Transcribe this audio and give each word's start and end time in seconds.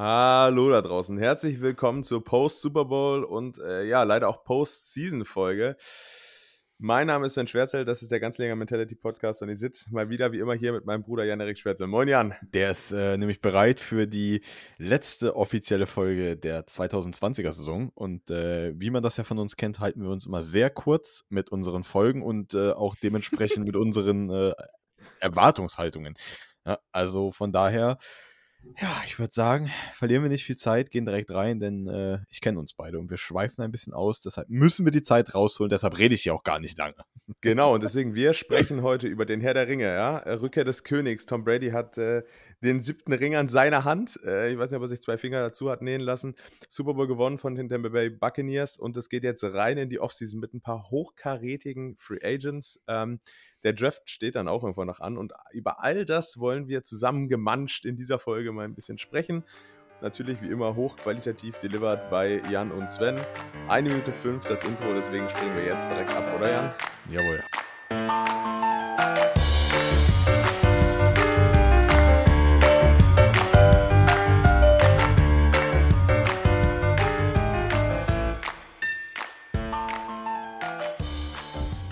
Hallo 0.00 0.70
da 0.70 0.80
draußen, 0.80 1.18
herzlich 1.18 1.60
willkommen 1.60 2.04
zur 2.04 2.22
Post-Super 2.22 2.84
Bowl 2.84 3.24
und 3.24 3.58
äh, 3.58 3.84
ja, 3.84 4.04
leider 4.04 4.28
auch 4.28 4.44
Post-Season-Folge. 4.44 5.74
Mein 6.78 7.08
Name 7.08 7.26
ist 7.26 7.34
Sven 7.34 7.48
Schwerzel, 7.48 7.84
das 7.84 8.02
ist 8.02 8.12
der 8.12 8.20
ganz 8.20 8.38
länger 8.38 8.54
Mentality 8.54 8.94
Podcast 8.94 9.42
und 9.42 9.48
ich 9.48 9.58
sitze 9.58 9.92
mal 9.92 10.08
wieder 10.08 10.30
wie 10.30 10.38
immer 10.38 10.54
hier 10.54 10.72
mit 10.72 10.86
meinem 10.86 11.02
Bruder 11.02 11.24
Jan-Erik 11.24 11.58
Schwerzel. 11.58 11.88
Moin 11.88 12.06
Jan. 12.06 12.36
Der 12.42 12.70
ist 12.70 12.92
äh, 12.92 13.18
nämlich 13.18 13.40
bereit 13.40 13.80
für 13.80 14.06
die 14.06 14.42
letzte 14.76 15.34
offizielle 15.34 15.88
Folge 15.88 16.36
der 16.36 16.64
2020er 16.64 17.50
Saison 17.50 17.88
und 17.88 18.30
äh, 18.30 18.78
wie 18.78 18.90
man 18.90 19.02
das 19.02 19.16
ja 19.16 19.24
von 19.24 19.40
uns 19.40 19.56
kennt, 19.56 19.80
halten 19.80 20.04
wir 20.04 20.10
uns 20.10 20.26
immer 20.26 20.44
sehr 20.44 20.70
kurz 20.70 21.24
mit 21.28 21.50
unseren 21.50 21.82
Folgen 21.82 22.22
und 22.22 22.54
äh, 22.54 22.70
auch 22.70 22.94
dementsprechend 22.94 23.64
mit 23.64 23.74
unseren 23.74 24.30
äh, 24.30 24.52
Erwartungshaltungen. 25.18 26.14
Ja, 26.64 26.78
also 26.92 27.32
von 27.32 27.50
daher 27.50 27.98
ja, 28.80 29.02
ich 29.06 29.18
würde 29.18 29.32
sagen, 29.32 29.70
verlieren 29.94 30.22
wir 30.22 30.30
nicht 30.30 30.44
viel 30.44 30.56
Zeit, 30.56 30.90
gehen 30.90 31.06
direkt 31.06 31.30
rein, 31.30 31.60
denn 31.60 31.88
äh, 31.88 32.18
ich 32.28 32.40
kenne 32.40 32.58
uns 32.58 32.74
beide 32.74 32.98
und 32.98 33.10
wir 33.10 33.16
schweifen 33.16 33.62
ein 33.62 33.72
bisschen 33.72 33.92
aus. 33.92 34.20
Deshalb 34.20 34.48
müssen 34.48 34.84
wir 34.84 34.92
die 34.92 35.02
Zeit 35.02 35.34
rausholen. 35.34 35.70
Deshalb 35.70 35.98
rede 35.98 36.14
ich 36.14 36.24
ja 36.24 36.32
auch 36.32 36.42
gar 36.42 36.60
nicht 36.60 36.78
lange. 36.78 36.94
Genau, 37.42 37.74
und 37.74 37.82
deswegen, 37.82 38.14
wir 38.14 38.32
sprechen 38.32 38.82
heute 38.82 39.06
über 39.06 39.26
den 39.26 39.42
Herr 39.42 39.52
der 39.52 39.68
Ringe, 39.68 39.84
ja. 39.84 40.16
Äh, 40.20 40.36
Rückkehr 40.36 40.64
des 40.64 40.82
Königs. 40.82 41.26
Tom 41.26 41.44
Brady 41.44 41.70
hat 41.70 41.98
äh, 41.98 42.22
den 42.64 42.80
siebten 42.80 43.12
Ring 43.12 43.36
an 43.36 43.50
seiner 43.50 43.84
Hand. 43.84 44.18
Äh, 44.24 44.50
ich 44.50 44.58
weiß 44.58 44.70
nicht, 44.70 44.78
ob 44.78 44.84
er 44.84 44.88
sich 44.88 45.02
zwei 45.02 45.18
Finger 45.18 45.40
dazu 45.40 45.70
hat 45.70 45.82
nähen 45.82 46.00
lassen. 46.00 46.36
Super 46.70 46.94
Bowl 46.94 47.06
gewonnen 47.06 47.36
von 47.36 47.54
den 47.54 47.68
Tampa 47.68 47.90
Bay 47.90 48.08
Buccaneers 48.08 48.78
und 48.78 48.96
es 48.96 49.10
geht 49.10 49.24
jetzt 49.24 49.44
rein 49.44 49.76
in 49.76 49.90
die 49.90 50.00
Offseason 50.00 50.40
mit 50.40 50.54
ein 50.54 50.62
paar 50.62 50.90
hochkarätigen 50.90 51.96
Free 51.98 52.24
Agents. 52.24 52.80
Ähm, 52.88 53.20
der 53.64 53.72
Draft 53.72 54.08
steht 54.08 54.36
dann 54.36 54.48
auch 54.48 54.62
irgendwann 54.62 54.86
noch 54.86 55.00
an 55.00 55.16
und 55.16 55.32
über 55.52 55.82
all 55.82 56.04
das 56.04 56.38
wollen 56.38 56.68
wir 56.68 56.84
zusammen 56.84 57.28
gemanscht 57.28 57.84
in 57.84 57.96
dieser 57.96 58.18
Folge 58.18 58.52
mal 58.52 58.64
ein 58.64 58.74
bisschen 58.74 58.98
sprechen. 58.98 59.44
Natürlich 60.00 60.40
wie 60.42 60.48
immer 60.48 60.76
hochqualitativ 60.76 61.58
delivered 61.58 62.08
bei 62.08 62.40
Jan 62.50 62.70
und 62.70 62.88
Sven. 62.88 63.16
Eine 63.68 63.88
Minute 63.88 64.12
fünf 64.12 64.44
das 64.44 64.64
Intro, 64.64 64.94
deswegen 64.94 65.28
springen 65.28 65.56
wir 65.56 65.64
jetzt 65.64 65.88
direkt 65.90 66.10
ab, 66.10 66.24
oder 66.36 66.50
Jan? 66.50 66.74
Jawohl. 67.10 67.42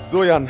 So 0.08 0.22
Jan, 0.22 0.48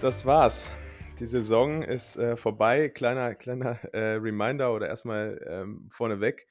das 0.00 0.24
war's. 0.24 0.70
Die 1.18 1.26
Saison 1.26 1.82
ist 1.82 2.16
äh, 2.16 2.36
vorbei. 2.36 2.88
Kleiner, 2.88 3.34
kleiner 3.34 3.82
äh, 3.92 4.14
Reminder 4.14 4.72
oder 4.72 4.86
erstmal 4.86 5.44
ähm, 5.48 5.88
vorneweg. 5.90 6.46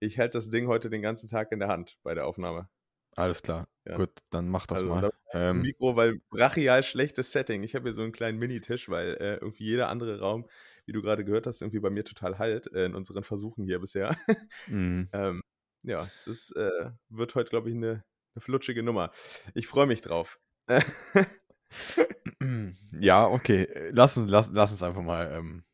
Ich 0.00 0.18
halte 0.18 0.38
das 0.38 0.50
Ding 0.50 0.66
heute 0.66 0.90
den 0.90 1.00
ganzen 1.00 1.28
Tag 1.28 1.52
in 1.52 1.60
der 1.60 1.68
Hand 1.68 1.98
bei 2.02 2.14
der 2.14 2.26
Aufnahme. 2.26 2.68
Alles 3.16 3.42
klar. 3.42 3.68
Ja. 3.86 3.96
Gut, 3.96 4.10
dann 4.30 4.48
mach 4.48 4.66
das 4.66 4.82
also, 4.82 4.94
mal. 4.94 5.00
Das 5.00 5.12
ähm, 5.32 5.62
Mikro, 5.62 5.96
weil 5.96 6.20
brachial 6.30 6.82
schlechtes 6.82 7.32
Setting. 7.32 7.62
Ich 7.62 7.74
habe 7.74 7.88
hier 7.88 7.94
so 7.94 8.02
einen 8.02 8.12
kleinen 8.12 8.38
Minitisch, 8.38 8.88
weil 8.88 9.14
äh, 9.14 9.34
irgendwie 9.36 9.64
jeder 9.64 9.88
andere 9.88 10.20
Raum, 10.20 10.46
wie 10.84 10.92
du 10.92 11.00
gerade 11.00 11.24
gehört 11.24 11.46
hast, 11.46 11.62
irgendwie 11.62 11.80
bei 11.80 11.90
mir 11.90 12.04
total 12.04 12.38
halt 12.38 12.72
äh, 12.72 12.84
in 12.84 12.94
unseren 12.94 13.24
Versuchen 13.24 13.64
hier 13.64 13.80
bisher. 13.80 14.16
mhm. 14.66 15.08
ähm, 15.12 15.42
ja, 15.82 16.08
das 16.26 16.50
äh, 16.52 16.90
wird 17.08 17.34
heute, 17.34 17.48
glaube 17.48 17.70
ich, 17.70 17.74
eine, 17.74 18.04
eine 18.34 18.40
flutschige 18.40 18.82
Nummer. 18.82 19.10
Ich 19.54 19.66
freue 19.66 19.86
mich 19.86 20.02
drauf. 20.02 20.38
ja, 23.00 23.26
okay. 23.26 23.66
Lass 23.90 24.16
uns, 24.16 24.30
lass, 24.30 24.50
lass 24.52 24.72
uns 24.72 24.82
einfach 24.82 25.02
mal 25.02 25.32
ähm, 25.34 25.64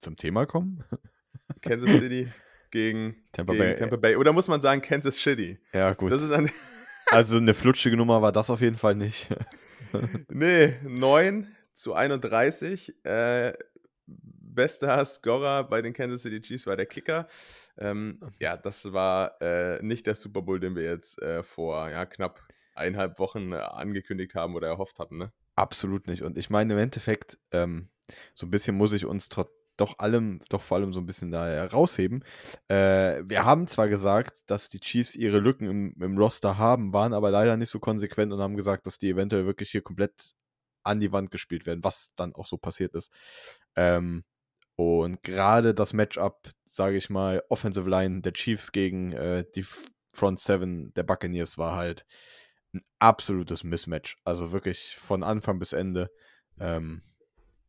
zum 0.00 0.16
Thema 0.16 0.46
kommen. 0.46 0.84
Kansas 1.62 1.90
City 1.90 2.30
gegen 2.70 3.16
Tampa, 3.32 3.52
gegen 3.52 3.64
Bay. 3.64 3.76
Tampa 3.76 3.96
Bay. 3.96 4.16
Oder 4.16 4.32
muss 4.32 4.48
man 4.48 4.60
sagen, 4.60 4.82
Kansas 4.82 5.16
City? 5.16 5.58
Ja, 5.72 5.92
gut. 5.94 6.12
Das 6.12 6.22
ist 6.22 6.32
ein 6.32 6.50
also 7.06 7.36
eine 7.36 7.54
flutschige 7.54 7.96
Nummer 7.96 8.20
war 8.22 8.32
das 8.32 8.50
auf 8.50 8.60
jeden 8.60 8.76
Fall 8.76 8.94
nicht. 8.94 9.28
nee, 10.28 10.74
9 10.82 11.54
zu 11.72 11.94
31. 11.94 13.04
Äh, 13.04 13.52
bester 14.06 15.04
Scorer 15.04 15.64
bei 15.64 15.82
den 15.82 15.92
Kansas 15.92 16.22
City 16.22 16.40
Chiefs 16.40 16.66
war 16.66 16.76
der 16.76 16.86
Kicker. 16.86 17.28
Ähm, 17.78 18.20
ja, 18.40 18.56
das 18.56 18.92
war 18.92 19.40
äh, 19.40 19.82
nicht 19.82 20.06
der 20.06 20.14
Super 20.14 20.42
Bowl, 20.42 20.58
den 20.58 20.74
wir 20.74 20.84
jetzt 20.84 21.20
äh, 21.20 21.42
vor 21.42 21.90
ja, 21.90 22.06
knapp 22.06 22.40
eineinhalb 22.74 23.18
Wochen 23.18 23.52
äh, 23.52 23.56
angekündigt 23.56 24.34
haben 24.34 24.54
oder 24.54 24.68
erhofft 24.68 24.98
hatten, 24.98 25.18
ne? 25.18 25.32
Absolut 25.56 26.06
nicht. 26.06 26.22
Und 26.22 26.36
ich 26.36 26.50
meine, 26.50 26.74
im 26.74 26.78
Endeffekt, 26.78 27.38
ähm, 27.50 27.88
so 28.34 28.46
ein 28.46 28.50
bisschen 28.50 28.76
muss 28.76 28.92
ich 28.92 29.06
uns 29.06 29.28
doch 29.28 29.98
allem, 29.98 30.40
doch 30.48 30.62
vor 30.62 30.76
allem 30.78 30.92
so 30.92 31.00
ein 31.00 31.06
bisschen 31.06 31.30
da 31.30 31.46
herausheben. 31.46 32.24
Äh, 32.68 33.22
wir 33.24 33.44
haben 33.44 33.66
zwar 33.66 33.88
gesagt, 33.88 34.42
dass 34.46 34.68
die 34.68 34.80
Chiefs 34.80 35.14
ihre 35.14 35.38
Lücken 35.38 35.68
im, 35.68 35.94
im, 36.00 36.18
Roster 36.18 36.58
haben, 36.58 36.92
waren 36.92 37.12
aber 37.12 37.30
leider 37.30 37.56
nicht 37.56 37.70
so 37.70 37.78
konsequent 37.78 38.32
und 38.32 38.40
haben 38.40 38.56
gesagt, 38.56 38.86
dass 38.86 38.98
die 38.98 39.10
eventuell 39.10 39.46
wirklich 39.46 39.70
hier 39.70 39.82
komplett 39.82 40.34
an 40.84 41.00
die 41.00 41.12
Wand 41.12 41.30
gespielt 41.30 41.66
werden, 41.66 41.82
was 41.84 42.12
dann 42.16 42.34
auch 42.34 42.46
so 42.46 42.58
passiert 42.58 42.94
ist. 42.94 43.12
Ähm, 43.76 44.24
und 44.76 45.22
gerade 45.22 45.74
das 45.74 45.92
Matchup, 45.94 46.50
sage 46.70 46.96
ich 46.96 47.10
mal, 47.10 47.42
Offensive 47.48 47.88
Line 47.88 48.20
der 48.20 48.34
Chiefs 48.34 48.72
gegen 48.72 49.12
äh, 49.12 49.44
die 49.54 49.64
Front 50.12 50.40
Seven 50.40 50.92
der 50.94 51.02
Buccaneers 51.02 51.58
war 51.58 51.76
halt 51.76 52.06
ein 52.76 52.84
absolutes 52.98 53.64
Mismatch. 53.64 54.16
Also 54.24 54.52
wirklich 54.52 54.96
von 54.98 55.22
Anfang 55.22 55.58
bis 55.58 55.72
Ende. 55.72 56.10
Ähm, 56.58 57.02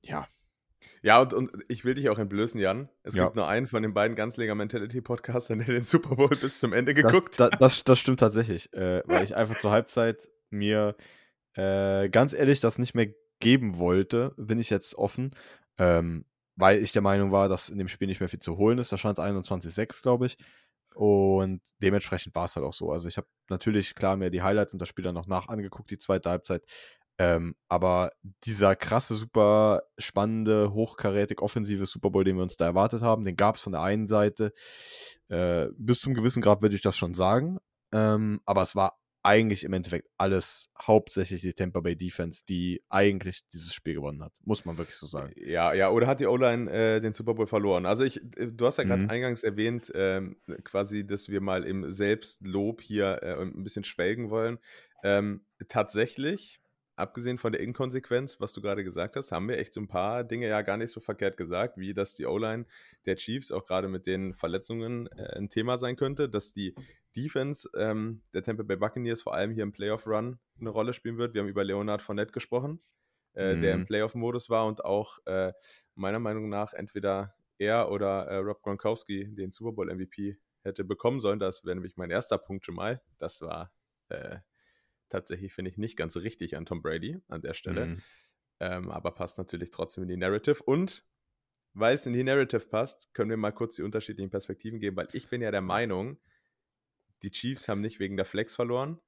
ja. 0.01 0.27
Ja, 1.01 1.21
und, 1.21 1.33
und 1.33 1.51
ich 1.67 1.85
will 1.85 1.95
dich 1.95 2.09
auch 2.09 2.19
entblößen, 2.19 2.59
Jan. 2.59 2.89
Es 3.03 3.15
ja. 3.15 3.23
gibt 3.25 3.35
nur 3.35 3.47
einen 3.47 3.67
von 3.67 3.81
den 3.81 3.93
beiden 3.93 4.15
ganz 4.15 4.35
Ganzleger 4.35 4.55
Mentality 4.55 5.01
Podcastern, 5.01 5.59
der 5.59 5.67
den 5.67 5.83
Super 5.83 6.15
Bowl 6.15 6.29
bis 6.29 6.59
zum 6.59 6.73
Ende 6.73 6.93
geguckt 6.93 7.39
hat. 7.39 7.53
Das, 7.53 7.59
das, 7.59 7.83
das 7.83 7.99
stimmt 7.99 8.19
tatsächlich, 8.19 8.71
äh, 8.73 9.01
weil 9.05 9.23
ich 9.23 9.35
einfach 9.35 9.59
zur 9.59 9.71
Halbzeit 9.71 10.29
mir 10.49 10.95
äh, 11.53 12.09
ganz 12.09 12.33
ehrlich 12.33 12.59
das 12.59 12.77
nicht 12.77 12.93
mehr 12.93 13.07
geben 13.39 13.77
wollte, 13.77 14.33
bin 14.37 14.59
ich 14.59 14.69
jetzt 14.69 14.95
offen, 14.95 15.31
ähm, 15.77 16.25
weil 16.55 16.81
ich 16.81 16.91
der 16.91 17.01
Meinung 17.01 17.31
war, 17.31 17.49
dass 17.49 17.69
in 17.69 17.77
dem 17.77 17.87
Spiel 17.87 18.07
nicht 18.07 18.19
mehr 18.19 18.29
viel 18.29 18.39
zu 18.39 18.57
holen 18.57 18.77
ist. 18.79 18.91
Da 18.91 18.97
stand 18.97 19.17
es 19.17 19.23
21-6, 19.23 20.01
glaube 20.01 20.27
ich. 20.27 20.37
Und 20.97 21.61
dementsprechend 21.79 22.33
war 22.33 22.45
es 22.45 22.55
halt 22.55 22.65
auch 22.65 22.73
so. 22.73 22.91
Also 22.91 23.07
ich 23.07 23.17
habe 23.17 23.27
natürlich 23.49 23.93
klar 23.93 24.17
mir 24.17 24.31
die 24.31 24.41
Highlights 24.41 24.73
und 24.73 24.81
das 24.81 24.89
Spiel 24.89 25.03
dann 25.03 25.13
noch 25.13 25.27
nach 25.27 25.47
angeguckt, 25.47 25.91
die 25.91 25.99
zweite 25.99 26.31
Halbzeit. 26.31 26.63
Ähm, 27.19 27.55
aber 27.67 28.13
dieser 28.45 28.75
krasse, 28.75 29.13
super 29.13 29.83
spannende, 29.99 30.73
hochkarätig 30.73 31.39
offensive 31.41 31.85
Super 31.85 32.09
Bowl, 32.09 32.23
den 32.23 32.35
wir 32.37 32.43
uns 32.43 32.57
da 32.57 32.65
erwartet 32.65 33.03
haben, 33.03 33.23
den 33.23 33.35
gab 33.35 33.57
es 33.57 33.61
von 33.61 33.73
der 33.73 33.81
einen 33.81 34.07
Seite. 34.07 34.53
Äh, 35.29 35.67
bis 35.77 35.99
zum 35.99 36.15
gewissen 36.15 36.41
Grad 36.41 36.63
würde 36.63 36.75
ich 36.75 36.81
das 36.81 36.97
schon 36.97 37.13
sagen. 37.13 37.59
Ähm, 37.91 38.41
aber 38.45 38.63
es 38.63 38.75
war 38.75 38.97
eigentlich 39.27 39.65
im 39.65 39.73
Endeffekt 39.73 40.07
alles 40.17 40.71
hauptsächlich 40.81 41.41
die 41.41 41.51
Tampa 41.51 41.81
Bay 41.81 41.97
Defense, 41.97 42.43
die 42.47 42.81
eigentlich 42.87 43.45
dieses 43.49 43.73
Spiel 43.73 43.95
gewonnen 43.95 44.23
hat. 44.23 44.31
Muss 44.45 44.63
man 44.63 44.77
wirklich 44.77 44.95
so 44.95 45.05
sagen. 45.05 45.33
Ja, 45.35 45.73
ja, 45.73 45.89
oder 45.89 46.07
hat 46.07 46.21
die 46.21 46.27
O-Line 46.27 46.71
äh, 46.71 47.01
den 47.01 47.13
Super 47.13 47.33
Bowl 47.33 47.45
verloren? 47.45 47.85
Also 47.85 48.05
ich, 48.05 48.23
äh, 48.37 48.47
du 48.47 48.65
hast 48.65 48.77
ja 48.77 48.85
gerade 48.85 49.03
mhm. 49.03 49.09
eingangs 49.09 49.43
erwähnt, 49.43 49.91
ähm, 49.93 50.37
quasi, 50.63 51.05
dass 51.05 51.27
wir 51.27 51.41
mal 51.41 51.65
im 51.65 51.91
Selbstlob 51.91 52.81
hier 52.81 53.21
äh, 53.21 53.41
ein 53.41 53.65
bisschen 53.65 53.83
schwelgen 53.83 54.29
wollen. 54.29 54.59
Ähm, 55.03 55.41
tatsächlich 55.67 56.61
abgesehen 56.95 57.37
von 57.37 57.51
der 57.51 57.61
Inkonsequenz, 57.61 58.39
was 58.39 58.53
du 58.53 58.61
gerade 58.61 58.85
gesagt 58.85 59.17
hast, 59.17 59.33
haben 59.33 59.49
wir 59.49 59.59
echt 59.59 59.73
so 59.73 59.81
ein 59.81 59.89
paar 59.89 60.23
Dinge 60.23 60.47
ja 60.47 60.61
gar 60.61 60.77
nicht 60.77 60.91
so 60.91 61.01
verkehrt 61.01 61.35
gesagt, 61.35 61.77
wie 61.77 61.93
dass 61.93 62.13
die 62.13 62.25
O-Line 62.25 62.65
der 63.05 63.17
Chiefs 63.17 63.51
auch 63.51 63.65
gerade 63.65 63.89
mit 63.89 64.07
den 64.07 64.33
Verletzungen 64.33 65.07
äh, 65.07 65.37
ein 65.37 65.49
Thema 65.49 65.77
sein 65.77 65.97
könnte, 65.97 66.29
dass 66.29 66.53
die 66.53 66.73
Defense 67.17 67.69
ähm, 67.75 68.21
der 68.33 68.43
Tampa 68.43 68.63
Bay 68.63 68.77
Buccaneers 68.77 69.21
vor 69.21 69.33
allem 69.33 69.51
hier 69.51 69.63
im 69.63 69.71
Playoff-Run 69.71 70.39
eine 70.59 70.69
Rolle 70.69 70.93
spielen 70.93 71.17
wird. 71.17 71.33
Wir 71.33 71.41
haben 71.41 71.49
über 71.49 71.63
Leonard 71.63 72.01
Fournette 72.01 72.31
gesprochen, 72.31 72.79
äh, 73.33 73.55
mhm. 73.55 73.61
der 73.61 73.73
im 73.73 73.79
mhm. 73.81 73.85
Playoff-Modus 73.85 74.49
war 74.49 74.67
und 74.67 74.85
auch 74.85 75.19
äh, 75.25 75.51
meiner 75.95 76.19
Meinung 76.19 76.49
nach 76.49 76.73
entweder 76.73 77.35
er 77.57 77.91
oder 77.91 78.27
äh, 78.27 78.37
Rob 78.37 78.61
Gronkowski 78.61 79.33
den 79.33 79.51
Super 79.51 79.71
Bowl 79.71 79.93
MVP 79.93 80.37
hätte 80.61 80.83
bekommen 80.83 81.19
sollen. 81.19 81.39
Das 81.39 81.63
wäre 81.63 81.75
nämlich 81.75 81.97
mein 81.97 82.11
erster 82.11 82.37
Punkt 82.37 82.65
schon 82.65 82.75
mal. 82.75 83.01
Das 83.17 83.41
war 83.41 83.73
äh, 84.09 84.37
tatsächlich, 85.09 85.53
finde 85.53 85.71
ich, 85.71 85.77
nicht 85.77 85.97
ganz 85.97 86.15
richtig 86.17 86.55
an 86.55 86.65
Tom 86.65 86.81
Brady 86.81 87.19
an 87.27 87.41
der 87.41 87.53
Stelle. 87.53 87.87
Mhm. 87.87 88.01
Ähm, 88.59 88.91
aber 88.91 89.11
passt 89.11 89.37
natürlich 89.37 89.71
trotzdem 89.71 90.03
in 90.03 90.09
die 90.09 90.17
Narrative. 90.17 90.61
Und 90.63 91.05
weil 91.73 91.95
es 91.95 92.05
in 92.05 92.13
die 92.13 92.23
Narrative 92.23 92.67
passt, 92.67 93.13
können 93.13 93.29
wir 93.29 93.37
mal 93.37 93.51
kurz 93.51 93.75
die 93.75 93.83
unterschiedlichen 93.83 94.31
Perspektiven 94.31 94.79
geben, 94.79 94.97
weil 94.97 95.09
ich 95.13 95.29
bin 95.29 95.41
ja 95.41 95.51
der 95.51 95.61
Meinung, 95.61 96.19
die 97.23 97.31
Chiefs 97.31 97.67
haben 97.67 97.81
nicht 97.81 97.99
wegen 97.99 98.17
der 98.17 98.25
Flex 98.25 98.55
verloren, 98.55 98.99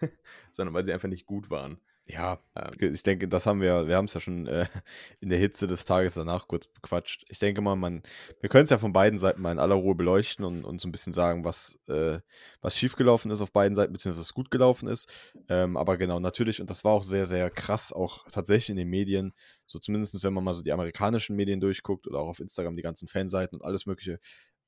sondern 0.52 0.74
weil 0.74 0.84
sie 0.84 0.92
einfach 0.92 1.08
nicht 1.08 1.26
gut 1.26 1.50
waren. 1.50 1.80
Ja, 2.06 2.38
ähm, 2.54 2.92
ich 2.92 3.02
denke, 3.02 3.28
das 3.28 3.46
haben 3.46 3.62
wir, 3.62 3.88
wir 3.88 3.96
haben 3.96 4.04
es 4.04 4.12
ja 4.12 4.20
schon 4.20 4.46
äh, 4.46 4.66
in 5.20 5.30
der 5.30 5.38
Hitze 5.38 5.66
des 5.66 5.86
Tages 5.86 6.14
danach 6.14 6.48
kurz 6.48 6.66
bequatscht. 6.66 7.24
Ich 7.30 7.38
denke 7.38 7.62
mal, 7.62 7.76
man, 7.76 8.02
wir 8.40 8.50
können 8.50 8.64
es 8.64 8.70
ja 8.70 8.76
von 8.78 8.92
beiden 8.92 9.18
Seiten 9.18 9.40
mal 9.40 9.52
in 9.52 9.58
aller 9.58 9.76
Ruhe 9.76 9.94
beleuchten 9.94 10.44
und, 10.44 10.64
und 10.66 10.82
so 10.82 10.88
ein 10.88 10.92
bisschen 10.92 11.14
sagen, 11.14 11.44
was, 11.44 11.78
äh, 11.88 12.18
was 12.60 12.76
schiefgelaufen 12.76 13.30
ist 13.30 13.40
auf 13.40 13.52
beiden 13.52 13.74
Seiten, 13.74 13.94
beziehungsweise 13.94 14.20
was 14.20 14.34
gut 14.34 14.50
gelaufen 14.50 14.86
ist. 14.86 15.10
Ähm, 15.48 15.78
aber 15.78 15.96
genau, 15.96 16.20
natürlich, 16.20 16.60
und 16.60 16.68
das 16.68 16.84
war 16.84 16.92
auch 16.92 17.04
sehr, 17.04 17.24
sehr 17.24 17.48
krass, 17.48 17.90
auch 17.90 18.28
tatsächlich 18.28 18.70
in 18.70 18.76
den 18.76 18.90
Medien, 18.90 19.32
so 19.64 19.78
zumindest 19.78 20.22
wenn 20.22 20.34
man 20.34 20.44
mal 20.44 20.52
so 20.52 20.62
die 20.62 20.72
amerikanischen 20.72 21.36
Medien 21.36 21.60
durchguckt 21.60 22.06
oder 22.06 22.18
auch 22.18 22.28
auf 22.28 22.40
Instagram 22.40 22.76
die 22.76 22.82
ganzen 22.82 23.08
Fanseiten 23.08 23.58
und 23.58 23.64
alles 23.64 23.86
Mögliche. 23.86 24.20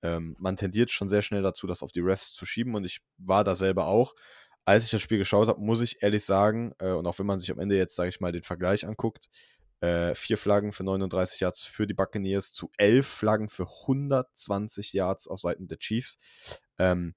Ähm, 0.07 0.37
man 0.39 0.57
tendiert 0.57 0.93
schon 0.93 1.09
sehr 1.09 1.23
schnell 1.23 1.43
dazu, 1.43 1.67
das 1.67 1.83
auf 1.83 1.91
die 1.91 2.01
Refs 2.01 2.33
zu 2.33 2.47
schieben 2.47 2.77
und 2.77 2.85
ich 2.85 3.01
war 3.19 3.43
da 3.43 3.55
selber 3.57 3.87
auch. 3.87 4.15
Als 4.65 4.85
ich 4.85 4.91
das 4.91 5.03
Spiel 5.03 5.19
geschaut 5.19 5.49
habe, 5.49 5.61
muss 5.61 5.81
ich 5.81 6.03
ehrlich 6.03 6.25
sagen, 6.25 6.73
äh, 6.79 6.93
und 6.93 7.07
auch 7.07 7.19
wenn 7.19 7.27
man 7.27 7.41
sich 7.41 7.51
am 7.51 7.59
Ende 7.59 7.77
jetzt, 7.77 7.97
sage 7.97 8.09
ich 8.09 8.21
mal, 8.21 8.33
den 8.33 8.45
Vergleich 8.45 8.87
anguckt, 8.87 9.29
äh, 9.81 10.15
vier 10.15 10.39
Flaggen 10.39 10.73
für 10.73 10.85
39 10.85 11.41
Yards 11.41 11.63
für 11.63 11.87
die 11.87 11.95
Buccaneers 11.95 12.53
zu 12.53 12.71
elf 12.79 13.07
Flaggen 13.07 13.49
für 13.49 13.67
120 13.67 14.93
Yards 14.93 15.29
auf 15.29 15.41
Seiten 15.41 15.67
der 15.67 15.79
Chiefs. 15.79 16.19
Ähm, 16.79 17.15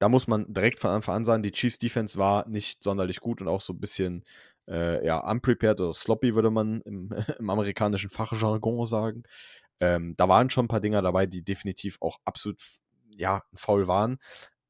da 0.00 0.08
muss 0.08 0.26
man 0.26 0.52
direkt 0.52 0.80
von 0.80 0.90
Anfang 0.90 1.16
an 1.16 1.24
sagen, 1.24 1.42
die 1.42 1.52
Chiefs 1.52 1.78
Defense 1.78 2.18
war 2.18 2.48
nicht 2.48 2.82
sonderlich 2.82 3.20
gut 3.20 3.40
und 3.40 3.48
auch 3.48 3.60
so 3.60 3.72
ein 3.72 3.80
bisschen 3.80 4.24
äh, 4.68 5.04
ja, 5.06 5.18
unprepared 5.18 5.80
oder 5.80 5.92
sloppy, 5.92 6.34
würde 6.34 6.50
man 6.50 6.80
im, 6.82 7.10
im 7.38 7.50
amerikanischen 7.50 8.10
Fachjargon 8.10 8.86
sagen. 8.86 9.22
Ähm, 9.80 10.14
da 10.16 10.28
waren 10.28 10.50
schon 10.50 10.66
ein 10.66 10.68
paar 10.68 10.80
Dinger 10.80 11.02
dabei, 11.02 11.26
die 11.26 11.42
definitiv 11.42 11.98
auch 12.00 12.18
absolut 12.24 12.60
ja, 13.08 13.42
faul 13.54 13.86
waren. 13.88 14.18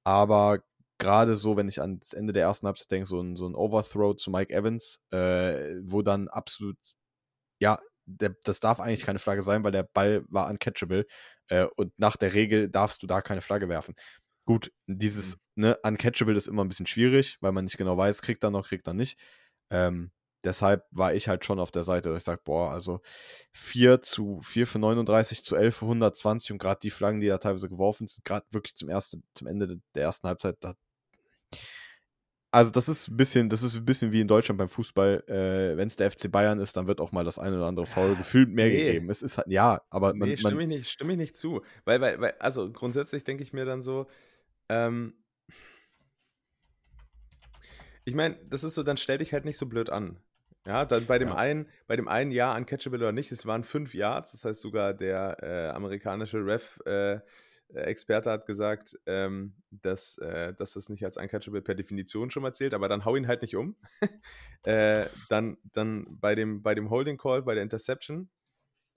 Aber 0.05 0.61
gerade 0.99 1.37
so, 1.37 1.57
wenn 1.57 1.69
ich 1.69 1.81
ans 1.81 2.13
Ende 2.13 2.33
der 2.33 2.43
ersten 2.45 2.67
Halbzeit 2.67 2.91
denke, 2.91 3.07
so 3.07 3.21
ein, 3.21 3.37
so 3.37 3.47
ein 3.47 3.55
Overthrow 3.55 4.17
zu 4.17 4.31
Mike 4.31 4.53
Evans, 4.55 5.01
äh, 5.11 5.77
wo 5.83 6.03
dann 6.03 6.29
absolut, 6.29 6.79
ja, 7.61 7.79
der, 8.07 8.37
das 8.45 8.61
darf 8.61 8.81
eigentlich 8.81 9.05
keine 9.05 9.19
Flagge 9.19 9.43
sein, 9.43 9.65
weil 9.65 9.73
der 9.73 9.85
Ball 9.85 10.25
war 10.29 10.49
uncatchable 10.51 11.07
äh, 11.49 11.67
und 11.77 11.99
nach 11.99 12.17
der 12.17 12.35
Regel 12.35 12.69
darfst 12.69 13.03
du 13.03 13.07
da 13.07 13.23
keine 13.23 13.41
Flagge 13.43 13.69
werfen. 13.69 13.95
Gut, 14.47 14.73
dieses 14.87 15.37
mhm. 15.57 15.65
ne, 15.65 15.79
uncatchable 15.83 16.37
ist 16.37 16.49
immer 16.49 16.65
ein 16.65 16.69
bisschen 16.69 16.87
schwierig, 16.87 17.39
weil 17.41 17.53
man 17.53 17.65
nicht 17.65 17.79
genau 17.79 17.97
weiß, 17.97 18.23
kriegt 18.23 18.45
er 18.45 18.51
noch, 18.51 18.69
kriegt 18.69 18.87
er 18.87 18.95
nicht. 18.95 19.19
Ähm, 19.71 20.11
deshalb 20.45 20.85
war 20.91 21.15
ich 21.15 21.29
halt 21.29 21.45
schon 21.45 21.59
auf 21.59 21.71
der 21.71 21.83
Seite, 21.83 22.11
dass 22.11 22.19
ich 22.19 22.25
sage, 22.25 22.43
boah, 22.45 22.71
also 22.71 23.01
4 23.53 24.03
zu 24.03 24.41
4 24.43 24.67
für 24.67 24.79
39 24.79 25.43
zu 25.43 25.57
11 25.57 25.77
für 25.77 25.87
120 25.87 26.53
und 26.53 26.59
gerade 26.59 26.81
die 26.83 26.91
Flaggen, 26.91 27.21
die 27.21 27.29
da 27.29 27.39
teilweise 27.39 27.69
geworfen 27.69 28.07
sind, 28.07 28.25
gerade 28.25 28.47
wirklich 28.51 28.77
zum, 28.77 28.89
ersten, 28.89 29.25
zum 29.35 29.47
Ende 29.47 29.81
der 29.95 30.03
ersten 30.03 30.29
Halbzeit, 30.29 30.57
da, 30.61 30.75
also 32.55 32.71
das 32.71 32.89
ist 32.89 33.09
ein 33.09 33.17
bisschen, 33.17 33.49
das 33.49 33.65
ist 33.65 33.75
ein 33.75 33.85
bisschen 33.85 34.13
wie 34.13 34.21
in 34.21 34.29
Deutschland 34.29 34.59
beim 34.59 34.69
Fußball. 34.69 35.25
Äh, 35.27 35.77
Wenn 35.77 35.89
es 35.89 35.97
der 35.97 36.09
FC 36.09 36.31
Bayern 36.31 36.61
ist, 36.61 36.77
dann 36.77 36.87
wird 36.87 37.01
auch 37.01 37.11
mal 37.11 37.25
das 37.25 37.37
eine 37.37 37.57
oder 37.57 37.67
andere 37.67 37.87
Foul 37.87 38.15
gefühlt 38.15 38.49
mehr 38.49 38.69
nee. 38.69 38.85
gegeben. 38.85 39.11
Es 39.11 39.23
ist 39.23 39.39
halt, 39.39 39.49
ja, 39.49 39.83
aber 39.91 40.15
man. 40.15 40.29
Nee, 40.29 40.37
stimme, 40.37 40.63
ich 40.63 40.69
nicht, 40.69 40.89
stimme 40.89 41.15
ich 41.15 41.19
nicht 41.19 41.37
zu. 41.37 41.63
Weil, 41.85 42.01
weil, 42.01 42.21
weil 42.21 42.35
also 42.39 42.71
grundsätzlich 42.71 43.25
denke 43.25 43.43
ich 43.43 43.53
mir 43.53 43.65
dann 43.65 43.83
so, 43.83 44.07
ähm, 44.69 45.15
ich 48.05 48.15
meine, 48.15 48.37
das 48.49 48.63
ist 48.63 48.75
so, 48.75 48.85
dann 48.85 48.99
stell 48.99 49.19
dich 49.19 49.33
halt 49.33 49.45
nicht 49.45 49.59
so 49.59 49.67
blöd 49.67 49.91
an. 49.91 50.21
Ja, 50.67 50.85
dann 50.85 51.07
bei 51.07 51.19
dem 51.19 51.29
ja. 51.29 51.37
einen, 51.37 51.69
bei 51.87 51.97
dem 51.97 52.09
einen 52.09 52.31
Jahr 52.31 52.57
uncatchable 52.57 52.99
oder 52.99 53.13
nicht, 53.13 53.31
es 53.33 53.45
waren 53.45 53.65
fünf 53.65 53.95
Yards, 53.95 54.33
das 54.33 54.45
heißt 54.45 54.61
sogar 54.61 54.95
der 54.95 55.37
äh, 55.43 55.69
amerikanische 55.71 56.39
Ref 56.45 56.81
äh, 56.87 57.21
Experte 57.73 58.31
hat 58.31 58.47
gesagt, 58.47 58.99
ähm, 59.07 59.55
dass, 59.71 60.19
äh, 60.19 60.55
dass 60.55 60.75
das 60.75 60.89
nicht 60.89 61.05
als 61.05 61.17
uncatchable 61.17 61.63
per 61.63 61.75
Definition 61.75 62.31
schon 62.31 62.43
mal 62.43 62.53
zählt, 62.53 62.75
aber 62.75 62.89
dann 62.89 63.05
hau 63.05 63.17
ihn 63.17 63.27
halt 63.27 63.43
nicht 63.43 63.57
um. 63.57 63.77
äh, 64.63 65.07
dann 65.29 65.57
dann 65.73 66.07
bei, 66.21 66.35
dem, 66.35 66.63
bei 66.63 66.75
dem 66.75 66.91
Holding 66.91 67.19
Call, 67.19 67.43
bei 67.43 67.55
der 67.55 67.63
Interception, 67.63 68.29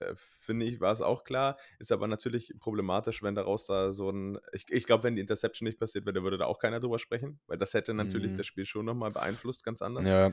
äh, 0.00 0.14
finde 0.16 0.66
ich, 0.66 0.80
war 0.80 0.92
es 0.92 1.00
auch 1.00 1.24
klar. 1.24 1.58
Ist 1.78 1.92
aber 1.92 2.06
natürlich 2.06 2.54
problematisch, 2.60 3.22
wenn 3.22 3.34
daraus 3.34 3.66
da 3.66 3.92
so 3.92 4.10
ein. 4.10 4.38
Ich, 4.52 4.70
ich 4.70 4.86
glaube, 4.86 5.04
wenn 5.04 5.16
die 5.16 5.22
Interception 5.22 5.66
nicht 5.66 5.80
passiert 5.80 6.06
wäre, 6.06 6.22
würde 6.22 6.38
da 6.38 6.44
auch 6.44 6.58
keiner 6.58 6.80
drüber 6.80 6.98
sprechen, 6.98 7.40
weil 7.46 7.58
das 7.58 7.74
hätte 7.74 7.94
natürlich 7.94 8.32
mhm. 8.32 8.36
das 8.36 8.46
Spiel 8.46 8.66
schon 8.66 8.84
nochmal 8.84 9.10
beeinflusst, 9.10 9.64
ganz 9.64 9.82
anders. 9.82 10.06
Ja. 10.06 10.32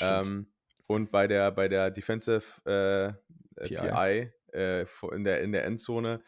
Ähm, 0.00 0.52
und 0.86 1.10
bei 1.10 1.26
der, 1.26 1.50
bei 1.52 1.68
der 1.68 1.90
Defensive 1.90 2.42
äh, 2.64 3.64
PI, 3.64 3.76
PI 3.76 4.32
äh, 4.52 4.86
in, 5.12 5.24
der, 5.24 5.40
in 5.40 5.52
der 5.52 5.64
Endzone, 5.64 6.22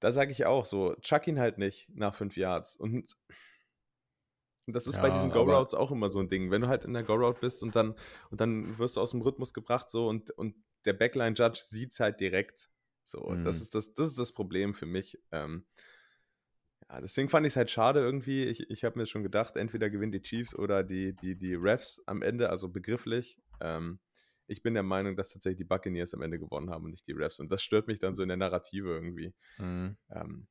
da 0.00 0.12
sage 0.12 0.32
ich 0.32 0.46
auch 0.46 0.66
so, 0.66 0.94
chuck 0.96 1.26
ihn 1.26 1.38
halt 1.38 1.58
nicht 1.58 1.88
nach 1.94 2.14
fünf 2.14 2.36
Yards. 2.36 2.76
Und, 2.76 3.16
und 4.66 4.76
das 4.76 4.86
ist 4.86 4.96
ja, 4.96 5.02
bei 5.02 5.10
diesen 5.10 5.30
Go-Routes 5.30 5.74
auch 5.74 5.90
immer 5.90 6.08
so 6.08 6.18
ein 6.18 6.28
Ding. 6.28 6.50
Wenn 6.50 6.62
du 6.62 6.68
halt 6.68 6.84
in 6.84 6.92
der 6.92 7.02
Go-Route 7.02 7.40
bist 7.40 7.62
und 7.62 7.76
dann, 7.76 7.94
und 8.30 8.40
dann 8.40 8.78
wirst 8.78 8.96
du 8.96 9.00
aus 9.00 9.12
dem 9.12 9.22
Rhythmus 9.22 9.54
gebracht 9.54 9.90
so 9.90 10.08
und, 10.08 10.30
und 10.32 10.56
der 10.84 10.92
Backline-Judge 10.92 11.60
sieht 11.64 11.92
es 11.92 12.00
halt 12.00 12.20
direkt. 12.20 12.70
So, 13.04 13.30
mhm. 13.30 13.44
das, 13.44 13.60
ist 13.60 13.74
das, 13.74 13.94
das 13.94 14.08
ist 14.08 14.18
das 14.18 14.32
Problem 14.32 14.74
für 14.74 14.86
mich. 14.86 15.18
Ähm, 15.30 15.66
ja, 16.92 17.00
deswegen 17.00 17.30
fand 17.30 17.46
ich 17.46 17.52
es 17.52 17.56
halt 17.56 17.70
schade 17.70 18.00
irgendwie. 18.00 18.44
Ich, 18.44 18.68
ich 18.68 18.84
habe 18.84 18.98
mir 18.98 19.06
schon 19.06 19.22
gedacht, 19.22 19.56
entweder 19.56 19.88
gewinnen 19.88 20.12
die 20.12 20.20
Chiefs 20.20 20.54
oder 20.54 20.82
die, 20.84 21.14
die, 21.14 21.36
die 21.36 21.54
Refs 21.54 22.02
am 22.06 22.20
Ende, 22.20 22.50
also 22.50 22.68
begrifflich. 22.68 23.38
Ähm, 23.60 23.98
ich 24.46 24.62
bin 24.62 24.74
der 24.74 24.82
Meinung, 24.82 25.16
dass 25.16 25.30
tatsächlich 25.30 25.58
die 25.58 25.64
Buccaneers 25.64 26.12
am 26.12 26.20
Ende 26.20 26.38
gewonnen 26.38 26.68
haben 26.68 26.84
und 26.84 26.90
nicht 26.90 27.08
die 27.08 27.12
Refs. 27.12 27.40
Und 27.40 27.50
das 27.50 27.62
stört 27.62 27.86
mich 27.86 27.98
dann 27.98 28.14
so 28.14 28.22
in 28.22 28.28
der 28.28 28.36
Narrative 28.36 28.90
irgendwie. 28.90 29.32
Mhm. 29.56 29.96
Ähm, 30.10 30.46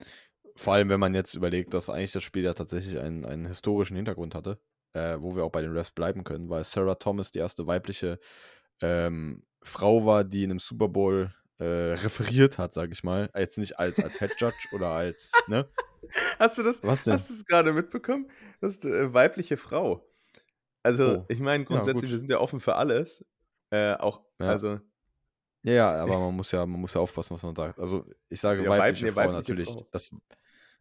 Vor 0.55 0.73
allem, 0.73 0.89
wenn 0.89 0.99
man 0.99 1.13
jetzt 1.13 1.35
überlegt, 1.35 1.75
dass 1.75 1.89
eigentlich 1.89 2.11
das 2.11 2.23
Spiel 2.23 2.43
ja 2.43 2.55
tatsächlich 2.55 2.97
einen, 2.97 3.23
einen 3.23 3.45
historischen 3.45 3.95
Hintergrund 3.95 4.33
hatte, 4.33 4.59
äh, 4.93 5.17
wo 5.19 5.35
wir 5.35 5.43
auch 5.43 5.51
bei 5.51 5.61
den 5.61 5.73
Refs 5.73 5.91
bleiben 5.91 6.23
können, 6.23 6.49
weil 6.49 6.63
Sarah 6.63 6.95
Thomas 6.95 7.31
die 7.31 7.39
erste 7.39 7.67
weibliche 7.67 8.19
ähm, 8.81 9.43
Frau 9.61 10.05
war, 10.05 10.23
die 10.23 10.43
in 10.43 10.49
einem 10.49 10.59
Super 10.59 10.89
Bowl 10.89 11.35
äh, 11.61 11.93
referiert 11.93 12.57
hat, 12.57 12.73
sage 12.73 12.91
ich 12.91 13.03
mal. 13.03 13.29
Jetzt 13.35 13.59
nicht 13.59 13.77
als, 13.77 14.03
als 14.03 14.17
Head 14.17 14.33
Judge 14.39 14.67
oder 14.71 14.87
als, 14.87 15.31
ne? 15.47 15.69
Hast 16.39 16.57
du 16.57 16.63
das? 16.63 16.83
Was 16.83 17.03
denn? 17.03 17.13
Hast 17.13 17.29
du 17.29 17.35
es 17.35 17.45
gerade 17.45 17.71
mitbekommen? 17.71 18.27
Das 18.59 18.73
ist 18.73 18.85
eine 18.85 19.13
weibliche 19.13 19.57
Frau. 19.57 20.03
Also, 20.81 21.19
oh. 21.19 21.25
ich 21.29 21.39
meine, 21.39 21.63
grundsätzlich, 21.63 22.09
ja, 22.09 22.15
wir 22.15 22.17
sind 22.17 22.29
ja 22.31 22.39
offen 22.39 22.59
für 22.59 22.75
alles. 22.75 23.23
Äh, 23.69 23.93
auch, 23.93 24.21
ja. 24.39 24.47
also. 24.47 24.79
Ja, 25.61 25.73
ja, 25.73 25.91
aber 26.01 26.19
man 26.19 26.35
muss 26.35 26.51
ja, 26.51 26.65
man 26.65 26.81
muss 26.81 26.95
ja 26.95 27.01
aufpassen, 27.01 27.35
was 27.35 27.43
man 27.43 27.55
sagt. 27.55 27.79
Also, 27.79 28.07
ich 28.29 28.41
sage 28.41 28.63
ja, 28.63 28.69
weibliche, 28.69 29.15
Weib, 29.15 29.25
Frau 29.25 29.33
weibliche 29.35 29.51
natürlich. 29.51 29.67
Frau. 29.67 29.87
Das, 29.91 30.15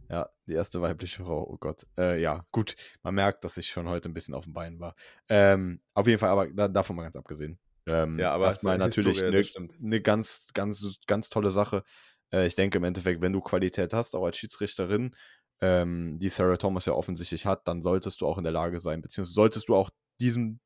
ja, 0.08 0.30
die 0.46 0.54
erste 0.54 0.80
weibliche 0.80 1.22
Frau, 1.22 1.46
oh 1.46 1.58
Gott. 1.58 1.86
Äh, 1.98 2.22
ja, 2.22 2.46
gut. 2.52 2.74
Man 3.02 3.14
merkt, 3.14 3.44
dass 3.44 3.58
ich 3.58 3.68
schon 3.68 3.86
heute 3.86 4.08
ein 4.08 4.14
bisschen 4.14 4.32
auf 4.32 4.44
dem 4.44 4.54
Bein 4.54 4.80
war. 4.80 4.94
Ähm, 5.28 5.82
auf 5.92 6.06
jeden 6.06 6.18
Fall, 6.18 6.30
aber 6.30 6.48
da, 6.48 6.68
davon 6.68 6.96
mal 6.96 7.02
ganz 7.02 7.16
abgesehen. 7.16 7.58
Ähm, 7.86 8.18
ja, 8.18 8.32
aber 8.32 8.46
erstmal 8.46 8.78
natürlich 8.78 9.22
eine, 9.22 9.42
eine 9.82 10.00
ganz, 10.00 10.48
ganz, 10.54 10.98
ganz 11.06 11.30
tolle 11.30 11.50
Sache. 11.50 11.84
Äh, 12.32 12.46
ich 12.46 12.54
denke 12.54 12.78
im 12.78 12.84
Endeffekt, 12.84 13.20
wenn 13.20 13.32
du 13.32 13.40
Qualität 13.40 13.92
hast, 13.92 14.14
auch 14.14 14.24
als 14.24 14.36
Schiedsrichterin, 14.36 15.14
ähm, 15.60 16.18
die 16.18 16.28
Sarah 16.28 16.56
Thomas 16.56 16.86
ja 16.86 16.92
offensichtlich 16.92 17.46
hat, 17.46 17.66
dann 17.68 17.82
solltest 17.82 18.20
du 18.20 18.26
auch 18.26 18.38
in 18.38 18.44
der 18.44 18.52
Lage 18.52 18.80
sein, 18.80 19.02
beziehungsweise 19.02 19.34
solltest 19.34 19.68
du 19.68 19.74
auch 19.74 19.90
diesen 20.20 20.60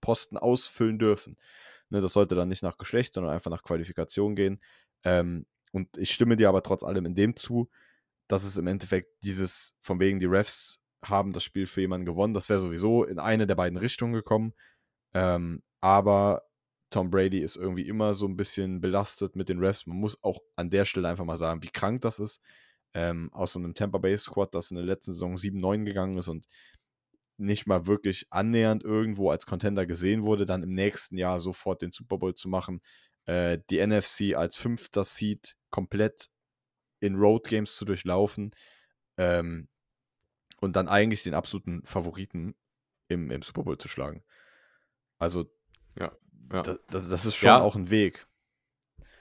Posten 0.00 0.36
ausfüllen 0.36 0.98
dürfen. 0.98 1.36
Ne, 1.90 2.00
das 2.00 2.12
sollte 2.12 2.34
dann 2.34 2.48
nicht 2.48 2.62
nach 2.62 2.78
Geschlecht, 2.78 3.14
sondern 3.14 3.32
einfach 3.32 3.50
nach 3.50 3.62
Qualifikation 3.62 4.36
gehen. 4.36 4.60
Ähm, 5.04 5.46
und 5.72 5.96
ich 5.96 6.12
stimme 6.12 6.36
dir 6.36 6.48
aber 6.48 6.62
trotz 6.62 6.82
allem 6.82 7.06
in 7.06 7.14
dem 7.14 7.36
zu, 7.36 7.70
dass 8.28 8.44
es 8.44 8.56
im 8.56 8.66
Endeffekt 8.66 9.08
dieses, 9.24 9.74
von 9.80 10.00
wegen 10.00 10.20
die 10.20 10.26
Refs 10.26 10.80
haben 11.02 11.32
das 11.32 11.44
Spiel 11.44 11.66
für 11.66 11.80
jemanden 11.80 12.06
gewonnen, 12.06 12.34
das 12.34 12.48
wäre 12.48 12.60
sowieso 12.60 13.04
in 13.04 13.18
eine 13.18 13.46
der 13.46 13.54
beiden 13.54 13.78
Richtungen 13.78 14.12
gekommen. 14.12 14.54
Ähm, 15.14 15.62
aber 15.80 16.47
Tom 16.90 17.10
Brady 17.10 17.40
ist 17.40 17.56
irgendwie 17.56 17.86
immer 17.86 18.14
so 18.14 18.26
ein 18.26 18.36
bisschen 18.36 18.80
belastet 18.80 19.36
mit 19.36 19.48
den 19.48 19.58
Refs. 19.58 19.86
Man 19.86 19.98
muss 19.98 20.22
auch 20.22 20.40
an 20.56 20.70
der 20.70 20.84
Stelle 20.84 21.08
einfach 21.08 21.24
mal 21.24 21.36
sagen, 21.36 21.62
wie 21.62 21.70
krank 21.70 22.00
das 22.02 22.18
ist. 22.18 22.40
Ähm, 22.94 23.30
aus 23.32 23.52
so 23.52 23.58
einem 23.58 23.74
Tampa 23.74 23.98
Bay 23.98 24.16
Squad, 24.16 24.54
das 24.54 24.70
in 24.70 24.76
der 24.76 24.86
letzten 24.86 25.12
Saison 25.12 25.34
7-9 25.34 25.84
gegangen 25.84 26.16
ist 26.16 26.28
und 26.28 26.48
nicht 27.36 27.66
mal 27.66 27.86
wirklich 27.86 28.26
annähernd 28.30 28.82
irgendwo 28.82 29.30
als 29.30 29.46
Contender 29.46 29.86
gesehen 29.86 30.22
wurde, 30.24 30.46
dann 30.46 30.62
im 30.62 30.72
nächsten 30.72 31.16
Jahr 31.16 31.38
sofort 31.38 31.82
den 31.82 31.92
Super 31.92 32.18
Bowl 32.18 32.34
zu 32.34 32.48
machen, 32.48 32.80
äh, 33.26 33.58
die 33.70 33.84
NFC 33.86 34.34
als 34.34 34.56
fünfter 34.56 35.04
Seed 35.04 35.56
komplett 35.70 36.30
in 37.00 37.14
Road 37.14 37.46
Games 37.46 37.76
zu 37.76 37.84
durchlaufen 37.84 38.50
ähm, 39.18 39.68
und 40.60 40.74
dann 40.74 40.88
eigentlich 40.88 41.22
den 41.22 41.34
absoluten 41.34 41.82
Favoriten 41.84 42.56
im, 43.08 43.30
im 43.30 43.42
Super 43.42 43.62
Bowl 43.62 43.78
zu 43.78 43.88
schlagen. 43.88 44.24
Also 45.18 45.50
ja. 45.98 46.16
Ja. 46.52 46.62
Das, 46.62 46.78
das, 46.90 47.08
das 47.08 47.26
ist 47.26 47.36
schon 47.36 47.48
ja. 47.48 47.60
auch 47.60 47.76
ein 47.76 47.90
Weg. 47.90 48.26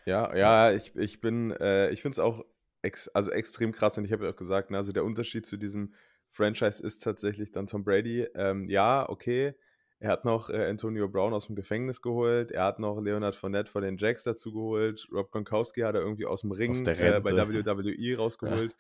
Ja, 0.06 0.34
ja, 0.36 0.72
ich, 0.72 0.96
ich 0.96 1.20
bin, 1.20 1.52
äh, 1.52 1.90
ich 1.90 2.02
finde 2.02 2.14
es 2.14 2.20
auch 2.20 2.46
ex, 2.82 3.10
also 3.10 3.32
extrem 3.32 3.74
krass 3.74 3.98
und 3.98 4.06
ich 4.06 4.14
habe 4.14 4.26
ja 4.26 4.32
auch 4.32 4.36
gesagt, 4.36 4.72
ne, 4.72 4.78
also 4.78 4.94
der 4.94 5.04
Unterschied 5.04 5.46
zu 5.46 5.58
diesem 5.58 5.94
Franchise 6.30 6.82
ist 6.82 7.04
tatsächlich 7.04 7.52
dann 7.52 7.68
Tom 7.68 7.84
Brady. 7.84 8.28
Ähm, 8.34 8.66
ja, 8.70 9.08
okay, 9.10 9.54
er 10.00 10.12
hat 10.12 10.24
noch 10.24 10.50
äh, 10.50 10.66
Antonio 10.70 11.10
Brown 11.10 11.34
aus 11.34 11.48
dem 11.48 11.56
Gefängnis 11.56 12.02
geholt, 12.02 12.52
er 12.52 12.64
hat 12.64 12.80
noch 12.80 13.02
Leonard 13.02 13.36
Fournette 13.36 13.70
von 13.70 13.82
den 13.82 13.98
Jacks 13.98 14.24
dazu 14.24 14.54
geholt, 14.54 15.08
Rob 15.12 15.32
Gronkowski 15.32 15.82
hat 15.82 15.96
er 15.96 16.02
irgendwie 16.02 16.26
aus 16.26 16.42
dem 16.42 16.52
Ring 16.52 16.72
aus 16.72 16.82
äh, 16.82 17.20
bei 17.22 17.32
WWE 17.32 18.18
rausgeholt. 18.18 18.76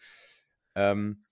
Ja. 0.75 0.91
Ähm, 0.91 1.25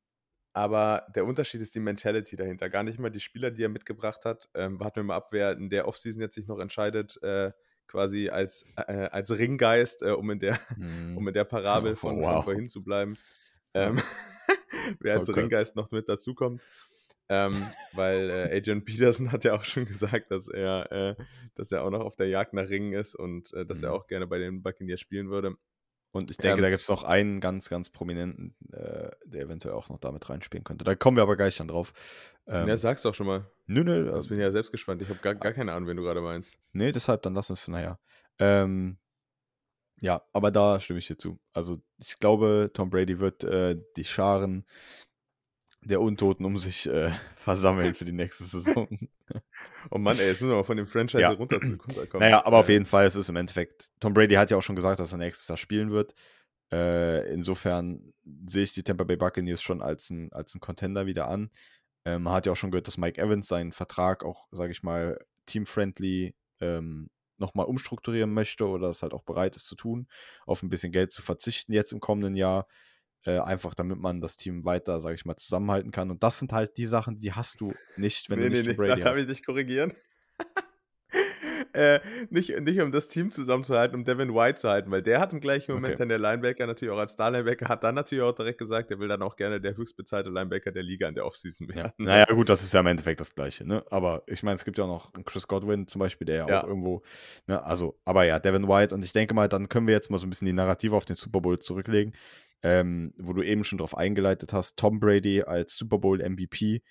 aber 0.55 1.05
der 1.13 1.25
Unterschied 1.25 1.62
ist 1.62 1.75
die 1.75 1.81
Mentality 1.81 2.38
dahinter. 2.38 2.69
Gar 2.69 2.83
nicht 2.83 2.97
mal 2.97 3.09
die 3.09 3.19
Spieler, 3.19 3.51
die 3.51 3.62
er 3.62 3.67
mitgebracht 3.67 4.24
hat. 4.24 4.50
Ähm, 4.53 4.79
warten 4.79 4.95
wir 4.95 5.03
mal 5.03 5.17
ab, 5.17 5.27
wer 5.31 5.51
in 5.51 5.69
der 5.69 5.85
Offseason 5.85 6.21
jetzt 6.21 6.35
sich 6.35 6.47
noch 6.47 6.59
entscheidet, 6.59 7.21
äh, 7.21 7.51
quasi 7.88 8.29
als, 8.29 8.65
äh, 8.77 9.09
als 9.12 9.38
Ringgeist, 9.38 10.01
äh, 10.01 10.12
um, 10.12 10.31
in 10.31 10.39
der, 10.39 10.57
mm. 10.77 11.17
um 11.17 11.27
in 11.27 11.33
der 11.33 11.43
Parabel 11.43 11.95
von, 11.97 12.21
wow. 12.21 12.35
von 12.35 12.43
vorhin 12.43 12.69
zu 12.69 12.85
bleiben. 12.85 13.17
Ähm, 13.74 14.01
wer 15.01 15.17
als 15.17 15.27
oh 15.27 15.33
Ringgeist 15.33 15.75
noch 15.75 15.91
mit 15.91 16.07
dazukommt. 16.07 16.65
Ähm, 17.27 17.67
weil 17.91 18.29
äh, 18.29 18.57
Adrian 18.57 18.85
Peterson 18.85 19.33
hat 19.33 19.43
ja 19.43 19.55
auch 19.55 19.63
schon 19.65 19.85
gesagt, 19.85 20.31
dass 20.31 20.47
er, 20.47 20.89
äh, 20.89 21.15
dass 21.55 21.69
er 21.74 21.83
auch 21.83 21.89
noch 21.89 22.00
auf 22.00 22.15
der 22.15 22.29
Jagd 22.29 22.53
nach 22.53 22.69
Ringen 22.69 22.93
ist 22.93 23.13
und 23.13 23.53
äh, 23.55 23.65
dass 23.65 23.81
mm. 23.81 23.83
er 23.83 23.89
mhm. 23.89 23.95
auch 23.97 24.07
gerne 24.07 24.27
bei 24.27 24.38
den 24.38 24.63
Buccaneers 24.63 25.01
spielen 25.01 25.29
würde. 25.29 25.57
Und 26.15 26.31
ich 26.31 26.38
denke, 26.38 26.60
ähm, 26.60 26.63
da 26.63 26.69
gibt 26.69 26.81
es 26.81 26.88
noch 26.88 27.03
einen 27.03 27.41
ganz, 27.41 27.67
ganz 27.67 27.89
prominenten, 27.89 28.55
äh, 28.72 29.12
der 29.25 29.41
eventuell 29.41 29.74
auch 29.74 29.89
noch 29.89 30.00
damit 30.00 30.29
reinspielen 30.29 30.63
könnte. 30.63 30.86
Da 30.86 30.95
kommen 30.95 31.17
wir 31.17 31.24
aber 31.24 31.36
gleich 31.36 31.57
dann 31.57 31.67
drauf. 31.67 31.91
Ähm, 32.48 32.69
ja, 32.69 32.77
sag's 32.77 33.01
doch 33.01 33.13
schon 33.13 33.27
mal. 33.27 33.51
Nö, 33.65 33.84
nö. 33.84 34.17
Ich 34.17 34.29
bin 34.29 34.39
ja 34.39 34.50
selbst 34.50 34.72
gespannt. 34.72 35.01
Ich 35.01 35.10
habe 35.10 35.19
gar, 35.19 35.36
gar 35.36 35.51
keine 35.51 35.74
Ahnung, 35.74 35.89
wen 35.89 35.98
du 35.98 36.03
gerade 36.03 36.22
meinst. 36.22 36.57
Nee, 36.72 36.93
deshalb, 36.93 37.22
dann 37.24 37.34
lass 37.34 37.50
uns, 37.50 37.67
naja. 37.67 38.00
Ähm, 38.39 38.98
ja, 40.00 40.22
aber 40.31 40.51
da 40.51 40.79
stimme 40.79 41.00
ich 41.00 41.07
dir 41.07 41.17
zu. 41.17 41.38
Also 41.51 41.81
ich 41.98 42.17
glaube, 42.17 42.72
Tom 42.74 42.89
Brady 42.89 43.19
wird 43.19 43.43
äh, 43.43 43.77
die 43.98 44.05
Scharen 44.05 44.65
der 45.85 46.01
Untoten 46.01 46.45
um 46.45 46.57
sich 46.57 46.87
äh, 46.87 47.11
versammeln 47.35 47.93
für 47.93 48.05
die 48.05 48.11
nächste 48.11 48.43
Saison. 48.43 48.87
oh 49.91 49.97
Mann, 49.97 50.17
ey, 50.19 50.27
jetzt 50.27 50.41
müssen 50.41 50.51
wir 50.51 50.57
mal 50.57 50.63
von 50.63 50.77
dem 50.77 50.87
Franchise 50.87 51.21
ja. 51.21 51.31
runterkommen. 51.31 51.79
Naja, 52.19 52.45
aber 52.45 52.59
auf 52.59 52.69
jeden 52.69 52.85
Fall, 52.85 53.05
es 53.05 53.15
ist 53.15 53.29
im 53.29 53.35
Endeffekt, 53.35 53.91
Tom 53.99 54.13
Brady 54.13 54.35
hat 54.35 54.51
ja 54.51 54.57
auch 54.57 54.63
schon 54.63 54.75
gesagt, 54.75 54.99
dass 54.99 55.11
er 55.11 55.17
nächstes 55.17 55.47
Jahr 55.47 55.57
spielen 55.57 55.91
wird. 55.91 56.13
Äh, 56.71 57.31
insofern 57.31 58.13
sehe 58.47 58.63
ich 58.63 58.73
die 58.73 58.83
Tampa 58.83 59.03
Bay 59.03 59.17
Buccaneers 59.17 59.61
schon 59.61 59.81
als 59.81 60.09
ein, 60.09 60.31
als 60.33 60.55
ein 60.55 60.59
Contender 60.59 61.05
wieder 61.05 61.27
an. 61.27 61.51
Ähm, 62.05 62.23
man 62.23 62.33
hat 62.33 62.45
ja 62.45 62.51
auch 62.51 62.57
schon 62.57 62.71
gehört, 62.71 62.87
dass 62.87 62.97
Mike 62.97 63.21
Evans 63.21 63.47
seinen 63.47 63.71
Vertrag 63.71 64.23
auch, 64.23 64.47
sage 64.51 64.71
ich 64.71 64.83
mal, 64.83 65.19
team-friendly 65.45 66.35
ähm, 66.61 67.09
nochmal 67.37 67.65
umstrukturieren 67.65 68.33
möchte 68.33 68.67
oder 68.67 68.89
es 68.89 69.03
halt 69.03 69.13
auch 69.13 69.23
bereit 69.23 69.55
ist 69.55 69.67
zu 69.67 69.75
tun, 69.75 70.07
auf 70.45 70.63
ein 70.63 70.69
bisschen 70.69 70.91
Geld 70.91 71.11
zu 71.11 71.21
verzichten 71.21 71.73
jetzt 71.73 71.91
im 71.91 71.99
kommenden 71.99 72.35
Jahr. 72.35 72.67
Äh, 73.25 73.39
einfach 73.39 73.74
damit 73.74 73.98
man 73.98 74.22
das 74.22 74.38
Team 74.38 74.65
weiter, 74.65 75.00
sage 75.00 75.15
ich 75.15 75.25
mal, 75.25 75.36
zusammenhalten 75.36 75.91
kann. 75.91 76.12
Und 76.12 76.22
das 76.22 76.38
sind 76.38 76.53
halt 76.53 76.77
die 76.77 76.86
Sachen, 76.86 77.20
die 77.20 77.34
hast 77.34 77.60
du 77.60 77.74
nicht, 77.98 78.29
wenn 78.29 78.38
nee, 78.38 78.46
du 78.46 78.51
nicht 78.51 78.65
nee, 78.65 78.72
nee, 78.72 78.77
Brady 78.77 79.01
darf 79.01 79.15
hast. 79.15 79.22
ich 79.22 79.27
dich 79.27 79.46
korrigieren? 79.46 79.94
äh, 81.74 82.00
nicht, 82.29 82.58
nicht 82.62 82.79
um 82.79 82.91
das 82.91 83.08
Team 83.08 83.32
zusammenzuhalten, 83.32 83.96
um 83.96 84.05
Devin 84.05 84.34
White 84.34 84.60
zu 84.60 84.70
halten, 84.70 84.91
weil 84.91 85.01
der 85.01 85.20
hat 85.20 85.34
im 85.34 85.41
gleichen 85.41 85.74
Moment 85.74 85.94
okay. 85.94 86.00
dann 86.00 86.10
der 86.10 86.20
Linebacker 86.20 86.67
natürlich 86.67 86.94
auch 86.94 87.00
als 87.00 87.12
Star-Linebacker, 87.12 87.67
hat 87.67 87.84
dann 87.84 87.96
natürlich 87.96 88.24
auch 88.24 88.34
direkt 88.34 88.60
gesagt, 88.60 88.91
er 88.91 89.00
will 89.00 89.08
dann 89.08 89.22
auch 89.22 89.36
gerne 89.36 89.60
der 89.60 89.75
höchstbezahlte 89.75 90.29
Linebacker 90.29 90.72
der 90.72 90.84
Liga 90.84 91.08
in 91.08 91.15
der 91.15 91.25
Offseason 91.25 91.67
werden. 91.70 91.94
Ja. 91.98 92.05
Naja, 92.05 92.25
gut, 92.25 92.50
das 92.50 92.63
ist 92.63 92.74
ja 92.74 92.79
im 92.79 92.88
Endeffekt 92.88 93.20
das 93.20 93.36
Gleiche, 93.36 93.67
ne? 93.67 93.84
Aber 93.89 94.24
ich 94.27 94.44
meine, 94.44 94.55
es 94.55 94.65
gibt 94.65 94.77
ja 94.77 94.86
auch 94.86 94.89
noch 94.89 95.13
einen 95.13 95.25
Chris 95.25 95.48
Godwin 95.48 95.88
zum 95.88 96.00
Beispiel, 96.00 96.25
der 96.25 96.36
ja, 96.36 96.48
ja. 96.48 96.63
auch 96.63 96.67
irgendwo, 96.67 97.03
ne? 97.48 97.63
Also, 97.63 98.00
aber 98.05 98.24
ja, 98.24 98.39
Devin 98.39 98.67
White 98.67 98.94
und 98.94 99.03
ich 99.03 99.12
denke 99.12 99.34
mal, 99.34 99.50
dann 99.50 99.67
können 99.67 99.88
wir 99.88 99.94
jetzt 99.94 100.10
mal 100.10 100.17
so 100.17 100.27
ein 100.27 100.29
bisschen 100.29 100.46
die 100.46 100.53
Narrative 100.53 100.96
auf 100.96 101.05
den 101.05 101.15
Super 101.15 101.41
Bowl 101.41 101.60
zurücklegen, 101.60 102.13
ähm, 102.65 103.13
wo 103.17 103.31
du 103.34 103.43
eben 103.43 103.63
schon 103.63 103.77
drauf 103.77 103.95
eingeleitet 103.95 104.51
hast, 104.51 104.75
Tom 104.75 105.00
Brady 105.00 105.43
als 105.43 105.77
Super 105.77 106.00
Bowl 106.00 106.17
MVP. 106.17 106.81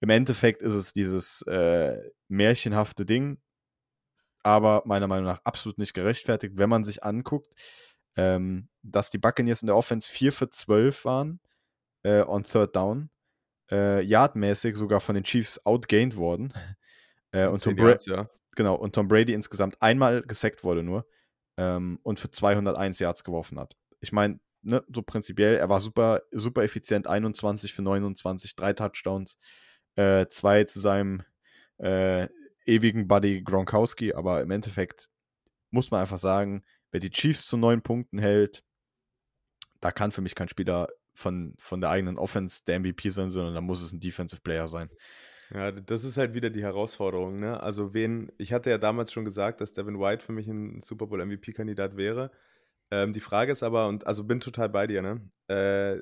Im 0.00 0.10
Endeffekt 0.10 0.62
ist 0.62 0.74
es 0.74 0.92
dieses 0.92 1.42
äh, 1.48 1.98
märchenhafte 2.28 3.04
Ding, 3.04 3.38
aber 4.44 4.84
meiner 4.86 5.08
Meinung 5.08 5.24
nach 5.24 5.40
absolut 5.42 5.78
nicht 5.78 5.92
gerechtfertigt, 5.92 6.56
wenn 6.56 6.70
man 6.70 6.84
sich 6.84 7.02
anguckt, 7.02 7.52
ähm, 8.16 8.68
dass 8.82 9.10
die 9.10 9.18
Buccaneers 9.18 9.62
in 9.62 9.66
der 9.66 9.76
Offense 9.76 10.12
4 10.12 10.30
für 10.30 10.50
12 10.50 11.04
waren 11.04 11.40
äh, 12.04 12.22
on 12.22 12.44
Third 12.44 12.76
Down, 12.76 13.10
äh, 13.72 14.02
yardmäßig 14.02 14.76
sogar 14.76 15.00
von 15.00 15.16
den 15.16 15.24
Chiefs 15.24 15.58
outgained 15.66 16.16
worden. 16.16 16.52
Äh, 17.32 17.48
und, 17.48 17.60
Tom 17.60 17.76
Yards, 17.76 18.06
ja. 18.06 18.30
genau, 18.54 18.76
und 18.76 18.94
Tom 18.94 19.08
Brady 19.08 19.32
insgesamt 19.32 19.82
einmal 19.82 20.22
gesackt 20.22 20.62
wurde 20.62 20.84
nur 20.84 21.04
ähm, 21.56 21.98
und 22.04 22.20
für 22.20 22.30
201 22.30 23.00
Yards 23.00 23.24
geworfen 23.24 23.58
hat. 23.58 23.74
Ich 23.98 24.12
meine, 24.12 24.38
ne, 24.64 24.84
so 24.92 25.02
prinzipiell, 25.02 25.56
er 25.56 25.68
war 25.68 25.80
super, 25.80 26.22
super 26.32 26.62
effizient, 26.62 27.06
21 27.06 27.72
für 27.72 27.82
29, 27.82 28.56
drei 28.56 28.72
Touchdowns, 28.72 29.38
äh, 29.96 30.26
zwei 30.26 30.64
zu 30.64 30.80
seinem 30.80 31.22
äh, 31.78 32.28
ewigen 32.66 33.08
Buddy 33.08 33.42
Gronkowski, 33.42 34.14
aber 34.14 34.42
im 34.42 34.50
Endeffekt 34.50 35.08
muss 35.70 35.90
man 35.90 36.00
einfach 36.00 36.18
sagen, 36.18 36.64
wer 36.90 37.00
die 37.00 37.10
Chiefs 37.10 37.46
zu 37.46 37.56
neun 37.56 37.82
Punkten 37.82 38.18
hält, 38.18 38.64
da 39.80 39.90
kann 39.90 40.12
für 40.12 40.22
mich 40.22 40.34
kein 40.34 40.48
Spieler 40.48 40.88
von, 41.14 41.54
von 41.58 41.80
der 41.80 41.90
eigenen 41.90 42.18
Offense 42.18 42.64
der 42.66 42.80
MVP 42.80 43.10
sein, 43.10 43.30
sondern 43.30 43.54
da 43.54 43.60
muss 43.60 43.82
es 43.82 43.92
ein 43.92 44.00
Defensive 44.00 44.40
Player 44.40 44.68
sein. 44.68 44.90
Ja, 45.52 45.70
das 45.70 46.04
ist 46.04 46.16
halt 46.16 46.34
wieder 46.34 46.50
die 46.50 46.62
Herausforderung, 46.62 47.36
ne? 47.36 47.62
Also 47.62 47.92
wen, 47.92 48.32
ich 48.38 48.52
hatte 48.52 48.70
ja 48.70 48.78
damals 48.78 49.12
schon 49.12 49.24
gesagt, 49.24 49.60
dass 49.60 49.74
Devin 49.74 50.00
White 50.00 50.24
für 50.24 50.32
mich 50.32 50.48
ein 50.48 50.82
Super 50.82 51.06
Bowl 51.06 51.24
MVP-Kandidat 51.24 51.96
wäre. 51.96 52.30
Ähm, 52.94 53.12
die 53.12 53.20
Frage 53.20 53.50
ist 53.50 53.64
aber, 53.64 53.88
und 53.88 54.06
also 54.06 54.22
bin 54.22 54.38
total 54.38 54.68
bei 54.68 54.86
dir, 54.86 55.02
ne? 55.02 55.20
Äh, 55.48 56.00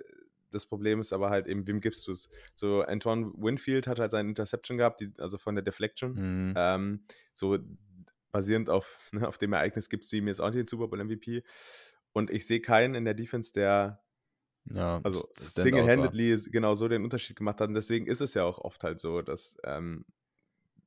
das 0.50 0.66
Problem 0.66 1.00
ist 1.00 1.14
aber 1.14 1.30
halt 1.30 1.46
eben, 1.46 1.66
wem 1.66 1.80
gibst 1.80 2.06
du 2.06 2.12
es? 2.12 2.28
So, 2.54 2.82
Anton 2.82 3.32
Winfield 3.42 3.86
hat 3.86 3.98
halt 3.98 4.10
seine 4.10 4.28
Interception 4.28 4.76
gehabt, 4.76 5.00
die, 5.00 5.10
also 5.16 5.38
von 5.38 5.54
der 5.54 5.64
Deflection. 5.64 6.12
Mhm. 6.48 6.54
Ähm, 6.54 7.04
so 7.32 7.58
basierend 8.30 8.68
auf, 8.68 8.98
ne, 9.12 9.26
auf 9.26 9.38
dem 9.38 9.54
Ereignis 9.54 9.88
gibst 9.88 10.12
du 10.12 10.16
ihm 10.16 10.28
jetzt 10.28 10.40
auch 10.40 10.48
nicht 10.48 10.58
den 10.58 10.66
Super 10.66 10.88
Bowl 10.88 11.02
MVP. 11.02 11.44
Und 12.12 12.28
ich 12.30 12.46
sehe 12.46 12.60
keinen 12.60 12.94
in 12.94 13.06
der 13.06 13.14
Defense, 13.14 13.54
der 13.54 14.02
ja, 14.70 15.00
also 15.02 15.26
single-handedly 15.34 16.50
genau 16.50 16.74
so 16.74 16.88
den 16.88 17.04
Unterschied 17.04 17.36
gemacht 17.36 17.58
hat. 17.60 17.68
Und 17.68 17.74
deswegen 17.74 18.06
ist 18.06 18.20
es 18.20 18.34
ja 18.34 18.44
auch 18.44 18.58
oft 18.58 18.84
halt 18.84 19.00
so, 19.00 19.22
dass, 19.22 19.56
ähm, 19.64 20.04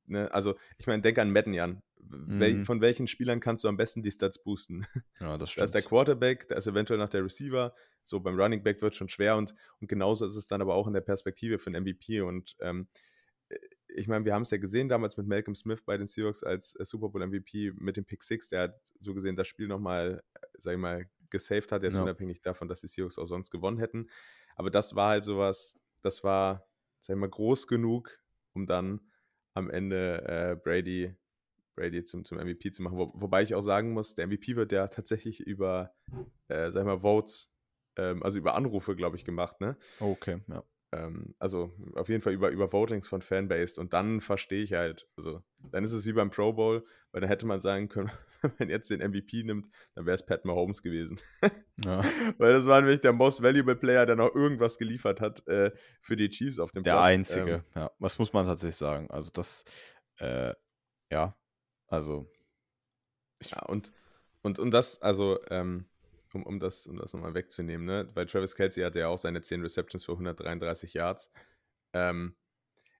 ne, 0.06 0.32
also 0.32 0.54
ich 0.78 0.86
meine, 0.86 1.02
denk 1.02 1.18
an 1.18 1.32
Madden, 1.32 1.52
Jan. 1.52 1.82
Mhm. 1.98 2.64
Von 2.64 2.80
welchen 2.80 3.06
Spielern 3.06 3.40
kannst 3.40 3.64
du 3.64 3.68
am 3.68 3.76
besten 3.76 4.02
die 4.02 4.10
Stats 4.10 4.42
boosten? 4.42 4.86
Ja, 5.20 5.38
das 5.38 5.50
stimmt. 5.50 5.62
Da 5.62 5.64
ist 5.66 5.74
der 5.74 5.82
Quarterback, 5.82 6.48
da 6.48 6.56
ist 6.56 6.66
eventuell 6.66 6.98
noch 6.98 7.08
der 7.08 7.24
Receiver, 7.24 7.74
so 8.04 8.20
beim 8.20 8.38
Running 8.38 8.62
Back 8.62 8.82
wird 8.82 8.94
schon 8.94 9.08
schwer 9.08 9.36
und, 9.36 9.54
und 9.80 9.88
genauso 9.88 10.26
ist 10.26 10.36
es 10.36 10.46
dann 10.46 10.60
aber 10.60 10.74
auch 10.74 10.86
in 10.86 10.92
der 10.92 11.00
Perspektive 11.00 11.58
für 11.58 11.68
einen 11.68 11.82
MVP. 11.84 12.20
Und 12.20 12.56
ähm, 12.60 12.86
äh, 13.48 13.58
ich 13.88 14.08
meine, 14.08 14.24
wir 14.24 14.34
haben 14.34 14.42
es 14.42 14.50
ja 14.50 14.58
gesehen 14.58 14.88
damals 14.88 15.16
mit 15.16 15.26
Malcolm 15.26 15.54
Smith 15.54 15.82
bei 15.82 15.96
den 15.96 16.06
Seahawks 16.06 16.42
als 16.42 16.74
äh, 16.76 16.84
Super 16.84 17.08
Bowl 17.08 17.26
MVP 17.26 17.72
mit 17.76 17.96
dem 17.96 18.04
Pick 18.04 18.22
6, 18.22 18.50
der 18.50 18.62
hat 18.62 18.80
so 19.00 19.14
gesehen 19.14 19.36
das 19.36 19.48
Spiel 19.48 19.66
nochmal, 19.68 20.22
äh, 20.34 20.46
sag 20.58 20.74
ich 20.74 20.78
mal, 20.78 21.08
gesaved 21.30 21.72
hat, 21.72 21.82
jetzt 21.82 21.96
ja. 21.96 22.02
unabhängig 22.02 22.42
davon, 22.42 22.68
dass 22.68 22.80
die 22.80 22.88
Seahawks 22.88 23.18
auch 23.18 23.26
sonst 23.26 23.50
gewonnen 23.50 23.78
hätten. 23.78 24.08
Aber 24.54 24.70
das 24.70 24.94
war 24.94 25.10
halt 25.10 25.24
sowas, 25.24 25.78
das 26.02 26.22
war, 26.22 26.66
sag 27.00 27.16
ich 27.16 27.20
mal, 27.20 27.28
groß 27.28 27.66
genug, 27.66 28.18
um 28.52 28.66
dann 28.66 29.00
am 29.54 29.70
Ende 29.70 30.22
äh, 30.26 30.56
Brady, 30.56 31.16
Brady 31.76 32.04
zum, 32.04 32.24
zum 32.24 32.38
MVP 32.38 32.72
zu 32.72 32.82
machen. 32.82 32.98
Wo, 32.98 33.12
wobei 33.14 33.42
ich 33.42 33.54
auch 33.54 33.62
sagen 33.62 33.92
muss, 33.92 34.14
der 34.14 34.26
MVP 34.26 34.56
wird 34.56 34.72
ja 34.72 34.88
tatsächlich 34.88 35.40
über, 35.40 35.94
äh, 36.48 36.70
sag 36.72 36.80
ich 36.80 36.86
mal, 36.86 37.00
Votes 37.00 37.52
ähm, 37.96 38.22
also 38.22 38.38
über 38.38 38.54
Anrufe, 38.54 38.94
glaube 38.96 39.16
ich, 39.16 39.24
gemacht, 39.24 39.60
ne? 39.60 39.76
Okay, 40.00 40.40
ja. 40.48 40.62
Ähm, 40.92 41.34
also 41.38 41.74
auf 41.94 42.08
jeden 42.08 42.22
Fall 42.22 42.32
über, 42.32 42.50
über 42.50 42.72
Votings 42.72 43.08
von 43.08 43.20
Fanbase 43.20 43.80
und 43.80 43.92
dann 43.92 44.20
verstehe 44.20 44.62
ich 44.62 44.72
halt, 44.72 45.08
also 45.16 45.42
dann 45.58 45.82
ist 45.82 45.90
es 45.90 46.06
wie 46.06 46.12
beim 46.12 46.30
Pro 46.30 46.52
Bowl, 46.52 46.86
weil 47.10 47.20
dann 47.20 47.28
hätte 47.28 47.44
man 47.44 47.60
sagen 47.60 47.88
können, 47.88 48.10
wenn 48.42 48.52
man 48.58 48.68
jetzt 48.68 48.90
den 48.90 49.00
MVP 49.00 49.42
nimmt, 49.42 49.66
dann 49.94 50.06
wäre 50.06 50.14
es 50.14 50.24
Pat 50.24 50.44
Mahomes 50.44 50.82
gewesen. 50.82 51.18
ja. 51.84 52.04
Weil 52.38 52.52
das 52.52 52.66
war 52.66 52.80
nämlich 52.80 53.00
der 53.00 53.12
Most 53.12 53.42
Valuable 53.42 53.74
Player, 53.74 54.06
der 54.06 54.14
noch 54.14 54.32
irgendwas 54.32 54.78
geliefert 54.78 55.20
hat 55.20 55.46
äh, 55.48 55.72
für 56.00 56.16
die 56.16 56.28
Chiefs 56.28 56.60
auf 56.60 56.70
dem 56.70 56.84
der 56.84 56.92
Platz. 56.92 57.02
Der 57.02 57.06
einzige, 57.06 57.52
ähm, 57.52 57.64
ja. 57.74 57.90
Was 57.98 58.18
muss 58.18 58.32
man 58.32 58.46
tatsächlich 58.46 58.76
sagen? 58.76 59.10
Also 59.10 59.32
das, 59.32 59.64
äh, 60.20 60.54
ja, 61.10 61.36
also. 61.88 62.30
Ja, 63.42 63.62
und, 63.66 63.92
und, 64.42 64.58
und 64.58 64.70
das, 64.70 65.02
also, 65.02 65.38
ähm, 65.50 65.86
um, 66.32 66.44
um 66.44 66.60
das, 66.60 66.86
um 66.86 66.96
das 66.96 67.12
nochmal 67.12 67.34
wegzunehmen, 67.34 67.86
ne? 67.86 68.10
Weil 68.14 68.26
Travis 68.26 68.54
Kelsey 68.54 68.82
hatte 68.82 69.00
ja 69.00 69.08
auch 69.08 69.18
seine 69.18 69.42
10 69.42 69.62
Receptions 69.62 70.04
für 70.04 70.12
133 70.12 70.94
Yards. 70.94 71.30
Ähm, 71.92 72.34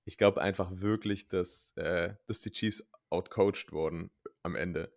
ich 0.04 0.16
glaube 0.16 0.40
einfach 0.40 0.70
wirklich, 0.72 1.28
dass, 1.28 1.72
äh, 1.76 2.14
dass 2.26 2.40
die 2.40 2.50
Chiefs 2.50 2.86
outcoached 3.10 3.72
wurden 3.72 4.10
am 4.42 4.56
Ende. 4.56 4.92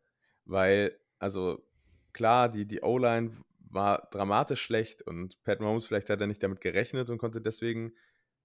Weil, 0.46 1.00
also 1.20 1.66
klar, 2.14 2.50
die, 2.50 2.66
die 2.66 2.82
O-Line 2.82 3.38
war 3.60 4.08
dramatisch 4.12 4.62
schlecht 4.62 5.02
und 5.02 5.42
Pat 5.44 5.60
Mahomes 5.60 5.86
vielleicht 5.86 6.10
hat 6.10 6.22
er 6.22 6.28
nicht 6.28 6.42
damit 6.42 6.62
gerechnet 6.62 7.10
und 7.10 7.18
konnte 7.18 7.42
deswegen 7.42 7.94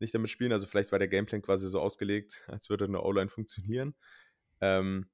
nicht 0.01 0.15
damit 0.15 0.31
spielen. 0.31 0.53
Also 0.53 0.67
vielleicht 0.67 0.93
war 0.93 0.99
der 0.99 1.09
Gameplan 1.09 1.43
quasi 1.43 1.69
so 1.69 1.81
ausgelegt, 1.81 2.43
als 2.49 2.69
würde 2.71 2.85
eine 2.85 3.03
O-Line 3.03 3.31
funktionieren. 3.31 3.95
Ähm, 4.61 5.07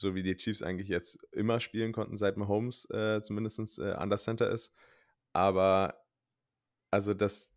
so 0.00 0.14
wie 0.14 0.22
die 0.22 0.36
Chiefs 0.36 0.62
eigentlich 0.62 0.88
jetzt 0.88 1.22
immer 1.30 1.60
spielen 1.60 1.92
konnten, 1.92 2.16
seit 2.16 2.38
Mahomes 2.38 2.88
äh, 2.90 3.20
zumindest 3.22 3.78
äh, 3.78 3.92
an 3.92 4.08
der 4.08 4.18
Center 4.18 4.50
ist. 4.50 4.72
Aber 5.34 6.02
also, 6.90 7.12
dass 7.12 7.50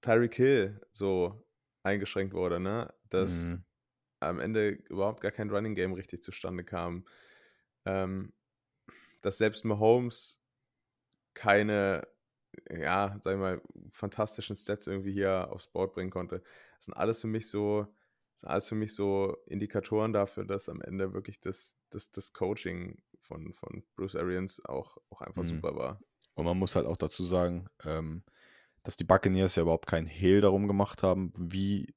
Tyreek 0.00 0.34
Hill 0.36 0.80
so 0.92 1.44
eingeschränkt 1.82 2.32
wurde, 2.32 2.60
ne? 2.60 2.94
Dass 3.10 3.32
mhm. 3.32 3.64
am 4.20 4.38
Ende 4.38 4.68
überhaupt 4.68 5.20
gar 5.20 5.32
kein 5.32 5.50
Running 5.50 5.74
Game 5.74 5.92
richtig 5.92 6.22
zustande 6.22 6.62
kam. 6.62 7.04
Ähm, 7.84 8.32
dass 9.20 9.38
selbst 9.38 9.64
Mahomes 9.64 10.40
keine, 11.34 12.06
ja, 12.70 13.18
sag 13.20 13.34
ich 13.34 13.40
mal, 13.40 13.60
fantastischen 13.90 14.56
Stats 14.56 14.86
irgendwie 14.86 15.12
hier 15.12 15.48
aufs 15.50 15.66
Board 15.66 15.92
bringen 15.92 16.10
konnte. 16.10 16.42
Das 16.76 16.86
sind 16.86 16.94
alles 16.94 17.20
für 17.20 17.26
mich 17.26 17.48
so 17.48 17.92
sind 18.40 18.48
alles 18.48 18.68
für 18.68 18.74
mich 18.74 18.94
so 18.94 19.36
Indikatoren 19.46 20.12
dafür, 20.12 20.44
dass 20.44 20.68
am 20.68 20.80
Ende 20.80 21.12
wirklich 21.12 21.40
das, 21.40 21.74
das, 21.90 22.10
das 22.10 22.32
Coaching 22.32 23.02
von, 23.20 23.52
von 23.52 23.84
Bruce 23.96 24.16
Arians 24.16 24.64
auch, 24.64 24.96
auch 25.10 25.20
einfach 25.20 25.42
mhm. 25.42 25.48
super 25.48 25.76
war. 25.76 26.00
Und 26.34 26.46
man 26.46 26.58
muss 26.58 26.74
halt 26.74 26.86
auch 26.86 26.96
dazu 26.96 27.22
sagen, 27.22 27.68
ähm, 27.84 28.22
dass 28.82 28.96
die 28.96 29.04
Buccaneers 29.04 29.56
ja 29.56 29.62
überhaupt 29.62 29.86
keinen 29.86 30.06
Hehl 30.06 30.40
darum 30.40 30.68
gemacht 30.68 31.02
haben, 31.02 31.32
wie 31.36 31.94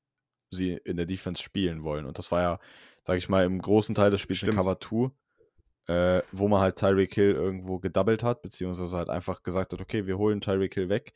sie 0.52 0.74
in 0.74 0.98
der 0.98 1.06
Defense 1.06 1.42
spielen 1.42 1.84
wollen. 1.84 2.06
Und 2.06 2.18
das 2.18 2.32
war 2.32 2.42
ja, 2.42 2.60
sage 3.04 3.20
ich 3.20 3.30
mal, 3.30 3.46
im 3.46 3.62
großen 3.62 3.96
Teil 3.96 4.12
des 4.12 4.20
Spiels 4.20 4.44
eine 4.44 4.54
Cover 4.54 4.80
2. 4.80 5.12
äh, 5.88 6.22
wo 6.32 6.48
man 6.48 6.62
halt 6.62 6.78
Tyreek 6.78 7.14
Hill 7.14 7.32
irgendwo 7.32 7.80
gedoubled 7.80 8.24
hat, 8.24 8.42
beziehungsweise 8.42 8.98
halt 8.98 9.10
einfach 9.10 9.44
gesagt 9.44 9.74
hat, 9.74 9.82
okay, 9.82 10.06
wir 10.06 10.18
holen 10.18 10.42
Tyreek 10.42 10.74
Hill 10.74 10.90
weg 10.90 11.14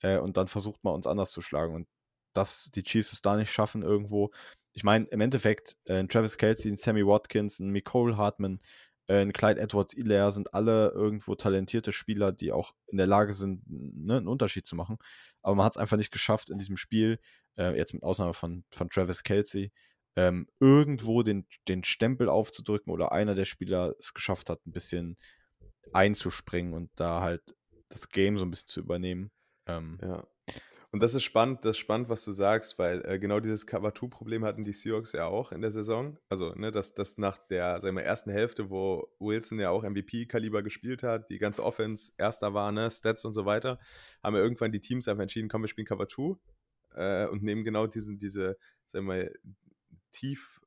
äh, 0.00 0.16
und 0.18 0.38
dann 0.38 0.48
versucht 0.48 0.82
man 0.82 0.94
uns 0.94 1.06
anders 1.06 1.30
zu 1.30 1.42
schlagen. 1.42 1.74
Und 1.74 1.88
dass 2.32 2.70
die 2.74 2.82
Chiefs 2.82 3.12
es 3.12 3.22
da 3.22 3.36
nicht 3.36 3.50
schaffen 3.50 3.82
irgendwo. 3.82 4.30
Ich 4.72 4.84
meine, 4.84 5.06
im 5.06 5.20
Endeffekt, 5.20 5.76
äh, 5.84 6.04
Travis 6.06 6.38
Kelsey, 6.38 6.70
ein 6.70 6.76
Sammy 6.76 7.06
Watkins, 7.06 7.58
ein 7.58 7.72
Nicole 7.72 8.16
Hartman, 8.16 8.58
äh, 9.06 9.20
ein 9.20 9.32
Clyde 9.32 9.60
Edwards 9.60 9.94
Ilaire 9.94 10.32
sind 10.32 10.54
alle 10.54 10.90
irgendwo 10.90 11.34
talentierte 11.34 11.92
Spieler, 11.92 12.32
die 12.32 12.52
auch 12.52 12.72
in 12.86 12.98
der 12.98 13.06
Lage 13.06 13.34
sind, 13.34 13.62
ne, 13.66 14.16
einen 14.16 14.28
Unterschied 14.28 14.66
zu 14.66 14.76
machen. 14.76 14.98
Aber 15.42 15.54
man 15.54 15.66
hat 15.66 15.74
es 15.74 15.78
einfach 15.78 15.96
nicht 15.96 16.12
geschafft 16.12 16.50
in 16.50 16.58
diesem 16.58 16.76
Spiel, 16.76 17.18
äh, 17.58 17.76
jetzt 17.76 17.94
mit 17.94 18.02
Ausnahme 18.02 18.32
von, 18.32 18.64
von 18.70 18.88
Travis 18.88 19.22
Kelsey, 19.22 19.72
ähm, 20.16 20.46
irgendwo 20.60 21.22
den, 21.22 21.46
den 21.68 21.84
Stempel 21.84 22.28
aufzudrücken 22.28 22.92
oder 22.92 23.12
einer 23.12 23.34
der 23.34 23.44
Spieler 23.44 23.94
es 23.98 24.14
geschafft 24.14 24.50
hat, 24.50 24.64
ein 24.66 24.72
bisschen 24.72 25.16
einzuspringen 25.92 26.74
und 26.74 26.90
da 26.96 27.20
halt 27.20 27.56
das 27.88 28.08
Game 28.08 28.38
so 28.38 28.44
ein 28.44 28.50
bisschen 28.50 28.68
zu 28.68 28.80
übernehmen. 28.80 29.30
Ähm, 29.66 29.98
ja. 30.02 30.26
Und 30.92 31.02
das 31.02 31.14
ist 31.14 31.22
spannend, 31.24 31.64
das 31.64 31.70
ist 31.70 31.78
spannend, 31.78 32.10
was 32.10 32.22
du 32.22 32.32
sagst, 32.32 32.78
weil 32.78 33.02
äh, 33.06 33.18
genau 33.18 33.40
dieses 33.40 33.66
Cover-2-Problem 33.66 34.44
hatten 34.44 34.62
die 34.62 34.74
Seahawks 34.74 35.12
ja 35.12 35.24
auch 35.26 35.50
in 35.50 35.62
der 35.62 35.70
Saison. 35.70 36.18
Also, 36.28 36.52
ne, 36.54 36.70
dass 36.70 36.92
das 36.92 37.16
nach 37.16 37.38
der 37.38 37.80
sagen 37.80 37.96
wir, 37.96 38.02
ersten 38.02 38.30
Hälfte, 38.30 38.68
wo 38.68 39.08
Wilson 39.18 39.58
ja 39.58 39.70
auch 39.70 39.84
MVP-Kaliber 39.84 40.62
gespielt 40.62 41.02
hat, 41.02 41.30
die 41.30 41.38
ganze 41.38 41.64
Offense 41.64 42.12
erster 42.18 42.52
war, 42.52 42.72
ne, 42.72 42.90
Stats 42.90 43.24
und 43.24 43.32
so 43.32 43.46
weiter, 43.46 43.78
haben 44.22 44.36
ja 44.36 44.42
irgendwann 44.42 44.70
die 44.70 44.80
Teams 44.80 45.08
einfach 45.08 45.22
entschieden, 45.22 45.48
komm, 45.48 45.62
wir 45.62 45.68
spielen 45.68 45.86
Cover-2 45.86 46.36
äh, 46.94 47.26
und 47.26 47.42
nehmen 47.42 47.64
genau 47.64 47.86
diesen, 47.86 48.18
diese, 48.18 48.58
sagen 48.92 49.06
wir, 49.06 49.32
Tief, 50.12 50.60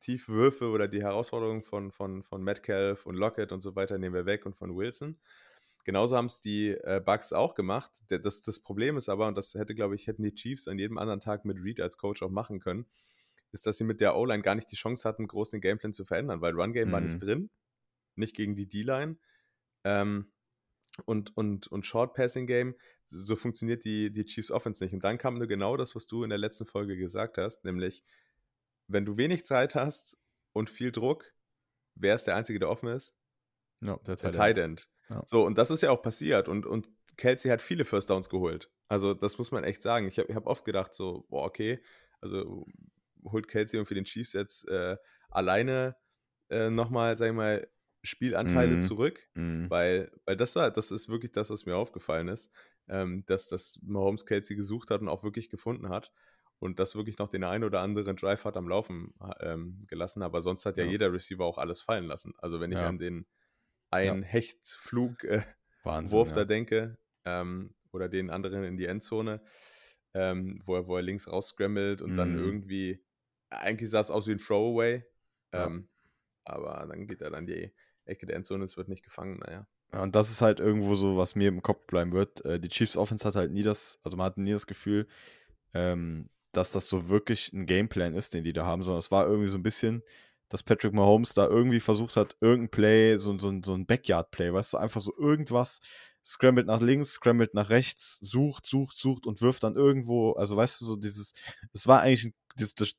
Tiefwürfe 0.00 0.68
oder 0.68 0.88
die 0.88 1.02
Herausforderungen 1.02 1.62
von, 1.62 1.90
von, 1.90 2.22
von 2.22 2.42
Metcalf 2.42 3.06
und 3.06 3.14
Lockett 3.14 3.50
und 3.50 3.62
so 3.62 3.76
weiter 3.76 3.96
nehmen 3.96 4.14
wir 4.14 4.26
weg 4.26 4.44
und 4.44 4.56
von 4.56 4.76
Wilson. 4.76 5.18
Genauso 5.90 6.16
haben 6.16 6.26
es 6.26 6.40
die 6.40 6.68
äh, 6.68 7.02
Bucks 7.04 7.32
auch 7.32 7.56
gemacht. 7.56 7.90
Das, 8.06 8.42
das 8.42 8.60
Problem 8.60 8.96
ist 8.96 9.08
aber, 9.08 9.26
und 9.26 9.36
das 9.36 9.54
hätte, 9.54 9.74
glaube 9.74 9.96
ich, 9.96 10.06
hätten 10.06 10.22
die 10.22 10.32
Chiefs 10.32 10.68
an 10.68 10.78
jedem 10.78 10.98
anderen 10.98 11.20
Tag 11.20 11.44
mit 11.44 11.58
Reed 11.60 11.80
als 11.80 11.98
Coach 11.98 12.22
auch 12.22 12.30
machen 12.30 12.60
können, 12.60 12.86
ist, 13.50 13.66
dass 13.66 13.76
sie 13.76 13.82
mit 13.82 14.00
der 14.00 14.14
O-Line 14.14 14.44
gar 14.44 14.54
nicht 14.54 14.70
die 14.70 14.76
Chance 14.76 15.08
hatten, 15.08 15.26
groß 15.26 15.50
den 15.50 15.60
Gameplan 15.60 15.92
zu 15.92 16.04
verändern, 16.04 16.42
weil 16.42 16.54
Run-Game 16.54 16.90
mhm. 16.90 16.92
war 16.92 17.00
nicht 17.00 17.14
mhm. 17.14 17.18
drin, 17.18 17.50
nicht 18.14 18.36
gegen 18.36 18.54
die 18.54 18.68
D-Line. 18.68 19.16
Ähm, 19.82 20.30
und, 21.06 21.36
und, 21.36 21.66
und 21.66 21.84
Short-Passing-Game, 21.84 22.76
so 23.08 23.34
funktioniert 23.34 23.84
die, 23.84 24.12
die 24.12 24.24
Chiefs 24.26 24.52
Offense 24.52 24.84
nicht. 24.84 24.94
Und 24.94 25.02
dann 25.02 25.18
kam 25.18 25.38
nur 25.38 25.48
genau 25.48 25.76
das, 25.76 25.96
was 25.96 26.06
du 26.06 26.22
in 26.22 26.30
der 26.30 26.38
letzten 26.38 26.66
Folge 26.66 26.96
gesagt 26.96 27.36
hast, 27.36 27.64
nämlich, 27.64 28.04
wenn 28.86 29.04
du 29.04 29.16
wenig 29.16 29.44
Zeit 29.44 29.74
hast 29.74 30.16
und 30.52 30.70
viel 30.70 30.92
Druck, 30.92 31.34
wer 31.96 32.14
ist 32.14 32.28
der 32.28 32.36
Einzige, 32.36 32.60
der 32.60 32.70
offen 32.70 32.90
ist? 32.90 33.12
No, 33.80 34.00
der 34.06 34.16
Tight 34.18 34.56
End. 34.56 34.88
Ja. 35.10 35.22
So, 35.26 35.44
und 35.44 35.58
das 35.58 35.70
ist 35.70 35.82
ja 35.82 35.90
auch 35.90 36.02
passiert. 36.02 36.48
Und, 36.48 36.64
und 36.64 36.88
Kelsey 37.16 37.50
hat 37.50 37.60
viele 37.60 37.84
First 37.84 38.08
Downs 38.08 38.28
geholt. 38.28 38.70
Also, 38.88 39.12
das 39.12 39.36
muss 39.38 39.50
man 39.50 39.64
echt 39.64 39.82
sagen. 39.82 40.08
Ich 40.08 40.18
habe 40.18 40.34
hab 40.34 40.46
oft 40.46 40.64
gedacht, 40.64 40.94
so, 40.94 41.26
boah, 41.28 41.44
okay, 41.44 41.80
also 42.20 42.66
holt 43.24 43.48
Kelsey 43.48 43.78
und 43.78 43.86
für 43.86 43.94
den 43.94 44.04
Chiefs 44.04 44.32
jetzt 44.32 44.66
äh, 44.68 44.96
alleine 45.28 45.96
äh, 46.48 46.70
nochmal, 46.70 47.16
sag 47.16 47.28
ich 47.28 47.34
mal, 47.34 47.68
Spielanteile 48.02 48.76
mhm. 48.76 48.80
zurück, 48.80 49.28
mhm. 49.34 49.68
weil, 49.68 50.10
weil 50.24 50.36
das 50.36 50.56
war, 50.56 50.70
das 50.70 50.90
ist 50.90 51.08
wirklich 51.08 51.32
das, 51.32 51.50
was 51.50 51.66
mir 51.66 51.76
aufgefallen 51.76 52.28
ist, 52.28 52.50
ähm, 52.88 53.24
dass 53.26 53.48
das 53.48 53.78
Mahomes 53.82 54.24
Kelsey 54.24 54.56
gesucht 54.56 54.90
hat 54.90 55.02
und 55.02 55.08
auch 55.08 55.22
wirklich 55.22 55.50
gefunden 55.50 55.90
hat 55.90 56.10
und 56.58 56.78
das 56.78 56.94
wirklich 56.94 57.18
noch 57.18 57.28
den 57.28 57.44
einen 57.44 57.64
oder 57.64 57.80
anderen 57.80 58.16
Drive 58.16 58.44
hat 58.44 58.56
am 58.56 58.68
Laufen 58.68 59.14
ähm, 59.40 59.80
gelassen, 59.86 60.22
aber 60.22 60.40
sonst 60.40 60.64
hat 60.64 60.78
ja, 60.78 60.84
ja, 60.84 60.90
jeder 60.90 61.12
Receiver 61.12 61.44
auch 61.44 61.58
alles 61.58 61.82
fallen 61.82 62.04
lassen. 62.04 62.32
Also 62.38 62.60
wenn 62.60 62.72
ich 62.72 62.78
ja. 62.78 62.88
an 62.88 62.98
den 62.98 63.26
ein 63.90 64.22
ja. 64.22 64.28
Hechtflug 64.28 65.24
äh, 65.24 65.42
Wahnsinn, 65.82 66.16
Wurf 66.16 66.28
ja. 66.30 66.34
da 66.36 66.44
denke 66.44 66.98
ähm, 67.24 67.74
oder 67.92 68.08
den 68.08 68.30
anderen 68.30 68.64
in 68.64 68.76
die 68.76 68.86
Endzone, 68.86 69.40
ähm, 70.14 70.62
wo, 70.64 70.76
er, 70.76 70.86
wo 70.86 70.96
er 70.96 71.02
links 71.02 71.28
rausscrambled 71.28 72.02
und 72.02 72.12
mhm. 72.12 72.16
dann 72.16 72.38
irgendwie, 72.38 73.04
eigentlich 73.50 73.90
sah 73.90 74.00
es 74.00 74.10
aus 74.10 74.26
wie 74.26 74.32
ein 74.32 74.38
Throwaway, 74.38 75.04
ähm, 75.52 75.88
ja. 76.46 76.54
aber 76.54 76.86
dann 76.88 77.06
geht 77.06 77.20
er 77.22 77.30
dann 77.30 77.46
die 77.46 77.72
Ecke 78.04 78.26
der 78.26 78.36
Endzone, 78.36 78.64
es 78.64 78.76
wird 78.76 78.88
nicht 78.88 79.04
gefangen, 79.04 79.38
naja. 79.38 79.66
Ja, 79.92 80.02
und 80.02 80.14
das 80.14 80.30
ist 80.30 80.40
halt 80.40 80.60
irgendwo 80.60 80.94
so, 80.94 81.16
was 81.16 81.34
mir 81.34 81.48
im 81.48 81.62
Kopf 81.62 81.86
bleiben 81.86 82.12
wird. 82.12 82.44
Äh, 82.44 82.60
die 82.60 82.68
Chiefs 82.68 82.96
Offense 82.96 83.26
hat 83.26 83.34
halt 83.34 83.50
nie 83.50 83.64
das, 83.64 83.98
also 84.04 84.16
man 84.16 84.26
hat 84.26 84.38
nie 84.38 84.52
das 84.52 84.68
Gefühl, 84.68 85.08
ähm, 85.74 86.30
dass 86.52 86.72
das 86.72 86.88
so 86.88 87.08
wirklich 87.08 87.52
ein 87.52 87.66
Gameplan 87.66 88.14
ist, 88.14 88.34
den 88.34 88.44
die 88.44 88.52
da 88.52 88.64
haben, 88.64 88.82
sondern 88.82 89.00
es 89.00 89.10
war 89.10 89.26
irgendwie 89.26 89.48
so 89.48 89.58
ein 89.58 89.62
bisschen, 89.62 90.02
dass 90.50 90.62
Patrick 90.62 90.92
Mahomes 90.92 91.32
da 91.32 91.46
irgendwie 91.46 91.80
versucht 91.80 92.16
hat, 92.16 92.36
irgendein 92.40 92.70
Play, 92.70 93.16
so, 93.16 93.38
so, 93.38 93.52
so 93.64 93.72
ein 93.72 93.86
Backyard-Play, 93.86 94.52
weißt 94.52 94.74
du, 94.74 94.78
einfach 94.78 95.00
so 95.00 95.16
irgendwas, 95.16 95.80
scrambled 96.24 96.66
nach 96.66 96.80
links, 96.80 97.12
scrambled 97.12 97.54
nach 97.54 97.70
rechts, 97.70 98.18
sucht, 98.20 98.66
sucht, 98.66 98.98
sucht 98.98 99.26
und 99.26 99.40
wirft 99.40 99.62
dann 99.62 99.76
irgendwo, 99.76 100.32
also 100.32 100.56
weißt 100.56 100.80
du, 100.80 100.84
so 100.84 100.96
dieses, 100.96 101.32
es 101.72 101.86
war 101.86 102.02
eigentlich 102.02 102.24
ein, 102.24 102.34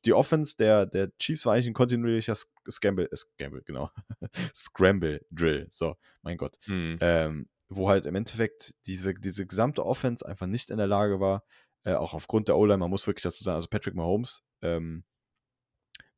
die 0.04 0.14
Offense 0.14 0.56
der, 0.56 0.86
der 0.86 1.16
Chiefs 1.18 1.44
war 1.44 1.52
eigentlich 1.52 1.68
ein 1.68 1.74
kontinuierlicher 1.74 2.34
Scramble, 2.70 3.08
äh, 3.12 3.16
Scramble, 3.16 3.62
genau, 3.62 3.90
Scramble-Drill, 4.56 5.68
so, 5.70 5.94
mein 6.22 6.38
Gott, 6.38 6.58
hm. 6.64 6.98
ähm, 7.00 7.48
wo 7.68 7.88
halt 7.88 8.06
im 8.06 8.14
Endeffekt 8.14 8.74
diese, 8.86 9.12
diese 9.12 9.46
gesamte 9.46 9.84
Offense 9.84 10.26
einfach 10.26 10.46
nicht 10.46 10.70
in 10.70 10.78
der 10.78 10.86
Lage 10.86 11.20
war, 11.20 11.44
äh, 11.84 11.94
auch 11.94 12.14
aufgrund 12.14 12.48
der 12.48 12.56
O-Line, 12.56 12.78
man 12.78 12.90
muss 12.90 13.06
wirklich 13.06 13.24
dazu 13.24 13.44
sagen, 13.44 13.56
also 13.56 13.68
Patrick 13.68 13.94
Mahomes, 13.94 14.42
ähm, 14.62 15.04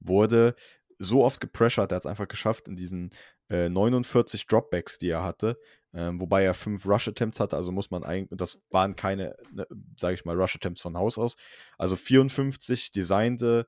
wurde 0.01 0.55
so 0.99 1.25
oft 1.25 1.41
gepressured, 1.41 1.93
er 1.93 1.97
hat 1.97 2.05
es 2.05 2.11
einfach 2.11 2.29
geschafft 2.29 2.69
in 2.69 2.77
diesen 2.77 3.11
äh, 3.49 3.69
49 3.69 4.47
Dropbacks, 4.47 4.99
die 4.99 5.09
er 5.09 5.23
hatte, 5.23 5.59
ähm, 5.93 6.21
wobei 6.21 6.45
er 6.45 6.55
fünf 6.55 6.87
Rush-Attempts 6.87 7.41
hatte, 7.41 7.57
also 7.57 7.73
muss 7.73 7.91
man 7.91 8.03
eigentlich, 8.03 8.39
das 8.39 8.61
waren 8.71 8.97
keine, 8.97 9.37
ne, 9.53 9.67
sage 9.97 10.15
ich 10.15 10.25
mal, 10.25 10.41
Rush-Attempts 10.41 10.81
von 10.81 10.97
Haus 10.97 11.19
aus, 11.19 11.37
also 11.79 11.97
54 11.97 12.91
designte 12.91 13.67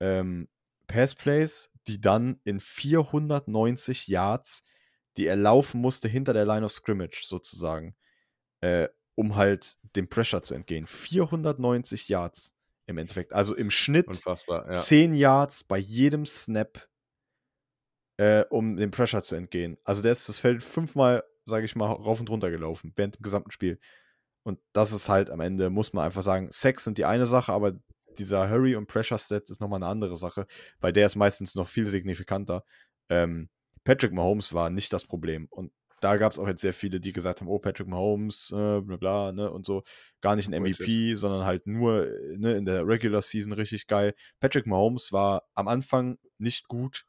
ähm, 0.00 0.48
Pass-Plays, 0.86 1.70
die 1.86 2.00
dann 2.00 2.40
in 2.44 2.60
490 2.60 4.08
Yards, 4.08 4.64
die 5.16 5.26
er 5.26 5.36
laufen 5.36 5.80
musste 5.80 6.08
hinter 6.08 6.32
der 6.32 6.44
Line 6.44 6.64
of 6.64 6.72
Scrimmage 6.72 7.24
sozusagen, 7.26 7.94
äh, 8.60 8.88
um 9.14 9.36
halt 9.36 9.76
dem 9.96 10.08
Pressure 10.08 10.42
zu 10.42 10.54
entgehen. 10.54 10.86
490 10.86 12.08
Yards 12.08 12.55
im 12.86 12.98
Endeffekt. 12.98 13.32
Also 13.32 13.54
im 13.54 13.70
Schnitt 13.70 14.08
Unfassbar, 14.08 14.70
ja. 14.70 14.78
10 14.78 15.14
Yards 15.14 15.64
bei 15.64 15.78
jedem 15.78 16.24
Snap, 16.26 16.88
äh, 18.18 18.44
um 18.50 18.76
dem 18.76 18.90
Pressure 18.90 19.22
zu 19.22 19.34
entgehen. 19.34 19.76
Also 19.84 20.02
der 20.02 20.12
ist 20.12 20.28
das 20.28 20.38
Feld 20.38 20.62
fünfmal, 20.62 21.24
sage 21.44 21.66
ich 21.66 21.76
mal, 21.76 21.86
rauf 21.86 22.20
und 22.20 22.30
runter 22.30 22.50
gelaufen 22.50 22.92
während 22.96 23.16
dem 23.16 23.22
gesamten 23.22 23.50
Spiel. 23.50 23.78
Und 24.44 24.60
das 24.72 24.92
ist 24.92 25.08
halt 25.08 25.30
am 25.30 25.40
Ende, 25.40 25.70
muss 25.70 25.92
man 25.92 26.04
einfach 26.04 26.22
sagen, 26.22 26.48
Sex 26.52 26.84
sind 26.84 26.98
die 26.98 27.04
eine 27.04 27.26
Sache, 27.26 27.52
aber 27.52 27.78
dieser 28.16 28.48
Hurry- 28.48 28.76
und 28.76 28.86
Pressure-Stat 28.86 29.50
ist 29.50 29.60
nochmal 29.60 29.78
eine 29.78 29.88
andere 29.90 30.16
Sache, 30.16 30.46
weil 30.80 30.92
der 30.92 31.06
ist 31.06 31.16
meistens 31.16 31.54
noch 31.54 31.68
viel 31.68 31.86
signifikanter. 31.86 32.64
Ähm, 33.08 33.50
Patrick 33.84 34.12
Mahomes 34.12 34.52
war 34.54 34.70
nicht 34.70 34.92
das 34.92 35.04
Problem. 35.04 35.46
Und 35.50 35.72
da 36.00 36.16
gab 36.16 36.32
es 36.32 36.38
auch 36.38 36.46
jetzt 36.46 36.60
sehr 36.60 36.74
viele, 36.74 37.00
die 37.00 37.12
gesagt 37.12 37.40
haben, 37.40 37.48
oh, 37.48 37.58
Patrick 37.58 37.88
Mahomes, 37.88 38.50
äh, 38.52 38.80
bla 38.80 38.96
bla, 38.96 39.32
ne, 39.32 39.50
und 39.50 39.64
so. 39.64 39.82
Gar 40.20 40.36
nicht 40.36 40.48
ein 40.48 40.62
MVP, 40.62 41.14
sondern 41.14 41.44
halt 41.44 41.66
nur 41.66 42.06
äh, 42.06 42.36
ne, 42.36 42.56
in 42.56 42.64
der 42.64 42.86
Regular 42.86 43.22
Season 43.22 43.52
richtig 43.52 43.86
geil. 43.86 44.14
Patrick 44.40 44.66
Mahomes 44.66 45.12
war 45.12 45.44
am 45.54 45.68
Anfang 45.68 46.18
nicht 46.38 46.68
gut 46.68 47.06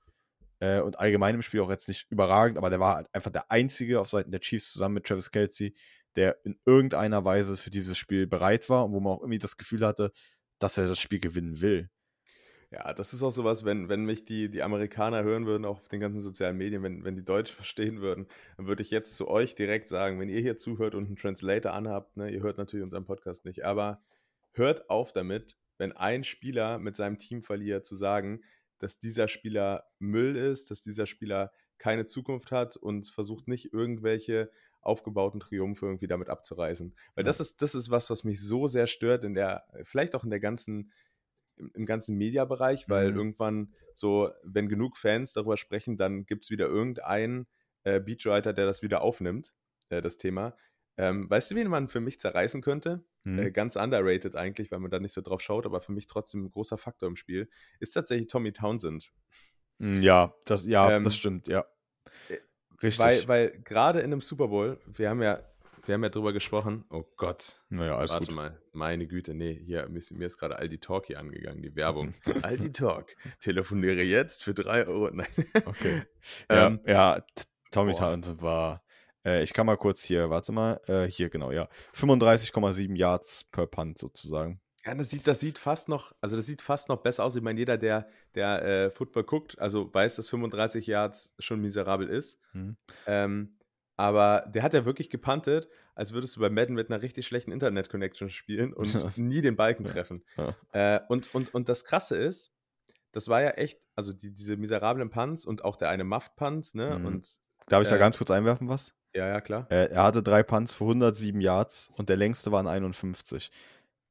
äh, 0.60 0.80
und 0.80 1.00
allgemein 1.00 1.36
im 1.36 1.42
Spiel 1.42 1.62
auch 1.62 1.70
jetzt 1.70 1.88
nicht 1.88 2.08
überragend, 2.10 2.58
aber 2.58 2.70
der 2.70 2.80
war 2.80 2.96
halt 2.96 3.08
einfach 3.14 3.32
der 3.32 3.52
Einzige 3.52 4.00
auf 4.00 4.10
Seiten 4.10 4.32
der 4.32 4.40
Chiefs 4.40 4.72
zusammen 4.72 4.96
mit 4.96 5.06
Travis 5.06 5.32
Kelsey, 5.32 5.76
der 6.16 6.38
in 6.46 6.58
irgendeiner 6.66 7.26
Weise 7.26 7.58
für 7.58 7.70
dieses 7.70 7.98
Spiel 7.98 8.26
bereit 8.26 8.70
war 8.70 8.86
und 8.86 8.94
wo 8.94 9.00
man 9.00 9.14
auch 9.14 9.22
irgendwie 9.22 9.38
das 9.38 9.58
Gefühl 9.58 9.86
hatte, 9.86 10.12
dass 10.60 10.78
er 10.78 10.88
das 10.88 11.00
Spiel 11.00 11.20
gewinnen 11.20 11.62
will. 11.62 11.90
Ja, 12.70 12.94
das 12.94 13.14
ist 13.14 13.24
auch 13.24 13.32
sowas, 13.32 13.64
wenn, 13.64 13.88
wenn 13.88 14.04
mich 14.04 14.26
die, 14.26 14.50
die 14.50 14.62
Amerikaner 14.62 15.24
hören 15.24 15.46
würden, 15.46 15.64
auch 15.64 15.80
auf 15.80 15.88
den 15.88 16.02
ganzen 16.02 16.20
sozialen 16.20 16.58
Medien, 16.58 16.84
wenn, 16.84 17.06
wenn 17.06 17.16
die 17.16 17.24
Deutsch 17.24 17.52
verstehen 17.54 18.02
würden, 18.02 18.28
dann 18.58 18.68
würde 18.68 18.84
ich 18.84 18.92
jetzt 18.92 19.16
zu 19.16 19.30
euch 19.30 19.56
direkt 19.56 19.88
sagen, 19.88 20.20
wenn 20.20 20.28
ihr 20.30 20.42
hier 20.42 20.58
zuhört 20.58 20.94
und 20.94 21.06
einen 21.06 21.16
Translator 21.16 21.74
anhabt, 21.74 22.18
ne, 22.18 22.30
ihr 22.30 22.42
hört 22.42 22.58
natürlich 22.58 22.84
unseren 22.84 23.06
Podcast 23.06 23.46
nicht, 23.46 23.64
aber 23.64 24.02
hört 24.52 24.90
auf 24.90 25.14
damit, 25.14 25.58
wenn 25.78 25.94
ein 25.94 26.24
Spieler 26.24 26.78
mit 26.80 26.98
seinem 26.98 27.20
Team 27.20 27.42
verliert, 27.42 27.86
zu 27.86 27.96
sagen, 27.96 28.42
dass 28.80 29.00
dieser 29.00 29.28
Spieler 29.28 29.86
Müll 30.00 30.36
ist, 30.36 30.70
dass 30.70 30.82
dieser 30.82 31.06
Spieler 31.06 31.52
keine 31.78 32.06
Zukunft 32.06 32.52
hat 32.52 32.76
und 32.76 33.08
versucht 33.08 33.48
nicht 33.48 33.72
irgendwelche 33.72 34.52
aufgebauten 34.82 35.40
Triumphe 35.40 35.86
irgendwie 35.86 36.08
damit 36.08 36.30
abzureißen. 36.30 36.96
Weil 37.16 37.24
das 37.24 37.40
ist, 37.40 37.62
das 37.62 37.76
ist 37.76 37.90
was, 37.90 38.10
was 38.10 38.24
mich 38.24 38.42
so 38.42 38.68
sehr 38.68 38.88
stört 38.88 39.24
in 39.24 39.34
der, 39.34 39.66
vielleicht 39.84 40.16
auch 40.16 40.24
in 40.24 40.30
der 40.30 40.40
ganzen 40.40 40.92
im, 41.58 41.72
im 41.74 41.86
ganzen 41.86 42.16
Mediabereich, 42.18 42.90
weil 42.90 43.12
mhm. 43.12 43.18
irgendwann 43.18 43.74
so, 43.94 44.32
wenn 44.44 44.70
genug 44.70 44.98
Fans 44.98 45.34
darüber 45.34 45.58
sprechen, 45.58 45.98
dann 45.98 46.26
gibt 46.26 46.46
es 46.46 46.50
wieder 46.52 46.68
irgendeinen 46.68 47.48
äh, 47.84 48.00
Beatwriter, 48.00 48.54
der 48.54 48.66
das 48.66 48.82
wieder 48.82 49.02
aufnimmt, 49.02 49.54
äh, 49.90 50.02
das 50.02 50.18
Thema. 50.18 50.56
Ähm, 50.98 51.30
weißt 51.30 51.52
du, 51.52 51.56
wen 51.56 51.68
man 51.68 51.88
für 51.88 52.00
mich 52.00 52.20
zerreißen 52.20 52.62
könnte? 52.62 53.04
Mhm. 53.24 53.40
Äh, 53.40 53.52
ganz 53.52 53.76
underrated 53.76 54.36
eigentlich, 54.36 54.72
weil 54.72 54.80
man 54.80 54.90
da 54.90 55.00
nicht 55.00 55.14
so 55.14 55.22
drauf 55.22 55.42
schaut, 55.42 55.66
aber 55.66 55.82
für 55.82 55.92
mich 55.92 56.08
trotzdem 56.08 56.46
ein 56.46 56.52
großer 56.52 56.78
Faktor 56.78 57.08
im 57.08 57.16
Spiel, 57.16 57.50
ist 57.80 57.92
tatsächlich 57.92 58.28
Tommy 58.28 58.52
Townsend. 58.52 59.12
Hm, 59.80 60.02
ja, 60.02 60.34
das, 60.46 60.66
ja, 60.66 60.92
ähm, 60.92 61.04
das 61.04 61.16
stimmt, 61.16 61.48
ja. 61.48 61.66
Äh, 62.30 62.38
Richtig. 62.82 63.00
Weil, 63.00 63.28
weil 63.28 63.62
gerade 63.64 64.00
in 64.00 64.06
einem 64.06 64.22
Super 64.22 64.48
Bowl, 64.48 64.80
wir 64.86 65.10
haben 65.10 65.22
ja, 65.22 65.42
wir 65.88 65.94
haben 65.94 66.04
ja 66.04 66.10
drüber 66.10 66.34
gesprochen, 66.34 66.84
oh 66.90 67.06
Gott. 67.16 67.62
Naja, 67.70 67.98
alles 67.98 68.12
Warte 68.12 68.28
gut. 68.28 68.36
mal, 68.36 68.62
meine 68.74 69.08
Güte, 69.08 69.34
nee, 69.34 69.54
hier, 69.66 69.88
mir 69.88 69.98
ist, 69.98 70.38
gerade 70.38 70.58
Aldi 70.58 70.80
Talk 70.80 71.06
hier 71.06 71.20
angegangen, 71.20 71.62
die 71.62 71.76
Werbung. 71.76 72.14
Aldi 72.42 72.74
Talk, 72.74 73.16
telefoniere 73.40 74.02
jetzt 74.04 74.44
für 74.44 74.54
drei 74.54 74.86
Euro. 74.86 75.10
Nein. 75.14 75.28
Okay. 75.66 76.04
ja, 76.50 76.68
ähm, 76.68 76.80
ja 76.86 77.24
Tommy 77.72 77.94
Townsend 77.94 78.42
war, 78.42 78.84
äh, 79.26 79.44
ich 79.44 79.54
kann 79.54 79.66
mal 79.66 79.78
kurz 79.78 80.04
hier, 80.04 80.30
warte 80.30 80.52
mal, 80.52 80.82
äh, 80.88 81.06
hier 81.06 81.30
genau, 81.30 81.52
ja, 81.52 81.70
35,7 81.96 82.96
Yards 82.96 83.46
per 83.46 83.68
Punt 83.68 83.98
sozusagen. 83.98 84.60
Ja, 84.86 84.96
das 84.96 85.10
sieht, 85.10 85.28
das 85.28 85.42
sieht 85.42 85.58
fast 85.58 85.90
noch, 85.90 86.14
also 86.22 86.38
das 86.38 86.46
sieht 86.46 86.62
fast 86.62 86.88
noch 86.88 87.02
besser 87.02 87.26
aus. 87.26 87.36
Ich 87.36 87.42
meine, 87.42 87.60
jeder, 87.60 87.78
der, 87.78 88.08
der 88.36 88.64
äh, 88.64 88.90
Football 88.90 89.26
guckt, 89.26 89.60
also 89.60 89.94
weiß, 89.94 90.16
dass 90.16 90.30
35 90.30 90.88
Yards 90.88 91.34
schon 91.40 91.60
miserabel 91.60 92.08
ist. 92.08 92.40
Mhm. 92.54 92.78
Ähm, 93.06 93.57
aber 93.98 94.46
der 94.48 94.64
hat 94.64 94.74
ja 94.74 94.86
wirklich 94.86 95.10
gepuntet, 95.10 95.68
als 95.96 96.14
würdest 96.14 96.36
du 96.36 96.40
bei 96.40 96.50
Madden 96.50 96.76
mit 96.76 96.90
einer 96.90 97.02
richtig 97.02 97.26
schlechten 97.26 97.52
Internet-Connection 97.52 98.30
spielen 98.30 98.72
und 98.74 99.18
nie 99.18 99.42
den 99.42 99.56
Balken 99.56 99.86
treffen. 99.86 100.24
Ja. 100.38 100.56
Äh, 100.72 101.00
und, 101.10 101.34
und, 101.34 101.54
und 101.54 101.68
das 101.68 101.84
Krasse 101.84 102.16
ist, 102.16 102.52
das 103.12 103.28
war 103.28 103.42
ja 103.42 103.50
echt, 103.52 103.80
also 103.96 104.14
die, 104.14 104.32
diese 104.32 104.56
miserablen 104.58 105.10
Punts 105.10 105.44
und 105.44 105.66
auch 105.66 105.76
der 105.76 105.90
eine 105.90 106.04
Muffed-Punt, 106.04 106.76
ne? 106.76 107.00
Mhm. 107.00 107.06
Und, 107.06 107.40
Darf 107.68 107.82
ich 107.82 107.88
äh, 107.88 107.92
da 107.92 107.98
ganz 107.98 108.18
kurz 108.20 108.30
einwerfen, 108.30 108.70
was? 108.70 108.94
Ja, 109.16 109.28
ja, 109.28 109.42
klar. 109.42 109.66
Äh, 109.72 109.90
er 109.90 110.04
hatte 110.04 110.22
drei 110.22 110.44
Punts 110.44 110.74
für 110.74 110.84
107 110.84 111.42
Yards 111.42 111.92
und 111.96 112.10
der 112.10 112.18
längste 112.18 112.52
waren 112.52 112.68
51. 112.68 113.52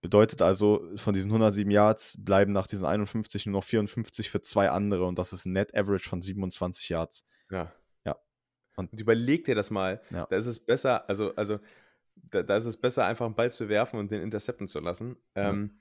Bedeutet 0.00 0.42
also, 0.42 0.82
von 0.96 1.14
diesen 1.14 1.30
107 1.30 1.70
Yards 1.70 2.16
bleiben 2.18 2.52
nach 2.52 2.66
diesen 2.66 2.86
51 2.86 3.46
nur 3.46 3.60
noch 3.60 3.64
54 3.64 4.30
für 4.30 4.42
zwei 4.42 4.70
andere 4.70 5.06
und 5.06 5.18
das 5.18 5.32
ist 5.32 5.46
ein 5.46 5.52
Net 5.52 5.76
Average 5.76 6.08
von 6.08 6.20
27 6.20 6.88
Yards. 6.88 7.24
Ja. 7.50 7.72
Ja. 8.76 8.82
Und, 8.82 8.92
und 8.92 9.00
überleg 9.00 9.44
dir 9.44 9.54
das 9.54 9.70
mal. 9.70 10.00
Ja. 10.10 10.26
Da 10.26 10.36
ist 10.36 10.46
es 10.46 10.60
besser, 10.60 11.08
also, 11.08 11.34
also 11.34 11.58
da, 12.14 12.42
da, 12.42 12.56
ist 12.56 12.66
es 12.66 12.76
besser, 12.76 13.06
einfach 13.06 13.26
einen 13.26 13.34
Ball 13.34 13.52
zu 13.52 13.68
werfen 13.68 13.98
und 13.98 14.10
den 14.10 14.22
intercepten 14.22 14.68
zu 14.68 14.80
lassen. 14.80 15.16
Ja. 15.36 15.50
Ähm, 15.50 15.76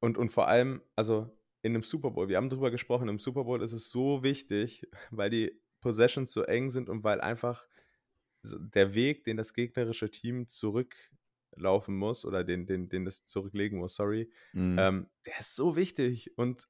und, 0.00 0.18
und 0.18 0.30
vor 0.30 0.48
allem, 0.48 0.82
also 0.94 1.30
in 1.62 1.74
einem 1.74 1.82
Super 1.82 2.10
Bowl, 2.10 2.28
wir 2.28 2.36
haben 2.36 2.50
darüber 2.50 2.70
gesprochen, 2.70 3.08
im 3.08 3.18
Super 3.18 3.44
Bowl 3.44 3.62
ist 3.62 3.72
es 3.72 3.90
so 3.90 4.22
wichtig, 4.22 4.86
weil 5.10 5.30
die 5.30 5.60
Possessions 5.80 6.32
so 6.32 6.42
eng 6.42 6.70
sind 6.70 6.88
und 6.88 7.04
weil 7.04 7.20
einfach 7.20 7.66
der 8.42 8.94
Weg, 8.94 9.24
den 9.24 9.36
das 9.36 9.54
gegnerische 9.54 10.10
Team 10.10 10.48
zurück 10.48 10.94
laufen 11.56 11.96
muss 11.96 12.24
oder 12.24 12.44
den, 12.44 12.66
den, 12.66 12.88
den 12.88 13.04
das 13.04 13.24
zurücklegen 13.24 13.78
muss, 13.78 13.94
sorry, 13.94 14.30
mhm. 14.52 14.76
ähm, 14.78 15.06
der 15.24 15.40
ist 15.40 15.56
so 15.56 15.74
wichtig. 15.74 16.36
Und 16.36 16.68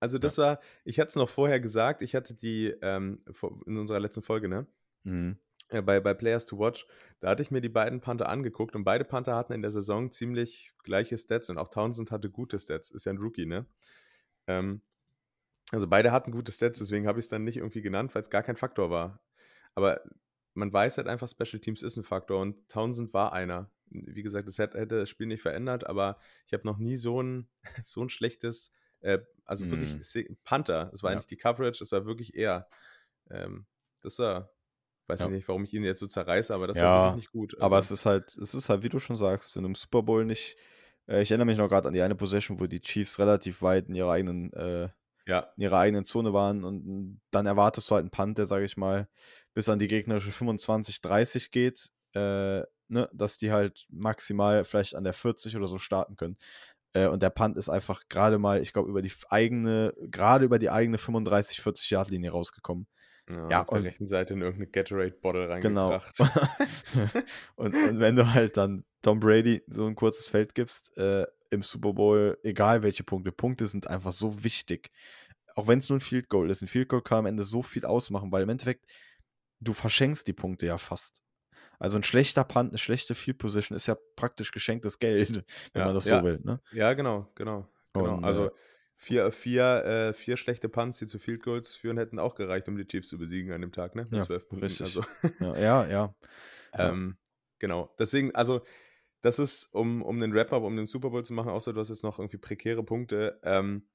also 0.00 0.18
das 0.18 0.36
ja. 0.36 0.44
war, 0.44 0.60
ich 0.84 1.00
hatte 1.00 1.08
es 1.08 1.16
noch 1.16 1.28
vorher 1.28 1.60
gesagt, 1.60 2.02
ich 2.02 2.14
hatte 2.14 2.34
die 2.34 2.74
ähm, 2.82 3.22
in 3.66 3.76
unserer 3.76 4.00
letzten 4.00 4.22
Folge, 4.22 4.48
ne? 4.48 4.66
Mhm. 5.04 5.38
Ja, 5.72 5.80
bei, 5.80 5.98
bei 5.98 6.12
Players 6.12 6.44
to 6.44 6.58
Watch, 6.58 6.86
da 7.20 7.30
hatte 7.30 7.42
ich 7.42 7.50
mir 7.50 7.62
die 7.62 7.70
beiden 7.70 8.00
Panther 8.00 8.28
angeguckt 8.28 8.76
und 8.76 8.84
beide 8.84 9.04
Panther 9.04 9.34
hatten 9.34 9.54
in 9.54 9.62
der 9.62 9.70
Saison 9.70 10.12
ziemlich 10.12 10.72
gleiche 10.82 11.16
Stats 11.16 11.48
und 11.48 11.56
auch 11.56 11.68
Townsend 11.68 12.10
hatte 12.10 12.30
gute 12.30 12.58
Stats, 12.58 12.90
ist 12.90 13.06
ja 13.06 13.12
ein 13.12 13.18
Rookie, 13.18 13.46
ne? 13.46 13.66
Ähm, 14.46 14.82
also 15.70 15.88
beide 15.88 16.12
hatten 16.12 16.32
gute 16.32 16.52
Stats, 16.52 16.78
deswegen 16.78 17.06
habe 17.06 17.18
ich 17.18 17.26
es 17.26 17.30
dann 17.30 17.44
nicht 17.44 17.56
irgendwie 17.56 17.82
genannt, 17.82 18.14
weil 18.14 18.22
es 18.22 18.30
gar 18.30 18.42
kein 18.42 18.56
Faktor 18.56 18.90
war. 18.90 19.20
Aber 19.74 20.02
man 20.52 20.72
weiß 20.72 20.98
halt 20.98 21.08
einfach, 21.08 21.28
Special 21.28 21.60
Teams 21.60 21.82
ist 21.82 21.96
ein 21.96 22.04
Faktor 22.04 22.40
und 22.40 22.68
Townsend 22.68 23.14
war 23.14 23.32
einer 23.32 23.70
wie 23.94 24.22
gesagt, 24.22 24.48
das 24.48 24.58
hätte, 24.58 24.86
das 24.86 25.08
Spiel 25.08 25.26
nicht 25.26 25.42
verändert, 25.42 25.86
aber 25.86 26.18
ich 26.46 26.52
habe 26.52 26.66
noch 26.66 26.78
nie 26.78 26.96
so 26.96 27.22
ein, 27.22 27.48
so 27.84 28.02
ein 28.02 28.10
schlechtes, 28.10 28.70
äh, 29.04 29.20
also 29.44 29.70
wirklich 29.70 29.94
mm. 29.94 30.34
Panther. 30.44 30.90
Es 30.92 31.02
war 31.02 31.10
ja. 31.10 31.16
nicht 31.16 31.30
die 31.30 31.36
Coverage, 31.36 31.82
es 31.82 31.92
war 31.92 32.06
wirklich 32.06 32.34
eher, 32.34 32.66
ähm, 33.30 33.66
das 34.00 34.18
war, 34.18 34.50
weiß 35.06 35.20
ja. 35.20 35.28
nicht, 35.28 35.46
warum 35.46 35.64
ich 35.64 35.74
ihn 35.74 35.84
jetzt 35.84 36.00
so 36.00 36.06
zerreiße, 36.06 36.54
aber 36.54 36.66
das 36.66 36.78
ja, 36.78 36.84
war 36.84 37.04
wirklich 37.08 37.24
nicht 37.24 37.32
gut. 37.32 37.54
Also, 37.54 37.64
aber 37.64 37.78
es 37.78 37.90
ist 37.90 38.06
halt, 38.06 38.36
es 38.36 38.54
ist 38.54 38.68
halt, 38.68 38.82
wie 38.82 38.88
du 38.88 38.98
schon 38.98 39.16
sagst, 39.16 39.54
wenn 39.54 39.62
du 39.62 39.68
im 39.68 39.74
Super 39.74 40.02
Bowl 40.02 40.24
nicht, 40.24 40.56
äh, 41.06 41.22
ich 41.22 41.30
erinnere 41.30 41.46
mich 41.46 41.58
noch 41.58 41.68
gerade 41.68 41.88
an 41.88 41.94
die 41.94 42.02
eine 42.02 42.14
Possession, 42.14 42.58
wo 42.58 42.66
die 42.66 42.80
Chiefs 42.80 43.18
relativ 43.18 43.60
weit 43.60 43.88
in 43.88 43.94
ihrer 43.94 44.12
eigenen, 44.12 44.52
äh, 44.54 44.88
ja. 45.26 45.52
in 45.56 45.62
ihrer 45.62 45.78
eigenen 45.78 46.04
Zone 46.06 46.32
waren 46.32 46.64
und 46.64 47.20
dann 47.30 47.46
erwartest 47.46 47.90
du 47.90 47.96
halt 47.96 48.02
einen 48.02 48.10
Punt, 48.10 48.38
der, 48.38 48.46
sage 48.46 48.64
ich 48.64 48.78
mal, 48.78 49.08
bis 49.52 49.68
an 49.68 49.78
die 49.78 49.88
gegnerische 49.88 50.32
25, 50.32 51.02
30 51.02 51.50
geht. 51.50 51.90
Äh, 52.14 52.62
ne, 52.88 53.08
dass 53.12 53.38
die 53.38 53.50
halt 53.50 53.86
maximal 53.90 54.64
vielleicht 54.64 54.94
an 54.94 55.04
der 55.04 55.14
40 55.14 55.56
oder 55.56 55.66
so 55.66 55.78
starten 55.78 56.16
können. 56.16 56.36
Äh, 56.94 57.08
und 57.08 57.22
der 57.22 57.30
Punt 57.30 57.56
ist 57.56 57.68
einfach 57.68 58.02
gerade 58.08 58.38
mal, 58.38 58.62
ich 58.62 58.72
glaube, 58.72 58.88
über 58.88 59.02
die 59.02 59.12
eigene, 59.28 59.92
gerade 60.10 60.44
über 60.44 60.58
die 60.58 60.70
eigene 60.70 60.96
35, 60.96 61.60
40 61.60 61.90
Yard 61.90 62.10
Linie 62.10 62.30
rausgekommen. 62.30 62.86
Ja, 63.28 63.48
ja 63.48 63.62
auf 63.62 63.68
der 63.70 63.84
rechten 63.84 64.06
Seite 64.06 64.34
in 64.34 64.42
irgendeine 64.42 64.70
Gatorade-Bottle 64.70 65.60
genau. 65.60 65.88
reingebracht. 65.90 66.16
Genau. 66.92 67.08
und, 67.56 67.74
und, 67.74 68.00
wenn 68.00 68.16
du 68.16 68.32
halt 68.32 68.56
dann 68.56 68.84
Tom 69.02 69.20
Brady 69.20 69.62
so 69.66 69.86
ein 69.86 69.94
kurzes 69.94 70.28
Feld 70.28 70.54
gibst, 70.54 70.96
äh, 70.96 71.26
im 71.50 71.62
Super 71.62 71.92
Bowl, 71.92 72.38
egal 72.42 72.82
welche 72.82 73.04
Punkte, 73.04 73.32
Punkte 73.32 73.66
sind 73.66 73.88
einfach 73.88 74.12
so 74.12 74.44
wichtig. 74.44 74.90
Auch 75.54 75.68
wenn 75.68 75.78
es 75.78 75.88
nur 75.88 75.98
ein 75.98 76.02
Field 76.02 76.28
Goal 76.28 76.50
ist. 76.50 76.62
Ein 76.62 76.68
Field 76.68 76.88
Goal 76.88 77.02
kann 77.02 77.20
am 77.20 77.26
Ende 77.26 77.44
so 77.44 77.62
viel 77.62 77.84
ausmachen, 77.84 78.30
weil 78.32 78.42
im 78.42 78.48
Endeffekt, 78.48 78.86
du 79.60 79.72
verschenkst 79.72 80.26
die 80.26 80.32
Punkte 80.32 80.66
ja 80.66 80.78
fast. 80.78 81.22
Also 81.78 81.96
ein 81.96 82.02
schlechter 82.02 82.44
Punt, 82.44 82.70
eine 82.70 82.78
schlechte 82.78 83.14
Field 83.14 83.38
Position 83.38 83.76
ist 83.76 83.86
ja 83.86 83.96
praktisch 84.16 84.52
geschenktes 84.52 84.98
Geld, 84.98 85.44
wenn 85.72 85.80
ja, 85.80 85.86
man 85.86 85.94
das 85.94 86.04
ja. 86.06 86.18
so 86.18 86.24
will. 86.24 86.40
Ne? 86.42 86.60
Ja, 86.72 86.94
genau, 86.94 87.30
genau. 87.34 87.68
genau. 87.92 88.16
Und, 88.16 88.24
also 88.24 88.46
äh, 88.46 88.50
vier, 88.96 89.32
vier, 89.32 89.84
äh, 89.84 90.12
vier 90.12 90.36
schlechte 90.36 90.68
Punts, 90.68 90.98
die 90.98 91.06
zu 91.06 91.18
Field 91.18 91.42
Goals 91.42 91.74
führen, 91.74 91.98
hätten 91.98 92.18
auch 92.18 92.34
gereicht, 92.34 92.68
um 92.68 92.76
die 92.76 92.86
Chiefs 92.86 93.08
zu 93.08 93.18
besiegen 93.18 93.52
an 93.52 93.60
dem 93.60 93.72
Tag, 93.72 93.94
ne? 93.94 94.04
Mit 94.04 94.18
ja, 94.18 94.22
zwölf 94.22 94.48
Punkten. 94.48 94.66
Richtig. 94.66 94.86
Also. 94.86 95.04
Ja, 95.40 95.56
ja. 95.56 95.88
ja. 95.88 96.14
ähm, 96.72 97.16
genau. 97.58 97.94
Deswegen, 97.98 98.34
also 98.34 98.62
das 99.24 99.38
ist, 99.38 99.72
um, 99.72 100.02
um 100.02 100.20
den 100.20 100.34
Wrap-Up, 100.34 100.62
um 100.62 100.76
den 100.76 100.86
Super 100.86 101.10
Bowl 101.10 101.24
zu 101.24 101.32
machen, 101.32 101.50
außer 101.50 101.72
du 101.72 101.80
hast 101.80 101.88
jetzt 101.88 102.02
noch 102.02 102.18
irgendwie 102.18 102.36
prekäre 102.36 102.82
Punkte. 102.82 103.40
Ähm, 103.42 103.88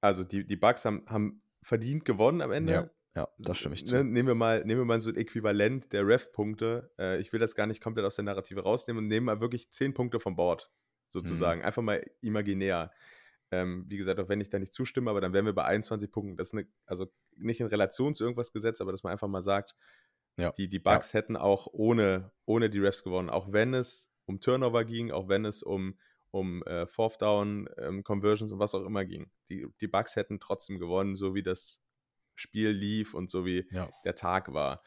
also 0.00 0.22
die, 0.22 0.46
die 0.46 0.54
Bucks 0.54 0.84
haben, 0.84 1.04
haben 1.08 1.42
verdient 1.62 2.04
gewonnen 2.04 2.40
am 2.40 2.52
Ende. 2.52 2.72
Ja. 2.72 2.90
Ja, 3.16 3.28
das 3.38 3.56
stimme 3.56 3.74
ich 3.74 3.86
zu. 3.86 3.94
Ne, 3.94 4.04
nehmen, 4.04 4.28
wir 4.28 4.34
mal, 4.34 4.62
nehmen 4.66 4.82
wir 4.82 4.84
mal 4.84 5.00
so 5.00 5.08
ein 5.08 5.16
Äquivalent 5.16 5.90
der 5.94 6.06
Ref-Punkte. 6.06 6.90
Äh, 6.98 7.18
ich 7.18 7.32
will 7.32 7.40
das 7.40 7.54
gar 7.54 7.66
nicht 7.66 7.82
komplett 7.82 8.04
aus 8.04 8.16
der 8.16 8.26
Narrative 8.26 8.60
rausnehmen 8.60 9.02
und 9.02 9.08
nehmen 9.08 9.24
mal 9.24 9.40
wirklich 9.40 9.72
10 9.72 9.94
Punkte 9.94 10.20
vom 10.20 10.36
Board, 10.36 10.70
sozusagen. 11.08 11.60
Mhm. 11.60 11.66
Einfach 11.66 11.82
mal 11.82 12.04
imaginär. 12.20 12.92
Ähm, 13.50 13.86
wie 13.88 13.96
gesagt, 13.96 14.20
auch 14.20 14.28
wenn 14.28 14.42
ich 14.42 14.50
da 14.50 14.58
nicht 14.58 14.74
zustimme, 14.74 15.08
aber 15.08 15.22
dann 15.22 15.32
wären 15.32 15.46
wir 15.46 15.54
bei 15.54 15.64
21 15.64 16.12
Punkten. 16.12 16.36
Das 16.36 16.48
ist 16.48 16.52
eine, 16.52 16.66
also 16.84 17.06
nicht 17.36 17.60
in 17.60 17.68
Relation 17.68 18.14
zu 18.14 18.24
irgendwas 18.24 18.52
gesetzt, 18.52 18.82
aber 18.82 18.92
dass 18.92 19.02
man 19.02 19.12
einfach 19.12 19.28
mal 19.28 19.42
sagt, 19.42 19.74
ja. 20.36 20.52
die, 20.52 20.68
die 20.68 20.78
Bugs 20.78 21.12
ja. 21.12 21.20
hätten 21.20 21.36
auch 21.36 21.68
ohne, 21.72 22.32
ohne 22.44 22.68
die 22.68 22.80
Refs 22.80 23.02
gewonnen. 23.02 23.30
Auch 23.30 23.50
wenn 23.50 23.72
es 23.72 24.10
um 24.26 24.42
Turnover 24.42 24.84
ging, 24.84 25.10
auch 25.10 25.28
wenn 25.28 25.46
es 25.46 25.62
um, 25.62 25.96
um 26.32 26.62
äh, 26.64 26.86
Fourth 26.86 27.22
Down, 27.22 27.66
ähm, 27.78 28.04
Conversions 28.04 28.52
und 28.52 28.58
was 28.58 28.74
auch 28.74 28.84
immer 28.84 29.06
ging. 29.06 29.30
Die, 29.48 29.66
die 29.80 29.88
Bugs 29.88 30.16
hätten 30.16 30.38
trotzdem 30.38 30.78
gewonnen, 30.78 31.16
so 31.16 31.34
wie 31.34 31.42
das 31.42 31.80
Spiel 32.36 32.70
lief 32.70 33.14
und 33.14 33.30
so 33.30 33.44
wie 33.44 33.66
ja. 33.70 33.90
der 34.04 34.14
Tag 34.14 34.52
war. 34.52 34.82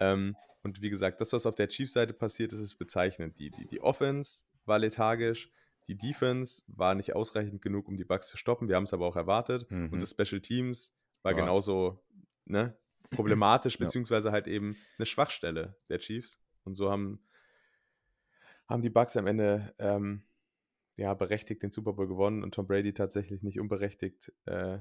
Ähm, 0.00 0.36
und 0.62 0.82
wie 0.82 0.90
gesagt, 0.90 1.20
das, 1.20 1.32
was 1.32 1.46
auf 1.46 1.54
der 1.54 1.68
Chiefs-Seite 1.68 2.12
passiert 2.12 2.52
ist, 2.52 2.60
ist 2.60 2.76
bezeichnend. 2.76 3.38
Die, 3.38 3.50
die, 3.50 3.66
die 3.66 3.80
Offense 3.80 4.44
war 4.66 4.78
lethargisch, 4.78 5.50
die 5.86 5.96
Defense 5.96 6.62
war 6.66 6.94
nicht 6.94 7.14
ausreichend 7.14 7.62
genug, 7.62 7.88
um 7.88 7.96
die 7.96 8.04
Bugs 8.04 8.28
zu 8.28 8.36
stoppen. 8.36 8.68
Wir 8.68 8.76
haben 8.76 8.84
es 8.84 8.92
aber 8.92 9.06
auch 9.06 9.16
erwartet. 9.16 9.70
Mhm. 9.70 9.90
Und 9.90 10.02
das 10.02 10.10
Special 10.10 10.40
Teams 10.40 10.94
war 11.22 11.32
ja. 11.32 11.38
genauso 11.38 12.04
ne, 12.44 12.76
problematisch, 13.10 13.78
beziehungsweise 13.78 14.30
halt 14.30 14.46
eben 14.46 14.76
eine 14.98 15.06
Schwachstelle 15.06 15.76
der 15.88 15.98
Chiefs. 15.98 16.38
Und 16.64 16.74
so 16.74 16.90
haben, 16.90 17.20
haben 18.68 18.82
die 18.82 18.90
Bugs 18.90 19.16
am 19.16 19.26
Ende 19.26 19.74
ähm, 19.78 20.24
ja, 20.96 21.14
berechtigt 21.14 21.62
den 21.62 21.72
Super 21.72 21.94
Bowl 21.94 22.08
gewonnen 22.08 22.42
und 22.42 22.54
Tom 22.54 22.66
Brady 22.66 22.92
tatsächlich 22.92 23.42
nicht 23.42 23.60
unberechtigt 23.60 24.32
äh, 24.44 24.80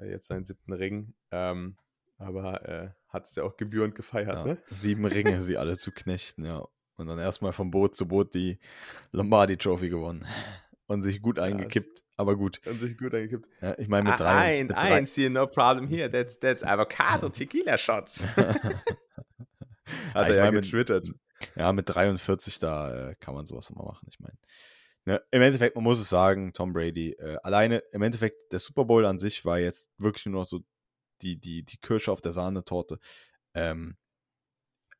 äh, 0.00 0.10
jetzt 0.10 0.28
seinen 0.28 0.44
siebten 0.44 0.72
Ring. 0.72 1.14
Ähm, 1.30 1.76
aber 2.18 2.68
äh, 2.68 2.90
hat 3.08 3.26
es 3.26 3.34
ja 3.34 3.42
auch 3.42 3.56
gebührend 3.56 3.94
gefeiert. 3.94 4.34
Ja, 4.34 4.44
ne? 4.44 4.58
Sieben 4.68 5.04
Ringe, 5.04 5.42
sie 5.42 5.56
alle 5.56 5.76
zu 5.76 5.92
knechten, 5.92 6.44
ja. 6.44 6.66
Und 6.96 7.08
dann 7.08 7.18
erstmal 7.18 7.52
von 7.52 7.70
Boot 7.70 7.96
zu 7.96 8.06
Boot 8.06 8.34
die 8.34 8.58
Lombardi 9.10 9.56
Trophy 9.56 9.88
gewonnen. 9.88 10.26
Und 10.86 11.02
sich 11.02 11.22
gut 11.22 11.38
eingekippt, 11.38 11.98
ja, 11.98 12.04
aber 12.16 12.36
gut. 12.36 12.60
Und 12.66 12.78
sich 12.78 12.96
gut 12.98 13.14
eingekippt. 13.14 13.48
Ja, 13.60 13.78
ich 13.78 13.88
meine 13.88 14.10
mit 14.10 14.20
drei. 14.20 14.60
Ein, 14.60 14.66
mit 14.66 14.76
drei. 14.76 14.94
eins 14.94 15.14
hier, 15.14 15.30
no 15.30 15.46
problem 15.46 15.88
here. 15.88 16.10
That's, 16.10 16.38
that's 16.38 16.62
Avocado 16.62 17.28
Tequila 17.28 17.78
Shots. 17.78 18.26
Hat 20.14 20.28
er 20.28 20.36
ja 20.36 20.50
getwittert. 20.50 21.10
Ja, 21.56 21.72
mit 21.72 21.88
43, 21.88 22.58
da 22.58 23.10
äh, 23.10 23.14
kann 23.16 23.34
man 23.34 23.46
sowas 23.46 23.70
immer 23.70 23.84
machen. 23.84 24.06
Ich 24.08 24.20
meine, 24.20 24.36
Ne, 25.04 25.20
Im 25.32 25.42
Endeffekt, 25.42 25.74
man 25.74 25.84
muss 25.84 25.98
es 25.98 26.08
sagen, 26.08 26.52
Tom 26.52 26.72
Brady, 26.72 27.12
äh, 27.12 27.36
alleine, 27.42 27.78
im 27.92 28.02
Endeffekt, 28.02 28.52
der 28.52 28.60
Super 28.60 28.84
Bowl 28.84 29.04
an 29.04 29.18
sich 29.18 29.44
war 29.44 29.58
jetzt 29.58 29.90
wirklich 29.98 30.26
nur 30.26 30.42
noch 30.42 30.48
so 30.48 30.60
die, 31.22 31.40
die, 31.40 31.64
die 31.64 31.78
Kirsche 31.78 32.12
auf 32.12 32.20
der 32.20 32.32
Sahnetorte. 32.32 32.98
Ähm, 33.54 33.96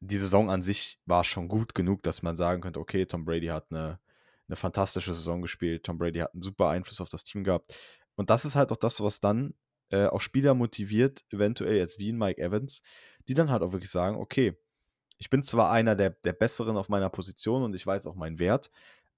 die 0.00 0.18
Saison 0.18 0.50
an 0.50 0.62
sich 0.62 0.98
war 1.06 1.22
schon 1.22 1.46
gut 1.48 1.74
genug, 1.74 2.02
dass 2.02 2.22
man 2.22 2.36
sagen 2.36 2.62
könnte, 2.62 2.80
okay, 2.80 3.06
Tom 3.06 3.24
Brady 3.24 3.46
hat 3.46 3.66
eine, 3.70 4.00
eine 4.48 4.56
fantastische 4.56 5.14
Saison 5.14 5.40
gespielt, 5.40 5.84
Tom 5.84 5.98
Brady 5.98 6.18
hat 6.18 6.34
einen 6.34 6.42
super 6.42 6.68
Einfluss 6.68 7.00
auf 7.00 7.08
das 7.08 7.22
Team 7.22 7.44
gehabt. 7.44 7.72
Und 8.16 8.28
das 8.28 8.44
ist 8.44 8.56
halt 8.56 8.72
auch 8.72 8.76
das, 8.76 9.00
was 9.00 9.20
dann 9.20 9.54
äh, 9.90 10.06
auch 10.06 10.20
Spieler 10.20 10.54
motiviert, 10.54 11.24
eventuell 11.30 11.76
jetzt 11.76 12.00
wie 12.00 12.08
in 12.08 12.18
Mike 12.18 12.42
Evans, 12.42 12.82
die 13.28 13.34
dann 13.34 13.50
halt 13.50 13.62
auch 13.62 13.72
wirklich 13.72 13.90
sagen, 13.90 14.16
okay, 14.16 14.58
ich 15.18 15.30
bin 15.30 15.44
zwar 15.44 15.70
einer 15.70 15.94
der, 15.94 16.10
der 16.10 16.32
Besseren 16.32 16.76
auf 16.76 16.88
meiner 16.88 17.10
Position 17.10 17.62
und 17.62 17.74
ich 17.74 17.86
weiß 17.86 18.08
auch 18.08 18.16
meinen 18.16 18.40
Wert, 18.40 18.72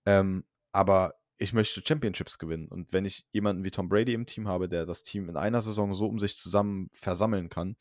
ähm, 0.04 0.44
aber 0.74 1.14
ich 1.36 1.52
möchte 1.52 1.82
Championships 1.86 2.38
gewinnen. 2.38 2.68
Und 2.68 2.92
wenn 2.92 3.04
ich 3.04 3.26
jemanden 3.32 3.64
wie 3.64 3.70
Tom 3.70 3.88
Brady 3.88 4.12
im 4.12 4.26
Team 4.26 4.48
habe, 4.48 4.68
der 4.68 4.86
das 4.86 5.04
Team 5.04 5.28
in 5.28 5.36
einer 5.36 5.62
Saison 5.62 5.94
so 5.94 6.06
um 6.08 6.18
sich 6.18 6.36
zusammen 6.36 6.90
versammeln 6.92 7.48
kann, 7.48 7.76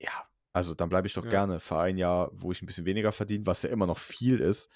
ja, 0.00 0.26
also 0.54 0.74
dann 0.74 0.88
bleibe 0.88 1.06
ich 1.06 1.12
doch 1.12 1.24
ja. 1.24 1.30
gerne 1.30 1.60
für 1.60 1.78
ein 1.78 1.98
Jahr, 1.98 2.30
wo 2.32 2.50
ich 2.50 2.62
ein 2.62 2.66
bisschen 2.66 2.86
weniger 2.86 3.12
verdiene, 3.12 3.46
was 3.46 3.62
ja 3.62 3.68
immer 3.68 3.86
noch 3.86 3.98
viel 3.98 4.40
ist, 4.40 4.70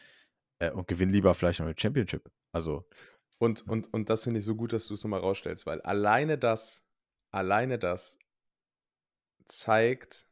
äh, 0.59 0.71
und 0.71 0.89
gewinne 0.89 1.13
lieber 1.13 1.35
vielleicht 1.35 1.61
noch 1.61 1.67
eine 1.67 1.75
Championship. 1.79 2.31
Also. 2.53 2.87
Und, 3.39 3.67
und, 3.67 3.93
und 3.95 4.11
das 4.11 4.25
finde 4.25 4.41
ich 4.41 4.45
so 4.45 4.55
gut, 4.55 4.75
dass 4.75 4.87
du 4.87 4.95
es 4.95 5.03
nochmal 5.03 5.21
rausstellst, 5.21 5.65
weil 5.65 5.81
alleine 5.81 6.37
das, 6.37 6.85
alleine 7.31 7.79
das 7.79 8.19
zeigt, 9.49 10.27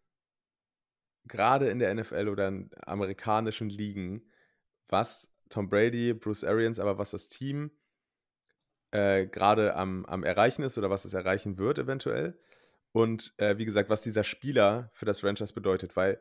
gerade 1.25 1.71
in 1.71 1.79
der 1.79 1.95
NFL 1.95 2.29
oder 2.29 2.49
in 2.49 2.71
amerikanischen 2.85 3.71
Ligen, 3.71 4.31
was 4.89 5.33
Tom 5.49 5.69
Brady, 5.69 6.15
Bruce 6.15 6.45
Arians, 6.45 6.79
aber 6.79 6.99
was 6.99 7.11
das 7.11 7.29
Team 7.29 7.71
äh, 8.91 9.27
gerade 9.27 9.77
am, 9.77 10.05
am 10.07 10.25
Erreichen 10.25 10.63
ist 10.63 10.79
oder 10.79 10.91
was 10.91 11.05
es 11.05 11.15
erreichen 11.15 11.59
wird 11.59 11.79
eventuell. 11.79 12.39
Und 12.93 13.35
äh, 13.37 13.59
wie 13.59 13.65
gesagt, 13.65 13.91
was 13.91 14.01
dieser 14.01 14.25
Spieler 14.25 14.91
für 14.95 15.05
das 15.05 15.21
Franchise 15.21 15.53
bedeutet, 15.53 15.97
weil 15.97 16.21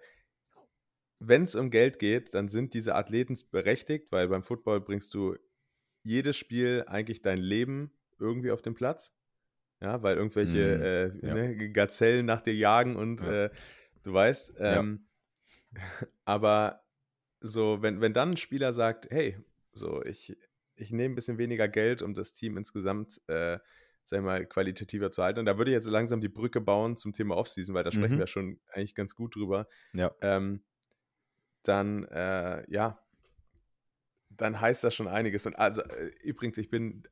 wenn 1.19 1.43
es 1.43 1.55
um 1.55 1.71
Geld 1.71 1.97
geht, 1.99 2.33
dann 2.35 2.49
sind 2.49 2.73
diese 2.73 2.95
Athleten 2.95 3.37
berechtigt, 3.51 4.11
weil 4.11 4.27
beim 4.27 4.43
Football 4.43 4.81
bringst 4.81 5.13
du 5.13 5.35
jedes 6.03 6.37
Spiel 6.37 6.83
eigentlich 6.87 7.21
dein 7.21 7.39
Leben 7.39 7.91
irgendwie 8.19 8.51
auf 8.51 8.61
den 8.61 8.75
Platz. 8.75 9.13
Ja, 9.81 10.01
weil 10.01 10.17
irgendwelche 10.17 10.77
mm, 10.77 10.81
äh, 11.23 11.27
ja. 11.27 11.33
ne, 11.35 11.71
Gazellen 11.71 12.25
nach 12.25 12.41
dir 12.41 12.55
jagen 12.55 12.95
und 12.95 13.21
ja. 13.21 13.45
äh, 13.45 13.49
du 14.03 14.13
weißt. 14.13 14.53
Ähm, 14.57 15.07
ja. 15.71 16.07
Aber 16.25 16.86
so, 17.47 17.81
wenn, 17.81 18.01
wenn 18.01 18.13
dann 18.13 18.31
ein 18.31 18.37
Spieler 18.37 18.73
sagt, 18.73 19.09
hey, 19.09 19.37
so, 19.73 20.03
ich, 20.03 20.35
ich 20.75 20.91
nehme 20.91 21.13
ein 21.13 21.15
bisschen 21.15 21.37
weniger 21.37 21.67
Geld, 21.67 22.01
um 22.01 22.13
das 22.13 22.33
Team 22.33 22.57
insgesamt, 22.57 23.21
äh, 23.27 23.59
sag 24.03 24.19
ich 24.19 24.25
mal, 24.25 24.45
qualitativer 24.45 25.11
zu 25.11 25.23
halten. 25.23 25.39
Und 25.39 25.45
da 25.45 25.57
würde 25.57 25.71
ich 25.71 25.75
jetzt 25.75 25.87
langsam 25.87 26.21
die 26.21 26.29
Brücke 26.29 26.61
bauen 26.61 26.97
zum 26.97 27.13
Thema 27.13 27.35
Offseason, 27.35 27.75
weil 27.75 27.83
da 27.83 27.91
sprechen 27.91 28.15
mhm. 28.15 28.19
wir 28.19 28.27
schon 28.27 28.59
eigentlich 28.71 28.95
ganz 28.95 29.15
gut 29.15 29.35
drüber. 29.35 29.67
Ja. 29.93 30.11
Ähm, 30.21 30.63
dann, 31.63 32.05
äh, 32.05 32.63
ja, 32.71 33.03
dann 34.29 34.61
heißt 34.61 34.83
das 34.83 34.95
schon 34.95 35.07
einiges. 35.07 35.45
Und 35.45 35.55
also, 35.55 35.81
äh, 35.81 36.11
übrigens, 36.23 36.57
ich 36.57 36.69
bin 36.69 37.03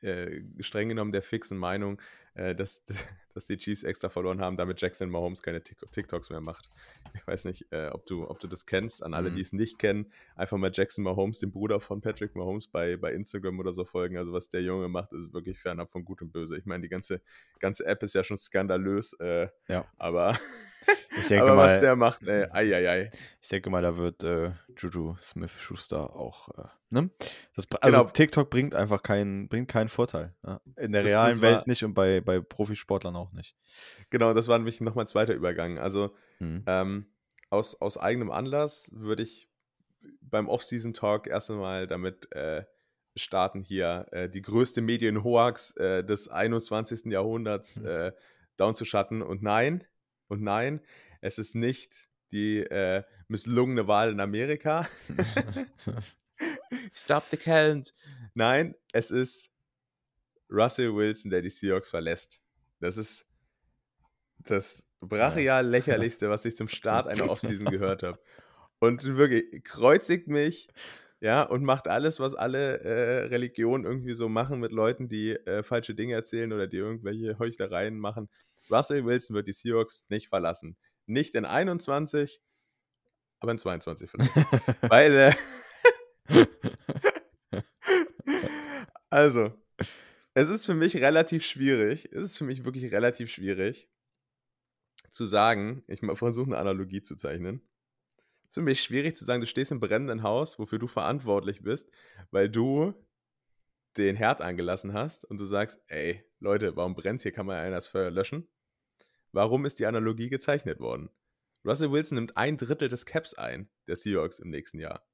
äh, 0.00 0.42
streng 0.60 0.88
genommen 0.88 1.12
der 1.12 1.22
fixen 1.22 1.56
Meinung, 1.56 2.00
äh, 2.34 2.54
dass, 2.54 2.82
dass 3.34 3.46
die 3.46 3.56
Chiefs 3.56 3.82
extra 3.82 4.08
verloren 4.08 4.40
haben, 4.40 4.56
damit 4.56 4.80
Jackson 4.80 5.10
Mahomes 5.10 5.42
keine 5.42 5.62
TikToks 5.62 6.30
mehr 6.30 6.40
macht. 6.40 6.68
Ich 7.14 7.26
weiß 7.26 7.44
nicht, 7.44 7.66
äh, 7.70 7.88
ob, 7.88 8.06
du, 8.06 8.28
ob 8.28 8.40
du 8.40 8.48
das 8.48 8.66
kennst. 8.66 9.02
An 9.02 9.14
alle, 9.14 9.30
mhm. 9.30 9.36
die 9.36 9.42
es 9.42 9.52
nicht 9.52 9.78
kennen, 9.78 10.12
einfach 10.36 10.56
mal 10.56 10.70
Jackson 10.72 11.04
Mahomes, 11.04 11.38
den 11.38 11.52
Bruder 11.52 11.80
von 11.80 12.00
Patrick 12.00 12.34
Mahomes, 12.34 12.66
bei, 12.66 12.96
bei 12.96 13.12
Instagram 13.12 13.58
oder 13.58 13.72
so 13.72 13.84
folgen. 13.84 14.16
Also 14.16 14.32
was 14.32 14.48
der 14.48 14.62
Junge 14.62 14.88
macht, 14.88 15.12
ist 15.12 15.32
wirklich 15.32 15.58
fernab 15.58 15.90
von 15.90 16.04
Gut 16.04 16.22
und 16.22 16.32
Böse. 16.32 16.56
Ich 16.56 16.66
meine, 16.66 16.82
die 16.82 16.88
ganze, 16.88 17.20
ganze 17.60 17.86
App 17.86 18.02
ist 18.02 18.14
ja 18.14 18.24
schon 18.24 18.38
skandalös, 18.38 19.12
äh, 19.20 19.48
ja. 19.68 19.86
aber 19.96 20.38
ich 21.18 21.26
denke 21.26 21.44
Aber 21.44 21.54
mal, 21.54 21.74
was 21.74 21.80
der 21.80 21.96
macht, 21.96 22.26
ey, 22.26 22.44
ei, 22.50 22.74
ei, 22.74 22.88
ei. 22.88 23.10
Ich 23.40 23.48
denke 23.48 23.70
mal, 23.70 23.82
da 23.82 23.96
wird 23.96 24.22
äh, 24.24 24.52
Juju 24.76 25.16
Smith-Schuster 25.22 26.14
auch, 26.14 26.48
äh, 26.58 26.68
ne? 26.90 27.10
Das, 27.54 27.66
also 27.80 27.98
genau. 27.98 28.10
TikTok 28.10 28.50
bringt 28.50 28.74
einfach 28.74 29.02
keinen, 29.02 29.48
bringt 29.48 29.68
keinen 29.68 29.88
Vorteil. 29.88 30.34
Ja? 30.44 30.60
In 30.76 30.92
der 30.92 31.02
das, 31.02 31.10
realen 31.10 31.40
das 31.40 31.42
war, 31.42 31.50
Welt 31.50 31.66
nicht 31.66 31.84
und 31.84 31.94
bei, 31.94 32.20
bei 32.24 32.40
Profisportlern 32.40 33.16
auch 33.16 33.32
nicht. 33.32 33.56
Genau, 34.10 34.34
das 34.34 34.48
war 34.48 34.58
nämlich 34.58 34.80
nochmal 34.80 35.04
ein 35.04 35.08
zweiter 35.08 35.34
Übergang. 35.34 35.78
Also 35.78 36.14
mhm. 36.38 36.62
ähm, 36.66 37.06
aus, 37.50 37.80
aus 37.80 37.96
eigenem 37.98 38.30
Anlass 38.30 38.90
würde 38.92 39.22
ich 39.22 39.48
beim 40.20 40.48
Off-Season-Talk 40.48 41.26
erst 41.26 41.50
einmal 41.50 41.86
damit 41.86 42.30
äh, 42.32 42.64
starten, 43.16 43.62
hier 43.62 44.06
äh, 44.10 44.28
die 44.28 44.42
größte 44.42 44.82
Medienhoax 44.82 45.76
äh, 45.76 46.04
des 46.04 46.28
21. 46.28 47.06
Jahrhunderts 47.06 47.76
mhm. 47.76 47.86
äh, 47.86 48.12
down 48.56 48.74
zu 48.74 48.84
schatten. 48.84 49.22
Und 49.22 49.42
nein, 49.42 49.84
und 50.28 50.42
nein, 50.42 50.80
es 51.20 51.38
ist 51.38 51.54
nicht 51.54 51.92
die 52.32 52.58
äh, 52.58 53.04
misslungene 53.28 53.86
Wahl 53.86 54.10
in 54.10 54.20
Amerika. 54.20 54.88
Stop 56.92 57.24
the 57.30 57.36
count. 57.36 57.94
Nein, 58.34 58.74
es 58.92 59.10
ist 59.10 59.50
Russell 60.54 60.94
Wilson, 60.94 61.30
der 61.30 61.42
die 61.42 61.50
Seahawks 61.50 61.90
verlässt. 61.90 62.40
Das 62.80 62.96
ist 62.96 63.26
das 64.38 64.84
brachial 65.00 65.66
lächerlichste, 65.66 66.30
was 66.30 66.44
ich 66.44 66.56
zum 66.56 66.68
Start 66.68 67.06
einer 67.06 67.30
Offseason 67.30 67.66
gehört 67.66 68.02
habe. 68.02 68.18
Und 68.78 69.04
wirklich 69.16 69.64
kreuzigt 69.64 70.28
mich, 70.28 70.68
ja, 71.20 71.42
und 71.42 71.64
macht 71.64 71.88
alles, 71.88 72.20
was 72.20 72.34
alle 72.34 72.80
äh, 72.80 73.26
Religionen 73.28 73.84
irgendwie 73.84 74.12
so 74.12 74.28
machen 74.28 74.60
mit 74.60 74.72
Leuten, 74.72 75.08
die 75.08 75.30
äh, 75.30 75.62
falsche 75.62 75.94
Dinge 75.94 76.14
erzählen 76.14 76.52
oder 76.52 76.66
die 76.66 76.76
irgendwelche 76.76 77.38
Heuchlereien 77.38 77.98
machen. 77.98 78.28
Russell 78.70 79.06
Wilson 79.06 79.34
wird 79.34 79.48
die 79.48 79.54
Seahawks 79.54 80.04
nicht 80.08 80.28
verlassen. 80.28 80.76
Nicht 81.06 81.34
in 81.34 81.46
21, 81.46 82.42
aber 83.40 83.52
in 83.52 83.58
22 83.58 84.10
vielleicht. 84.10 84.32
Weil, 84.82 85.34
äh, 86.28 86.46
also, 89.10 89.52
es 90.34 90.48
ist 90.48 90.66
für 90.66 90.74
mich 90.74 90.96
relativ 90.96 91.44
schwierig, 91.44 92.06
es 92.12 92.22
ist 92.22 92.38
für 92.38 92.44
mich 92.44 92.64
wirklich 92.64 92.92
relativ 92.92 93.30
schwierig 93.30 93.88
zu 95.12 95.26
sagen, 95.26 95.84
ich 95.86 96.00
versuche 96.00 96.46
eine 96.46 96.58
Analogie 96.58 97.02
zu 97.02 97.14
zeichnen. 97.14 97.62
Es 98.42 98.50
ist 98.50 98.54
für 98.54 98.62
mich 98.62 98.82
schwierig 98.82 99.16
zu 99.16 99.24
sagen, 99.24 99.40
du 99.40 99.46
stehst 99.46 99.70
im 99.70 99.80
brennenden 99.80 100.24
Haus, 100.24 100.58
wofür 100.58 100.80
du 100.80 100.88
verantwortlich 100.88 101.62
bist, 101.62 101.90
weil 102.32 102.50
du 102.50 102.94
den 103.96 104.16
Herd 104.16 104.40
angelassen 104.42 104.92
hast 104.92 105.24
und 105.24 105.38
du 105.38 105.44
sagst, 105.44 105.80
ey, 105.86 106.24
Leute, 106.40 106.76
warum 106.76 106.96
brennt 106.96 107.22
hier? 107.22 107.30
Kann 107.30 107.46
man 107.46 107.56
ja 107.56 107.70
das 107.70 107.86
Feuer 107.86 108.10
löschen? 108.10 108.48
Warum 109.30 109.64
ist 109.66 109.78
die 109.78 109.86
Analogie 109.86 110.28
gezeichnet 110.28 110.80
worden? 110.80 111.10
Russell 111.64 111.92
Wilson 111.92 112.16
nimmt 112.16 112.36
ein 112.36 112.56
Drittel 112.56 112.88
des 112.88 113.06
Caps 113.06 113.34
ein, 113.34 113.70
der 113.86 113.96
Seahawks 113.96 114.40
im 114.40 114.50
nächsten 114.50 114.80
Jahr. 114.80 115.06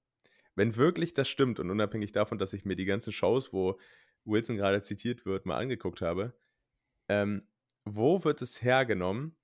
Wenn 0.56 0.76
wirklich 0.76 1.14
das 1.14 1.28
stimmt 1.28 1.60
und 1.60 1.70
unabhängig 1.70 2.12
davon, 2.12 2.38
dass 2.38 2.52
ich 2.52 2.64
mir 2.64 2.74
die 2.74 2.86
ganzen 2.86 3.12
Shows, 3.12 3.52
wo 3.52 3.78
Wilson 4.24 4.56
gerade 4.56 4.82
zitiert 4.82 5.24
wird, 5.26 5.46
mal 5.46 5.58
angeguckt 5.58 6.00
habe, 6.00 6.34
ähm, 7.08 7.42
wo 7.84 8.24
wird 8.24 8.42
es 8.42 8.62
hergenommen, 8.62 9.36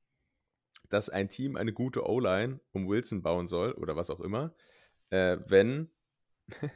dass 0.88 1.10
ein 1.10 1.28
Team 1.28 1.56
eine 1.56 1.72
gute 1.72 2.06
O-Line 2.08 2.60
um 2.72 2.88
Wilson 2.88 3.22
bauen 3.22 3.46
soll 3.46 3.72
oder 3.72 3.96
was 3.96 4.10
auch 4.10 4.20
immer, 4.20 4.54
äh, 5.10 5.38
wenn, 5.46 5.90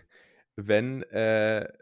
wenn, 0.56 1.02
äh, 1.04 1.72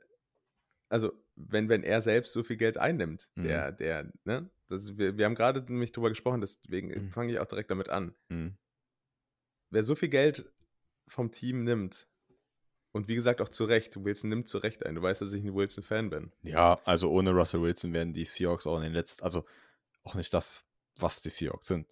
also 0.88 1.12
wenn, 1.36 1.68
wenn 1.68 1.84
er 1.84 2.02
selbst 2.02 2.32
so 2.32 2.42
viel 2.42 2.56
Geld 2.56 2.78
einnimmt, 2.78 3.30
mhm. 3.34 3.44
der, 3.44 3.72
der, 3.72 4.12
ne? 4.24 4.50
Das, 4.68 4.98
wir, 4.98 5.16
wir 5.16 5.24
haben 5.24 5.34
gerade 5.34 5.60
nämlich 5.62 5.92
drüber 5.92 6.10
gesprochen, 6.10 6.42
deswegen 6.42 6.88
mhm. 6.88 7.08
fange 7.08 7.32
ich 7.32 7.38
auch 7.38 7.46
direkt 7.46 7.70
damit 7.70 7.88
an. 7.88 8.14
Mhm. 8.28 8.58
Wer 9.70 9.82
so 9.82 9.94
viel 9.94 10.10
Geld 10.10 10.50
vom 11.06 11.32
Team 11.32 11.64
nimmt, 11.64 12.06
und 12.98 13.06
wie 13.06 13.14
gesagt 13.14 13.40
auch 13.40 13.48
zu 13.48 13.64
Recht, 13.64 14.02
Wilson 14.02 14.28
nimmt 14.28 14.48
zu 14.48 14.58
Recht 14.58 14.84
ein. 14.84 14.96
Du 14.96 15.02
weißt, 15.02 15.20
dass 15.20 15.32
ich 15.32 15.44
ein 15.44 15.54
Wilson-Fan 15.54 16.10
bin. 16.10 16.32
Ja, 16.42 16.80
also 16.84 17.12
ohne 17.12 17.30
Russell 17.30 17.62
Wilson 17.62 17.92
wären 17.92 18.12
die 18.12 18.24
Seahawks 18.24 18.66
auch 18.66 18.76
in 18.78 18.82
den 18.82 18.92
letzten, 18.92 19.22
also 19.22 19.44
auch 20.02 20.16
nicht 20.16 20.34
das, 20.34 20.64
was 20.98 21.22
die 21.22 21.30
Seahawks 21.30 21.68
sind. 21.68 21.86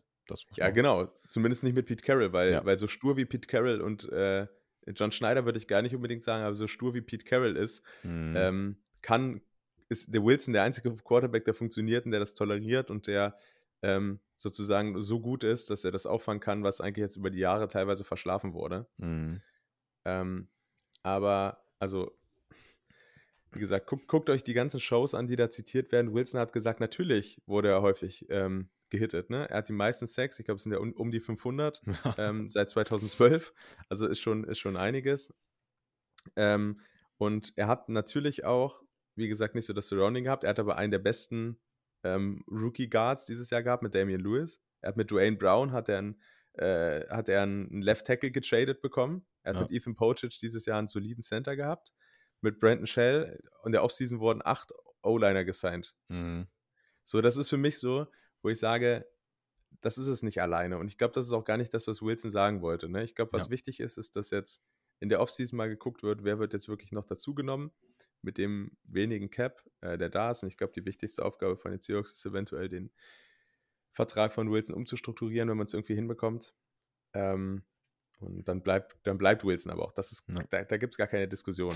ja, 0.56 0.70
genau. 0.70 1.08
Zumindest 1.28 1.62
nicht 1.62 1.76
mit 1.76 1.86
Pete 1.86 2.02
Carroll, 2.02 2.32
weil, 2.32 2.50
ja. 2.50 2.64
weil 2.64 2.76
so 2.76 2.88
stur 2.88 3.16
wie 3.16 3.24
Pete 3.24 3.46
Carroll 3.46 3.80
und 3.80 4.10
äh, 4.10 4.48
John 4.96 5.12
Schneider 5.12 5.44
würde 5.44 5.60
ich 5.60 5.68
gar 5.68 5.80
nicht 5.80 5.94
unbedingt 5.94 6.24
sagen, 6.24 6.42
aber 6.42 6.54
so 6.54 6.66
stur 6.66 6.92
wie 6.92 7.02
Pete 7.02 7.24
Carroll 7.24 7.56
ist, 7.56 7.84
mhm. 8.02 8.34
ähm, 8.36 8.76
kann 9.00 9.40
ist 9.88 10.12
der 10.12 10.24
Wilson 10.24 10.54
der 10.54 10.64
einzige 10.64 10.92
Quarterback, 10.96 11.44
der 11.44 11.54
funktioniert 11.54 12.04
und 12.04 12.10
der 12.10 12.18
das 12.18 12.34
toleriert 12.34 12.90
und 12.90 13.06
der 13.06 13.38
ähm, 13.82 14.18
sozusagen 14.36 15.00
so 15.02 15.20
gut 15.20 15.44
ist, 15.44 15.70
dass 15.70 15.84
er 15.84 15.92
das 15.92 16.04
auffangen 16.04 16.40
kann, 16.40 16.64
was 16.64 16.80
eigentlich 16.80 17.04
jetzt 17.04 17.16
über 17.16 17.30
die 17.30 17.38
Jahre 17.38 17.68
teilweise 17.68 18.02
verschlafen 18.02 18.54
wurde. 18.54 18.88
Mhm. 18.96 19.40
Ähm, 20.04 20.48
aber, 21.06 21.64
also, 21.78 22.16
wie 23.52 23.60
gesagt, 23.60 23.86
guckt, 23.86 24.08
guckt, 24.08 24.28
euch 24.28 24.44
die 24.44 24.54
ganzen 24.54 24.80
Shows 24.80 25.14
an, 25.14 25.26
die 25.26 25.36
da 25.36 25.50
zitiert 25.50 25.92
werden. 25.92 26.12
Wilson 26.12 26.40
hat 26.40 26.52
gesagt, 26.52 26.80
natürlich 26.80 27.40
wurde 27.46 27.68
er 27.68 27.82
häufig 27.82 28.26
ähm, 28.28 28.68
gehittet. 28.90 29.30
Ne? 29.30 29.48
Er 29.48 29.58
hat 29.58 29.68
die 29.68 29.72
meisten 29.72 30.06
Sex, 30.06 30.38
ich 30.38 30.44
glaube, 30.44 30.56
es 30.56 30.64
sind 30.64 30.72
ja 30.72 30.78
um, 30.78 30.92
um 30.92 31.10
die 31.10 31.20
500 31.20 31.80
ähm, 32.18 32.50
seit 32.50 32.70
2012. 32.70 33.54
Also 33.88 34.06
ist 34.06 34.20
schon, 34.20 34.44
ist 34.44 34.58
schon 34.58 34.76
einiges. 34.76 35.34
Ähm, 36.34 36.80
und 37.18 37.52
er 37.56 37.68
hat 37.68 37.88
natürlich 37.88 38.44
auch 38.44 38.82
wie 39.16 39.28
gesagt, 39.28 39.54
nicht 39.54 39.66
so 39.66 39.72
das 39.72 39.88
Surrounding 39.88 40.24
gehabt. 40.24 40.44
Er 40.44 40.50
hat 40.50 40.60
aber 40.60 40.76
einen 40.76 40.90
der 40.90 40.98
besten 40.98 41.58
ähm, 42.04 42.44
Rookie 42.48 42.88
Guards 42.88 43.24
dieses 43.24 43.50
Jahr 43.50 43.62
gehabt 43.62 43.82
mit 43.82 43.94
Damian 43.94 44.20
Lewis. 44.20 44.60
Er 44.82 44.88
hat 44.88 44.96
mit 44.96 45.10
Dwayne 45.10 45.36
Brown 45.36 45.72
hat 45.72 45.88
er 45.88 45.98
einen, 45.98 46.20
äh, 46.58 47.06
hat 47.08 47.28
er 47.28 47.42
einen 47.42 47.82
Left 47.82 48.06
Tackle 48.06 48.30
getradet 48.30 48.80
bekommen. 48.80 49.26
Er 49.42 49.50
hat 49.50 49.56
ja. 49.56 49.62
mit 49.62 49.72
Ethan 49.72 49.94
Pochich 49.94 50.38
dieses 50.38 50.66
Jahr 50.66 50.78
einen 50.78 50.88
soliden 50.88 51.22
Center 51.22 51.56
gehabt. 51.56 51.92
Mit 52.40 52.60
Brandon 52.60 52.86
Shell 52.86 53.40
und 53.62 53.72
der 53.72 53.82
Offseason 53.82 54.20
wurden 54.20 54.42
acht 54.44 54.72
O-Liner 55.02 55.44
gesigned. 55.44 55.94
Mhm. 56.08 56.46
So, 57.04 57.20
das 57.22 57.36
ist 57.36 57.48
für 57.48 57.56
mich 57.56 57.78
so, 57.78 58.06
wo 58.42 58.48
ich 58.48 58.58
sage, 58.58 59.06
das 59.80 59.98
ist 59.98 60.08
es 60.08 60.22
nicht 60.22 60.40
alleine. 60.40 60.78
Und 60.78 60.88
ich 60.88 60.98
glaube, 60.98 61.14
das 61.14 61.26
ist 61.26 61.32
auch 61.32 61.44
gar 61.44 61.56
nicht 61.56 61.72
das, 61.72 61.86
was 61.86 62.02
Wilson 62.02 62.30
sagen 62.30 62.62
wollte. 62.62 62.88
Ne? 62.88 63.04
Ich 63.04 63.14
glaube, 63.14 63.32
was 63.32 63.44
ja. 63.44 63.50
wichtig 63.50 63.80
ist, 63.80 63.98
ist, 63.98 64.16
dass 64.16 64.30
jetzt 64.30 64.62
in 65.00 65.08
der 65.08 65.20
Offseason 65.20 65.56
mal 65.56 65.68
geguckt 65.68 66.02
wird, 66.02 66.24
wer 66.24 66.38
wird 66.38 66.52
jetzt 66.52 66.68
wirklich 66.68 66.92
noch 66.92 67.04
dazugenommen 67.04 67.70
mit 68.22 68.38
dem 68.38 68.76
wenigen 68.84 69.30
Cap, 69.30 69.62
äh, 69.82 69.98
der 69.98 70.08
da 70.08 70.30
ist. 70.30 70.42
Und 70.42 70.48
ich 70.48 70.56
glaube, 70.56 70.72
die 70.74 70.84
wichtigste 70.84 71.24
Aufgabe 71.24 71.56
von 71.56 71.70
den 71.70 71.80
Seahawks 71.80 72.12
ist 72.12 72.26
eventuell 72.26 72.68
den 72.68 72.90
Vertrag 73.96 74.34
von 74.34 74.50
Wilson 74.50 74.76
umzustrukturieren, 74.76 75.48
wenn 75.48 75.56
man 75.56 75.66
es 75.66 75.72
irgendwie 75.72 75.94
hinbekommt. 75.94 76.54
Ähm, 77.14 77.62
und 78.18 78.46
dann 78.46 78.62
bleibt, 78.62 78.96
dann 79.02 79.18
bleibt 79.18 79.44
Wilson 79.44 79.72
aber 79.72 79.84
auch. 79.84 79.92
Das 79.92 80.12
ist, 80.12 80.28
ja. 80.28 80.34
Da, 80.50 80.64
da 80.64 80.76
gibt 80.76 80.94
es 80.94 80.98
gar 80.98 81.06
keine 81.06 81.26
Diskussion. 81.26 81.74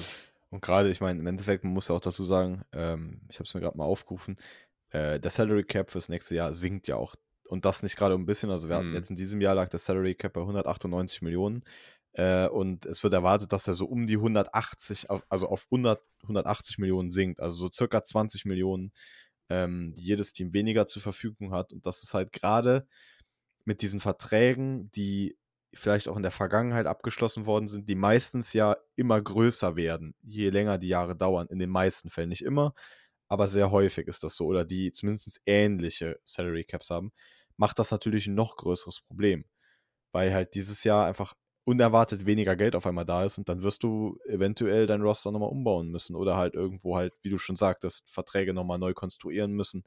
Und 0.50 0.62
gerade, 0.62 0.90
ich 0.90 1.00
meine, 1.00 1.18
im 1.18 1.26
Endeffekt, 1.26 1.64
man 1.64 1.72
muss 1.72 1.88
ja 1.88 1.94
auch 1.94 2.00
dazu 2.00 2.24
sagen, 2.24 2.62
ähm, 2.72 3.22
ich 3.30 3.36
habe 3.36 3.44
es 3.44 3.54
mir 3.54 3.60
gerade 3.60 3.76
mal 3.76 3.84
aufgerufen, 3.84 4.36
äh, 4.90 5.18
der 5.18 5.30
Salary 5.30 5.64
Cap 5.64 5.90
fürs 5.90 6.08
nächste 6.08 6.34
Jahr 6.34 6.52
sinkt 6.52 6.88
ja 6.88 6.96
auch. 6.96 7.14
Und 7.48 7.64
das 7.64 7.82
nicht 7.82 7.96
gerade 7.96 8.14
um 8.14 8.22
ein 8.22 8.26
bisschen. 8.26 8.50
Also 8.50 8.68
wir 8.68 8.76
hatten 8.76 8.90
mhm. 8.90 8.96
jetzt 8.96 9.10
in 9.10 9.16
diesem 9.16 9.40
Jahr 9.40 9.54
lag 9.54 9.70
der 9.70 9.80
Salary 9.80 10.14
Cap 10.14 10.34
bei 10.34 10.40
198 10.40 11.22
Millionen. 11.22 11.64
Äh, 12.12 12.48
und 12.48 12.84
es 12.84 13.02
wird 13.02 13.14
erwartet, 13.14 13.52
dass 13.52 13.66
er 13.66 13.74
so 13.74 13.86
um 13.86 14.06
die 14.06 14.16
180, 14.16 15.08
auf, 15.08 15.24
also 15.28 15.48
auf 15.48 15.66
100, 15.70 16.02
180 16.24 16.78
Millionen 16.78 17.10
sinkt. 17.10 17.40
Also 17.40 17.56
so 17.56 17.70
circa 17.72 18.04
20 18.04 18.44
Millionen, 18.44 18.92
ähm, 19.50 19.92
die 19.94 20.02
jedes 20.02 20.32
Team 20.32 20.54
weniger 20.54 20.86
zur 20.86 21.02
Verfügung 21.02 21.52
hat. 21.52 21.72
Und 21.72 21.84
das 21.84 22.02
ist 22.02 22.14
halt 22.14 22.32
gerade 22.32 22.86
mit 23.64 23.82
diesen 23.82 24.00
Verträgen, 24.00 24.90
die 24.92 25.36
vielleicht 25.74 26.08
auch 26.08 26.16
in 26.16 26.22
der 26.22 26.32
Vergangenheit 26.32 26.86
abgeschlossen 26.86 27.46
worden 27.46 27.68
sind, 27.68 27.88
die 27.88 27.94
meistens 27.94 28.52
ja 28.52 28.76
immer 28.96 29.20
größer 29.20 29.76
werden, 29.76 30.14
je 30.22 30.50
länger 30.50 30.78
die 30.78 30.88
Jahre 30.88 31.16
dauern. 31.16 31.46
In 31.48 31.58
den 31.58 31.70
meisten 31.70 32.10
Fällen 32.10 32.30
nicht 32.30 32.42
immer, 32.42 32.74
aber 33.28 33.46
sehr 33.48 33.70
häufig 33.70 34.08
ist 34.08 34.24
das 34.24 34.34
so. 34.36 34.46
Oder 34.46 34.64
die 34.64 34.92
zumindest 34.92 35.40
ähnliche 35.46 36.18
Salary 36.24 36.64
Caps 36.64 36.90
haben, 36.90 37.12
macht 37.56 37.78
das 37.78 37.90
natürlich 37.90 38.26
ein 38.26 38.34
noch 38.34 38.56
größeres 38.56 39.02
Problem. 39.02 39.44
Weil 40.12 40.32
halt 40.34 40.54
dieses 40.54 40.82
Jahr 40.84 41.06
einfach 41.06 41.34
unerwartet 41.64 42.26
weniger 42.26 42.56
Geld 42.56 42.74
auf 42.74 42.86
einmal 42.86 43.04
da 43.04 43.24
ist 43.24 43.38
und 43.38 43.48
dann 43.48 43.62
wirst 43.62 43.82
du 43.82 44.18
eventuell 44.26 44.86
dein 44.86 45.02
Roster 45.02 45.30
nochmal 45.30 45.50
umbauen 45.50 45.88
müssen 45.88 46.16
oder 46.16 46.36
halt 46.36 46.54
irgendwo 46.54 46.96
halt, 46.96 47.12
wie 47.22 47.30
du 47.30 47.38
schon 47.38 47.56
sagtest, 47.56 48.08
Verträge 48.10 48.54
nochmal 48.54 48.78
neu 48.78 48.94
konstruieren 48.94 49.52
müssen. 49.52 49.84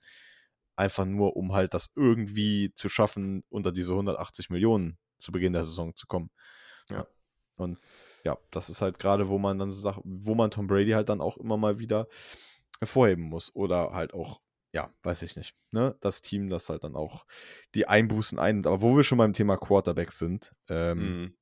Einfach 0.76 1.06
nur, 1.06 1.36
um 1.36 1.54
halt 1.54 1.74
das 1.74 1.90
irgendwie 1.96 2.72
zu 2.74 2.90
schaffen, 2.90 3.44
unter 3.50 3.72
diese 3.72 3.94
180 3.94 4.50
Millionen 4.50 4.98
zu 5.18 5.32
Beginn 5.32 5.54
der 5.54 5.66
Saison 5.66 5.96
zu 5.96 6.08
kommen. 6.08 6.30
Ja. 6.90 7.08
Und 7.56 7.80
ja, 8.24 8.38
das 8.52 8.70
ist 8.70 8.82
halt 8.82 9.00
gerade, 9.00 9.28
wo 9.30 9.38
man 9.38 9.60
dann 9.60 9.72
so 9.72 9.82
sagt, 9.82 10.00
wo 10.04 10.36
man 10.36 10.52
Tom 10.52 10.68
Brady 10.68 10.92
halt 10.92 11.10
dann 11.10 11.22
auch 11.22 11.38
immer 11.38 11.58
mal 11.58 11.80
wieder 11.80 12.08
hervorheben 12.80 13.26
muss. 13.26 13.56
Oder 13.56 13.94
halt 13.94 14.14
auch, 14.14 14.42
ja, 14.72 14.92
weiß 15.04 15.22
ich 15.22 15.36
nicht, 15.36 15.56
ne? 15.72 15.96
Das 16.02 16.22
Team, 16.22 16.50
das 16.50 16.70
halt 16.70 16.84
dann 16.84 16.96
auch 16.96 17.26
die 17.76 17.88
Einbußen 17.88 18.40
einnimmt. 18.40 18.68
Aber 18.68 18.82
wo 18.82 18.96
wir 18.96 19.04
schon 19.04 19.20
beim 19.20 19.34
Thema 19.34 19.58
Quarterbacks 19.58 20.18
sind 20.18 20.54
ähm, 20.70 20.98
mhm. 20.98 21.36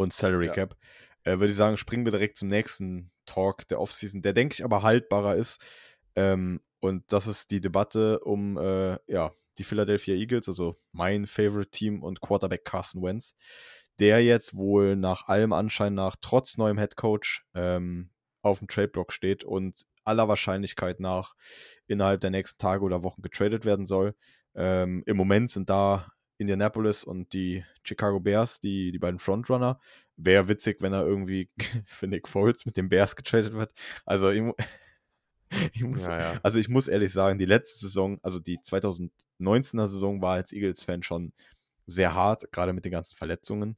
Und 0.00 0.14
Salary 0.14 0.46
ja. 0.46 0.52
Cap, 0.52 0.76
äh, 1.24 1.32
würde 1.32 1.48
ich 1.48 1.56
sagen, 1.56 1.76
springen 1.76 2.06
wir 2.06 2.12
direkt 2.12 2.38
zum 2.38 2.48
nächsten 2.48 3.10
Talk 3.26 3.68
der 3.68 3.80
Offseason, 3.80 4.22
der, 4.22 4.32
denke 4.32 4.54
ich, 4.54 4.64
aber 4.64 4.82
haltbarer 4.82 5.36
ist. 5.36 5.60
Ähm, 6.16 6.60
und 6.80 7.04
das 7.12 7.26
ist 7.26 7.50
die 7.50 7.60
Debatte 7.60 8.20
um, 8.20 8.56
äh, 8.56 8.96
ja, 9.06 9.32
die 9.58 9.64
Philadelphia 9.64 10.14
Eagles, 10.14 10.48
also 10.48 10.80
mein 10.92 11.26
Favorite 11.26 11.70
Team 11.70 12.02
und 12.02 12.22
Quarterback 12.22 12.64
Carson 12.64 13.02
Wentz, 13.02 13.34
der 13.98 14.24
jetzt 14.24 14.56
wohl 14.56 14.96
nach 14.96 15.28
allem 15.28 15.52
Anschein 15.52 15.92
nach, 15.92 16.16
trotz 16.18 16.56
neuem 16.56 16.78
Head 16.78 16.96
Coach, 16.96 17.44
ähm, 17.54 18.08
auf 18.40 18.60
dem 18.60 18.68
Trade-Block 18.68 19.12
steht 19.12 19.44
und 19.44 19.84
aller 20.04 20.28
Wahrscheinlichkeit 20.28 20.98
nach 20.98 21.34
innerhalb 21.88 22.22
der 22.22 22.30
nächsten 22.30 22.56
Tage 22.56 22.82
oder 22.84 23.02
Wochen 23.02 23.20
getradet 23.20 23.66
werden 23.66 23.84
soll. 23.84 24.14
Ähm, 24.54 25.02
Im 25.04 25.18
Moment 25.18 25.50
sind 25.50 25.68
da 25.68 26.10
Indianapolis 26.40 27.04
und 27.04 27.32
die 27.32 27.64
Chicago 27.84 28.20
Bears, 28.20 28.60
die, 28.60 28.92
die 28.92 28.98
beiden 28.98 29.18
Frontrunner. 29.18 29.78
Wäre 30.16 30.48
witzig, 30.48 30.78
wenn 30.80 30.92
er 30.92 31.06
irgendwie 31.06 31.50
für 31.86 32.06
Nick 32.06 32.28
Foles 32.28 32.66
mit 32.66 32.76
den 32.76 32.88
Bears 32.88 33.16
getradet 33.16 33.52
wird. 33.52 33.72
Also 34.06 34.30
ich 35.72 35.82
muss, 35.82 36.06
ja, 36.06 36.18
ja. 36.18 36.40
Also 36.42 36.58
ich 36.58 36.68
muss 36.68 36.88
ehrlich 36.88 37.12
sagen, 37.12 37.38
die 37.38 37.46
letzte 37.46 37.80
Saison, 37.80 38.18
also 38.22 38.38
die 38.38 38.58
2019er 38.58 39.86
Saison 39.86 40.22
war 40.22 40.34
als 40.34 40.52
Eagles-Fan 40.52 41.02
schon 41.02 41.32
sehr 41.86 42.14
hart, 42.14 42.50
gerade 42.52 42.72
mit 42.72 42.84
den 42.84 42.92
ganzen 42.92 43.16
Verletzungen. 43.16 43.76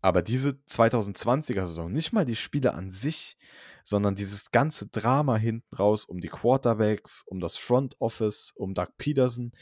Aber 0.00 0.22
diese 0.22 0.50
2020er 0.68 1.66
Saison, 1.66 1.92
nicht 1.92 2.12
mal 2.12 2.24
die 2.24 2.36
Spiele 2.36 2.74
an 2.74 2.90
sich, 2.90 3.36
sondern 3.84 4.14
dieses 4.14 4.50
ganze 4.50 4.86
Drama 4.86 5.36
hinten 5.36 5.74
raus 5.74 6.04
um 6.04 6.20
die 6.20 6.28
Quarterbacks, 6.28 7.22
um 7.26 7.40
das 7.40 7.56
Front 7.56 8.00
Office, 8.00 8.52
um 8.54 8.74
Doug 8.74 8.88
Peterson, 8.96 9.52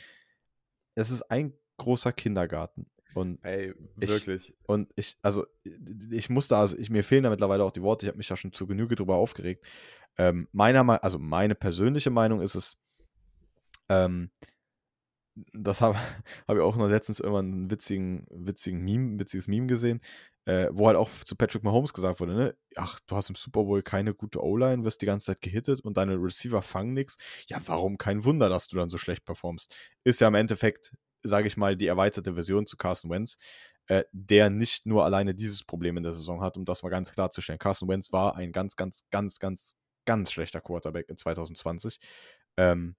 es 0.96 1.10
ist 1.10 1.22
ein 1.30 1.52
großer 1.76 2.12
Kindergarten. 2.12 2.86
Und 3.14 3.38
hey, 3.42 3.74
wirklich. 3.96 4.50
Ich, 4.50 4.54
und 4.66 4.92
ich, 4.94 5.16
also, 5.22 5.46
ich 6.10 6.28
musste, 6.28 6.56
also, 6.56 6.76
ich, 6.76 6.90
mir 6.90 7.02
fehlen 7.02 7.22
da 7.22 7.30
mittlerweile 7.30 7.64
auch 7.64 7.72
die 7.72 7.82
Worte, 7.82 8.04
ich 8.04 8.08
habe 8.08 8.18
mich 8.18 8.28
da 8.28 8.36
schon 8.36 8.52
zu 8.52 8.66
Genüge 8.66 8.94
drüber 8.94 9.16
aufgeregt. 9.16 9.64
Ähm, 10.18 10.48
meiner, 10.52 11.02
also 11.02 11.18
meine 11.18 11.54
persönliche 11.54 12.10
Meinung 12.10 12.40
ist 12.40 12.54
es, 12.54 12.76
ähm, 13.88 14.30
das 15.52 15.80
habe 15.80 15.96
hab 16.48 16.56
ich 16.56 16.62
auch 16.62 16.76
noch 16.76 16.88
letztens 16.88 17.20
irgendwann 17.20 17.52
einen 17.52 17.70
witzigen, 17.70 18.26
witzigen 18.30 18.82
Meme, 18.82 19.18
witziges 19.18 19.48
Meme 19.48 19.66
gesehen, 19.66 20.00
äh, 20.46 20.68
wo 20.72 20.86
halt 20.86 20.96
auch 20.96 21.10
zu 21.10 21.36
Patrick 21.36 21.64
Mahomes 21.64 21.92
gesagt 21.92 22.20
wurde, 22.20 22.34
ne, 22.34 22.56
ach, 22.76 23.00
du 23.06 23.16
hast 23.16 23.28
im 23.28 23.34
Super 23.34 23.64
Bowl 23.64 23.82
keine 23.82 24.14
gute 24.14 24.42
O-Line, 24.42 24.84
wirst 24.84 25.02
die 25.02 25.06
ganze 25.06 25.26
Zeit 25.26 25.40
gehittet 25.40 25.80
und 25.80 25.96
deine 25.96 26.14
Receiver 26.16 26.62
fangen 26.62 26.94
nichts. 26.94 27.16
Ja, 27.48 27.60
warum 27.66 27.98
kein 27.98 28.24
Wunder, 28.24 28.48
dass 28.48 28.68
du 28.68 28.76
dann 28.76 28.88
so 28.88 28.98
schlecht 28.98 29.24
performst? 29.24 29.74
Ist 30.04 30.20
ja 30.20 30.28
im 30.28 30.34
Endeffekt, 30.34 30.92
sage 31.22 31.48
ich 31.48 31.56
mal, 31.56 31.76
die 31.76 31.86
erweiterte 31.86 32.34
Version 32.34 32.66
zu 32.66 32.76
Carson 32.76 33.10
Wentz, 33.10 33.38
äh, 33.88 34.04
der 34.12 34.50
nicht 34.50 34.86
nur 34.86 35.04
alleine 35.04 35.34
dieses 35.34 35.64
Problem 35.64 35.96
in 35.96 36.02
der 36.02 36.14
Saison 36.14 36.42
hat, 36.42 36.56
um 36.56 36.64
das 36.64 36.82
mal 36.82 36.90
ganz 36.90 37.12
klarzustellen. 37.12 37.58
Carson 37.58 37.88
Wentz 37.88 38.12
war 38.12 38.36
ein 38.36 38.52
ganz, 38.52 38.76
ganz, 38.76 39.04
ganz, 39.10 39.38
ganz 39.38 39.74
ganz 40.06 40.32
schlechter 40.32 40.62
Quarterback 40.62 41.10
in 41.10 41.18
2020. 41.18 41.98
Ähm, 42.56 42.96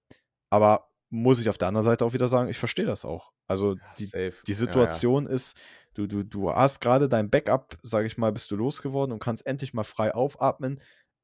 aber 0.50 0.88
muss 1.10 1.40
ich 1.40 1.48
auf 1.48 1.58
der 1.58 1.68
anderen 1.68 1.86
Seite 1.86 2.04
auch 2.04 2.12
wieder 2.12 2.28
sagen, 2.28 2.48
ich 2.48 2.58
verstehe 2.58 2.84
das 2.86 3.04
auch. 3.04 3.32
Also 3.48 3.76
die, 3.98 4.30
die 4.46 4.54
Situation 4.54 5.24
ja, 5.24 5.30
ja. 5.30 5.34
ist, 5.34 5.56
du, 5.94 6.06
du, 6.06 6.22
du 6.22 6.52
hast 6.52 6.80
gerade 6.80 7.08
dein 7.08 7.30
Backup, 7.30 7.78
sage 7.82 8.06
ich 8.06 8.18
mal, 8.18 8.30
bist 8.30 8.50
du 8.50 8.56
losgeworden 8.56 9.12
und 9.12 9.18
kannst 9.18 9.46
endlich 9.46 9.74
mal 9.74 9.84
frei 9.84 10.14
aufatmen. 10.14 10.80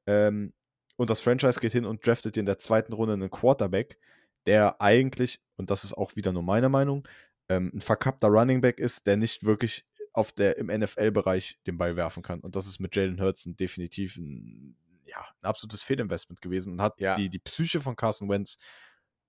Ähm, 0.07 0.53
und 0.97 1.09
das 1.09 1.21
Franchise 1.21 1.59
geht 1.59 1.71
hin 1.71 1.85
und 1.85 2.05
draftet 2.05 2.35
dir 2.35 2.39
in 2.39 2.45
der 2.45 2.57
zweiten 2.57 2.93
Runde 2.93 3.13
einen 3.13 3.29
Quarterback, 3.29 3.99
der 4.45 4.81
eigentlich, 4.81 5.39
und 5.57 5.69
das 5.69 5.83
ist 5.83 5.93
auch 5.93 6.15
wieder 6.15 6.31
nur 6.31 6.43
meine 6.43 6.69
Meinung, 6.69 7.07
ähm, 7.49 7.71
ein 7.73 7.81
verkappter 7.81 8.27
Running 8.27 8.61
Back 8.61 8.79
ist, 8.79 9.07
der 9.07 9.17
nicht 9.17 9.43
wirklich 9.43 9.85
auf 10.13 10.31
der 10.31 10.57
im 10.57 10.67
NFL-Bereich 10.67 11.59
den 11.67 11.77
Ball 11.77 11.95
werfen 11.95 12.23
kann. 12.23 12.39
Und 12.39 12.55
das 12.55 12.67
ist 12.67 12.79
mit 12.79 12.95
Jalen 12.95 13.21
Hurts 13.21 13.43
definitiv 13.45 14.17
ein 14.17 14.77
ja, 15.05 15.25
ein 15.41 15.47
absolutes 15.47 15.83
Fehlinvestment 15.83 16.41
gewesen 16.41 16.73
und 16.73 16.81
hat 16.81 16.99
ja. 16.99 17.15
die, 17.15 17.29
die 17.29 17.39
Psyche 17.39 17.81
von 17.81 17.95
Carson 17.95 18.29
Wentz 18.29 18.57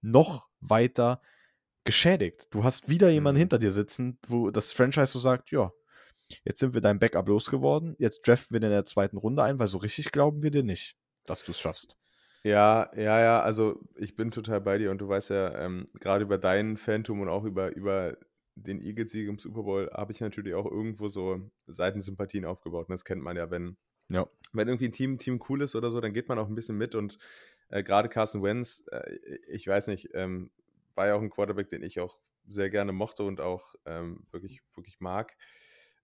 noch 0.00 0.48
weiter 0.60 1.20
geschädigt. 1.84 2.48
Du 2.50 2.64
hast 2.64 2.88
wieder 2.88 3.08
jemanden 3.10 3.36
mhm. 3.36 3.40
hinter 3.40 3.58
dir 3.58 3.70
sitzen, 3.70 4.18
wo 4.26 4.50
das 4.50 4.72
Franchise 4.72 5.12
so 5.12 5.20
sagt, 5.20 5.50
ja, 5.50 5.72
jetzt 6.44 6.60
sind 6.60 6.74
wir 6.74 6.80
dein 6.80 6.98
Backup 6.98 7.28
losgeworden, 7.28 7.94
jetzt 7.98 8.26
draften 8.26 8.54
wir 8.54 8.62
in 8.66 8.70
der 8.70 8.86
zweiten 8.86 9.16
Runde 9.16 9.42
ein, 9.42 9.58
weil 9.58 9.68
so 9.68 9.78
richtig 9.78 10.10
glauben 10.10 10.42
wir 10.42 10.50
dir 10.50 10.64
nicht, 10.64 10.96
dass 11.26 11.44
du 11.44 11.52
es 11.52 11.60
schaffst. 11.60 11.96
Ja, 12.46 12.90
ja, 12.94 13.20
ja, 13.20 13.40
also 13.40 13.80
ich 13.96 14.14
bin 14.14 14.30
total 14.30 14.60
bei 14.60 14.78
dir 14.78 14.92
und 14.92 14.98
du 15.00 15.08
weißt 15.08 15.30
ja, 15.30 15.58
ähm, 15.64 15.88
gerade 15.94 16.22
über 16.24 16.38
deinen 16.38 16.76
Phantom 16.76 17.20
und 17.20 17.28
auch 17.28 17.42
über, 17.42 17.74
über 17.74 18.16
den 18.54 18.80
Eagles-Sieg 18.80 19.28
im 19.28 19.38
Super 19.38 19.64
Bowl 19.64 19.90
habe 19.92 20.12
ich 20.12 20.20
natürlich 20.20 20.54
auch 20.54 20.64
irgendwo 20.70 21.08
so 21.08 21.50
Seitensympathien 21.66 22.44
aufgebaut. 22.44 22.88
Und 22.88 22.92
das 22.92 23.04
kennt 23.04 23.20
man 23.22 23.36
ja, 23.36 23.50
wenn 23.50 23.76
ja. 24.08 24.28
Wenn 24.52 24.68
irgendwie 24.68 24.86
ein 24.86 24.92
Team, 24.92 25.18
Team 25.18 25.42
cool 25.48 25.62
ist 25.62 25.74
oder 25.74 25.90
so, 25.90 26.00
dann 26.00 26.12
geht 26.12 26.28
man 26.28 26.38
auch 26.38 26.46
ein 26.48 26.54
bisschen 26.54 26.78
mit 26.78 26.94
und 26.94 27.18
äh, 27.70 27.82
gerade 27.82 28.08
Carson 28.08 28.44
Wentz, 28.44 28.84
äh, 28.92 29.16
ich 29.48 29.66
weiß 29.66 29.88
nicht, 29.88 30.10
ähm, 30.14 30.52
war 30.94 31.08
ja 31.08 31.16
auch 31.16 31.20
ein 31.22 31.30
Quarterback, 31.30 31.68
den 31.70 31.82
ich 31.82 31.98
auch 31.98 32.16
sehr 32.48 32.70
gerne 32.70 32.92
mochte 32.92 33.24
und 33.24 33.40
auch 33.40 33.74
ähm, 33.84 34.24
wirklich, 34.30 34.62
wirklich 34.76 35.00
mag. 35.00 35.36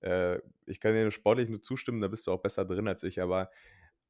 Äh, 0.00 0.40
ich 0.66 0.80
kann 0.80 0.94
dir 0.94 1.08
sportlich 1.12 1.48
nur 1.48 1.62
zustimmen, 1.62 2.00
da 2.00 2.08
bist 2.08 2.26
du 2.26 2.32
auch 2.32 2.42
besser 2.42 2.64
drin 2.64 2.88
als 2.88 3.04
ich, 3.04 3.20
aber 3.20 3.50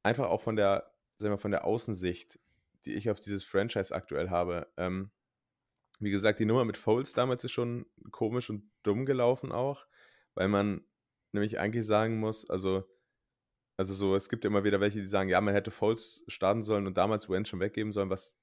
einfach 0.02 0.28
auch 0.28 0.40
von 0.40 0.56
der, 0.56 0.91
sagen 1.22 1.34
wir, 1.34 1.38
von 1.38 1.50
der 1.50 1.64
Außensicht, 1.64 2.38
die 2.84 2.94
ich 2.94 3.10
auf 3.10 3.20
dieses 3.20 3.44
Franchise 3.44 3.94
aktuell 3.94 4.30
habe. 4.30 4.66
Ähm, 4.76 5.10
wie 5.98 6.10
gesagt, 6.10 6.40
die 6.40 6.44
Nummer 6.44 6.64
mit 6.64 6.76
Foles 6.76 7.12
damals 7.12 7.44
ist 7.44 7.52
schon 7.52 7.86
komisch 8.10 8.50
und 8.50 8.70
dumm 8.82 9.06
gelaufen 9.06 9.52
auch, 9.52 9.86
weil 10.34 10.48
man 10.48 10.84
nämlich 11.32 11.58
eigentlich 11.58 11.86
sagen 11.86 12.18
muss, 12.18 12.48
also 12.50 12.84
also 13.76 13.94
so, 13.94 14.14
es 14.14 14.28
gibt 14.28 14.44
ja 14.44 14.50
immer 14.50 14.64
wieder 14.64 14.80
welche, 14.80 15.00
die 15.00 15.08
sagen, 15.08 15.28
ja, 15.28 15.40
man 15.40 15.54
hätte 15.54 15.70
Foles 15.70 16.22
starten 16.28 16.62
sollen 16.62 16.86
und 16.86 16.96
damals 16.96 17.28
Wentz 17.28 17.48
schon 17.48 17.60
weggeben 17.60 17.92
sollen, 17.92 18.10
was 18.10 18.36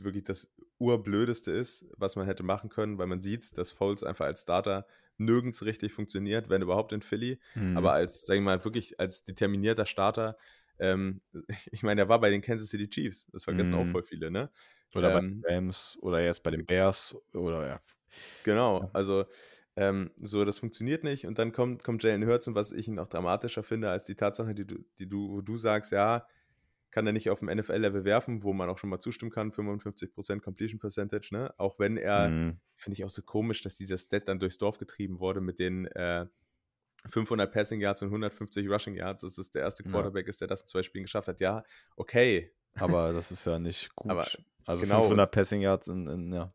wirklich 0.00 0.24
das 0.24 0.52
Urblödeste 0.78 1.50
ist, 1.50 1.86
was 1.96 2.14
man 2.14 2.26
hätte 2.26 2.44
machen 2.44 2.70
können, 2.70 2.98
weil 2.98 3.08
man 3.08 3.20
sieht, 3.20 3.56
dass 3.58 3.72
Foles 3.72 4.04
einfach 4.04 4.26
als 4.26 4.42
Starter 4.42 4.86
nirgends 5.16 5.64
richtig 5.64 5.92
funktioniert, 5.92 6.48
wenn 6.48 6.62
überhaupt 6.62 6.92
in 6.92 7.02
Philly. 7.02 7.40
Mhm. 7.56 7.76
Aber 7.76 7.92
als, 7.92 8.24
sag 8.24 8.36
ich 8.36 8.42
mal, 8.42 8.64
wirklich 8.64 9.00
als 9.00 9.24
determinierter 9.24 9.86
Starter 9.86 10.36
Ähm, 10.80 11.22
ich 11.72 11.82
meine, 11.82 12.02
er 12.02 12.08
war 12.08 12.20
bei 12.20 12.30
den 12.30 12.42
Kansas 12.42 12.70
City 12.70 12.88
Chiefs. 12.90 13.26
Das 13.32 13.44
vergessen 13.44 13.74
auch 13.74 13.88
Mhm. 13.88 13.90
voll 13.90 14.04
viele, 14.04 14.30
ne? 14.30 14.50
Oder 14.94 15.10
bei 15.10 15.20
Ähm, 15.20 15.44
den 15.44 15.54
Rams 15.56 15.96
oder 16.00 16.22
jetzt 16.24 16.42
bei 16.42 16.50
den 16.50 16.66
Bears 16.66 17.14
oder 17.34 17.66
ja. 17.68 17.80
Genau, 18.44 18.88
also 18.92 19.24
ähm, 19.76 20.10
so, 20.16 20.44
das 20.44 20.58
funktioniert 20.58 21.04
nicht. 21.04 21.26
Und 21.26 21.38
dann 21.38 21.52
kommt, 21.52 21.84
kommt 21.84 22.02
Jalen 22.02 22.26
Hurts 22.26 22.48
und 22.48 22.54
was 22.54 22.72
ich 22.72 22.88
noch 22.88 23.08
dramatischer 23.08 23.62
finde, 23.62 23.90
als 23.90 24.04
die 24.04 24.14
Tatsache, 24.16 24.54
die 24.54 24.66
du, 24.66 24.78
die 24.98 25.08
du, 25.08 25.30
wo 25.30 25.40
du 25.40 25.56
sagst, 25.56 25.92
ja, 25.92 26.26
kann 26.90 27.06
er 27.06 27.12
nicht 27.12 27.30
auf 27.30 27.40
dem 27.40 27.48
NFL-Level 27.48 28.04
werfen, 28.04 28.42
wo 28.44 28.52
man 28.52 28.70
auch 28.70 28.78
schon 28.78 28.90
mal 28.90 29.00
zustimmen 29.00 29.30
kann, 29.32 29.52
55% 29.52 30.42
Completion 30.42 30.80
Percentage, 30.80 31.28
ne? 31.32 31.54
Auch 31.58 31.78
wenn 31.78 31.96
er, 31.96 32.34
Mhm. 32.34 32.60
finde 32.76 32.94
ich 32.94 33.04
auch 33.04 33.10
so 33.10 33.22
komisch, 33.22 33.62
dass 33.62 33.76
dieser 33.76 33.98
Stat 33.98 34.28
dann 34.28 34.40
durchs 34.40 34.58
Dorf 34.58 34.78
getrieben 34.78 35.20
wurde 35.20 35.40
mit 35.40 35.58
den 35.60 35.86
äh, 35.86 36.26
500 37.06 37.52
Passing 37.52 37.80
Yards 37.80 38.02
und 38.02 38.08
150 38.08 38.68
Rushing 38.68 38.94
Yards. 38.94 39.22
Das 39.22 39.38
ist 39.38 39.54
der 39.54 39.62
erste 39.62 39.84
Ja. 39.84 39.90
Quarterback 39.90 40.26
ist, 40.28 40.40
der 40.40 40.48
das 40.48 40.62
in 40.62 40.66
zwei 40.68 40.82
Spielen 40.82 41.04
geschafft 41.04 41.28
hat. 41.28 41.40
Ja, 41.40 41.64
okay. 41.96 42.52
Aber 42.74 43.12
das 43.12 43.30
ist 43.30 43.44
ja 43.44 43.58
nicht 43.58 43.94
gut. 43.94 44.10
Aber 44.10 44.26
also 44.66 44.82
genau, 44.82 45.00
500 45.02 45.30
Passing 45.30 45.60
Yards 45.60 45.88
in, 45.88 46.06
in 46.08 46.32
ja. 46.32 46.52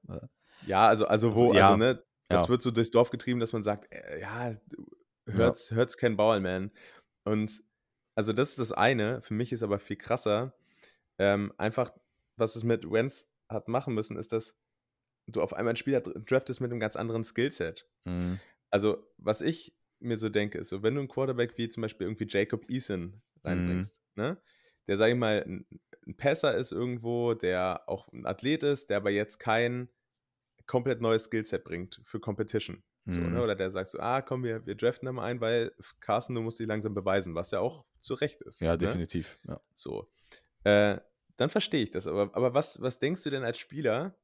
Ja, 0.67 0.87
also, 0.87 1.05
also 1.07 1.29
Also, 1.29 1.35
wo, 1.41 1.47
also, 1.49 1.59
ja, 1.59 1.77
ne, 1.77 2.03
das 2.29 2.43
ja. 2.43 2.49
wird 2.49 2.61
so 2.61 2.71
durchs 2.71 2.91
Dorf 2.91 3.09
getrieben, 3.09 3.39
dass 3.39 3.53
man 3.53 3.63
sagt, 3.63 3.91
äh, 3.91 4.19
ja, 4.21 4.55
hört's, 5.27 5.71
hört's 5.71 5.97
kein 5.97 6.15
Ball, 6.17 6.39
man. 6.39 6.71
Und 7.25 7.61
also 8.15 8.31
das 8.33 8.51
ist 8.51 8.59
das 8.59 8.71
eine. 8.71 9.21
Für 9.21 9.33
mich 9.33 9.51
ist 9.51 9.63
aber 9.63 9.79
viel 9.79 9.97
krasser. 9.97 10.53
Ähm, 11.19 11.53
einfach, 11.57 11.91
was 12.37 12.55
es 12.55 12.63
mit 12.63 12.89
Wentz 12.89 13.27
hat 13.49 13.67
machen 13.67 13.93
müssen, 13.93 14.17
ist, 14.17 14.31
dass 14.31 14.55
du 15.27 15.41
auf 15.41 15.53
einmal 15.53 15.71
einen 15.71 15.77
Spieler 15.77 16.01
dr- 16.01 16.19
draftest 16.25 16.59
mit 16.61 16.71
einem 16.71 16.79
ganz 16.79 16.95
anderen 16.95 17.23
Skillset. 17.23 17.87
Mhm. 18.05 18.39
Also, 18.71 19.05
was 19.17 19.41
ich 19.41 19.75
mir 20.03 20.17
so 20.17 20.29
denke, 20.29 20.57
ist 20.57 20.69
so, 20.69 20.83
wenn 20.83 20.95
du 20.95 21.01
einen 21.01 21.07
Quarterback 21.09 21.57
wie 21.57 21.69
zum 21.69 21.81
Beispiel 21.81 22.07
irgendwie 22.07 22.27
Jacob 22.27 22.69
Eason 22.69 23.21
reinbringst, 23.43 24.01
ne, 24.15 24.41
der, 24.87 24.97
sag 24.97 25.09
ich 25.09 25.15
mal, 25.15 25.43
ein, 25.43 25.65
ein 26.05 26.15
Passer 26.17 26.55
ist 26.55 26.71
irgendwo, 26.71 27.33
der 27.33 27.83
auch 27.87 28.11
ein 28.11 28.25
Athlet 28.25 28.63
ist, 28.63 28.89
der 28.89 28.97
aber 28.97 29.11
jetzt 29.11 29.39
kein 29.39 29.89
komplett 30.65 31.01
neues 31.01 31.25
Skillset 31.25 31.63
bringt 31.63 32.01
für 32.05 32.19
Competition. 32.19 32.83
So, 33.05 33.19
Mhm. 33.19 33.33
ne? 33.33 33.43
Oder 33.43 33.55
der 33.55 33.69
sagt 33.69 33.89
so, 33.89 33.99
ah, 33.99 34.21
komm, 34.21 34.43
wir, 34.43 34.65
wir 34.65 34.75
draften 34.75 35.05
da 35.05 35.11
mal 35.11 35.25
ein, 35.25 35.41
weil 35.41 35.73
Carsten, 35.99 36.35
du 36.35 36.41
musst 36.41 36.59
dich 36.59 36.67
langsam 36.67 36.93
beweisen, 36.93 37.35
was 37.35 37.51
ja 37.51 37.59
auch 37.59 37.85
zu 37.99 38.13
Recht 38.13 38.41
ist. 38.41 38.61
Ja, 38.61 38.71
ne? 38.73 38.77
definitiv. 38.77 39.37
Ja. 39.45 39.59
So. 39.75 40.09
Äh, 40.63 40.99
dann 41.35 41.49
verstehe 41.49 41.83
ich 41.83 41.91
das. 41.91 42.07
Aber, 42.07 42.33
aber 42.33 42.53
was, 42.53 42.81
was 42.81 42.99
denkst 42.99 43.23
du 43.23 43.29
denn 43.29 43.43
als 43.43 43.57
Spieler? 43.57 44.17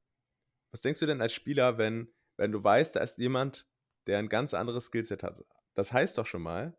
Was 0.71 0.79
denkst 0.81 0.99
du 1.01 1.05
denn 1.07 1.21
als 1.21 1.33
Spieler, 1.33 1.77
wenn, 1.77 2.13
wenn 2.37 2.51
du 2.53 2.63
weißt, 2.63 2.95
da 2.95 3.01
ist 3.01 3.17
jemand, 3.17 3.67
der 4.07 4.19
ein 4.19 4.29
ganz 4.29 4.53
anderes 4.53 4.85
Skillset 4.85 5.23
hat? 5.23 5.43
Das 5.79 5.93
heißt 5.93 6.17
doch 6.17 6.25
schon 6.25 6.41
mal, 6.41 6.77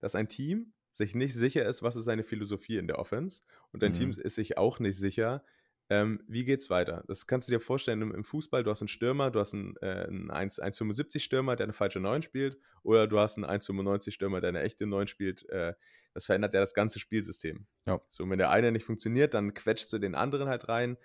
dass 0.00 0.14
ein 0.14 0.28
Team 0.28 0.72
sich 0.94 1.14
nicht 1.14 1.34
sicher 1.34 1.66
ist, 1.66 1.82
was 1.82 1.96
ist 1.96 2.04
seine 2.04 2.22
Philosophie 2.24 2.76
in 2.78 2.86
der 2.86 2.98
Offense. 2.98 3.42
Und 3.72 3.82
ein 3.84 3.92
Mhm. 3.92 3.96
Team 3.96 4.10
ist 4.10 4.34
sich 4.36 4.58
auch 4.58 4.78
nicht 4.78 4.98
sicher, 4.98 5.44
ähm, 5.90 6.22
wie 6.26 6.44
geht's 6.44 6.70
weiter. 6.70 7.04
Das 7.08 7.26
kannst 7.26 7.48
du 7.48 7.52
dir 7.52 7.60
vorstellen 7.60 8.00
im, 8.02 8.14
im 8.14 8.24
Fußball. 8.24 8.64
Du 8.64 8.70
hast 8.70 8.80
einen 8.80 8.88
Stürmer, 8.88 9.30
du 9.30 9.40
hast 9.40 9.52
einen, 9.52 9.76
äh, 9.82 10.06
einen 10.08 10.30
1 10.30 10.58
1,75 10.60 11.20
Stürmer, 11.22 11.56
der 11.56 11.64
eine 11.64 11.72
falsche 11.74 12.00
9 12.00 12.22
spielt. 12.22 12.58
Oder 12.82 13.06
du 13.06 13.18
hast 13.18 13.36
einen 13.36 13.44
1,95 13.44 14.12
Stürmer, 14.12 14.40
der 14.40 14.48
eine 14.48 14.62
echte 14.62 14.86
9 14.86 15.06
spielt. 15.08 15.48
Äh, 15.50 15.74
das 16.14 16.24
verändert 16.24 16.54
ja 16.54 16.60
das 16.60 16.72
ganze 16.74 16.98
Spielsystem. 16.98 17.66
Ja. 17.86 18.00
So, 18.08 18.28
wenn 18.30 18.38
der 18.38 18.50
eine 18.50 18.72
nicht 18.72 18.86
funktioniert, 18.86 19.34
dann 19.34 19.52
quetschst 19.54 19.92
du 19.92 19.98
den 19.98 20.14
anderen 20.14 20.48
halt 20.48 20.68
rein, 20.68 20.96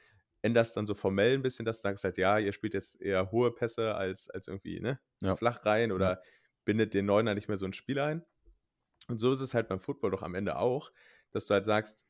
änderst 0.42 0.78
dann 0.78 0.86
so 0.88 0.94
formell 0.96 1.34
ein 1.34 1.42
bisschen, 1.42 1.66
dass 1.66 1.78
du 1.80 1.82
sagst 1.84 2.04
halt, 2.04 2.18
ja, 2.18 2.38
ihr 2.38 2.54
spielt 2.54 2.74
jetzt 2.74 3.02
eher 3.02 3.32
hohe 3.32 3.52
Pässe 3.52 3.96
als, 3.96 4.30
als 4.30 4.48
irgendwie, 4.48 4.80
ne? 4.80 5.00
Ja. 5.22 5.36
Flach 5.36 5.66
rein 5.66 5.92
oder 5.92 6.22
bindet 6.68 6.94
den 6.94 7.06
Neuner 7.06 7.34
nicht 7.34 7.48
mehr 7.48 7.58
so 7.58 7.66
ins 7.66 7.78
Spiel 7.78 7.98
ein. 7.98 8.26
Und 9.08 9.20
so 9.20 9.32
ist 9.32 9.40
es 9.40 9.54
halt 9.54 9.70
beim 9.70 9.80
Football 9.80 10.12
doch 10.12 10.22
am 10.22 10.36
Ende 10.36 10.58
auch, 10.58 10.92
dass 11.32 11.48
du 11.48 11.54
halt 11.54 11.64
sagst, 11.64 12.06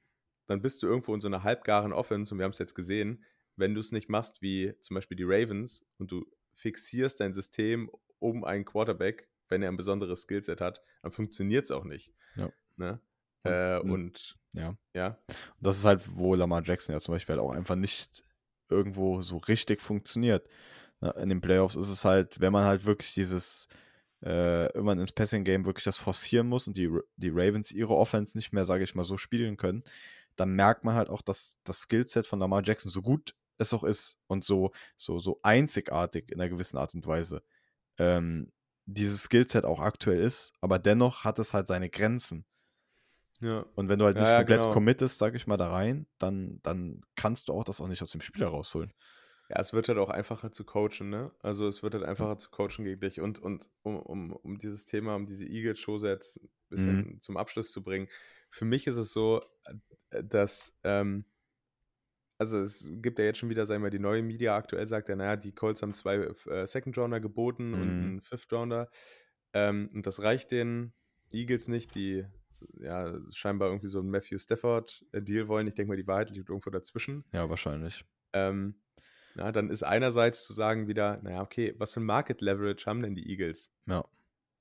dann 0.47 0.64
bist 0.64 0.82
du 0.82 0.88
irgendwo 0.88 1.14
in 1.14 1.22
so 1.22 1.28
einer 1.28 1.43
halbgaren 1.43 1.93
Offense 1.93 2.34
und 2.34 2.39
wir 2.39 2.43
haben 2.45 2.51
es 2.51 2.58
jetzt 2.58 2.74
gesehen, 2.74 3.24
wenn 3.55 3.76
du 3.76 3.80
es 3.80 3.91
nicht 3.91 4.10
machst 4.10 4.41
wie 4.41 4.74
zum 4.82 4.95
Beispiel 4.95 5.16
die 5.16 5.26
Ravens 5.26 5.86
und 5.99 6.12
du 6.12 6.26
fixierst 6.55 7.20
dein 7.20 7.34
System 7.34 7.91
um 8.18 8.43
einen 8.43 8.66
Quarterback, 8.66 9.30
wenn 9.47 9.62
er 9.62 9.70
ein 9.70 9.78
besonderes 9.78 10.24
Skillset 10.24 10.60
hat, 10.60 10.82
dann 11.03 11.12
funktioniert 11.12 11.66
es 11.66 11.72
auch 11.72 11.84
nicht. 11.86 12.12
Ja. 12.36 12.51
Ne? 12.78 12.99
Und- 13.43 13.51
Äh, 13.51 13.80
und- 13.80 13.91
und 13.91 14.39
Ja. 14.53 14.76
ja, 14.95 15.20
Das 15.62 15.78
ist 15.78 15.86
halt, 15.86 16.01
wo 16.18 16.34
Lamar 16.34 16.64
Jackson 16.66 16.93
ja 16.93 16.99
zum 16.99 17.14
Beispiel 17.14 17.36
halt 17.36 17.43
auch 17.45 17.51
einfach 17.51 17.76
nicht 17.76 18.24
irgendwo 18.70 19.22
so 19.22 19.38
richtig 19.38 19.82
funktioniert. 19.82 20.49
Na, 20.99 21.12
In 21.12 21.30
den 21.30 21.41
Playoffs 21.41 21.76
ist 21.76 21.89
es 21.89 22.03
halt, 22.05 22.39
wenn 22.39 22.51
man 22.51 22.66
halt 22.66 22.86
wirklich 22.86 23.14
dieses, 23.14 23.68
äh, 24.24 24.72
immer 24.74 24.93
ins 24.93 25.11
Passing-Game 25.11 25.65
wirklich 25.65 25.84
das 25.86 25.97
forcieren 25.97 26.47
muss 26.47 26.68
und 26.68 26.78
die, 26.78 26.89
die 27.18 27.30
Ravens 27.30 27.72
ihre 27.72 27.95
Offense 27.95 28.38
nicht 28.38 28.53
mehr, 28.53 28.65
sage 28.65 28.84
ich 28.84 28.95
mal, 28.95 29.03
so 29.03 29.18
spielen 29.18 29.57
können, 29.57 29.84
dann 30.36 30.51
merkt 30.55 30.84
man 30.84 30.95
halt 30.95 31.09
auch, 31.09 31.22
dass 31.22 31.57
das 31.63 31.82
Skillset 31.82 32.28
von 32.28 32.39
Lamar 32.39 32.63
Jackson 32.63 32.91
so 32.91 33.01
gut 33.01 33.36
es 33.57 33.74
auch 33.74 33.84
ist 33.84 34.18
und 34.28 34.43
so, 34.43 34.72
so, 34.97 35.20
so 35.20 35.39
einzigartig 35.43 36.32
in 36.32 36.39
einer 36.39 36.49
gewissen 36.49 36.78
Art 36.78 36.93
und 36.95 37.05
Weise, 37.07 37.43
ähm, 37.99 38.51
dieses 38.86 39.24
Skillset 39.24 39.65
auch 39.65 39.80
aktuell 39.82 40.20
ist, 40.22 40.53
aber 40.61 40.80
dennoch 40.80 41.24
hat 41.26 41.39
es 41.39 41.53
halt 41.53 41.68
seine 41.68 41.89
Grenzen. 41.89 42.45
ja. 43.41 43.65
Und 43.76 43.89
wenn 43.89 43.99
du 43.99 44.05
halt 44.05 44.18
Ja, 44.18 44.20
nicht 44.20 44.34
ja, 44.39 44.43
komplett 44.43 44.68
genau. 44.70 44.70
committest, 44.70 45.20
sag 45.20 45.36
ich 45.36 45.45
mal, 45.47 45.57
da 45.57 45.70
rein, 45.70 46.07
dann, 46.18 46.59
dann 46.63 47.01
kannst 47.15 47.47
du 47.49 47.53
auch 47.53 47.63
das 47.63 47.80
auch 47.80 47.88
nicht 47.88 48.01
aus 48.01 48.11
dem 48.11 48.22
Spieler 48.22 48.47
rausholen. 48.47 48.91
Ja, 49.50 49.60
es 49.62 49.72
wird 49.72 49.88
halt 49.88 49.98
auch 49.98 50.10
einfacher 50.10 50.52
zu 50.52 50.66
coachen, 50.66 51.10
ne? 51.10 51.32
Also 51.39 51.68
es 51.68 51.82
wird 51.82 51.93
halt 51.93 52.04
einfacher 52.04 52.38
zu 52.38 52.50
coachen 52.50 52.84
gegen 52.84 53.00
dich. 53.00 53.22
Und, 53.22 53.39
und 53.39 53.70
um, 53.84 53.98
um, 53.98 54.34
um 54.34 54.58
dieses 54.58 54.86
Thema, 54.86 55.16
um 55.16 55.26
diese 55.26 55.45
Eagles-Show 55.45 55.98
jetzt 56.00 56.43
ein 56.43 56.50
bisschen 56.70 57.22
zum 57.22 57.38
Abschluss 57.38 57.72
zu 57.72 57.82
bringen, 57.82 58.10
für 58.50 58.66
mich 58.66 58.88
ist 58.88 58.98
es 58.98 59.14
so, 59.14 59.41
äh, 60.12 60.24
dass, 60.24 60.78
ähm, 60.84 61.24
also 62.39 62.58
es 62.60 62.88
gibt 63.02 63.20
ja 63.20 63.26
jetzt 63.26 63.38
schon 63.39 63.50
wieder, 63.50 63.66
sagen 63.66 63.84
wir, 63.84 63.89
die 63.89 64.00
neue 64.00 64.22
Media 64.22 64.56
aktuell 64.56 64.86
sagt 64.86 65.10
ja, 65.10 65.16
naja, 65.16 65.38
die 65.38 65.54
Colts 65.54 65.82
haben 65.82 65.93
zwei 65.93 66.16
äh, 66.18 66.68
Second-Rounder 66.68 67.20
geboten 67.20 67.74
und 67.74 67.88
Mhm. 67.88 68.04
einen 68.04 68.22
Fifth-Rounder. 68.22 68.89
Ähm, 69.54 69.89
und 69.93 70.06
das 70.06 70.22
reicht 70.22 70.52
den 70.52 70.93
Eagles 71.32 71.68
nicht, 71.68 71.95
die 71.95 72.26
ja 72.80 73.18
scheinbar 73.32 73.70
irgendwie 73.70 73.88
so 73.88 74.00
einen 74.00 74.10
Matthew 74.10 74.38
Stafford-Deal 74.39 75.48
wollen. 75.48 75.68
Ich 75.68 75.76
denke 75.76 75.89
mal, 75.89 75.98
die 75.98 76.08
Wahrheit 76.08 76.30
liegt 76.32 76.50
irgendwo 76.50 76.70
dazwischen. 76.70 77.24
Ja, 77.32 77.50
wahrscheinlich. 77.50 78.04
Ähm, 78.34 78.76
ja, 79.38 79.52
dann 79.52 79.70
ist 79.70 79.84
einerseits 79.84 80.44
zu 80.44 80.54
sagen 80.54 80.88
wieder, 80.88 81.20
naja, 81.24 81.42
okay, 81.42 81.74
was 81.78 81.94
für 81.94 82.00
ein 82.02 82.06
Market 82.06 82.42
Leverage 82.42 82.86
haben 82.86 83.02
denn 83.02 83.16
die 83.16 83.30
Eagles? 83.30 83.72
Ja. 83.86 84.06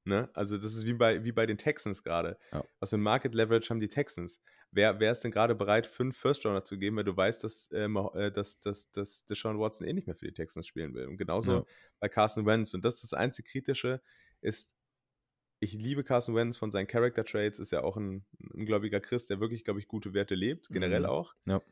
Ne? 0.05 0.29
Also 0.35 0.57
das 0.59 0.75
ist 0.75 0.87
wie 0.87 0.93
bei, 0.93 1.25
wie 1.25 1.33
bei 1.33 1.47
den 1.47 1.59
Texans 1.59 2.05
gerade. 2.05 2.39
Ja. 2.53 2.65
Was 2.79 2.91
für 2.91 2.97
ein 2.97 3.03
Market 3.03 3.35
Leverage 3.35 3.69
haben 3.71 3.81
die 3.81 3.89
Texans? 3.89 4.41
Wer, 4.71 5.01
wer 5.01 5.11
ist 5.11 5.21
denn 5.25 5.31
gerade 5.33 5.55
bereit, 5.55 5.87
fünf 5.87 6.17
First-Rounder 6.19 6.65
zu 6.65 6.79
geben, 6.79 6.97
weil 6.97 7.05
du 7.05 7.17
weißt, 7.17 7.43
dass, 7.43 7.71
äh, 7.73 7.87
äh, 7.87 8.31
dass, 8.31 8.61
dass, 8.61 8.91
dass 8.93 9.25
Deshaun 9.27 9.59
Watson 9.59 9.87
eh 9.87 9.93
nicht 9.93 10.07
mehr 10.07 10.15
für 10.17 10.27
die 10.27 10.35
Texans 10.35 10.67
spielen 10.67 10.95
will? 10.95 11.07
Und 11.07 11.17
genauso 11.17 11.53
Ja. 11.53 11.65
bei 11.99 12.09
Carson 12.09 12.47
Wentz. 12.47 12.73
Und 12.75 12.85
das 12.85 12.95
ist 12.97 13.05
das 13.05 13.15
einzige 13.15 13.49
Kritische, 13.49 14.01
ist, 14.41 14.73
ich 15.59 15.73
liebe 15.73 16.05
Carson 16.05 16.35
Wentz 16.35 16.57
von 16.57 16.71
seinen 16.71 16.87
Character 16.87 17.25
Traits, 17.25 17.59
ist 17.59 17.73
ja 17.73 17.83
auch 17.83 17.97
ein, 17.97 18.27
ein 18.41 18.51
ungläubiger 18.53 19.01
Christ, 19.01 19.31
der 19.31 19.41
wirklich, 19.41 19.65
glaube 19.65 19.81
ich, 19.81 19.89
gute 19.89 20.13
Werte 20.15 20.35
lebt, 20.35 20.69
generell 20.69 21.01
Mhm. 21.01 21.07
auch. 21.07 21.35
Ja. 21.47 21.63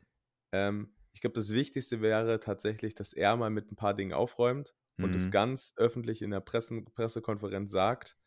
Ähm, 0.51 0.89
ich 1.15 1.21
glaube, 1.21 1.33
das 1.35 1.51
Wichtigste 1.51 2.01
wäre 2.01 2.41
tatsächlich, 2.41 2.93
dass 2.93 3.13
er 3.13 3.37
mal 3.37 3.49
mit 3.49 3.71
ein 3.71 3.77
paar 3.77 3.93
Dingen 3.93 4.13
aufräumt 4.13 4.75
und 4.97 5.15
es 5.15 5.27
Mhm. 5.27 5.31
ganz 5.31 5.73
öffentlich 5.77 6.21
in 6.21 6.31
der 6.31 6.41
Pressen 6.41 6.85
Pressekonferenz 6.93 7.71
sagt, 7.71 8.17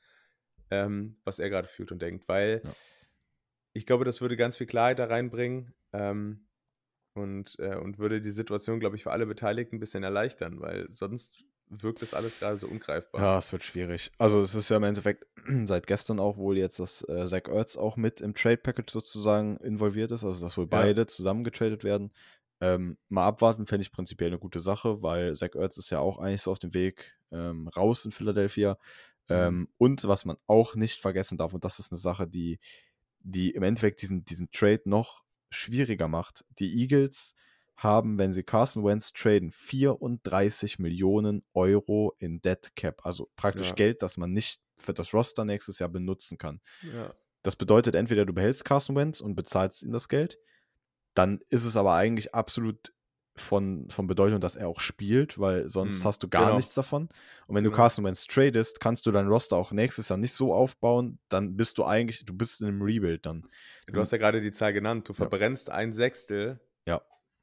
ähm, 0.71 1.21
was 1.25 1.39
er 1.39 1.51
gerade 1.51 1.69
fühlt 1.69 1.93
und 1.93 2.01
denkt. 2.01 2.29
Weil 2.29 2.63
Ja. 2.65 2.75
ich 3.75 3.85
glaube, 3.87 4.07
das 4.07 4.23
würde 4.23 4.37
ganz 4.39 4.57
viel 4.57 4.67
Klarheit 4.67 4.99
da 4.99 5.05
reinbringen 5.05 5.75
ähm, 5.93 6.49
und, 7.15 7.59
äh, 7.59 7.77
und 7.77 7.99
würde 7.99 8.23
die 8.23 8.31
Situation, 8.31 8.81
glaube 8.81 8.97
ich, 8.97 9.03
für 9.03 9.13
alle 9.13 9.27
Beteiligten 9.27 9.77
ein 9.77 9.81
bisschen 9.81 10.03
erleichtern, 10.03 10.61
weil 10.61 10.91
sonst 10.91 11.45
wirkt 11.69 12.03
das 12.03 12.15
alles 12.15 12.39
gerade 12.39 12.57
so 12.57 12.69
ungreifbar. 12.69 13.21
Ja, 13.21 13.39
es 13.39 13.53
wird 13.53 13.65
schwierig. 13.65 14.13
Also 14.19 14.41
es 14.43 14.55
ist 14.55 14.69
ja 14.69 14.77
im 14.77 14.85
Endeffekt 14.85 15.27
seit 15.65 15.87
gestern 15.87 16.21
auch 16.21 16.37
wohl 16.37 16.57
jetzt, 16.57 16.79
dass 16.79 17.03
äh, 17.09 17.27
Zach 17.27 17.49
Ertz 17.49 17.77
auch 17.77 17.97
mit 17.97 18.21
im 18.21 18.35
Trade 18.35 18.59
Package 18.59 18.93
sozusagen 18.93 19.57
involviert 19.59 20.11
ist, 20.13 20.25
also 20.25 20.41
dass 20.41 20.57
wohl 20.57 20.67
beide 20.67 21.07
zusammen 21.07 21.43
getradet 21.45 21.85
werden. 21.85 22.13
Ähm, 22.61 22.99
mal 23.09 23.27
abwarten 23.27 23.67
fände 23.67 23.83
ich 23.83 23.93
prinzipiell 23.93 24.31
eine 24.31 24.39
gute 24.39 24.61
Sache, 24.61 25.03
weil 25.03 25.37
Zach 25.37 25.55
Ertz 25.55 25.77
ist 25.79 25.91
ja 25.91 26.01
auch 26.01 26.19
eigentlich 26.19 26.43
so 26.43 26.51
auf 26.51 26.59
dem 26.59 26.75
Weg 26.75 27.17
ähm, 27.31 27.69
raus 27.69 28.05
in 28.05 28.13
Philadelphia. 28.13 28.79
Ähm, 29.31 29.69
und 29.77 30.05
was 30.09 30.25
man 30.25 30.39
auch 30.47 30.75
nicht 30.75 31.01
vergessen 31.01 31.37
darf, 31.37 31.53
und 31.53 31.65
das 31.65 31.79
ist 31.79 31.93
eine 31.93 31.99
Sache, 31.99 32.27
die, 32.27 32.59
die 33.21 33.51
im 33.51 33.63
Endeffekt 33.63 34.03
diesen, 34.03 34.25
diesen 34.25 34.51
Trade 34.51 34.83
noch 34.87 35.23
schwieriger 35.51 36.09
macht. 36.09 36.45
Die 36.59 36.81
Eagles 36.81 37.35
haben, 37.77 38.19
wenn 38.19 38.33
sie 38.33 38.43
Carson 38.43 38.85
Wentz 38.85 39.13
traden, 39.13 39.53
34 39.53 40.79
Millionen 40.79 41.45
Euro 41.55 42.15
in 42.19 42.41
Dead 42.41 42.75
Cap, 42.75 43.05
also 43.05 43.31
praktisch 43.37 43.69
Ja. 43.69 43.75
Geld, 43.75 44.03
das 44.03 44.17
man 44.17 44.33
nicht 44.33 44.61
für 44.77 44.95
das 44.95 45.15
Roster 45.15 45.45
nächstes 45.45 45.79
Jahr 45.79 45.89
benutzen 45.89 46.39
kann. 46.39 46.61
Ja. 46.83 47.15
Das 47.43 47.55
bedeutet, 47.55 47.95
entweder 47.95 48.27
du 48.27 48.33
behältst 48.33 48.65
Carson 48.65 48.97
Wentz 48.97 49.21
und 49.21 49.37
bezahlst 49.37 49.83
ihm 49.83 49.93
das 49.93 50.09
Geld, 50.09 50.39
dann 51.19 51.41
ist 51.51 51.65
es 51.65 51.77
aber 51.77 51.95
eigentlich 51.95 52.35
absolut 52.35 52.93
von, 53.37 53.89
von 53.91 54.07
Bedeutung, 54.07 54.41
dass 54.41 54.57
er 54.57 54.69
auch 54.69 54.81
spielt, 54.81 55.39
weil 55.39 55.69
sonst 55.69 56.01
Mhm, 56.01 56.05
hast 56.05 56.23
du 56.23 56.29
gar 56.29 56.47
genau. 56.47 56.57
nichts 56.57 56.75
davon. 56.75 57.09
Und 57.47 57.57
wenn 57.57 57.65
du 57.65 57.71
Genau. 57.71 57.83
Carson 57.83 58.05
Wentz 58.05 58.27
tradest, 58.27 58.81
kannst 58.81 59.05
du 59.07 59.11
dein 59.13 59.29
Roster 59.29 59.57
auch 59.57 59.73
nächstes 59.73 60.09
Jahr 60.09 60.17
nicht 60.17 60.33
so 60.33 60.53
aufbauen, 60.55 61.19
dann 61.29 61.57
bist 61.57 61.79
du 61.79 61.85
eigentlich, 61.85 62.25
du 62.25 62.35
bist 62.35 62.61
in 62.61 62.69
einem 62.69 62.83
Rebuild 62.83 63.27
dann. 63.27 63.47
Du 63.87 64.01
hast 64.01 64.13
ja 64.13 64.19
gerade 64.19 64.41
die 64.41 64.53
Zahl 64.53 64.73
genannt. 64.73 65.09
Du 65.09 65.13
Ja. 65.13 65.17
verbrennst 65.17 65.71
ein 65.71 65.93
Sechstel, 65.93 66.61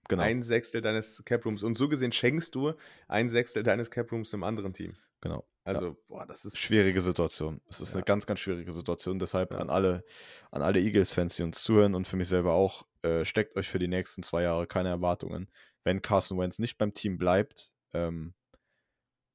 Genau. 0.07 0.21
ein 0.21 0.43
Sechstel 0.43 0.81
deines 0.81 1.23
Caprooms. 1.25 1.63
Und 1.63 1.75
so 1.75 1.89
gesehen 1.89 2.11
schenkst 2.11 2.53
du 2.53 2.73
ein 3.07 3.27
Sechstel 3.29 3.63
deines 3.63 3.89
Caprooms 3.89 4.33
einem 4.33 4.43
anderen 4.43 4.73
Team. 4.73 4.93
genau. 5.21 5.45
Also, 5.65 5.97
boah, 6.07 6.25
das 6.25 6.45
ist. 6.45 6.57
Schwierige 6.57 7.01
Situation. 7.01 7.61
Es 7.67 7.81
ist 7.81 7.89
Ja. 7.89 7.95
eine 7.97 8.05
ganz, 8.05 8.25
ganz 8.25 8.39
schwierige 8.39 8.71
Situation. 8.71 9.19
Deshalb 9.19 9.51
Ja. 9.51 9.57
an 9.57 9.69
alle, 9.69 10.03
an 10.51 10.61
alle 10.61 10.79
Eagles-Fans, 10.79 11.35
die 11.35 11.43
uns 11.43 11.63
zuhören 11.63 11.95
und 11.95 12.07
für 12.07 12.17
mich 12.17 12.27
selber 12.27 12.53
auch, 12.53 12.85
äh, 13.01 13.25
steckt 13.25 13.55
euch 13.57 13.67
für 13.67 13.79
die 13.79 13.87
nächsten 13.87 14.23
zwei 14.23 14.43
Jahre 14.43 14.67
keine 14.67 14.89
Erwartungen. 14.89 15.49
Wenn 15.83 16.01
Carson 16.01 16.37
Wentz 16.39 16.59
nicht 16.59 16.77
beim 16.77 16.93
Team 16.93 17.17
bleibt, 17.17 17.71
ähm, 17.93 18.33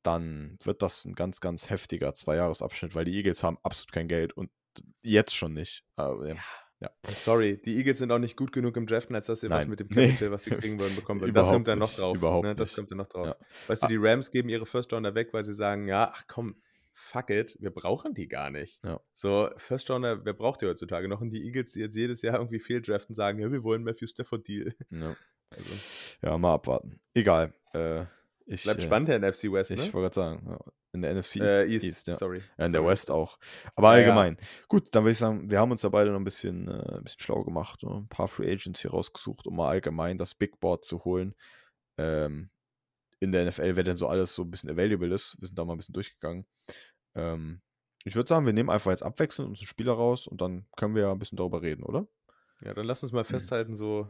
dann 0.02 0.56
wird 0.64 0.82
das 0.82 1.04
ein 1.04 1.14
ganz, 1.14 1.40
ganz 1.40 1.68
heftiger 1.68 2.14
Zweijahresabschnitt, 2.14 2.94
weil 2.94 3.04
die 3.04 3.16
Eagles 3.16 3.42
haben 3.42 3.58
absolut 3.62 3.92
kein 3.92 4.08
Geld 4.08 4.32
und 4.32 4.50
jetzt 5.02 5.34
schon 5.34 5.52
nicht. 5.52 5.84
Aber, 5.96 6.26
ja. 6.28 6.36
Sorry, 7.06 7.60
die 7.60 7.76
Eagles 7.76 7.98
sind 7.98 8.10
auch 8.12 8.18
nicht 8.18 8.36
gut 8.36 8.52
genug 8.52 8.76
im 8.76 8.86
Draften, 8.86 9.14
als 9.14 9.26
dass 9.26 9.40
sie 9.40 9.50
was 9.50 9.60
Nein. 9.64 9.70
mit 9.70 9.80
dem 9.80 9.88
Nee. 9.90 10.08
Capital, 10.08 10.30
was 10.30 10.44
sie 10.44 10.50
kriegen 10.50 10.78
wollen, 10.80 10.94
bekommen 10.96 11.20
würden. 11.20 11.34
Das 11.34 11.48
kommt 11.48 11.68
dann 11.68 11.78
noch 11.78 11.92
drauf. 11.94 12.16
Überhaupt 12.16 12.44
ne? 12.46 12.54
Das 12.54 12.74
kommt 12.74 12.90
dann 12.90 12.98
noch 12.98 13.08
drauf. 13.08 13.26
Ja. 13.26 13.36
Weißt 13.66 13.82
du, 13.82 13.86
Ah. 13.86 13.88
die 13.88 13.96
Rams 13.98 14.30
geben 14.30 14.48
ihre 14.48 14.64
First 14.66 14.92
Rounder 14.92 15.14
weg, 15.14 15.28
weil 15.32 15.44
sie 15.44 15.52
sagen, 15.54 15.88
ja, 15.88 16.10
ach 16.14 16.24
komm, 16.26 16.56
fuck 16.92 17.30
it, 17.30 17.56
wir 17.60 17.70
brauchen 17.70 18.14
die 18.14 18.28
gar 18.28 18.50
nicht. 18.50 18.82
Ja. 18.84 19.00
So, 19.14 19.50
First 19.56 19.90
Rounder, 19.90 20.24
wer 20.24 20.32
braucht 20.32 20.62
die 20.62 20.66
heutzutage 20.66 21.08
noch? 21.08 21.20
Und 21.20 21.30
die 21.30 21.44
Eagles, 21.44 21.72
die 21.72 21.80
jetzt 21.80 21.96
jedes 21.96 22.22
Jahr 22.22 22.36
irgendwie 22.36 22.60
fehldraften, 22.60 23.14
sagen, 23.14 23.38
ja, 23.40 23.50
wir 23.52 23.62
wollen 23.62 23.82
Matthew 23.84 24.06
Stafford 24.06 24.46
Deal. 24.48 24.74
Ja. 24.90 25.16
Also, 25.50 25.70
ja, 26.22 26.38
mal 26.38 26.54
abwarten. 26.54 27.00
Egal. 27.14 27.52
Äh, 27.72 28.04
ich, 28.50 28.62
bleibt 28.64 28.80
äh, 28.80 28.84
spannend, 28.86 29.08
der 29.08 29.18
NFC 29.18 29.44
West, 29.52 29.70
Ich 29.70 29.76
ne? 29.78 29.82
wollte 29.92 30.10
gerade 30.10 30.14
sagen, 30.14 30.58
in 30.92 31.02
der 31.02 31.14
NFC 31.14 31.36
Äh, 31.36 31.66
East, 31.72 31.84
East, 31.84 32.06
ja. 32.08 32.14
sorry. 32.14 32.42
Ja, 32.58 32.66
in 32.66 32.72
der 32.72 32.80
sorry. 32.80 32.92
West 32.92 33.10
auch. 33.10 33.38
Aber 33.76 33.88
Ja, 33.92 33.98
ja. 33.98 34.04
allgemein. 34.08 34.36
Gut, 34.68 34.88
dann 34.94 35.04
würde 35.04 35.12
ich 35.12 35.18
sagen, 35.18 35.50
wir 35.50 35.58
haben 35.60 35.70
uns 35.70 35.80
da 35.82 35.88
beide 35.88 36.10
noch 36.10 36.18
ein 36.18 36.24
bisschen, 36.24 36.68
äh, 36.68 36.96
ein 36.96 37.04
bisschen 37.04 37.20
schlau 37.20 37.44
gemacht 37.44 37.82
und 37.84 37.92
ein 38.04 38.08
paar 38.08 38.28
Free 38.28 38.50
Agents 38.52 38.80
hier 38.80 38.90
rausgesucht, 38.90 39.46
um 39.46 39.56
mal 39.56 39.68
allgemein 39.68 40.18
das 40.18 40.34
Big 40.34 40.58
Board 40.60 40.84
zu 40.84 41.04
holen. 41.04 41.34
Ähm, 41.98 42.50
in 43.20 43.32
der 43.32 43.44
NFL, 43.44 43.76
wer 43.76 43.84
denn 43.84 43.96
so 43.96 44.08
alles 44.08 44.34
so 44.34 44.42
ein 44.42 44.50
bisschen 44.50 44.70
available 44.70 45.14
ist. 45.14 45.36
Wir 45.38 45.46
sind 45.48 45.58
da 45.58 45.64
mal 45.64 45.74
ein 45.74 45.78
bisschen 45.78 45.92
durchgegangen. 45.92 46.46
Ähm, 47.14 47.60
ich 48.04 48.14
würde 48.16 48.28
sagen, 48.28 48.46
wir 48.46 48.54
nehmen 48.54 48.70
einfach 48.70 48.90
jetzt 48.90 49.02
abwechselnd 49.02 49.50
uns 49.50 49.60
einen 49.60 49.66
Spieler 49.66 49.92
raus 49.92 50.26
und 50.26 50.40
dann 50.40 50.66
können 50.76 50.94
wir 50.94 51.02
ja 51.02 51.12
ein 51.12 51.18
bisschen 51.18 51.36
darüber 51.36 51.60
reden, 51.60 51.82
oder? 51.82 52.06
Ja, 52.62 52.72
dann 52.74 52.86
lass 52.86 53.02
uns 53.02 53.12
mal 53.12 53.24
festhalten, 53.24 53.74
so 53.76 54.08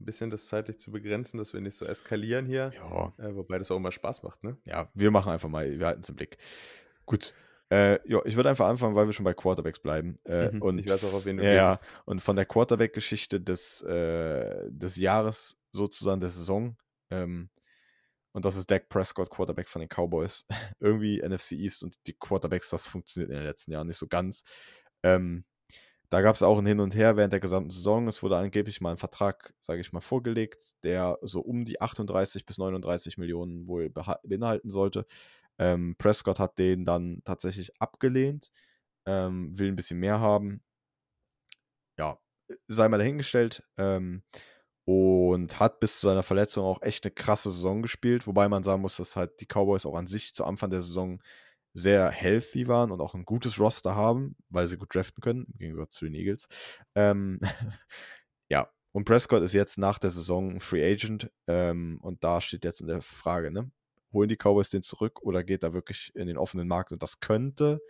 ein 0.00 0.04
bisschen 0.04 0.30
das 0.30 0.46
zeitlich 0.46 0.78
zu 0.78 0.90
begrenzen, 0.90 1.38
dass 1.38 1.52
wir 1.52 1.60
nicht 1.60 1.76
so 1.76 1.84
eskalieren 1.84 2.46
hier. 2.46 2.72
Ja, 2.74 3.12
Äh, 3.18 3.34
wobei 3.34 3.58
das 3.58 3.70
auch 3.70 3.76
immer 3.76 3.92
Spaß 3.92 4.22
macht, 4.22 4.42
ne? 4.42 4.56
ja, 4.64 4.90
wir 4.94 5.10
machen 5.10 5.32
einfach 5.32 5.48
mal, 5.48 5.78
wir 5.78 5.86
halten 5.86 6.00
es 6.02 6.08
im 6.08 6.16
Blick. 6.16 6.38
Gut. 7.06 7.34
Äh, 7.72 8.00
ja, 8.10 8.20
ich 8.24 8.34
würde 8.34 8.48
einfach 8.48 8.66
anfangen, 8.66 8.96
weil 8.96 9.06
wir 9.06 9.12
schon 9.12 9.24
bei 9.24 9.34
Quarterbacks 9.34 9.78
bleiben. 9.78 10.18
Äh, 10.24 10.48
und 10.60 10.78
Ich 10.78 10.88
weiß 10.88 11.04
auch, 11.04 11.12
auf 11.14 11.24
wen 11.24 11.36
du 11.36 11.44
ja, 11.44 11.52
ja, 11.52 11.70
gehst. 11.76 11.80
und 12.04 12.20
von 12.20 12.34
der 12.34 12.44
Quarterback-Geschichte 12.46 13.40
des, 13.40 13.80
äh, 13.82 14.68
des 14.70 14.96
Jahres, 14.96 15.56
sozusagen 15.72 16.20
der 16.20 16.30
Saison. 16.30 16.76
Ähm, 17.10 17.48
und 18.32 18.44
das 18.44 18.56
ist 18.56 18.70
Dak 18.70 18.88
Prescott, 18.88 19.30
Quarterback 19.30 19.68
von 19.68 19.80
den 19.80 19.88
Cowboys. 19.88 20.46
Irgendwie 20.80 21.20
NFC 21.20 21.52
East 21.52 21.84
und 21.84 21.96
die 22.06 22.14
Quarterbacks, 22.14 22.70
das 22.70 22.86
funktioniert 22.88 23.30
in 23.30 23.36
den 23.36 23.44
letzten 23.46 23.70
Jahren 23.72 23.86
nicht 23.86 23.98
so 23.98 24.06
ganz. 24.08 24.42
Ähm, 25.02 25.44
da 26.10 26.22
gab 26.22 26.34
es 26.34 26.42
auch 26.42 26.58
ein 26.58 26.66
Hin 26.66 26.80
und 26.80 26.94
Her 26.94 27.16
während 27.16 27.32
der 27.32 27.40
gesamten 27.40 27.70
Saison. 27.70 28.08
Es 28.08 28.22
wurde 28.22 28.36
angeblich 28.36 28.80
mal 28.80 28.90
ein 28.92 28.98
Vertrag, 28.98 29.54
sage 29.60 29.80
ich 29.80 29.92
mal, 29.92 30.00
vorgelegt, 30.00 30.74
der 30.82 31.18
so 31.22 31.40
um 31.40 31.64
die 31.64 31.80
38 31.80 32.44
bis 32.46 32.58
39 32.58 33.16
Millionen 33.16 33.68
wohl 33.68 33.90
beinhalten 33.90 34.70
sollte. 34.70 35.06
Ähm, 35.58 35.94
Prescott 35.98 36.40
hat 36.40 36.58
den 36.58 36.84
dann 36.84 37.22
tatsächlich 37.24 37.80
abgelehnt, 37.80 38.50
ähm, 39.06 39.56
will 39.58 39.68
ein 39.68 39.76
bisschen 39.76 40.00
mehr 40.00 40.20
haben. 40.20 40.62
Ja, 41.98 42.18
sei 42.68 42.88
mal 42.88 42.98
dahingestellt. 42.98 43.62
Ähm, 43.76 44.22
und 44.86 45.60
hat 45.60 45.78
bis 45.80 46.00
zu 46.00 46.08
seiner 46.08 46.24
Verletzung 46.24 46.64
auch 46.64 46.82
echt 46.82 47.04
eine 47.04 47.12
krasse 47.12 47.50
Saison 47.50 47.82
gespielt, 47.82 48.26
wobei 48.26 48.48
man 48.48 48.64
sagen 48.64 48.82
muss, 48.82 48.96
dass 48.96 49.14
halt 49.14 49.40
die 49.40 49.46
Cowboys 49.46 49.86
auch 49.86 49.94
an 49.94 50.08
sich 50.08 50.34
zu 50.34 50.44
Anfang 50.44 50.70
der 50.70 50.80
Saison 50.80 51.22
sehr 51.72 52.10
healthy 52.10 52.66
waren 52.68 52.90
und 52.90 53.00
auch 53.00 53.14
ein 53.14 53.24
gutes 53.24 53.58
Roster 53.58 53.94
haben, 53.94 54.36
weil 54.48 54.66
sie 54.66 54.76
gut 54.76 54.94
draften 54.94 55.22
können, 55.22 55.46
im 55.52 55.58
Gegensatz 55.58 55.94
zu 55.94 56.04
den 56.04 56.14
Eagles. 56.14 56.48
Ähm, 56.94 57.40
ja, 58.48 58.68
und 58.92 59.04
Prescott 59.04 59.42
ist 59.42 59.52
jetzt 59.52 59.78
nach 59.78 59.98
der 59.98 60.10
Saison 60.10 60.56
ein 60.56 60.60
Free 60.60 60.84
Agent 60.84 61.30
ähm, 61.46 61.98
und 62.02 62.24
da 62.24 62.40
steht 62.40 62.64
jetzt 62.64 62.80
in 62.80 62.88
der 62.88 63.02
Frage, 63.02 63.50
ne? 63.50 63.70
Holen 64.12 64.28
die 64.28 64.36
Cowboys 64.36 64.70
den 64.70 64.82
zurück 64.82 65.22
oder 65.22 65.44
geht 65.44 65.62
er 65.62 65.72
wirklich 65.72 66.12
in 66.16 66.26
den 66.26 66.36
offenen 66.36 66.66
Markt? 66.66 66.90
Und 66.90 67.00
das 67.00 67.20
könnte 67.20 67.80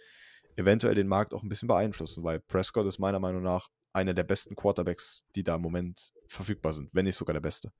eventuell 0.56 0.94
den 0.94 1.08
Markt 1.08 1.32
auch 1.32 1.42
ein 1.42 1.48
bisschen 1.48 1.68
beeinflussen, 1.68 2.22
weil 2.22 2.40
Prescott 2.40 2.84
ist 2.84 2.98
meiner 2.98 3.18
Meinung 3.18 3.42
nach 3.42 3.70
einer 3.94 4.12
der 4.12 4.24
besten 4.24 4.54
Quarterbacks, 4.54 5.26
die 5.34 5.42
da 5.42 5.56
im 5.56 5.62
Moment 5.62 6.12
verfügbar 6.28 6.74
sind, 6.74 6.90
wenn 6.92 7.06
nicht 7.06 7.16
sogar 7.16 7.32
der 7.32 7.40
beste. 7.40 7.72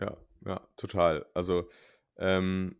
Ja, 0.00 0.16
ja, 0.44 0.60
total. 0.76 1.26
Also, 1.32 1.68
ähm, 2.16 2.76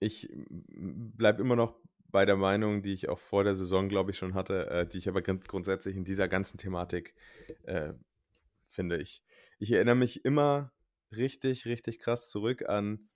ich 0.00 0.28
bleibe 0.32 1.42
immer 1.42 1.56
noch 1.56 1.78
bei 2.10 2.24
der 2.24 2.36
Meinung, 2.36 2.82
die 2.82 2.92
ich 2.92 3.08
auch 3.08 3.18
vor 3.18 3.44
der 3.44 3.54
Saison, 3.54 3.88
glaube 3.88 4.10
ich, 4.10 4.16
schon 4.16 4.34
hatte, 4.34 4.68
äh, 4.68 4.86
die 4.86 4.98
ich 4.98 5.08
aber 5.08 5.22
ganz 5.22 5.46
grundsätzlich 5.46 5.96
in 5.96 6.04
dieser 6.04 6.26
ganzen 6.26 6.58
Thematik 6.58 7.14
äh, 7.62 7.92
finde. 8.66 8.98
Ich, 8.98 9.22
ich 9.58 9.70
erinnere 9.72 9.94
mich 9.94 10.24
immer 10.24 10.72
richtig, 11.14 11.66
richtig 11.66 11.98
krass 11.98 12.28
zurück 12.28 12.68
an 12.68 13.08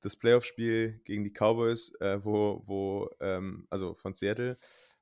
das 0.00 0.16
Playoff-Spiel 0.16 1.00
gegen 1.04 1.24
die 1.24 1.32
Cowboys, 1.32 1.92
äh, 2.00 2.24
wo, 2.24 2.62
wo 2.66 3.10
ähm, 3.20 3.66
also 3.68 3.94
von 3.94 4.14
Seattle, 4.14 4.58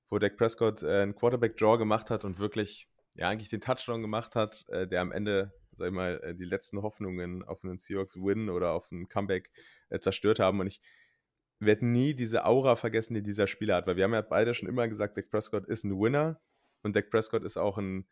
wo 0.08 0.18
Dak 0.18 0.36
Prescott 0.36 0.82
äh, 0.82 1.02
einen 1.02 1.14
Quarterback-Draw 1.14 1.78
gemacht 1.78 2.10
hat 2.10 2.24
und 2.24 2.38
wirklich, 2.38 2.88
ja, 3.14 3.28
eigentlich 3.28 3.50
den 3.50 3.60
Touchdown 3.60 4.00
gemacht 4.00 4.34
hat, 4.34 4.66
äh, 4.68 4.88
der 4.88 5.02
am 5.02 5.12
Ende, 5.12 5.52
sag 5.76 5.88
ich 5.88 5.94
mal, 5.94 6.20
äh, 6.22 6.34
die 6.34 6.44
letzten 6.44 6.80
Hoffnungen 6.82 7.44
auf 7.44 7.62
einen 7.62 7.78
Seahawks-Win 7.78 8.48
oder 8.48 8.72
auf 8.72 8.90
ein 8.90 9.08
Comeback 9.08 9.50
zerstört 10.00 10.40
haben. 10.40 10.58
Und 10.60 10.66
ich 10.66 10.80
werde 11.58 11.86
nie 11.86 12.14
diese 12.14 12.44
Aura 12.44 12.76
vergessen, 12.76 13.14
die 13.14 13.22
dieser 13.22 13.46
Spieler 13.46 13.76
hat, 13.76 13.86
weil 13.86 13.96
wir 13.96 14.04
haben 14.04 14.12
ja 14.12 14.22
beide 14.22 14.54
schon 14.54 14.68
immer 14.68 14.86
gesagt, 14.88 15.16
Dak 15.16 15.30
Prescott 15.30 15.66
ist 15.66 15.84
ein 15.84 15.98
Winner 15.98 16.40
und 16.82 16.94
Dak 16.96 17.10
Prescott 17.10 17.44
ist 17.44 17.56
auch 17.56 17.78
ein, 17.78 18.06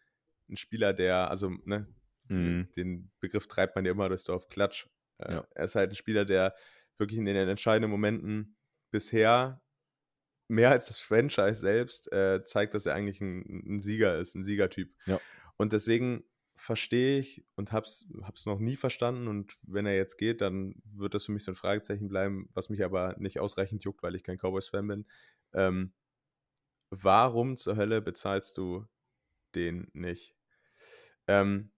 ein 0.49 0.57
Spieler, 0.57 0.93
der, 0.93 1.31
also, 1.31 1.51
ne, 1.65 1.87
Mhm. 2.29 2.69
den 2.75 3.11
Begriff 3.21 3.47
treibt 3.49 3.77
man 3.77 3.85
ja 3.85 3.93
immer 3.93 4.09
durch 4.09 4.31
auf 4.31 4.49
Klatsch. 4.49 4.87
Äh, 5.19 5.35
Ja. 5.35 5.47
Er 5.55 5.65
ist 5.67 5.75
halt 5.75 5.91
ein 5.91 5.95
Spieler, 5.95 6.25
der 6.25 6.55
wirklich 6.97 7.19
in 7.19 7.27
den 7.27 7.37
entscheidenden 7.37 7.91
Momenten 7.91 8.57
bisher 8.91 9.61
mehr 10.49 10.71
als 10.71 10.87
das 10.87 11.01
Franchise 11.01 11.57
selbst 11.57 12.11
äh, 12.13 12.43
zeigt, 12.47 12.73
dass 12.73 12.87
er 12.87 12.95
eigentlich 12.95 13.21
ein, 13.21 13.77
ein 13.77 13.81
Sieger 13.83 14.17
ist, 14.19 14.35
ein 14.37 14.45
Siegertyp. 14.45 14.95
Ja. 15.05 15.21
Und 15.59 15.75
deswegen 15.75 16.25
verstehe 16.57 17.19
ich 17.19 17.45
und 17.57 17.73
hab's, 17.73 18.07
hab's 18.23 18.47
noch 18.47 18.59
nie 18.61 18.77
verstanden 18.77 19.29
und 19.29 19.59
wenn 19.63 19.87
er 19.87 19.97
jetzt 19.97 20.17
geht, 20.19 20.41
dann 20.41 20.77
wird 20.85 21.15
das 21.15 21.27
für 21.27 21.33
mich 21.33 21.45
so 21.45 21.53
ein 21.53 21.57
Fragezeichen 21.57 22.09
bleiben, 22.09 22.49
was 22.55 22.69
mich 22.69 22.85
aber 22.85 23.17
nicht 23.19 23.41
ausreichend 23.41 23.85
juckt, 23.85 24.03
weil 24.03 24.15
ich 24.15 24.23
kein 24.25 24.39
Cowboys-Fan 24.39 24.87
bin. 24.87 25.07
Ähm, 25.53 25.93
warum 26.91 27.57
zur 27.57 27.77
Hölle 27.77 28.01
bezahlst 28.03 28.59
du 28.59 28.87
den 29.55 29.89
nicht? 29.95 30.37
Ähm, 31.29 31.73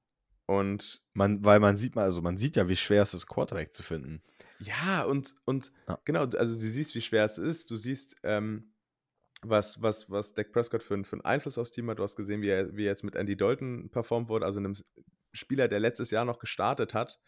und 0.47 1.03
Man, 1.15 1.45
weil 1.45 1.59
man 1.61 1.77
sieht 1.77 1.97
mal, 1.97 2.05
also 2.05 2.23
man 2.23 2.37
sieht 2.37 2.57
ja, 2.57 2.69
wie 2.69 2.77
schwer 2.77 3.03
es 3.03 3.15
ist, 3.15 3.27
Quarterback 3.27 3.75
zu 3.75 3.83
finden. 3.83 4.23
Ja, 4.59 5.05
und, 5.05 5.35
und 5.45 5.73
Ja. 5.89 5.99
genau, 6.05 6.25
also 6.25 6.55
du 6.55 6.61
siehst, 6.69 6.95
wie 6.95 7.01
schwer 7.01 7.25
es 7.25 7.39
ist. 7.39 7.71
Du 7.71 7.77
siehst, 7.77 8.17
ähm, 8.23 8.73
was, 9.49 9.81
was, 9.83 10.11
was 10.11 10.35
Dak 10.35 10.53
Prescott 10.53 10.83
für, 10.83 10.95
einen- 10.95 11.05
für 11.05 11.15
einen 11.17 11.25
Einfluss 11.25 11.59
aufs 11.59 11.71
Team 11.71 11.89
hat. 11.91 11.99
Du 11.99 12.03
hast 12.03 12.17
gesehen, 12.17 12.43
wie 12.43 12.49
er, 12.49 12.75
wie 12.77 12.83
er 12.85 12.91
jetzt 12.91 13.05
mit 13.05 13.15
Andy 13.15 13.37
Dalton 13.37 13.91
performt 13.91 14.29
wurde, 14.29 14.45
also 14.47 14.59
einem 14.59 14.75
Spieler, 15.33 15.69
der 15.69 15.81
letztes 15.81 16.11
Jahr 16.11 16.25
noch 16.25 16.39
gestartet 16.39 16.95
hat 16.95 17.19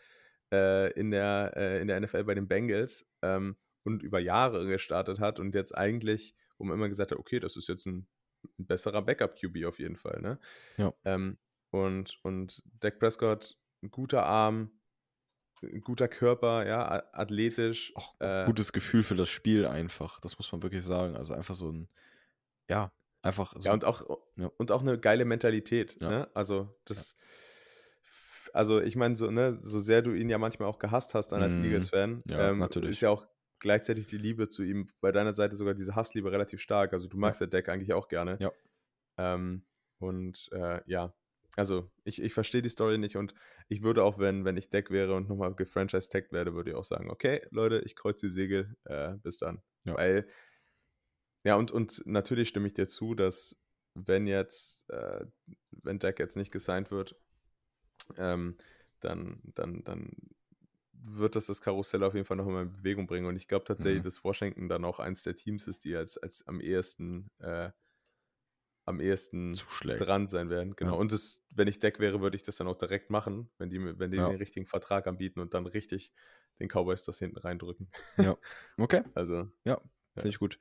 äh, 0.53 0.93
in, 0.93 1.11
der, 1.11 1.53
äh, 1.57 1.81
in 1.81 1.89
der 1.89 2.01
NFL 2.01 2.25
bei 2.25 2.35
den 2.35 2.49
Bengals 2.49 3.07
ähm, 3.23 3.57
und 3.85 4.03
über 4.03 4.19
Jahre 4.19 4.67
gestartet 4.67 5.21
hat 5.21 5.39
und 5.41 5.55
jetzt 5.55 5.77
eigentlich, 5.77 6.35
wo 6.59 6.65
man 6.65 6.77
immer 6.77 6.89
gesagt 6.89 7.11
hat, 7.13 7.19
okay, 7.19 7.39
das 7.41 7.57
ist 7.57 7.69
jetzt 7.69 7.87
ein, 7.87 8.09
ein 8.59 8.67
besserer 8.67 9.03
Backup-QB 9.03 9.65
auf 9.67 9.79
jeden 9.79 9.97
Fall. 9.97 10.21
Ne? 10.21 10.39
Ja. 10.77 10.95
Ähm, 11.05 11.39
und, 11.71 12.19
und 12.23 12.63
Dak 12.81 12.99
Prescott, 12.99 13.57
ein 13.83 13.91
guter 13.91 14.25
Arm, 14.25 14.71
ein 15.63 15.81
guter 15.81 16.07
Körper, 16.09 16.67
ja, 16.67 17.03
athletisch. 17.13 17.93
Auch 17.97 18.15
äh, 18.21 18.45
gutes 18.47 18.73
Gefühl 18.73 19.03
für 19.03 19.17
das 19.17 19.29
Spiel 19.29 19.67
einfach. 19.67 20.21
Das 20.21 20.39
muss 20.39 20.51
man 20.53 20.63
wirklich 20.63 20.85
sagen. 20.85 21.17
Also 21.17 21.35
einfach 21.35 21.55
so 21.57 21.71
ein, 21.73 21.89
ja, 22.69 22.93
einfach 23.23 23.55
so. 23.59 23.67
Ja, 23.69 23.73
und 23.73 23.85
auch, 23.85 24.03
Ja. 24.37 24.51
und 24.59 24.71
auch 24.73 24.83
eine 24.83 24.99
geile 24.99 25.25
Mentalität. 25.25 25.99
Ja. 26.01 26.11
Ne? 26.11 26.31
Also, 26.35 26.79
das. 26.85 27.17
Also, 28.55 28.81
ich 28.81 28.97
meine, 28.97 29.17
so, 29.17 29.31
ne, 29.31 29.59
so 29.63 29.79
sehr 29.79 30.01
du 30.03 30.13
ihn 30.13 30.31
ja 30.31 30.39
manchmal 30.39 30.69
auch 30.69 30.79
gehasst 30.79 31.15
hast 31.15 31.29
dann 31.33 31.43
als 31.43 31.57
Mhm. 31.57 31.65
Eagles-Fan, 31.65 32.23
Ja, 32.31 32.51
ähm, 32.51 32.59
natürlich. 32.59 32.91
ist 32.93 33.01
ja 33.03 33.11
auch 33.11 33.27
gleichzeitig 33.59 34.07
die 34.07 34.17
Liebe 34.19 34.49
zu 34.49 34.63
ihm 34.63 34.89
bei 35.01 35.13
deiner 35.13 35.35
Seite 35.35 35.57
sogar 35.57 35.75
diese 35.75 35.95
Hassliebe 35.97 36.33
relativ 36.33 36.61
stark. 36.61 36.93
Also, 36.93 37.09
du 37.09 37.19
magst 37.19 37.41
der 37.41 37.49
Deck 37.49 37.69
eigentlich 37.69 37.93
auch 37.93 38.09
gerne. 38.09 38.39
Ja. 38.41 38.51
Ähm, 39.19 39.65
und 39.99 40.49
äh, 40.53 40.81
ja, 40.87 41.13
also 41.57 41.91
ich, 42.05 42.23
ich 42.23 42.33
verstehe 42.33 42.63
die 42.63 42.69
Story 42.69 42.99
nicht 42.99 43.17
und 43.17 43.35
ich 43.69 43.83
würde 43.83 44.05
auch, 44.05 44.19
wenn, 44.19 44.45
wenn 44.45 44.57
ich 44.57 44.71
Deck 44.71 44.91
wäre 44.91 45.15
und 45.15 45.29
nochmal 45.29 45.55
gefranchise-tagged 45.55 46.31
werde, 46.33 46.55
würde 46.55 46.71
ich 46.71 46.77
auch 46.77 46.85
sagen, 46.85 47.11
okay, 47.11 47.45
Leute, 47.51 47.81
ich 47.85 47.97
kreuze 47.97 48.27
die 48.27 48.33
Segel, 48.33 48.77
äh, 48.85 49.15
bis 49.17 49.39
dann. 49.39 49.61
Ja. 49.85 49.97
Weil, 49.97 50.29
ja, 51.45 51.57
und, 51.57 51.71
und 51.71 52.03
natürlich 52.07 52.49
stimme 52.49 52.67
ich 52.67 52.75
dir 52.75 52.89
zu, 52.89 53.15
dass 53.15 53.57
wenn 53.95 54.27
jetzt, 54.27 54.89
äh, 54.91 55.25
wenn 55.71 55.99
Deck 55.99 56.19
jetzt 56.19 56.37
nicht 56.37 56.53
gesigned 56.53 56.91
wird, 56.91 57.17
ähm, 58.17 58.57
dann, 59.01 59.41
dann, 59.55 59.85
dann 59.85 60.13
wird 60.93 61.37
das 61.37 61.47
das 61.47 61.61
Karussell 61.61 62.03
auf 62.03 62.15
jeden 62.15 62.27
Fall 62.27 62.37
noch 62.37 62.47
mal 62.47 62.63
in 62.63 62.73
Bewegung 62.73 63.07
bringen. 63.07 63.27
Und 63.27 63.37
ich 63.37 63.49
glaube 63.49 63.65
tatsächlich, 63.65 64.03
mhm. 64.03 64.07
dass 64.07 64.25
Washington 64.25 64.69
dann 64.69 64.85
auch 64.85 64.99
eins 64.99 65.23
der 65.23 65.37
Teams 65.37 65.67
ist, 65.69 65.85
die 65.85 65.95
als, 65.97 66.19
als 66.19 66.47
am 66.47 66.61
ehesten 66.61 67.31
äh, 67.39 67.71
am 68.89 69.01
ehesten 69.01 69.53
Zuschlägt. 69.53 70.01
dran 70.01 70.29
sein 70.29 70.49
werden. 70.49 70.75
Genau. 70.75 70.95
Ja. 70.95 70.99
Und 70.99 71.13
das, 71.13 71.43
wenn 71.55 71.69
ich 71.69 71.79
Deck 71.79 72.01
wäre, 72.01 72.23
würde 72.23 72.37
ich 72.37 72.43
das 72.43 72.57
dann 72.57 72.67
auch 72.67 72.79
direkt 72.79 73.11
machen, 73.11 73.51
wenn 73.59 73.69
die, 73.69 73.79
wenn 73.99 74.11
die 74.11 74.17
ja. 74.17 74.29
den 74.29 74.39
richtigen 74.39 74.65
Vertrag 74.65 75.07
anbieten 75.07 75.41
und 75.41 75.53
dann 75.53 75.67
richtig 75.67 76.11
den 76.59 76.69
Cowboys 76.69 77.05
das 77.05 77.19
hinten 77.19 77.37
reindrücken. 77.37 77.91
Ja. 78.17 78.37
Okay. 78.79 79.03
Also. 79.15 79.49
Ja, 79.65 79.81
finde 80.19 80.31
ich 80.31 80.39
gut. 80.39 80.59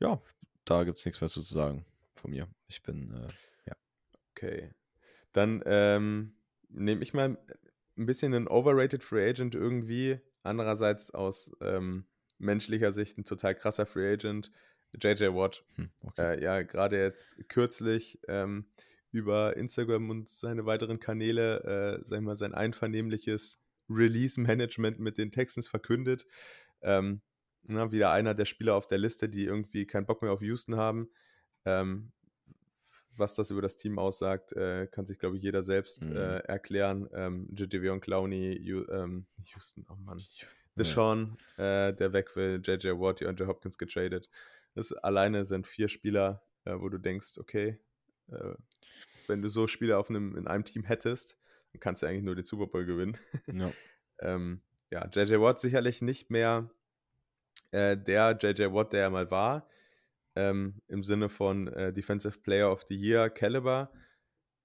Ja, 0.00 0.20
da 0.64 0.84
gibt 0.84 0.98
es 0.98 1.04
nichts 1.04 1.20
mehr 1.20 1.30
zu 1.30 1.40
sagen 1.40 1.84
von 2.14 2.30
mir. 2.30 2.48
Ich 2.68 2.82
bin, 2.82 3.10
äh, 3.12 3.28
ja. 3.68 3.76
Okay. 4.30 4.70
Dann 5.32 5.62
ähm, 5.66 6.34
nehme 6.68 7.02
ich 7.02 7.14
mal 7.14 7.38
ein 7.96 8.06
bisschen 8.06 8.34
einen 8.34 8.48
overrated 8.48 9.02
Free 9.02 9.28
Agent 9.28 9.54
irgendwie. 9.54 10.20
Andererseits 10.42 11.10
aus 11.12 11.52
ähm, 11.60 12.06
menschlicher 12.38 12.92
Sicht 12.92 13.18
ein 13.18 13.24
total 13.24 13.54
krasser 13.54 13.86
Free 13.86 14.12
Agent. 14.12 14.50
JJ 15.00 15.28
Watt. 15.34 15.64
Hm, 15.76 15.90
okay. 16.02 16.36
äh, 16.36 16.42
ja, 16.42 16.62
gerade 16.62 16.98
jetzt 16.98 17.48
kürzlich 17.48 18.18
ähm, 18.28 18.66
über 19.10 19.56
Instagram 19.56 20.10
und 20.10 20.28
seine 20.28 20.66
weiteren 20.66 21.00
Kanäle, 21.00 22.00
äh, 22.00 22.04
sag 22.04 22.18
ich 22.18 22.24
mal, 22.24 22.36
sein 22.36 22.54
einvernehmliches 22.54 23.58
Release-Management 23.88 24.98
mit 24.98 25.18
den 25.18 25.32
Texans 25.32 25.68
verkündet. 25.68 26.26
Ähm, 26.82 27.20
na, 27.64 27.92
wieder 27.92 28.12
einer 28.12 28.34
der 28.34 28.44
Spieler 28.44 28.74
auf 28.74 28.88
der 28.88 28.98
Liste, 28.98 29.28
die 29.28 29.44
irgendwie 29.44 29.86
keinen 29.86 30.06
Bock 30.06 30.22
mehr 30.22 30.32
auf 30.32 30.42
Houston 30.42 30.76
haben. 30.76 31.08
Ähm, 31.64 32.12
was 33.16 33.34
das 33.34 33.50
über 33.50 33.62
das 33.62 33.76
Team 33.76 33.98
aussagt, 33.98 34.52
äh, 34.52 34.86
kann 34.86 35.06
sich, 35.06 35.18
glaube 35.18 35.36
ich, 35.36 35.42
jeder 35.42 35.64
selbst 35.64 36.04
mhm. 36.04 36.16
äh, 36.16 36.38
erklären. 36.38 37.08
Ähm, 37.12 37.48
Jadavion 37.54 38.00
Clowney, 38.00 38.56
Ju, 38.58 38.86
ähm, 38.88 39.26
Houston, 39.44 39.86
oh 39.90 39.96
Mann. 39.96 40.22
Deshaun, 40.76 41.36
ja. 41.58 41.88
äh, 41.88 41.94
der 41.94 42.14
weg 42.14 42.34
will, 42.34 42.62
JJ 42.64 42.88
Watt, 42.98 43.20
die 43.20 43.26
Andrew 43.26 43.46
Hopkins 43.46 43.76
getradet. 43.76 44.30
Das 44.74 44.92
alleine 44.92 45.44
sind 45.44 45.66
vier 45.66 45.88
Spieler, 45.88 46.42
äh, 46.64 46.74
wo 46.78 46.88
du 46.88 46.96
denkst, 46.96 47.36
okay, 47.38 47.78
äh, 48.30 48.54
wenn 49.26 49.42
du 49.42 49.50
so 49.50 49.66
Spieler 49.66 49.98
auf 49.98 50.08
einem, 50.08 50.34
in 50.36 50.46
einem 50.46 50.64
Team 50.64 50.84
hättest, 50.84 51.36
dann 51.72 51.80
kannst 51.80 52.02
du 52.02 52.06
eigentlich 52.06 52.24
nur 52.24 52.34
den 52.34 52.44
Super 52.44 52.66
Bowl 52.66 52.86
gewinnen. 52.86 53.18
Ja, 53.46 53.72
ähm, 54.20 54.62
ja 54.90 55.06
JJ 55.12 55.40
Watt 55.40 55.60
sicherlich 55.60 56.00
nicht 56.00 56.30
mehr 56.30 56.70
äh, 57.72 57.96
der 57.96 58.38
JJ 58.40 58.72
Watt, 58.72 58.92
der 58.92 59.02
er 59.02 59.10
mal 59.10 59.30
war, 59.30 59.68
ähm, 60.36 60.80
im 60.88 61.02
Sinne 61.02 61.28
von 61.28 61.68
äh, 61.68 61.92
Defensive 61.92 62.38
Player 62.40 62.70
of 62.70 62.86
the 62.88 62.96
Year 62.96 63.28
Caliber. 63.28 63.92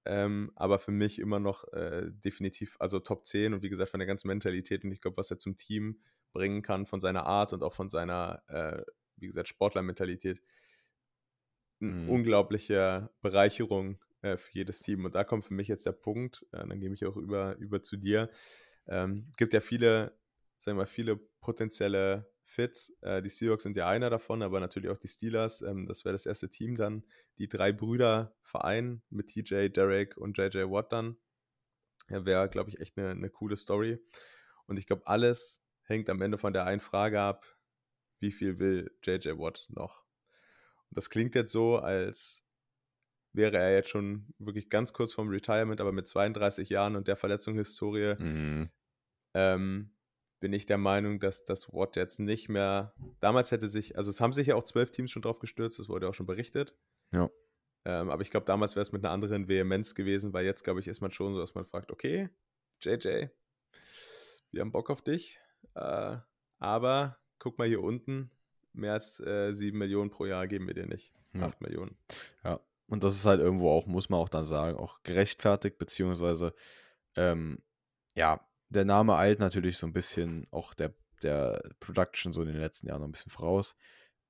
Ähm, 0.05 0.51
aber 0.55 0.79
für 0.79 0.91
mich 0.91 1.19
immer 1.19 1.39
noch 1.39 1.65
äh, 1.73 2.09
definitiv, 2.11 2.77
also 2.79 2.99
Top 2.99 3.25
10 3.25 3.53
und 3.53 3.61
wie 3.63 3.69
gesagt 3.69 3.91
von 3.91 3.99
der 3.99 4.07
ganzen 4.07 4.29
Mentalität 4.29 4.85
und 4.85 4.91
ich 4.93 5.01
glaube, 5.01 5.17
was 5.17 5.31
er 5.31 5.37
zum 5.37 5.57
Team 5.57 6.01
bringen 6.31 6.61
kann, 6.61 6.85
von 6.85 7.01
seiner 7.01 7.25
Art 7.25 7.51
und 7.51 7.61
auch 7.61 7.73
von 7.73 7.89
seiner 7.89 8.41
äh, 8.47 8.83
wie 9.17 9.27
gesagt, 9.27 9.49
Sportlermentalität, 9.49 10.41
eine 11.79 11.91
mhm. 11.91 12.09
unglaubliche 12.09 13.09
Bereicherung 13.21 13.99
äh, 14.21 14.37
für 14.37 14.53
jedes 14.53 14.81
Team. 14.81 15.05
Und 15.05 15.15
da 15.15 15.23
kommt 15.23 15.45
für 15.45 15.53
mich 15.53 15.67
jetzt 15.67 15.85
der 15.85 15.91
Punkt, 15.91 16.45
äh, 16.51 16.65
dann 16.67 16.79
gebe 16.79 16.93
ich 16.93 17.05
auch 17.05 17.17
über, 17.17 17.55
über 17.57 17.83
zu 17.83 17.97
dir. 17.97 18.29
Ähm, 18.87 19.27
gibt 19.37 19.53
ja 19.53 19.59
viele, 19.59 20.17
sagen 20.59 20.77
wir 20.77 20.83
mal, 20.83 20.85
viele 20.85 21.17
potenzielle 21.17 22.31
Fits. 22.47 22.93
Äh, 23.01 23.21
die 23.21 23.29
Seahawks 23.29 23.63
sind 23.63 23.75
ja 23.75 23.89
einer 23.89 24.09
davon, 24.09 24.41
aber 24.41 24.59
natürlich 24.59 24.89
auch 24.89 24.97
die 24.97 25.09
Steelers. 25.09 25.61
Ähm, 25.61 25.85
das 25.85 26.05
wäre 26.05 26.13
das 26.13 26.25
erste 26.25 26.49
Team 26.49 26.75
dann, 26.75 27.03
die 27.37 27.49
drei 27.49 27.73
Brüder 27.73 28.35
vereinen 28.41 29.03
mit 29.09 29.27
TJ, 29.27 29.67
Derek 29.67 30.15
und 30.17 30.37
JJ 30.37 30.59
Watt 30.69 30.91
dann. 30.93 31.17
Ja, 32.09 32.25
wäre, 32.25 32.49
glaube 32.49 32.69
ich, 32.69 32.79
echt 32.79 32.97
eine, 32.97 33.11
eine 33.11 33.29
coole 33.29 33.57
Story. 33.57 34.01
Und 34.65 34.77
ich 34.77 34.87
glaube, 34.87 35.05
alles 35.07 35.61
hängt 35.83 36.09
am 36.09 36.21
Ende 36.21 36.37
von 36.37 36.53
der 36.53 36.65
einen 36.65 36.79
Frage 36.79 37.19
ab, 37.19 37.45
wie 38.19 38.31
viel 38.31 38.59
will 38.59 38.95
JJ 39.03 39.37
Watt 39.37 39.65
noch? 39.69 40.05
Und 40.89 40.97
das 40.97 41.09
klingt 41.09 41.35
jetzt 41.35 41.51
so, 41.51 41.77
als 41.77 42.45
wäre 43.33 43.57
er 43.57 43.73
jetzt 43.73 43.89
schon 43.89 44.33
wirklich 44.39 44.69
ganz 44.69 44.93
kurz 44.93 45.13
vorm 45.13 45.27
Retirement, 45.27 45.81
aber 45.81 45.91
mit 45.91 46.07
32 46.07 46.69
Jahren 46.69 46.95
und 46.95 47.09
der 47.09 47.17
Verletzungshistorie 47.17 48.15
mhm. 48.17 48.69
ähm, 49.33 49.96
bin 50.39 50.53
ich 50.53 50.65
der 50.65 50.77
Meinung, 50.77 51.19
dass 51.19 51.43
das 51.45 51.73
Watt 51.73 51.95
jetzt 51.95 52.19
nicht 52.19 52.49
mehr. 52.49 52.93
Damals 53.19 53.51
hätte 53.51 53.67
sich, 53.67 53.97
also 53.97 54.09
es 54.09 54.21
haben 54.21 54.33
sich 54.33 54.47
ja 54.47 54.55
auch 54.55 54.63
zwölf 54.63 54.91
Teams 54.91 55.11
schon 55.11 55.21
drauf 55.21 55.39
gestürzt, 55.39 55.79
das 55.79 55.89
wurde 55.89 56.07
auch 56.07 56.13
schon 56.13 56.25
berichtet. 56.25 56.75
Ja. 57.11 57.29
Ähm, 57.85 58.09
aber 58.09 58.21
ich 58.21 58.31
glaube, 58.31 58.45
damals 58.45 58.75
wäre 58.75 58.81
es 58.81 58.91
mit 58.91 59.03
einer 59.03 59.13
anderen 59.13 59.47
Vehemenz 59.47 59.95
gewesen, 59.95 60.33
weil 60.33 60.45
jetzt, 60.45 60.63
glaube 60.63 60.79
ich, 60.79 60.87
ist 60.87 61.01
man 61.01 61.11
schon 61.11 61.33
so, 61.33 61.39
dass 61.39 61.55
man 61.55 61.65
fragt, 61.65 61.91
okay, 61.91 62.29
JJ, 62.81 63.27
wir 64.51 64.61
haben 64.61 64.71
Bock 64.71 64.89
auf 64.89 65.01
dich, 65.01 65.39
äh, 65.75 66.17
aber 66.59 67.17
guck 67.39 67.57
mal 67.57 67.67
hier 67.67 67.81
unten, 67.81 68.31
mehr 68.73 68.93
als 68.93 69.19
äh, 69.19 69.53
7 69.53 69.77
Millionen 69.77 70.09
pro 70.09 70.25
Jahr 70.25 70.47
geben 70.47 70.67
wir 70.67 70.73
dir 70.73 70.87
nicht. 70.87 71.13
8 71.39 71.61
Millionen. 71.61 71.95
Ja, 72.43 72.59
und 72.87 73.03
das 73.03 73.15
ist 73.15 73.25
halt 73.25 73.39
irgendwo 73.39 73.69
auch, 73.69 73.85
muss 73.85 74.09
man 74.09 74.19
auch 74.19 74.29
dann 74.29 74.45
sagen, 74.45 74.77
auch 74.77 75.03
gerechtfertigt, 75.03 75.77
beziehungsweise, 75.77 76.53
ähm, 77.15 77.61
ja, 78.15 78.46
der 78.69 78.85
Name 78.85 79.15
eilt 79.15 79.39
natürlich 79.39 79.77
so 79.77 79.87
ein 79.87 79.93
bisschen 79.93 80.47
auch 80.51 80.73
der, 80.73 80.93
der 81.23 81.61
Production 81.79 82.33
so 82.33 82.41
in 82.41 82.47
den 82.47 82.57
letzten 82.57 82.87
Jahren 82.87 83.01
noch 83.01 83.07
ein 83.07 83.13
bisschen 83.13 83.31
voraus. 83.31 83.75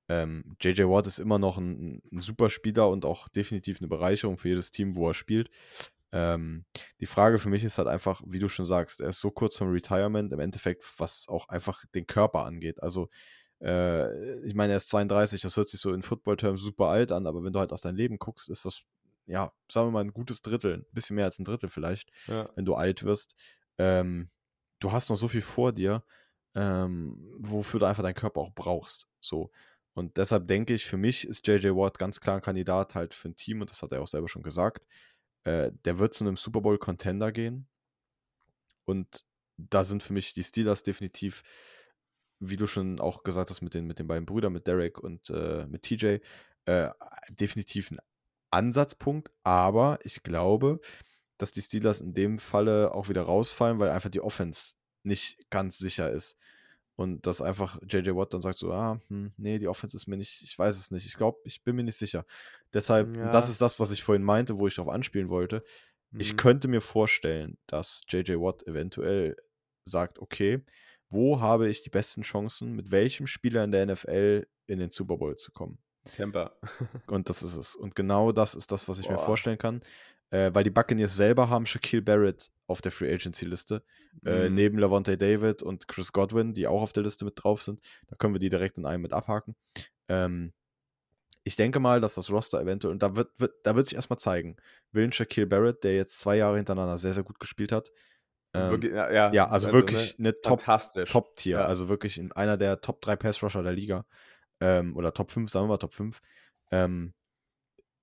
Ähm, 0.08 0.56
JJ 0.60 0.84
Watt 0.84 1.06
ist 1.06 1.18
immer 1.18 1.38
noch 1.38 1.58
ein, 1.58 2.00
ein, 2.10 2.20
super 2.20 2.48
Spieler 2.48 2.88
und 2.88 3.04
auch 3.04 3.28
definitiv 3.28 3.80
eine 3.80 3.88
Bereicherung 3.88 4.38
für 4.38 4.48
jedes 4.48 4.70
Team, 4.70 4.96
wo 4.96 5.08
er 5.08 5.14
spielt. 5.14 5.50
Ähm, 6.12 6.64
die 7.00 7.06
Frage 7.06 7.38
für 7.38 7.50
mich 7.50 7.62
ist 7.64 7.76
halt 7.76 7.88
einfach, 7.88 8.22
wie 8.26 8.38
du 8.38 8.48
schon 8.48 8.64
sagst, 8.64 9.00
er 9.00 9.10
ist 9.10 9.20
so 9.20 9.30
kurz 9.30 9.56
vom 9.56 9.70
Retirement, 9.70 10.32
im 10.32 10.40
Endeffekt, 10.40 10.82
was 10.98 11.26
auch 11.28 11.48
einfach 11.48 11.84
den 11.94 12.06
Körper 12.06 12.44
angeht. 12.44 12.82
Also, 12.82 13.10
äh, 13.60 14.40
ich 14.46 14.54
meine, 14.54 14.72
er 14.72 14.78
ist 14.78 14.88
32, 14.88 15.42
das 15.42 15.56
hört 15.56 15.68
sich 15.68 15.80
so 15.80 15.92
in 15.92 16.02
Football-Terms 16.02 16.62
super 16.62 16.86
alt 16.86 17.12
an, 17.12 17.26
aber 17.26 17.44
wenn 17.44 17.52
du 17.52 17.58
halt 17.58 17.72
auf 17.72 17.80
dein 17.80 17.96
Leben 17.96 18.18
guckst, 18.18 18.48
ist 18.48 18.64
das, 18.64 18.84
ja, 19.26 19.52
sagen 19.70 19.88
wir 19.88 19.92
mal, 19.92 20.04
ein 20.04 20.14
gutes 20.14 20.40
Drittel, 20.40 20.76
ein 20.76 20.86
bisschen 20.92 21.16
mehr 21.16 21.26
als 21.26 21.38
ein 21.38 21.44
Drittel 21.44 21.68
vielleicht, 21.68 22.10
ja. 22.26 22.48
wenn 22.54 22.64
du 22.64 22.74
alt 22.74 23.04
wirst. 23.04 23.34
Ähm, 23.78 24.30
du 24.80 24.92
hast 24.92 25.10
noch 25.10 25.16
so 25.16 25.28
viel 25.28 25.42
vor 25.42 25.72
dir, 25.72 26.04
ähm, 26.54 27.34
wofür 27.38 27.80
du 27.80 27.86
einfach 27.86 28.02
deinen 28.02 28.14
Körper 28.14 28.40
auch 28.40 28.52
brauchst. 28.54 29.08
So. 29.20 29.50
Und 29.94 30.16
deshalb 30.16 30.48
denke 30.48 30.74
ich, 30.74 30.86
für 30.86 30.96
mich 30.96 31.26
ist 31.26 31.46
JJ 31.46 31.68
Watt 31.70 31.98
ganz 31.98 32.20
klar 32.20 32.36
ein 32.36 32.42
Kandidat 32.42 32.94
halt 32.94 33.14
für 33.14 33.28
ein 33.30 33.36
Team, 33.36 33.60
und 33.60 33.70
das 33.70 33.82
hat 33.82 33.92
er 33.92 34.02
auch 34.02 34.06
selber 34.06 34.28
schon 34.28 34.42
gesagt 34.42 34.86
äh, 35.48 35.72
der 35.84 35.98
wird 35.98 36.14
zu 36.14 36.24
einem 36.24 36.36
Super 36.36 36.60
Bowl 36.60 36.78
Contender 36.78 37.32
gehen. 37.32 37.68
Und 38.84 39.24
da 39.56 39.84
sind 39.84 40.02
für 40.02 40.12
mich 40.12 40.34
die 40.34 40.44
Steelers 40.44 40.82
definitiv, 40.82 41.42
wie 42.38 42.56
du 42.56 42.66
schon 42.66 43.00
auch 43.00 43.22
gesagt 43.24 43.50
hast, 43.50 43.62
mit 43.62 43.74
den, 43.74 43.86
mit 43.86 43.98
den 43.98 44.06
beiden 44.06 44.26
Brüdern, 44.26 44.52
mit 44.52 44.66
Derek 44.66 44.98
und 44.98 45.30
äh, 45.30 45.66
mit 45.66 45.82
TJ, 45.82 46.18
äh, 46.66 46.90
definitiv 47.30 47.90
ein 47.90 47.98
Ansatzpunkt. 48.50 49.30
Aber 49.42 49.98
ich 50.02 50.22
glaube, 50.22 50.80
dass 51.38 51.52
die 51.52 51.62
Steelers 51.62 52.00
in 52.00 52.14
dem 52.14 52.38
Falle 52.38 52.94
auch 52.94 53.08
wieder 53.08 53.22
rausfallen, 53.22 53.78
weil 53.78 53.90
einfach 53.90 54.10
die 54.10 54.20
Offense 54.20 54.74
nicht 55.02 55.38
ganz 55.50 55.78
sicher 55.78 56.10
ist. 56.10 56.36
Und 56.96 57.26
dass 57.28 57.40
einfach 57.40 57.78
JJ 57.88 58.10
Watt 58.16 58.34
dann 58.34 58.40
sagt 58.40 58.58
so, 58.58 58.72
ah, 58.72 59.00
hm, 59.06 59.32
nee, 59.36 59.58
die 59.58 59.68
Offense 59.68 59.96
ist 59.96 60.08
mir 60.08 60.16
nicht, 60.16 60.42
ich 60.42 60.58
weiß 60.58 60.76
es 60.76 60.90
nicht. 60.90 61.06
Ich 61.06 61.16
glaube, 61.16 61.38
ich 61.44 61.62
bin 61.62 61.76
mir 61.76 61.84
nicht 61.84 61.96
sicher. 61.96 62.26
Deshalb, 62.72 63.16
ja. 63.16 63.30
das 63.30 63.48
ist 63.48 63.60
das, 63.60 63.78
was 63.78 63.92
ich 63.92 64.02
vorhin 64.02 64.24
meinte, 64.24 64.58
wo 64.58 64.66
ich 64.66 64.74
darauf 64.74 64.92
anspielen 64.92 65.28
wollte. 65.28 65.62
Mhm. 66.10 66.20
Ich 66.20 66.36
könnte 66.36 66.66
mir 66.66 66.80
vorstellen, 66.80 67.56
dass 67.68 68.02
JJ 68.08 68.34
Watt 68.40 68.66
eventuell 68.66 69.36
sagt, 69.84 70.18
okay, 70.18 70.64
wo 71.08 71.40
habe 71.40 71.68
ich 71.68 71.82
die 71.82 71.90
besten 71.90 72.22
Chancen, 72.22 72.74
mit 72.74 72.90
welchem 72.90 73.28
Spieler 73.28 73.62
in 73.62 73.70
der 73.70 73.86
NFL 73.86 74.46
in 74.66 74.80
den 74.80 74.90
Super 74.90 75.18
Bowl 75.18 75.36
zu 75.36 75.52
kommen? 75.52 75.78
Temper. 76.08 76.56
Und 77.06 77.28
das 77.28 77.42
ist 77.42 77.56
es. 77.56 77.76
Und 77.76 77.94
genau 77.94 78.32
das 78.32 78.54
ist 78.54 78.72
das, 78.72 78.88
was 78.88 78.98
ich 78.98 79.06
Boah. 79.06 79.12
mir 79.12 79.18
vorstellen 79.18 79.58
kann 79.58 79.82
äh, 80.30 80.50
weil 80.52 80.64
die 80.64 80.70
Buccaneers 80.70 81.16
selber 81.16 81.48
haben 81.48 81.66
Shaquille 81.66 82.02
Barrett 82.02 82.50
auf 82.66 82.80
der 82.80 82.92
Free 82.92 83.12
Agency 83.12 83.46
Liste, 83.46 83.82
äh, 84.24 84.30
mhm. 84.30 84.46
äh, 84.46 84.50
neben 84.50 84.78
Levante 84.78 85.16
David 85.16 85.62
und 85.62 85.88
Chris 85.88 86.12
Godwin, 86.12 86.54
die 86.54 86.66
auch 86.66 86.82
auf 86.82 86.92
der 86.92 87.02
Liste 87.02 87.24
mit 87.24 87.42
drauf 87.42 87.62
sind. 87.62 87.80
Da 88.08 88.16
können 88.16 88.34
wir 88.34 88.40
die 88.40 88.50
direkt 88.50 88.76
in 88.76 88.86
einem 88.86 89.02
mit 89.02 89.12
abhaken. 89.12 89.56
Ähm, 90.08 90.52
ich 91.44 91.56
denke 91.56 91.80
mal, 91.80 92.00
dass 92.00 92.14
das 92.14 92.30
Roster 92.30 92.60
eventuell, 92.60 92.92
und 92.92 93.02
da 93.02 93.16
wird, 93.16 93.30
wird, 93.38 93.54
da 93.62 93.74
wird 93.74 93.86
sich 93.86 93.96
erstmal 93.96 94.18
zeigen, 94.18 94.56
will 94.92 95.10
Shaquille 95.12 95.46
Barrett, 95.46 95.82
der 95.82 95.96
jetzt 95.96 96.18
zwei 96.18 96.36
Jahre 96.36 96.56
hintereinander 96.56 96.98
sehr, 96.98 97.14
sehr 97.14 97.22
gut 97.22 97.40
gespielt 97.40 97.72
hat. 97.72 97.90
Ähm, 98.52 98.70
wirklich, 98.70 98.92
ja, 98.92 99.10
ja, 99.10 99.32
ja, 99.32 99.44
also, 99.48 99.68
also 99.68 99.72
wirklich 99.78 100.18
ne, 100.18 100.28
eine 100.28 100.40
Top-Tier, 100.40 101.04
Top 101.06 101.44
ja. 101.44 101.64
also 101.64 101.88
wirklich 101.88 102.18
in 102.18 102.32
einer 102.32 102.58
der 102.58 102.80
Top 102.80 103.00
3 103.00 103.16
Pass-Rusher 103.16 103.62
der 103.62 103.72
Liga. 103.72 104.04
Ähm, 104.60 104.96
oder 104.96 105.12
Top 105.12 105.30
5, 105.30 105.50
sagen 105.50 105.64
wir 105.64 105.70
mal 105.70 105.78
Top 105.78 105.94
5. 105.94 106.20
Ähm, 106.70 107.12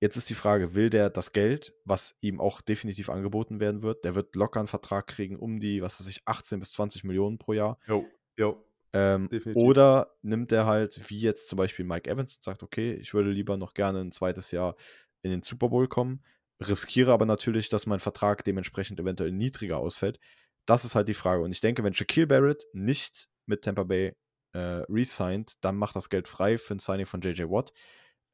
Jetzt 0.00 0.16
ist 0.16 0.28
die 0.28 0.34
Frage, 0.34 0.74
will 0.74 0.90
der 0.90 1.08
das 1.08 1.32
Geld, 1.32 1.72
was 1.84 2.16
ihm 2.20 2.38
auch 2.38 2.60
definitiv 2.60 3.08
angeboten 3.08 3.60
werden 3.60 3.82
wird, 3.82 4.04
der 4.04 4.14
wird 4.14 4.36
locker 4.36 4.60
einen 4.60 4.68
Vertrag 4.68 5.06
kriegen, 5.06 5.38
um 5.38 5.58
die, 5.58 5.80
was 5.80 5.98
weiß 5.98 6.08
ich, 6.08 6.20
18 6.26 6.60
bis 6.60 6.72
20 6.72 7.04
Millionen 7.04 7.38
pro 7.38 7.54
Jahr. 7.54 7.78
Jo, 7.86 8.06
jo. 8.36 8.62
Ähm, 8.92 9.28
oder 9.54 10.14
nimmt 10.22 10.52
er 10.52 10.66
halt, 10.66 11.08
wie 11.10 11.18
jetzt 11.18 11.48
zum 11.48 11.56
Beispiel 11.56 11.84
Mike 11.84 12.10
Evans 12.10 12.36
und 12.36 12.44
sagt, 12.44 12.62
okay, 12.62 12.92
ich 12.94 13.14
würde 13.14 13.30
lieber 13.30 13.56
noch 13.56 13.72
gerne 13.74 14.00
ein 14.00 14.12
zweites 14.12 14.50
Jahr 14.50 14.76
in 15.22 15.30
den 15.30 15.42
Super 15.42 15.70
Bowl 15.70 15.88
kommen, 15.88 16.22
riskiere 16.62 17.12
aber 17.12 17.24
natürlich, 17.24 17.68
dass 17.68 17.86
mein 17.86 18.00
Vertrag 18.00 18.44
dementsprechend 18.44 19.00
eventuell 19.00 19.32
niedriger 19.32 19.78
ausfällt. 19.78 20.20
Das 20.66 20.84
ist 20.84 20.94
halt 20.94 21.08
die 21.08 21.14
Frage. 21.14 21.42
Und 21.42 21.52
ich 21.52 21.60
denke, 21.60 21.82
wenn 21.84 21.94
Shaquille 21.94 22.26
Barrett 22.26 22.66
nicht 22.72 23.28
mit 23.46 23.62
Tampa 23.62 23.84
Bay 23.84 24.14
äh, 24.52 24.84
resigned, 24.88 25.54
dann 25.60 25.76
macht 25.76 25.96
das 25.96 26.08
Geld 26.08 26.28
frei 26.28 26.58
für 26.58 26.74
ein 26.74 26.78
Signing 26.78 27.06
von 27.06 27.20
JJ 27.20 27.44
Watt. 27.44 27.72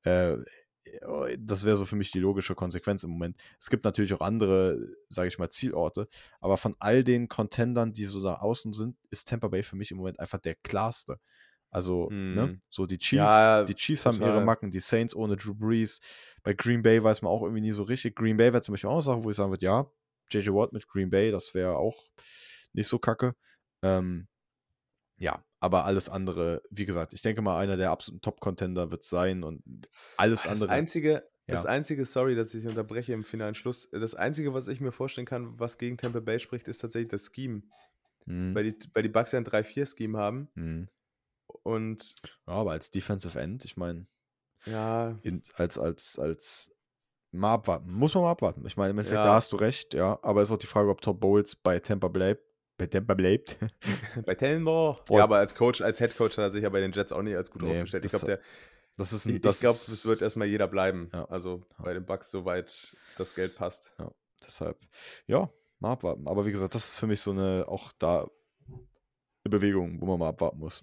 Äh, 0.02 0.36
das 1.38 1.64
wäre 1.64 1.76
so 1.76 1.86
für 1.86 1.96
mich 1.96 2.10
die 2.10 2.18
logische 2.18 2.54
Konsequenz 2.54 3.04
im 3.04 3.10
Moment. 3.10 3.36
Es 3.60 3.70
gibt 3.70 3.84
natürlich 3.84 4.12
auch 4.14 4.20
andere, 4.20 4.78
sage 5.08 5.28
ich 5.28 5.38
mal, 5.38 5.50
Zielorte, 5.50 6.08
aber 6.40 6.56
von 6.56 6.74
all 6.80 7.04
den 7.04 7.28
Contendern, 7.28 7.92
die 7.92 8.06
so 8.06 8.22
da 8.22 8.34
außen 8.34 8.72
sind, 8.72 8.96
ist 9.10 9.28
Tampa 9.28 9.48
Bay 9.48 9.62
für 9.62 9.76
mich 9.76 9.90
im 9.90 9.98
Moment 9.98 10.18
einfach 10.18 10.40
der 10.40 10.56
klarste. 10.56 11.20
Also, 11.70 12.10
mm. 12.10 12.34
ne, 12.34 12.46
mhm. 12.46 12.62
so 12.68 12.86
die 12.86 12.98
Chiefs, 12.98 13.16
ja, 13.16 13.64
die 13.64 13.74
Chiefs 13.74 14.02
total. 14.02 14.20
haben 14.20 14.26
ihre 14.26 14.44
Macken, 14.44 14.70
die 14.70 14.80
Saints 14.80 15.14
ohne 15.16 15.36
Drew 15.36 15.54
Brees. 15.54 16.00
Bei 16.42 16.52
Green 16.52 16.82
Bay 16.82 17.02
weiß 17.02 17.22
man 17.22 17.30
auch 17.30 17.42
irgendwie 17.42 17.62
nie 17.62 17.72
so 17.72 17.84
richtig. 17.84 18.14
Green 18.14 18.36
Bay 18.36 18.52
wäre 18.52 18.62
zum 18.62 18.74
Beispiel 18.74 18.90
auch 18.90 18.94
eine 18.94 19.02
Sache, 19.02 19.24
wo 19.24 19.30
ich 19.30 19.36
sagen 19.36 19.50
würde, 19.50 19.64
ja, 19.64 19.86
JJ 20.30 20.50
Watt 20.50 20.72
mit 20.72 20.86
Green 20.86 21.10
Bay, 21.10 21.30
das 21.30 21.54
wäre 21.54 21.76
auch 21.76 21.96
nicht 22.74 22.88
so 22.88 22.98
kacke. 22.98 23.34
Ähm, 23.82 24.28
ja, 25.16 25.42
aber 25.62 25.84
alles 25.84 26.08
andere, 26.08 26.60
wie 26.70 26.84
gesagt, 26.84 27.14
ich 27.14 27.22
denke 27.22 27.40
mal, 27.40 27.56
einer 27.56 27.76
der 27.76 27.92
absoluten 27.92 28.20
Top-Contender 28.20 28.90
wird 28.90 29.04
sein 29.04 29.44
und 29.44 29.62
alles 30.16 30.42
das 30.42 30.50
andere. 30.50 30.70
Einzige, 30.70 31.12
ja. 31.46 31.54
Das 31.54 31.66
einzige, 31.66 32.04
sorry, 32.04 32.34
dass 32.34 32.52
ich 32.52 32.66
unterbreche 32.66 33.12
im 33.12 33.22
finalen 33.22 33.54
Schluss, 33.54 33.88
das 33.92 34.16
einzige, 34.16 34.54
was 34.54 34.66
ich 34.66 34.80
mir 34.80 34.90
vorstellen 34.90 35.26
kann, 35.26 35.60
was 35.60 35.78
gegen 35.78 35.98
Tampa 35.98 36.18
Bay 36.18 36.40
spricht, 36.40 36.66
ist 36.66 36.78
tatsächlich 36.78 37.12
das 37.12 37.30
Scheme. 37.32 37.62
Mhm. 38.26 38.56
Weil, 38.56 38.72
die, 38.72 38.76
weil 38.92 39.04
die 39.04 39.08
Bucks 39.08 39.30
ja 39.30 39.38
ein 39.38 39.46
3-4-Scheme 39.46 40.18
haben. 40.18 40.48
Mhm. 40.56 40.88
Und. 41.62 42.16
Ja, 42.48 42.54
aber 42.54 42.72
als 42.72 42.90
Defensive 42.90 43.38
End, 43.38 43.64
ich 43.64 43.76
meine. 43.76 44.08
Ja. 44.64 45.16
In, 45.22 45.42
als, 45.54 45.78
als, 45.78 46.18
als. 46.18 46.72
Mal 47.30 47.54
abwarten. 47.54 47.92
Muss 47.92 48.14
man 48.14 48.24
mal 48.24 48.32
abwarten. 48.32 48.66
Ich 48.66 48.76
meine, 48.76 48.90
im 48.90 48.98
Endeffekt, 48.98 49.16
ja. 49.16 49.26
da 49.26 49.34
hast 49.34 49.52
du 49.52 49.56
recht, 49.56 49.94
ja. 49.94 50.18
Aber 50.22 50.42
es 50.42 50.48
ist 50.48 50.54
auch 50.54 50.58
die 50.58 50.66
Frage, 50.66 50.90
ob 50.90 51.00
Top 51.00 51.20
Bowles 51.20 51.54
bei 51.54 51.78
Tampa 51.78 52.08
bleibt. 52.08 52.42
Bei 52.82 52.88
Tampa 52.88 53.14
bleibt. 53.14 53.58
bei 54.26 54.34
Tampa. 54.34 54.98
Ja, 55.08 55.22
aber 55.22 55.36
als 55.36 55.54
Coach, 55.54 55.80
als 55.82 55.98
Head 55.98 56.16
Coach 56.16 56.36
hat 56.36 56.46
er 56.46 56.50
sich 56.50 56.64
ja 56.64 56.68
bei 56.68 56.80
den 56.80 56.90
Jets 56.90 57.12
auch 57.12 57.22
nicht 57.22 57.36
als 57.36 57.48
gut 57.48 57.62
nee, 57.62 57.70
ausgestellt. 57.70 58.04
Ich 58.04 58.10
glaube, 58.10 58.26
der. 58.26 58.40
Das 58.96 59.12
ist 59.12 59.24
ein, 59.24 59.36
ich, 59.36 59.44
ich 59.44 59.60
glaube, 59.60 59.76
es 59.76 60.04
wird 60.04 60.20
erstmal 60.20 60.48
jeder 60.48 60.66
bleiben. 60.66 61.08
Ja. 61.12 61.26
Also 61.26 61.62
bei 61.78 61.94
den 61.94 62.04
Bucks, 62.04 62.28
soweit 62.28 62.96
das 63.18 63.36
Geld 63.36 63.54
passt. 63.54 63.94
Ja, 64.00 64.10
deshalb, 64.44 64.80
ja, 65.28 65.48
mal 65.78 65.92
abwarten. 65.92 66.26
Aber 66.26 66.44
wie 66.44 66.50
gesagt, 66.50 66.74
das 66.74 66.88
ist 66.88 66.98
für 66.98 67.06
mich 67.06 67.20
so 67.20 67.30
eine, 67.30 67.66
auch 67.68 67.92
da 68.00 68.28
eine 68.68 68.80
Bewegung, 69.44 70.00
wo 70.00 70.06
man 70.06 70.18
mal 70.18 70.30
abwarten 70.30 70.58
muss. 70.58 70.82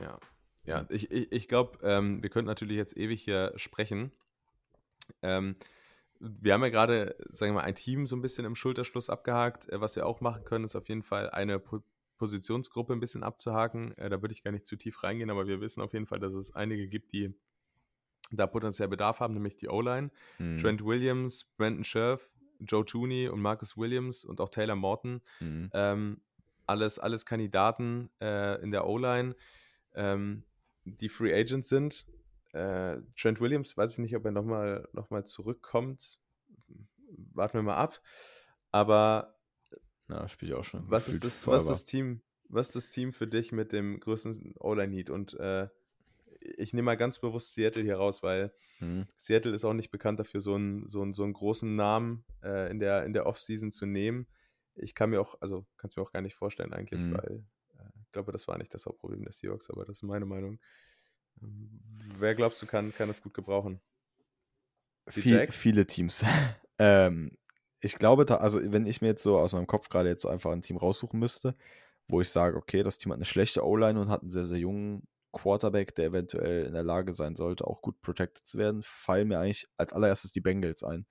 Ja, 0.00 0.18
ja, 0.64 0.86
ich, 0.88 1.10
ich, 1.10 1.30
ich 1.30 1.46
glaube, 1.46 1.78
ähm, 1.82 2.22
wir 2.22 2.30
könnten 2.30 2.48
natürlich 2.48 2.78
jetzt 2.78 2.96
ewig 2.96 3.22
hier 3.22 3.52
sprechen. 3.56 4.12
Ähm, 5.20 5.56
wir 6.20 6.52
haben 6.52 6.62
ja 6.62 6.68
gerade, 6.68 7.16
sagen 7.32 7.52
wir 7.52 7.60
mal, 7.60 7.66
ein 7.66 7.74
Team 7.74 8.06
so 8.06 8.16
ein 8.16 8.22
bisschen 8.22 8.44
im 8.44 8.56
Schulterschluss 8.56 9.10
abgehakt. 9.10 9.68
Äh, 9.68 9.80
was 9.80 9.96
wir 9.96 10.06
auch 10.06 10.20
machen 10.20 10.44
können, 10.44 10.64
ist 10.64 10.76
auf 10.76 10.88
jeden 10.88 11.02
Fall 11.02 11.30
eine 11.30 11.58
po 11.58 11.82
Positionsgruppe 12.18 12.92
ein 12.92 12.98
bisschen 12.98 13.22
abzuhaken. 13.22 13.96
Äh, 13.96 14.10
da 14.10 14.20
würde 14.20 14.32
ich 14.32 14.42
gar 14.42 14.50
nicht 14.50 14.66
zu 14.66 14.74
tief 14.74 15.04
reingehen, 15.04 15.30
aber 15.30 15.46
wir 15.46 15.60
wissen 15.60 15.80
auf 15.80 15.92
jeden 15.92 16.06
Fall, 16.06 16.18
dass 16.18 16.34
es 16.34 16.52
einige 16.52 16.88
gibt, 16.88 17.12
die 17.12 17.32
da 18.32 18.48
potenziell 18.48 18.88
Bedarf 18.88 19.20
haben, 19.20 19.34
nämlich 19.34 19.54
die 19.54 19.68
O-Line. 19.68 20.10
Mhm. 20.38 20.58
Trent 20.58 20.84
Williams, 20.84 21.44
Brandon 21.56 21.84
Scherf, 21.84 22.34
Joe 22.60 22.84
Tooney 22.84 23.28
und 23.28 23.40
Marcus 23.40 23.76
Williams 23.76 24.24
und 24.24 24.40
auch 24.40 24.48
Taylor 24.48 24.74
Morton. 24.74 25.20
Mhm. 25.38 25.70
Ähm, 25.72 26.20
alles, 26.66 26.98
alles 26.98 27.24
Kandidaten 27.24 28.10
äh, 28.20 28.60
in 28.62 28.72
der 28.72 28.86
O-Line, 28.86 29.34
ähm, 29.94 30.42
die 30.84 31.08
Free 31.08 31.32
Agents 31.32 31.68
sind. 31.68 32.04
Äh, 32.58 33.02
Trent 33.16 33.40
Williams, 33.40 33.76
weiß 33.76 33.92
ich 33.92 33.98
nicht, 33.98 34.16
ob 34.16 34.24
er 34.24 34.32
nochmal 34.32 34.88
noch 34.92 35.10
mal 35.10 35.24
zurückkommt. 35.24 36.18
Warten 37.32 37.54
wir 37.54 37.62
mal 37.62 37.76
ab. 37.76 38.00
Aber 38.72 39.38
Na, 40.08 40.28
spielt 40.28 40.54
auch 40.54 40.64
schon. 40.64 40.90
Was 40.90 41.08
ist 41.08 41.22
das, 41.22 41.46
was 41.46 41.66
das 41.66 41.84
Team, 41.84 42.20
was 42.48 42.68
ist 42.68 42.76
das 42.76 42.88
Team 42.88 43.12
für 43.12 43.28
dich 43.28 43.52
mit 43.52 43.72
dem 43.72 44.00
größten 44.00 44.54
O-Line-Need? 44.58 45.08
Und 45.08 45.34
äh, 45.34 45.68
ich 46.40 46.72
nehme 46.72 46.86
mal 46.86 46.96
ganz 46.96 47.20
bewusst 47.20 47.54
Seattle 47.54 47.82
hier 47.84 47.96
raus, 47.96 48.24
weil 48.24 48.52
mhm. 48.80 49.06
Seattle 49.16 49.54
ist 49.54 49.64
auch 49.64 49.74
nicht 49.74 49.90
bekannt 49.92 50.18
dafür, 50.18 50.40
so 50.40 50.54
einen, 50.54 50.86
so 50.86 51.02
einen, 51.02 51.14
so 51.14 51.22
einen 51.22 51.34
großen 51.34 51.76
Namen 51.76 52.24
äh, 52.42 52.70
in 52.70 52.80
der, 52.80 53.04
in 53.04 53.12
der 53.12 53.26
Offseason 53.26 53.70
zu 53.70 53.86
nehmen. 53.86 54.26
Ich 54.74 54.96
kann 54.96 55.10
mir 55.10 55.20
auch, 55.20 55.36
also 55.40 55.64
kann 55.76 55.90
es 55.90 55.96
mir 55.96 56.02
auch 56.02 56.12
gar 56.12 56.22
nicht 56.22 56.34
vorstellen 56.34 56.72
eigentlich, 56.72 57.00
mhm. 57.00 57.12
weil 57.12 57.44
äh, 57.78 57.88
ich 58.02 58.10
glaube, 58.10 58.32
das 58.32 58.48
war 58.48 58.58
nicht 58.58 58.74
das 58.74 58.86
Hauptproblem 58.86 59.22
der 59.22 59.32
Seahawks, 59.32 59.70
aber 59.70 59.84
das 59.84 59.98
ist 59.98 60.02
meine 60.02 60.26
Meinung. 60.26 60.58
Wer 61.40 62.34
glaubst 62.34 62.60
du, 62.62 62.66
kann, 62.66 62.92
kann 62.94 63.08
das 63.08 63.22
gut 63.22 63.34
gebrauchen? 63.34 63.80
Viel, 65.08 65.50
viele 65.52 65.86
Teams. 65.86 66.24
ähm, 66.78 67.36
ich 67.80 67.96
glaube, 67.96 68.24
da, 68.26 68.36
also 68.36 68.60
wenn 68.62 68.86
ich 68.86 69.00
mir 69.00 69.08
jetzt 69.08 69.22
so 69.22 69.38
aus 69.38 69.52
meinem 69.52 69.66
Kopf 69.66 69.88
gerade 69.88 70.08
jetzt 70.08 70.26
einfach 70.26 70.50
ein 70.50 70.62
Team 70.62 70.76
raussuchen 70.76 71.18
müsste, 71.18 71.54
wo 72.08 72.20
ich 72.20 72.30
sage, 72.30 72.56
okay, 72.56 72.82
das 72.82 72.98
Team 72.98 73.12
hat 73.12 73.18
eine 73.18 73.24
schlechte 73.24 73.64
O-Line 73.64 74.00
und 74.00 74.08
hat 74.08 74.22
einen 74.22 74.30
sehr, 74.30 74.46
sehr 74.46 74.58
jungen 74.58 75.06
Quarterback, 75.32 75.94
der 75.94 76.06
eventuell 76.06 76.64
in 76.64 76.72
der 76.72 76.82
Lage 76.82 77.12
sein 77.14 77.36
sollte, 77.36 77.66
auch 77.66 77.82
gut 77.82 78.00
protected 78.00 78.46
zu 78.46 78.58
werden, 78.58 78.82
fallen 78.82 79.28
mir 79.28 79.38
eigentlich 79.38 79.68
als 79.76 79.92
allererstes 79.92 80.32
die 80.32 80.40
Bengals 80.40 80.82
ein. 80.82 81.06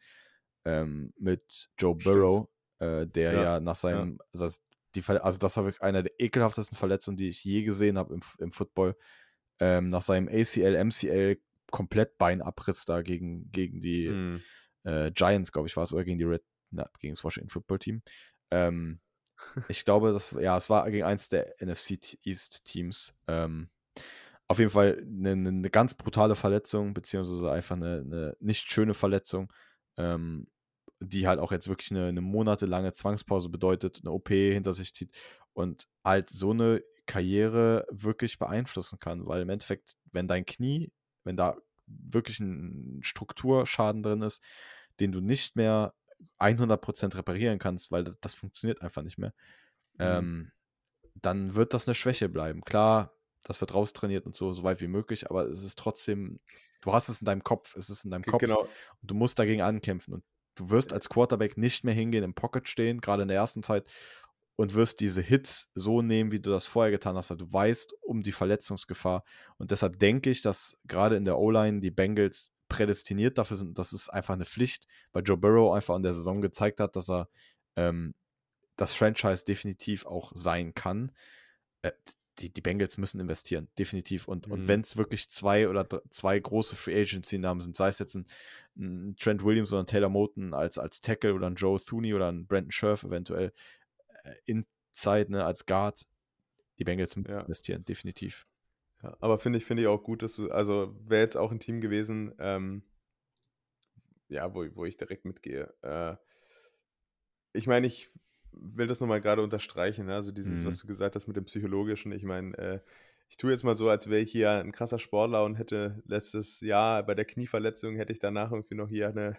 Ähm, 0.66 1.14
mit 1.18 1.70
Joe 1.78 1.96
Burrow, 1.96 2.50
äh, 2.80 3.06
der 3.08 3.34
ja, 3.34 3.44
ja 3.44 3.60
nach 3.60 3.76
seinem, 3.76 4.20
ja. 4.34 4.42
Also, 4.42 4.60
die, 4.96 5.04
also 5.06 5.38
das 5.38 5.56
habe 5.56 5.70
ich 5.70 5.82
einer 5.82 6.04
der 6.04 6.20
ekelhaftesten 6.20 6.78
Verletzungen, 6.78 7.18
die 7.18 7.30
ich 7.30 7.44
je 7.44 7.64
gesehen 7.64 7.98
habe 7.98 8.14
im, 8.16 8.22
im 8.40 8.52
Football. 8.52 8.96
Ähm, 9.60 9.90
nach 9.90 10.02
seinem 10.02 10.28
ACL, 10.28 10.84
MCL 10.86 11.38
komplett 11.72 12.18
Beinabriss 12.18 12.86
da 12.86 13.02
gegen, 13.02 13.52
gegen 13.52 13.82
die 13.82 14.10
mhm. 14.10 14.42
äh, 14.84 15.12
Giants, 15.12 15.52
glaube 15.52 15.68
ich, 15.68 15.76
war 15.76 15.84
es, 15.84 15.94
oder 15.94 16.04
gegen 16.04 16.20
die 16.20 16.26
Red, 16.26 16.44
na, 16.72 16.90
gegen 17.00 17.14
das 17.14 17.24
Washington 17.24 17.50
Football 17.50 17.80
Team. 17.80 18.02
Ähm, 18.52 19.00
ich 19.68 19.86
glaube, 19.86 20.14
das, 20.14 20.32
ja, 20.40 20.58
es 20.58 20.70
war 20.70 20.90
gegen 20.90 21.04
eins 21.04 21.30
der 21.30 21.56
NFC 21.62 22.18
East 22.24 22.66
Teams. 22.66 23.14
Ähm, 23.28 23.70
auf 24.48 24.60
jeden 24.60 24.72
Fall 24.72 25.04
eine, 25.06 25.32
eine, 25.32 25.70
ganz 25.70 25.94
brutale 25.94 26.36
Verletzung, 26.36 26.94
beziehungsweise 26.94 27.52
einfach 27.52 27.76
eine, 27.76 28.04
eine 28.06 28.38
nicht 28.40 28.72
schöne 28.72 28.94
Verletzung, 28.94 29.52
ähm, 29.98 30.48
die 31.00 31.28
halt 31.28 31.40
auch 31.40 31.52
jetzt 31.52 31.68
wirklich 31.68 31.92
eine, 31.92 32.08
eine 32.08 32.22
monatelange 32.22 32.94
Zwangspause 32.94 33.50
bedeutet, 33.50 34.00
eine 34.02 34.12
OP 34.12 34.30
hinter 34.30 34.74
sich 34.74 34.94
zieht 34.94 35.12
und 35.54 35.90
halt 36.04 36.30
so 36.30 36.52
eine 36.52 36.82
Karriere 37.08 37.88
wirklich 37.90 38.38
beeinflussen 38.38 39.00
kann, 39.00 39.26
weil 39.26 39.42
im 39.42 39.50
Endeffekt, 39.50 39.98
wenn 40.12 40.28
dein 40.28 40.46
Knie, 40.46 40.92
wenn 41.24 41.38
da 41.38 41.58
wirklich 41.88 42.40
ein 42.40 43.00
Strukturschaden 43.02 44.04
drin 44.04 44.22
ist, 44.22 44.44
den 45.00 45.12
du 45.12 45.22
nicht 45.22 45.56
mehr 45.56 45.94
100% 46.40 47.16
reparieren 47.16 47.60
kannst, 47.60 47.92
weil 47.92 48.04
das, 48.04 48.20
das 48.20 48.36
funktioniert 48.36 48.82
einfach 48.82 49.02
nicht 49.04 49.18
mehr, 49.18 49.34
mhm. 49.94 50.00
ähm, 50.00 50.52
dann 51.16 51.56
wird 51.56 51.74
das 51.74 51.88
eine 51.88 51.96
Schwäche 51.96 52.30
bleiben. 52.30 52.62
Klar, 52.62 53.14
das 53.44 53.62
wird 53.62 53.74
raustrainiert 53.74 54.26
und 54.26 54.36
so, 54.36 54.52
so 54.54 54.64
weit 54.64 54.82
wie 54.82 54.88
möglich, 54.88 55.30
aber 55.30 55.46
es 55.46 55.64
ist 55.64 55.80
trotzdem, 55.80 56.40
du 56.82 56.94
hast 56.94 57.10
es 57.10 57.22
in 57.22 57.26
deinem 57.26 57.44
Kopf, 57.44 57.76
es 57.76 57.90
ist 57.90 58.04
in 58.04 58.12
deinem 58.12 58.24
Kopf 58.24 58.42
genau. 58.42 58.62
und 59.02 59.12
du 59.12 59.16
musst 59.16 59.40
dagegen 59.40 59.62
ankämpfen 59.62 60.14
und 60.16 60.24
du 60.56 60.70
wirst 60.70 60.92
als 60.92 61.08
Quarterback 61.08 61.56
nicht 61.58 61.84
mehr 61.84 61.94
hingehen, 61.94 62.24
im 62.24 62.34
Pocket 62.34 62.68
stehen, 62.68 63.00
gerade 63.00 63.22
in 63.22 63.28
der 63.30 63.38
ersten 63.38 63.64
Zeit 63.64 63.86
und 64.58 64.74
wirst 64.74 65.00
diese 65.00 65.22
Hits 65.22 65.70
so 65.74 66.02
nehmen, 66.02 66.32
wie 66.32 66.42
du 66.42 66.50
das 66.50 66.66
vorher 66.66 66.92
getan 66.92 67.16
hast, 67.16 67.30
weil 67.30 67.38
du 67.38 67.52
weißt 67.52 67.94
um 68.02 68.24
die 68.24 68.32
Verletzungsgefahr 68.34 69.24
und 69.58 69.72
deshalb 69.72 70.00
denke 70.00 70.30
ich, 70.30 70.42
dass 70.42 70.78
gerade 70.86 71.16
in 71.16 71.24
der 71.24 71.38
O-Line 71.38 71.80
die 71.80 71.92
Bengals 71.92 72.52
prädestiniert 72.68 73.38
dafür 73.38 73.56
sind, 73.56 73.78
das 73.78 73.94
ist 73.94 74.10
einfach 74.10 74.34
eine 74.34 74.46
Pflicht, 74.46 74.88
weil 75.14 75.24
Joe 75.24 75.38
Burrow 75.38 75.74
einfach 75.74 75.96
in 75.96 76.04
der 76.04 76.16
Saison 76.16 76.42
gezeigt 76.42 76.80
hat, 76.80 76.96
dass 76.96 77.10
er 77.10 77.30
ähm, 77.78 78.14
das 78.76 78.94
Franchise 78.94 79.46
definitiv 79.46 80.06
auch 80.06 80.32
sein 80.36 80.74
kann. 80.74 81.12
Äh, 81.84 81.92
die, 82.40 82.52
die 82.52 82.62
Bengals 82.62 82.98
müssen 82.98 83.20
investieren, 83.20 83.68
definitiv. 83.80 84.28
Und, 84.28 84.48
mhm. 84.48 84.54
und 84.54 84.68
wenn 84.68 84.82
es 84.82 84.98
wirklich 84.98 85.30
zwei 85.30 85.70
oder 85.70 85.88
zwei 86.10 86.38
große 86.40 86.76
Free 86.76 87.02
Agency-Namen 87.02 87.62
sind, 87.62 87.76
sei 87.76 87.90
es 87.90 88.00
jetzt 88.00 88.16
ein, 88.16 88.28
ein, 88.78 89.16
Trent 89.20 89.44
Williams 89.44 89.72
oder 89.72 89.82
ein 89.84 89.88
Taylor 89.88 90.10
Moten 90.10 90.54
als, 90.54 90.78
als 90.78 91.02
Tackle 91.02 91.34
oder 91.34 91.48
ein 91.48 91.56
Joe 91.56 91.80
Thuney 91.80 92.14
oder 92.14 92.32
ein 92.32 92.46
Brandon 92.46 92.72
Scherf 92.72 93.04
eventuell 93.04 93.54
Inside, 94.46 95.32
ne, 95.32 95.46
als 95.46 95.66
Guard, 95.66 96.06
die 96.80 96.84
Bengals 96.84 97.16
ja. 97.16 97.42
investieren, 97.42 97.86
definitiv. 97.86 98.48
Ja, 99.04 99.16
aber 99.20 99.40
finde 99.40 99.58
ich, 99.58 99.66
finde 99.66 99.84
ich 99.84 99.88
auch 99.88 100.04
gut, 100.04 100.24
dass 100.24 100.36
du, 100.36 100.50
also 100.52 100.96
wäre 101.06 101.22
jetzt 101.22 101.38
auch 101.38 101.52
ein 101.52 101.60
Team 101.60 101.82
gewesen, 101.82 102.34
ähm, 102.40 102.84
ja, 104.30 104.54
wo, 104.54 104.66
wo 104.76 104.86
ich 104.86 104.98
direkt 104.98 105.26
mitgehe. 105.26 105.74
Äh, 105.82 106.16
ich 107.54 107.68
meine, 107.68 107.88
ich 107.88 108.12
will 108.52 108.88
das 108.88 109.00
nochmal 109.00 109.22
gerade 109.22 109.42
unterstreichen. 109.42 110.08
Ne? 110.08 110.16
Also 110.16 110.32
dieses, 110.32 110.62
mhm. 110.62 110.68
was 110.68 110.78
du 110.78 110.88
gesagt 110.88 111.16
hast 111.16 111.28
mit 111.28 111.38
dem 111.38 111.46
Psychologischen. 111.46 112.12
Ich 112.12 112.24
meine, 112.24 112.58
äh, 112.58 112.80
ich 113.30 113.38
tue 113.38 113.52
jetzt 113.52 113.64
mal 113.64 113.76
so, 113.76 113.90
als 113.90 114.10
wäre 114.10 114.22
ich 114.22 114.32
hier 114.32 114.52
ein 114.52 114.72
krasser 114.72 115.00
Sportler 115.00 115.44
und 115.44 115.56
hätte 115.56 116.02
letztes 116.06 116.62
Jahr 116.62 117.04
bei 117.04 117.14
der 117.14 117.26
Knieverletzung 117.26 117.96
hätte 117.96 118.14
ich 118.14 118.20
danach 118.20 118.52
irgendwie 118.52 118.76
noch 118.76 118.90
hier 118.90 119.10
eine. 119.10 119.38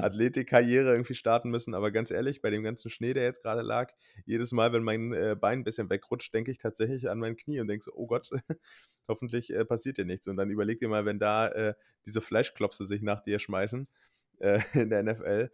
Athletikkarriere 0.00 0.92
irgendwie 0.92 1.14
starten 1.14 1.50
müssen. 1.50 1.74
Aber 1.74 1.90
ganz 1.90 2.10
ehrlich, 2.10 2.42
bei 2.42 2.50
dem 2.50 2.62
ganzen 2.62 2.90
Schnee, 2.90 3.14
der 3.14 3.24
jetzt 3.24 3.42
gerade 3.42 3.62
lag, 3.62 3.92
jedes 4.24 4.52
Mal, 4.52 4.72
wenn 4.72 4.82
mein 4.82 5.12
äh, 5.12 5.36
Bein 5.38 5.60
ein 5.60 5.64
bisschen 5.64 5.90
wegrutscht, 5.90 6.34
denke 6.34 6.50
ich 6.50 6.58
tatsächlich 6.58 7.08
an 7.08 7.18
mein 7.18 7.36
Knie 7.36 7.60
und 7.60 7.68
denke 7.68 7.84
so, 7.84 7.92
oh 7.94 8.06
Gott, 8.06 8.30
hoffentlich 9.08 9.52
äh, 9.52 9.64
passiert 9.64 9.98
dir 9.98 10.04
nichts. 10.04 10.28
Und 10.28 10.36
dann 10.36 10.50
überleg 10.50 10.80
dir 10.80 10.88
mal, 10.88 11.04
wenn 11.04 11.18
da 11.18 11.48
äh, 11.48 11.74
diese 12.04 12.20
Fleischklopse 12.20 12.86
sich 12.86 13.02
nach 13.02 13.22
dir 13.22 13.38
schmeißen 13.38 13.88
äh, 14.38 14.60
in 14.74 14.90
der 14.90 15.02
NFL, 15.02 15.50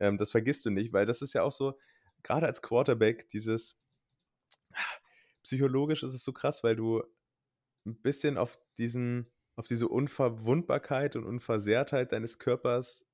ähm, 0.00 0.18
das 0.18 0.30
vergisst 0.30 0.64
du 0.66 0.70
nicht, 0.70 0.92
weil 0.92 1.06
das 1.06 1.22
ist 1.22 1.34
ja 1.34 1.42
auch 1.42 1.52
so, 1.52 1.78
gerade 2.22 2.46
als 2.46 2.62
Quarterback, 2.62 3.30
dieses 3.30 3.78
psychologisch 5.42 6.02
ist 6.02 6.14
es 6.14 6.24
so 6.24 6.32
krass, 6.32 6.64
weil 6.64 6.76
du 6.76 7.02
ein 7.86 7.96
bisschen 8.02 8.36
auf 8.36 8.58
diesen, 8.78 9.30
auf 9.54 9.68
diese 9.68 9.88
Unverwundbarkeit 9.88 11.16
und 11.16 11.24
Unversehrtheit 11.24 12.12
deines 12.12 12.38
Körpers 12.38 13.06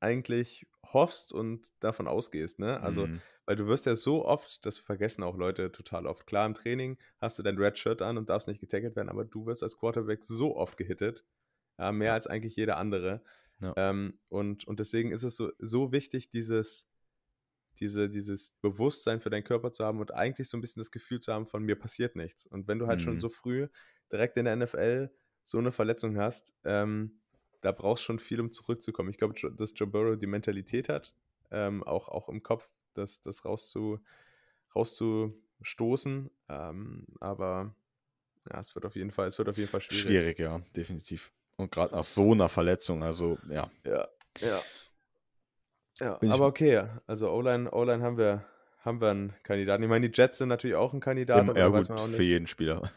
eigentlich 0.00 0.66
hoffst 0.92 1.32
und 1.32 1.72
davon 1.80 2.06
ausgehst, 2.06 2.58
ne? 2.58 2.80
Also, 2.80 3.06
mhm. 3.06 3.20
weil 3.44 3.56
du 3.56 3.66
wirst 3.66 3.86
ja 3.86 3.96
so 3.96 4.24
oft, 4.24 4.64
das 4.66 4.78
vergessen 4.78 5.22
auch 5.22 5.36
Leute 5.36 5.72
total 5.72 6.06
oft. 6.06 6.26
Klar, 6.26 6.46
im 6.46 6.54
Training 6.54 6.98
hast 7.20 7.38
du 7.38 7.42
dein 7.42 7.58
Red 7.58 7.78
Shirt 7.78 8.02
an 8.02 8.18
und 8.18 8.28
darfst 8.28 8.48
nicht 8.48 8.60
getaggelt 8.60 8.96
werden, 8.96 9.08
aber 9.08 9.24
du 9.24 9.46
wirst 9.46 9.62
als 9.62 9.78
Quarterback 9.78 10.24
so 10.24 10.56
oft 10.56 10.76
gehittet, 10.76 11.24
ja, 11.78 11.92
mehr 11.92 12.08
ja. 12.08 12.14
als 12.14 12.26
eigentlich 12.26 12.56
jeder 12.56 12.76
andere. 12.76 13.22
Ja. 13.60 13.72
Ähm, 13.76 14.18
und, 14.28 14.66
und 14.66 14.80
deswegen 14.80 15.12
ist 15.12 15.22
es 15.22 15.36
so, 15.36 15.50
so 15.58 15.92
wichtig, 15.92 16.30
dieses, 16.30 16.88
diese, 17.80 18.08
dieses 18.08 18.52
Bewusstsein 18.60 19.20
für 19.20 19.30
deinen 19.30 19.44
Körper 19.44 19.72
zu 19.72 19.84
haben 19.84 20.00
und 20.00 20.14
eigentlich 20.14 20.48
so 20.48 20.56
ein 20.56 20.60
bisschen 20.60 20.80
das 20.80 20.90
Gefühl 20.90 21.20
zu 21.20 21.32
haben, 21.32 21.46
von 21.46 21.62
mir 21.62 21.76
passiert 21.76 22.16
nichts. 22.16 22.46
Und 22.46 22.68
wenn 22.68 22.78
du 22.78 22.86
halt 22.86 23.00
mhm. 23.00 23.04
schon 23.04 23.20
so 23.20 23.28
früh 23.28 23.68
direkt 24.12 24.36
in 24.36 24.44
der 24.44 24.56
NFL 24.56 25.10
so 25.44 25.58
eine 25.58 25.72
Verletzung 25.72 26.18
hast, 26.18 26.54
ähm, 26.64 27.20
da 27.66 27.72
brauchst 27.72 28.04
schon 28.04 28.20
viel, 28.20 28.40
um 28.40 28.52
zurückzukommen. 28.52 29.10
Ich 29.10 29.18
glaube, 29.18 29.34
dass 29.56 29.72
Joe 29.74 29.88
Burrow 29.88 30.16
die 30.16 30.28
Mentalität 30.28 30.88
hat, 30.88 31.12
ähm, 31.50 31.82
auch, 31.82 32.08
auch 32.08 32.28
im 32.28 32.40
Kopf, 32.40 32.70
das, 32.94 33.20
das 33.22 33.44
rauszu, 33.44 33.98
rauszustoßen. 34.72 36.30
Ähm, 36.48 37.06
aber 37.18 37.74
ja, 38.48 38.60
es 38.60 38.72
wird 38.76 38.86
auf 38.86 38.94
jeden 38.94 39.10
Fall, 39.10 39.26
es 39.26 39.36
wird 39.36 39.48
auf 39.48 39.56
jeden 39.56 39.68
Fall 39.68 39.80
schwierig. 39.80 40.04
Schwierig, 40.04 40.38
ja, 40.38 40.60
definitiv. 40.76 41.32
Und 41.56 41.72
gerade 41.72 41.92
nach 41.92 42.04
so 42.04 42.30
einer 42.32 42.48
Verletzung, 42.48 43.02
also 43.02 43.36
ja. 43.48 43.68
Ja, 43.84 44.06
ja. 44.40 44.62
Ja, 45.98 46.20
aber 46.28 46.46
okay, 46.46 46.84
also 47.08 47.32
O-Line, 47.32 47.68
O-Line 47.72 48.04
haben 48.04 48.16
wir, 48.16 48.44
haben 48.84 49.00
wir 49.00 49.10
einen 49.10 49.32
Kandidaten. 49.42 49.82
Ich 49.82 49.88
meine, 49.88 50.08
die 50.08 50.16
Jets 50.16 50.38
sind 50.38 50.50
natürlich 50.50 50.76
auch 50.76 50.92
ein 50.92 51.00
Kandidat, 51.00 51.38
ja, 51.38 51.50
aber 51.50 51.58
ja, 51.58 51.96
gut, 51.96 52.10
für 52.10 52.22
jeden 52.22 52.46
Spieler. 52.46 52.92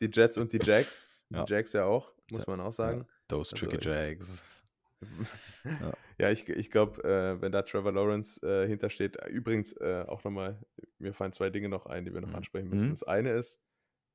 Die 0.00 0.10
Jets 0.12 0.36
und 0.36 0.52
die 0.52 0.60
Jacks. 0.62 1.08
Ja. 1.30 1.42
Die 1.42 1.52
Jacks 1.52 1.72
ja 1.72 1.86
auch, 1.86 2.12
muss 2.30 2.46
man 2.46 2.60
auch 2.60 2.70
sagen. 2.70 3.08
Those 3.28 3.52
also 3.52 3.66
tricky 3.66 3.76
also, 3.76 3.90
Jags. 3.90 4.44
ja. 5.64 5.92
ja, 6.18 6.30
ich, 6.30 6.48
ich 6.48 6.70
glaube, 6.70 7.02
äh, 7.04 7.40
wenn 7.40 7.52
da 7.52 7.62
Trevor 7.62 7.92
Lawrence 7.92 8.40
äh, 8.42 8.66
hintersteht, 8.66 9.16
äh, 9.16 9.28
übrigens 9.28 9.72
äh, 9.72 10.04
auch 10.06 10.24
nochmal, 10.24 10.64
mir 10.98 11.12
fallen 11.12 11.32
zwei 11.32 11.50
Dinge 11.50 11.68
noch 11.68 11.86
ein, 11.86 12.04
die 12.04 12.14
wir 12.14 12.20
noch 12.20 12.30
mhm. 12.30 12.36
ansprechen 12.36 12.70
müssen. 12.70 12.86
Mhm. 12.86 12.92
Das 12.92 13.02
eine 13.02 13.32
ist, 13.32 13.60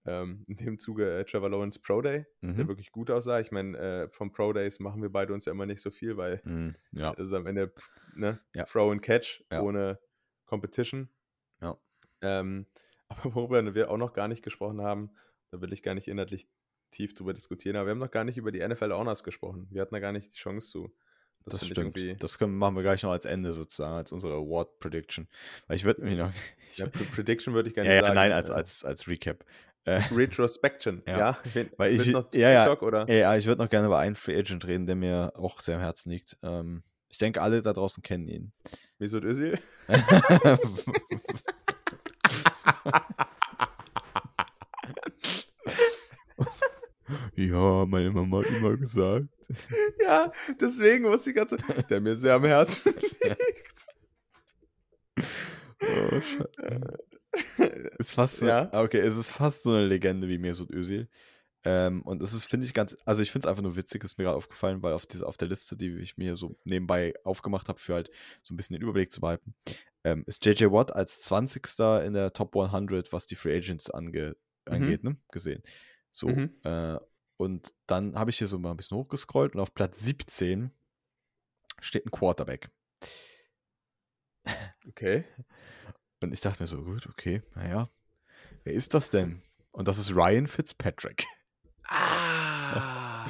ähm, 0.05 0.45
in 0.47 0.57
dem 0.57 0.80
Zuge 0.80 1.20
äh, 1.20 1.26
Trevor 1.26 1.49
Lawrence 1.49 1.80
Pro 1.80 2.01
Day, 2.01 2.26
mhm. 2.41 2.55
der 2.55 2.68
wirklich 2.68 2.91
gut 2.91 3.12
aussah. 3.12 3.39
Ich 3.39 3.51
meine, 3.51 3.78
äh, 3.78 4.10
vom 4.10 4.32
Pro 4.32 4.53
Days 4.53 4.80
machen 4.80 5.01
wir 5.01 5.12
beide 5.12 5.34
uns 5.34 5.45
ja 5.45 5.51
immer 5.51 5.66
nicht 5.66 5.82
so 5.82 5.91
viel, 5.91 6.18
weil 6.18 6.41
mhm. 6.43 6.76
ja. 6.91 7.14
das 7.14 7.28
ist 7.28 7.34
am 7.34 7.45
Ende 7.45 7.74
ne? 8.16 8.39
Ja. 8.55 8.66
Throw 8.66 8.91
and 8.91 9.01
Catch 9.01 9.43
ja. 9.51 9.62
ohne 9.62 9.99
Competition. 10.45 11.10
Ja. 11.62 11.78
Ähm, 12.22 12.66
aber 13.07 13.36
worüber 13.36 13.76
wir 13.76 13.91
auch 13.91 13.97
noch 13.97 14.14
gar 14.14 14.28
nicht 14.28 14.43
gesprochen 14.43 14.82
haben, 14.82 15.12
da 15.51 15.62
will 15.62 15.74
ich 15.74 15.84
gar 15.84 15.95
nicht 15.95 16.07
inhaltlich 16.07 16.47
tief 16.91 17.13
drüber 17.13 17.33
diskutieren, 17.33 17.75
aber 17.75 17.87
wir 17.87 17.91
haben 17.91 17.99
noch 17.99 18.11
gar 18.11 18.23
nicht 18.23 18.37
über 18.37 18.51
die 18.51 18.65
NFL 18.65 18.91
Honors 18.91 19.23
gesprochen. 19.23 19.67
Wir 19.71 19.81
hatten 19.81 19.93
da 19.93 19.99
gar 19.99 20.11
nicht 20.11 20.33
die 20.33 20.37
Chance 20.37 20.69
zu. 20.69 20.93
Das, 21.45 21.61
das 21.61 21.67
stimmt. 21.67 22.21
Das 22.21 22.37
können, 22.37 22.55
machen 22.55 22.75
wir 22.75 22.83
gleich 22.83 23.03
noch 23.03 23.11
als 23.11 23.25
Ende 23.25 23.53
sozusagen, 23.53 23.95
als 23.95 24.11
unsere 24.11 24.33
Award 24.33 24.79
Prediction. 24.79 25.27
Weil 25.67 25.77
ich 25.77 25.83
würde 25.85 26.03
mir 26.03 26.15
noch. 26.15 26.31
ja, 26.75 26.87
Prediction 26.87 27.53
würde 27.53 27.69
ich 27.69 27.75
gerne 27.75 27.93
ja, 27.93 28.01
sagen. 28.01 28.15
Nein, 28.15 28.31
als, 28.31 28.51
als, 28.51 28.83
als 28.83 29.07
Recap. 29.07 29.45
Äh, 29.85 30.01
Retrospection, 30.11 31.01
ja. 31.07 31.17
ja. 31.53 31.65
Weil 31.77 31.93
ich, 31.95 32.07
noch 32.07 32.33
ja, 32.33 32.51
ja, 32.51 32.79
oder? 32.81 33.09
ja, 33.09 33.35
ich 33.37 33.45
würde 33.47 33.63
noch 33.63 33.69
gerne 33.69 33.87
über 33.87 33.97
einen 33.97 34.15
Free 34.15 34.37
Agent 34.37 34.67
reden, 34.67 34.85
der 34.85 34.95
mir 34.95 35.33
auch 35.35 35.59
sehr 35.61 35.75
am 35.75 35.81
Herzen 35.81 36.11
liegt. 36.11 36.37
Ähm, 36.43 36.83
ich 37.07 37.17
denke, 37.17 37.41
alle 37.41 37.61
da 37.61 37.73
draußen 37.73 38.03
kennen 38.03 38.27
ihn. 38.27 38.51
Mesut 38.99 39.23
Özil? 39.23 39.57
Ja, 47.47 47.85
meine 47.85 48.11
Mama 48.11 48.39
hat 48.39 48.47
immer 48.47 48.75
gesagt. 48.75 49.27
ja, 50.03 50.31
deswegen 50.59 51.05
muss 51.05 51.25
ich 51.25 51.35
ganz, 51.35 51.55
der 51.89 52.01
mir 52.01 52.15
sehr 52.15 52.35
am 52.35 52.45
Herzen 52.45 52.93
liegt. 53.23 53.73
oh, 55.81 56.21
ist 57.97 58.11
fast 58.11 58.37
so, 58.37 58.47
ja. 58.47 58.69
okay, 58.73 58.99
es 58.99 59.15
ist 59.15 59.31
fast 59.31 59.63
so 59.63 59.71
eine 59.71 59.85
Legende 59.85 60.27
wie 60.27 60.37
Mesut 60.37 60.71
Özil. 60.71 61.07
Ähm, 61.65 62.01
und 62.03 62.21
es 62.21 62.33
ist, 62.33 62.45
finde 62.45 62.65
ich, 62.65 62.73
ganz, 62.73 62.95
also 63.05 63.21
ich 63.21 63.31
finde 63.31 63.47
es 63.47 63.49
einfach 63.49 63.63
nur 63.63 63.75
witzig, 63.75 64.03
ist 64.03 64.17
mir 64.17 64.23
gerade 64.25 64.37
aufgefallen, 64.37 64.81
weil 64.81 64.93
auf, 64.93 65.05
diese, 65.05 65.27
auf 65.27 65.35
der 65.35 65.49
Liste, 65.49 65.75
die 65.75 65.97
ich 65.97 66.17
mir 66.17 66.35
so 66.35 66.57
nebenbei 66.63 67.13
aufgemacht 67.23 67.67
habe, 67.67 67.79
für 67.79 67.95
halt 67.95 68.09
so 68.41 68.53
ein 68.53 68.57
bisschen 68.57 68.75
den 68.75 68.83
Überblick 68.83 69.11
zu 69.11 69.19
behalten, 69.19 69.55
ähm, 70.03 70.23
ist 70.25 70.45
JJ 70.45 70.65
Watt 70.71 70.93
als 70.93 71.21
20. 71.21 71.61
in 72.05 72.13
der 72.13 72.31
Top 72.31 72.55
100, 72.55 73.11
was 73.11 73.27
die 73.27 73.35
Free 73.35 73.57
Agents 73.57 73.89
ange, 73.89 74.37
mhm. 74.67 74.73
angeht, 74.73 75.03
ne? 75.03 75.17
gesehen. 75.31 75.61
So, 76.11 76.27
mhm. 76.27 76.55
äh, 76.63 76.97
und 77.39 77.73
dann 77.87 78.19
habe 78.19 78.31
ich 78.31 78.37
hier 78.37 78.47
so 78.47 78.59
mal 78.59 78.71
ein 78.71 78.77
bisschen 78.77 78.97
hochgescrollt 78.97 79.55
und 79.55 79.61
auf 79.61 79.73
Platz 79.73 79.99
17 79.99 80.71
steht 81.79 82.05
ein 82.05 82.11
Quarterback. 82.11 82.69
Okay. 84.87 85.25
Und 86.21 86.33
ich 86.33 86.41
dachte 86.41 86.61
mir 86.61 86.67
so, 86.67 86.83
gut, 86.83 87.07
okay, 87.07 87.43
naja, 87.53 87.89
wer 88.63 88.73
ist 88.73 88.93
das 88.93 89.09
denn? 89.09 89.43
Und 89.71 89.87
das 89.87 89.97
ist 89.99 90.15
Ryan 90.15 90.47
Fitzpatrick. 90.47 91.25
Ah. 91.87 93.25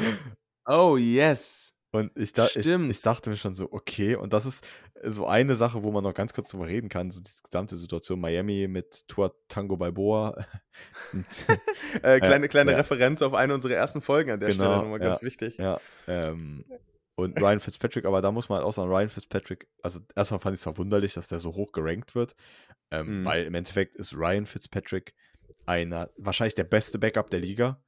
oh, 0.66 0.98
yes. 0.98 1.76
Und 1.92 2.12
ich, 2.16 2.34
da, 2.34 2.48
ich, 2.54 2.68
ich, 2.68 3.02
dachte 3.02 3.32
mir 3.32 3.36
schon 3.36 3.56
so, 3.56 3.72
okay, 3.72 4.16
und 4.16 4.32
das 4.32 4.46
ist 4.46 4.64
so 5.04 5.26
eine 5.26 5.56
Sache, 5.56 5.82
wo 5.82 5.92
man 5.92 6.04
noch 6.04 6.14
ganz 6.14 6.34
kurz 6.34 6.52
drüber 6.52 6.68
reden 6.68 6.88
kann, 6.88 7.10
so 7.10 7.20
die 7.20 7.32
gesamte 7.44 7.78
Situation 7.78 8.20
Miami 8.20 8.68
mit 8.68 9.08
Tour 9.08 9.36
Tango 9.48 9.76
Balboa. 9.76 10.46
und, 11.14 11.26
äh, 12.04 12.20
kleine 12.20 12.48
kleine 12.48 12.74
äh, 12.74 12.76
Referenz 12.76 13.24
auf 13.24 13.34
eine 13.34 13.56
unserer 13.56 13.74
ersten 13.74 14.02
Folgen 14.02 14.30
an 14.30 14.40
der 14.40 14.50
genau, 14.50 14.66
Stelle 14.66 14.78
nochmal 14.78 15.00
ganz 15.00 15.22
ja, 15.22 15.26
wichtig. 15.26 15.58
Ja, 15.58 15.80
ähm, 16.08 16.64
und 17.16 17.42
Ryan 17.42 17.60
Fitzpatrick, 17.60 18.06
aber 18.06 18.22
da 18.22 18.32
muss 18.32 18.48
man 18.48 18.60
halt 18.60 18.68
auch 18.68 18.72
sagen, 18.72 18.90
Ryan 18.90 19.10
Fitzpatrick, 19.10 19.68
also 19.84 20.00
erstmal 20.16 20.40
fand 20.40 20.54
ich 20.54 20.60
es 20.60 20.64
verwunderlich, 20.64 21.16
dass 21.16 21.28
der 21.28 21.40
so 21.40 21.54
hoch 21.54 21.74
gerankt 21.74 22.16
wird, 22.16 22.36
ähm, 22.92 23.22
mhm. 23.22 23.26
weil 23.26 23.46
im 23.46 23.56
Endeffekt 23.56 23.96
ist 23.98 24.16
Ryan 24.16 24.46
Fitzpatrick 24.46 25.16
einer, 25.66 26.10
wahrscheinlich 26.18 26.56
der 26.56 26.64
beste 26.64 26.98
Backup 26.98 27.30
der 27.30 27.40
Liga, 27.40 27.84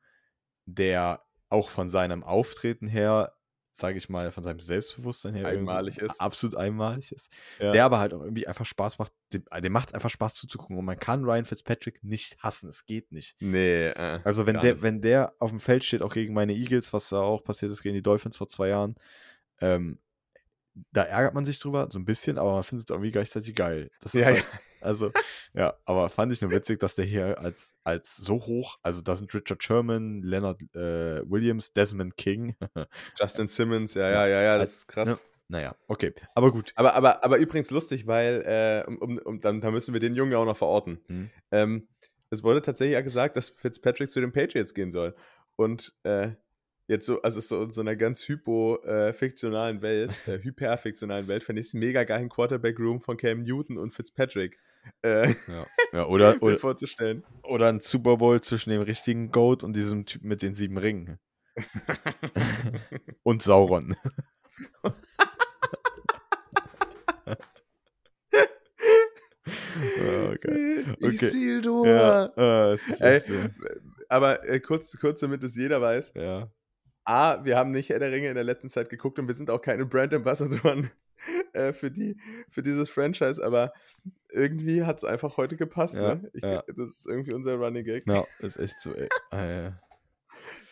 der 0.66 1.24
auch 1.49 1.70
von 1.70 1.89
seinem 1.89 2.24
Auftreten 2.24 2.88
her, 2.88 3.34
sage 3.74 3.97
ich 3.97 4.09
mal, 4.09 4.32
von 4.32 4.43
seinem 4.43 4.59
Selbstbewusstsein 4.59 5.34
her 5.34 5.47
einmalig 5.47 5.97
ist. 5.97 6.19
absolut 6.19 6.55
einmalig 6.55 7.11
ist. 7.11 7.32
Ja. 7.59 7.72
Der 7.72 7.86
aber 7.86 7.99
halt 7.99 8.13
auch 8.13 8.22
irgendwie 8.22 8.47
einfach 8.47 8.65
Spaß 8.65 8.99
macht, 8.99 9.13
dem, 9.34 9.43
dem 9.45 9.72
macht 9.72 9.93
einfach 9.95 10.09
Spaß 10.09 10.36
zuzugucken 10.36 10.78
und 10.78 10.86
man 10.86 10.99
kann 10.99 11.24
Ryan 11.24 11.45
Fitzpatrick 11.45 12.03
nicht 12.03 12.38
hassen, 12.39 12.69
es 12.69 12.86
geht 12.86 13.11
nicht. 13.11 13.36
Nee. 13.39 13.88
Äh, 13.88 14.19
also 14.24 14.45
wenn 14.45 14.59
der, 14.59 14.82
wenn 14.82 15.01
der 15.01 15.34
auf 15.39 15.51
dem 15.51 15.59
Feld 15.59 15.84
steht, 15.84 16.01
auch 16.01 16.13
gegen 16.13 16.34
meine 16.34 16.53
Eagles, 16.53 16.93
was 16.93 17.09
da 17.09 17.22
auch 17.22 17.43
passiert 17.43 17.72
ist 17.72 17.82
gegen 17.82 17.95
die 17.95 18.01
Dolphins 18.01 18.38
vor 18.38 18.47
zwei 18.47 18.69
Jahren, 18.69 18.95
ähm, 19.59 19.99
da 20.91 21.03
ärgert 21.03 21.34
man 21.34 21.45
sich 21.45 21.59
drüber, 21.59 21.88
so 21.91 21.99
ein 21.99 22.05
bisschen, 22.05 22.38
aber 22.38 22.53
man 22.53 22.63
findet 22.63 22.89
es 22.89 22.93
irgendwie 22.93 23.11
gleichzeitig 23.11 23.55
geil. 23.55 23.89
Das 23.99 24.13
ist 24.13 24.22
ja, 24.22 24.28
halt, 24.28 24.45
also, 24.82 25.12
ja, 25.54 25.76
aber 25.86 26.10
fand 26.10 26.34
ich 26.34 26.42
nur 26.42 26.52
witzig, 26.52 26.80
dass 26.80 26.96
der 26.96 27.06
hier 27.06 27.40
als, 27.40 27.74
als 27.84 28.16
so 28.18 28.46
hoch, 28.46 28.78
also 28.84 29.02
da 29.02 29.16
sind 29.16 29.34
Richard 29.34 29.64
Sherman, 29.64 30.22
Leonard 30.22 30.62
äh, 30.76 31.22
Williams, 31.30 31.74
Desmond 31.74 32.18
King. 32.18 32.56
Justin 33.20 33.48
Simmons, 33.48 33.94
ja, 33.94 34.10
ja, 34.10 34.28
ja, 34.28 34.42
ja, 34.42 34.58
das 34.58 34.78
ist 34.78 34.88
krass. 34.88 35.10
Ja, 35.10 35.18
naja, 35.48 35.76
okay, 35.88 36.14
aber 36.34 36.52
gut. 36.52 36.72
Aber, 36.76 36.96
aber, 36.96 37.24
aber 37.24 37.38
übrigens 37.38 37.72
lustig, 37.72 38.08
weil, 38.08 38.42
äh, 38.46 38.88
um, 38.88 38.98
um, 38.98 39.18
um, 39.18 39.42
dann, 39.42 39.62
da 39.62 39.72
müssen 39.72 39.94
wir 39.94 40.00
den 40.00 40.16
Jungen 40.16 40.32
ja 40.32 40.38
auch 40.38 40.46
noch 40.46 40.58
verorten. 40.58 41.00
Mhm. 41.08 41.30
Ähm, 41.52 41.88
es 42.30 42.44
wurde 42.44 42.62
tatsächlich 42.62 42.94
ja 42.94 43.02
gesagt, 43.02 43.36
dass 43.36 43.50
Fitzpatrick 43.50 44.10
zu 44.10 44.22
den 44.22 44.32
Patriots 44.32 44.74
gehen 44.74 44.92
soll. 44.92 45.14
Und 45.58 45.94
äh, 46.04 46.32
jetzt 46.88 47.06
so, 47.06 47.22
also 47.22 47.40
so 47.40 47.64
in 47.64 47.74
so 47.74 47.82
einer 47.82 47.96
ganz 47.96 48.28
hypo-fiktionalen 48.28 49.80
äh, 49.80 49.82
Welt, 49.82 50.28
äh, 50.28 50.40
hyperfiktionalen 50.40 51.28
Welt, 51.28 51.44
fände 51.44 51.62
ich 51.62 51.68
es 51.68 51.74
mega 51.74 52.04
geil, 52.04 52.22
ein 52.22 52.30
Quarterback-Room 52.30 53.02
von 53.02 53.18
Cam 53.18 53.44
Newton 53.44 53.78
und 53.78 53.94
Fitzpatrick 53.94 54.58
äh, 55.04 55.30
ja. 55.30 55.36
ja. 55.94 56.08
oder, 56.08 56.36
oder, 56.42 56.58
vorzustellen. 56.58 57.24
Oder 57.44 57.70
ein 57.70 57.80
Super 57.80 58.18
Bowl 58.18 58.42
zwischen 58.42 58.70
dem 58.70 58.82
richtigen 58.82 59.32
Goat 59.32 59.64
und 59.64 59.74
diesem 59.74 60.06
Typ 60.06 60.24
mit 60.24 60.42
den 60.42 60.56
sieben 60.56 60.78
Ringen. 60.78 61.20
und 63.24 63.42
Sauron. 63.42 63.96
Oh, 64.84 64.92
okay. 70.34 70.86
okay. 71.02 71.26
Isildur! 71.26 71.88
Ja, 71.88 72.72
äh, 72.72 72.78
Ey, 73.00 73.20
so. 73.20 73.34
aber 74.08 74.48
äh, 74.48 74.60
kurz, 74.60 74.98
kurz, 74.98 75.20
damit 75.20 75.44
es 75.44 75.56
jeder 75.56 75.82
weiß. 75.82 76.14
Ja. 76.16 76.52
A, 77.04 77.44
wir 77.44 77.58
haben 77.58 77.72
nicht 77.72 77.90
Herr 77.90 78.00
der 78.00 78.12
Ringe 78.12 78.30
in 78.30 78.36
der 78.36 78.44
letzten 78.44 78.70
Zeit 78.70 78.90
geguckt 78.90 79.20
und 79.20 79.28
wir 79.28 79.36
sind 79.36 79.50
auch 79.50 79.62
keine 79.62 79.86
Brand 79.86 80.14
Ambassadoren 80.14 80.92
äh, 81.53 81.74
für, 81.74 81.91
die, 81.91 82.17
für 82.49 82.63
dieses 82.63 82.89
Franchise, 82.89 83.43
aber 83.43 83.74
irgendwie 84.30 84.84
hat 84.84 84.97
es 84.97 85.03
einfach 85.03 85.38
heute 85.38 85.57
gepasst. 85.57 85.95
Ja, 85.95 86.15
ne? 86.15 86.30
Ich, 86.34 86.43
ja. 86.43 86.63
Das 86.67 86.91
ist 86.91 87.07
irgendwie 87.07 87.34
unser 87.34 87.55
Running 87.55 87.84
Gag. 87.84 88.07
Ja, 88.07 88.26
ist 88.39 88.57
echt 88.57 88.80
so, 88.82 88.93
ey. 88.93 89.09
Ah, 89.32 89.45
ja. 89.45 89.80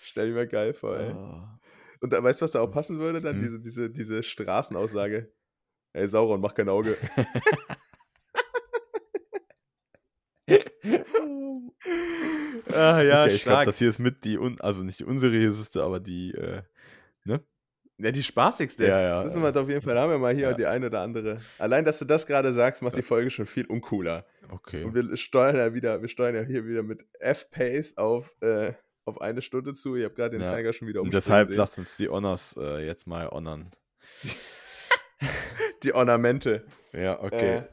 Stell 0.03 0.29
dir 0.29 0.35
mal 0.35 0.47
geil 0.47 0.73
vor, 0.73 0.97
ey. 0.97 1.11
Ah. 1.11 1.59
Und 2.01 2.13
da, 2.13 2.23
weißt 2.23 2.41
du, 2.41 2.45
was 2.45 2.51
da 2.51 2.61
auch 2.61 2.71
passen 2.71 2.99
würde? 2.99 3.21
Dann 3.21 3.35
Hm. 3.35 3.41
diese, 3.43 3.59
diese, 3.59 3.89
diese 3.89 4.23
Straßenaussage. 4.23 5.31
Ey, 5.93 6.07
Sauron, 6.07 6.39
mach 6.41 6.53
kein 6.53 6.69
Auge. 6.69 6.97
ah, 12.73 13.01
ja, 13.01 13.23
okay, 13.23 13.35
ich 13.35 13.43
glaube, 13.43 13.65
das 13.65 13.77
hier 13.77 13.89
ist 13.89 13.99
mit 13.99 14.23
die, 14.23 14.37
un 14.37 14.59
also 14.61 14.83
nicht 14.83 14.99
die 14.99 15.05
unseriöseste, 15.05 15.83
aber 15.83 15.99
die, 15.99 16.31
äh, 16.31 16.61
ne? 17.25 17.43
Ja, 18.01 18.11
die 18.11 18.23
spaßigste. 18.23 18.87
Ja, 18.87 19.01
ja, 19.01 19.23
Das 19.23 19.35
ist 19.35 19.41
wir 19.41 19.61
auf 19.61 19.67
jeden 19.67 19.81
Fall. 19.81 19.93
Da 19.93 20.01
haben 20.03 20.11
wir 20.11 20.17
mal 20.19 20.33
hier 20.33 20.49
Ja. 20.49 20.53
die 20.53 20.65
eine 20.65 20.85
oder 20.87 21.01
andere. 21.01 21.41
Allein, 21.57 21.83
dass 21.83 21.99
du 21.99 22.05
das 22.05 22.25
gerade 22.25 22.53
sagst, 22.53 22.81
macht 22.81 22.97
die 22.97 23.01
Folge 23.01 23.29
schon 23.29 23.45
viel 23.45 23.65
uncooler. 23.65 24.25
Okay. 24.49 24.83
Und 24.85 24.95
wir 24.95 25.17
steuern 25.17 25.57
ja 25.57 25.73
wieder, 25.73 26.01
wir 26.01 26.07
steuern 26.07 26.35
ja 26.35 26.41
hier 26.41 26.65
wieder 26.65 26.81
mit 26.81 27.05
F-Pace 27.19 27.97
auf, 27.97 28.33
äh, 28.41 28.71
auf 29.05 29.19
eine 29.21 29.41
Stunde 29.41 29.73
zu. 29.73 29.95
Ich 29.97 30.05
habe 30.05 30.13
gerade 30.15 30.31
den 30.37 30.41
Ja. 30.41 30.47
Zeiger 30.47 30.71
schon 30.71 30.87
wieder 30.87 31.01
umspringen 31.01 31.21
deshalb 31.21 31.49
sehen. 31.49 31.57
lasst 31.57 31.77
uns 31.77 31.97
die 31.97 32.07
Honors 32.07 32.55
äh, 32.57 32.85
jetzt 32.85 33.05
mal 33.05 33.27
honern. 33.29 33.71
Die 35.83 35.93
Ornamente. 35.93 36.65
Ja, 36.93 37.21
okay. 37.21 37.63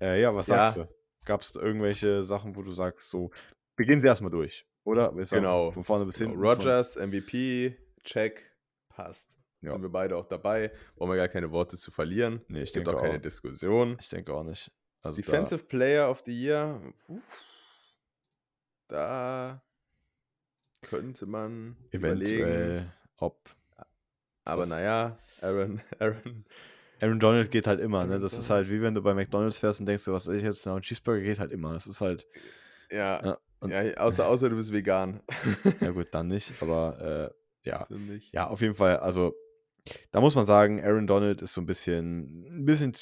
Äh, 0.00 0.20
ja, 0.20 0.34
was 0.34 0.46
ja. 0.48 0.56
sagst 0.70 0.76
du? 0.78 0.88
Gab 1.24 1.40
es 1.40 1.54
irgendwelche 1.54 2.24
Sachen, 2.24 2.54
wo 2.56 2.62
du 2.62 2.72
sagst, 2.72 3.10
so, 3.10 3.30
wir 3.76 3.86
gehen 3.86 4.00
sie 4.00 4.06
erstmal 4.06 4.30
durch, 4.30 4.66
oder? 4.84 5.12
Genau. 5.12 5.70
Von 5.72 5.84
vorne 5.84 6.06
bis 6.06 6.18
Genau. 6.18 6.30
hinten. 6.32 6.44
Rogers, 6.46 6.96
MVP, 6.96 7.76
check, 8.04 8.44
passt. 8.88 9.35
Ja. 9.66 9.72
Sind 9.72 9.82
wir 9.82 9.90
beide 9.90 10.16
auch 10.16 10.26
dabei. 10.26 10.70
Brauchen 10.94 11.10
wir 11.10 11.16
gar 11.16 11.28
keine 11.28 11.50
Worte 11.50 11.76
zu 11.76 11.90
verlieren. 11.90 12.40
Nee, 12.48 12.62
ich 12.62 12.72
denke 12.72 12.96
auch 12.96 13.00
keine 13.02 13.16
auch. 13.18 13.22
Diskussion. 13.22 13.96
Ich 14.00 14.08
denke 14.08 14.32
auch 14.32 14.44
nicht. 14.44 14.70
Also 15.02 15.20
Defensive 15.20 15.64
Player 15.64 16.08
of 16.10 16.22
the 16.24 16.32
Year. 16.32 16.80
Da 18.88 19.62
könnte 20.82 21.26
man 21.26 21.76
da 21.90 21.98
überlegen. 21.98 22.42
eventuell, 22.44 22.92
ob. 23.18 23.50
Aber 24.44 24.66
naja, 24.66 25.18
Aaron, 25.40 25.80
Aaron. 25.98 26.44
Aaron 27.00 27.20
Donald 27.20 27.50
geht 27.50 27.66
halt 27.66 27.80
immer, 27.80 28.04
ne? 28.06 28.18
Das 28.20 28.32
ist 28.38 28.48
halt 28.48 28.70
wie 28.70 28.80
wenn 28.80 28.94
du 28.94 29.02
bei 29.02 29.12
McDonalds 29.14 29.58
fährst 29.58 29.80
und 29.80 29.86
denkst, 29.86 30.06
was 30.06 30.28
ich 30.28 30.42
jetzt? 30.42 30.64
Na, 30.64 30.76
ein 30.76 30.82
Cheeseburger 30.82 31.20
geht 31.22 31.38
halt 31.40 31.50
immer. 31.52 31.74
Es 31.74 31.86
ist 31.86 32.00
halt, 32.00 32.26
Ja, 32.90 33.36
ja, 33.64 33.82
ja 33.82 33.96
außer, 33.96 34.26
außer 34.28 34.48
du 34.48 34.56
bist 34.56 34.72
vegan. 34.72 35.20
ja 35.80 35.90
gut, 35.90 36.08
dann 36.12 36.28
nicht, 36.28 36.52
aber 36.62 37.32
äh, 37.64 37.68
ja. 37.68 37.86
Ja, 38.32 38.46
auf 38.46 38.60
jeden 38.60 38.76
Fall, 38.76 38.98
also 38.98 39.34
da 40.10 40.20
muss 40.20 40.34
man 40.34 40.46
sagen, 40.46 40.82
Aaron 40.82 41.06
Donald 41.06 41.42
ist 41.42 41.54
so 41.54 41.60
ein 41.60 41.66
bisschen, 41.66 42.44
ein 42.60 42.64
bisschen, 42.64 42.92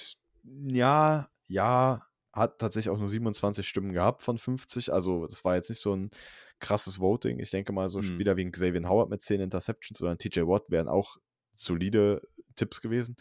ja, 0.67 1.29
ja, 1.49 2.07
hat 2.33 2.59
tatsächlich 2.59 2.91
auch 2.91 2.99
nur 2.99 3.09
27 3.09 3.67
Stimmen 3.67 3.93
gehabt 3.93 4.23
von 4.23 4.39
50. 4.39 4.93
Also 4.93 5.27
das 5.27 5.45
war 5.45 5.55
jetzt 5.55 5.71
nicht 5.71 5.81
so 5.81 5.95
ein 5.95 6.11
krasses 6.59 6.99
Voting. 7.01 7.39
Ich 7.39 7.51
denke 7.51 7.73
mal, 7.73 7.89
so 7.89 8.01
Hm. 8.01 8.05
Spieler 8.07 8.37
wie 8.37 8.45
ein 8.45 8.53
Xavier 8.53 8.89
Howard 8.89 9.09
mit 9.09 9.23
10 9.23 9.41
Interceptions 9.41 10.01
oder 10.01 10.11
ein 10.11 10.19
TJ 10.19 10.41
Watt 10.41 10.65
wären 10.69 10.89
auch 10.89 11.17
solide 11.55 12.23
Tipps 12.57 12.81
gewesen. 12.81 13.17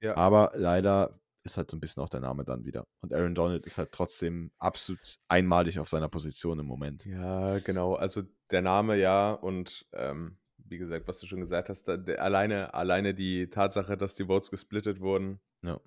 Ja. 0.00 0.16
Aber 0.16 0.52
leider 0.54 1.20
ist 1.42 1.56
halt 1.56 1.70
so 1.70 1.76
ein 1.76 1.80
bisschen 1.80 2.02
auch 2.02 2.08
der 2.08 2.20
Name 2.20 2.44
dann 2.44 2.64
wieder. 2.64 2.86
Und 3.00 3.12
Aaron 3.12 3.34
Donald 3.34 3.66
ist 3.66 3.78
halt 3.78 3.92
trotzdem 3.92 4.50
absolut 4.58 5.18
einmalig 5.28 5.78
auf 5.78 5.88
seiner 5.88 6.08
Position 6.08 6.58
im 6.58 6.66
Moment. 6.66 7.04
Ja, 7.04 7.58
genau. 7.60 7.94
Also 7.94 8.22
der 8.50 8.62
Name 8.62 8.96
ja 8.96 9.32
und 9.32 9.86
ähm, 9.92 10.38
wie 10.68 10.78
gesagt, 10.78 11.06
was 11.08 11.18
du 11.20 11.26
schon 11.26 11.40
gesagt 11.40 11.68
hast, 11.68 11.84
da, 11.84 11.96
der, 11.96 12.22
alleine, 12.22 12.74
alleine 12.74 13.14
die 13.14 13.48
Tatsache, 13.50 13.96
dass 13.96 14.14
die 14.14 14.26
Votes 14.26 14.50
gesplittet 14.50 15.00
wurden, 15.00 15.40
Ja. 15.62 15.80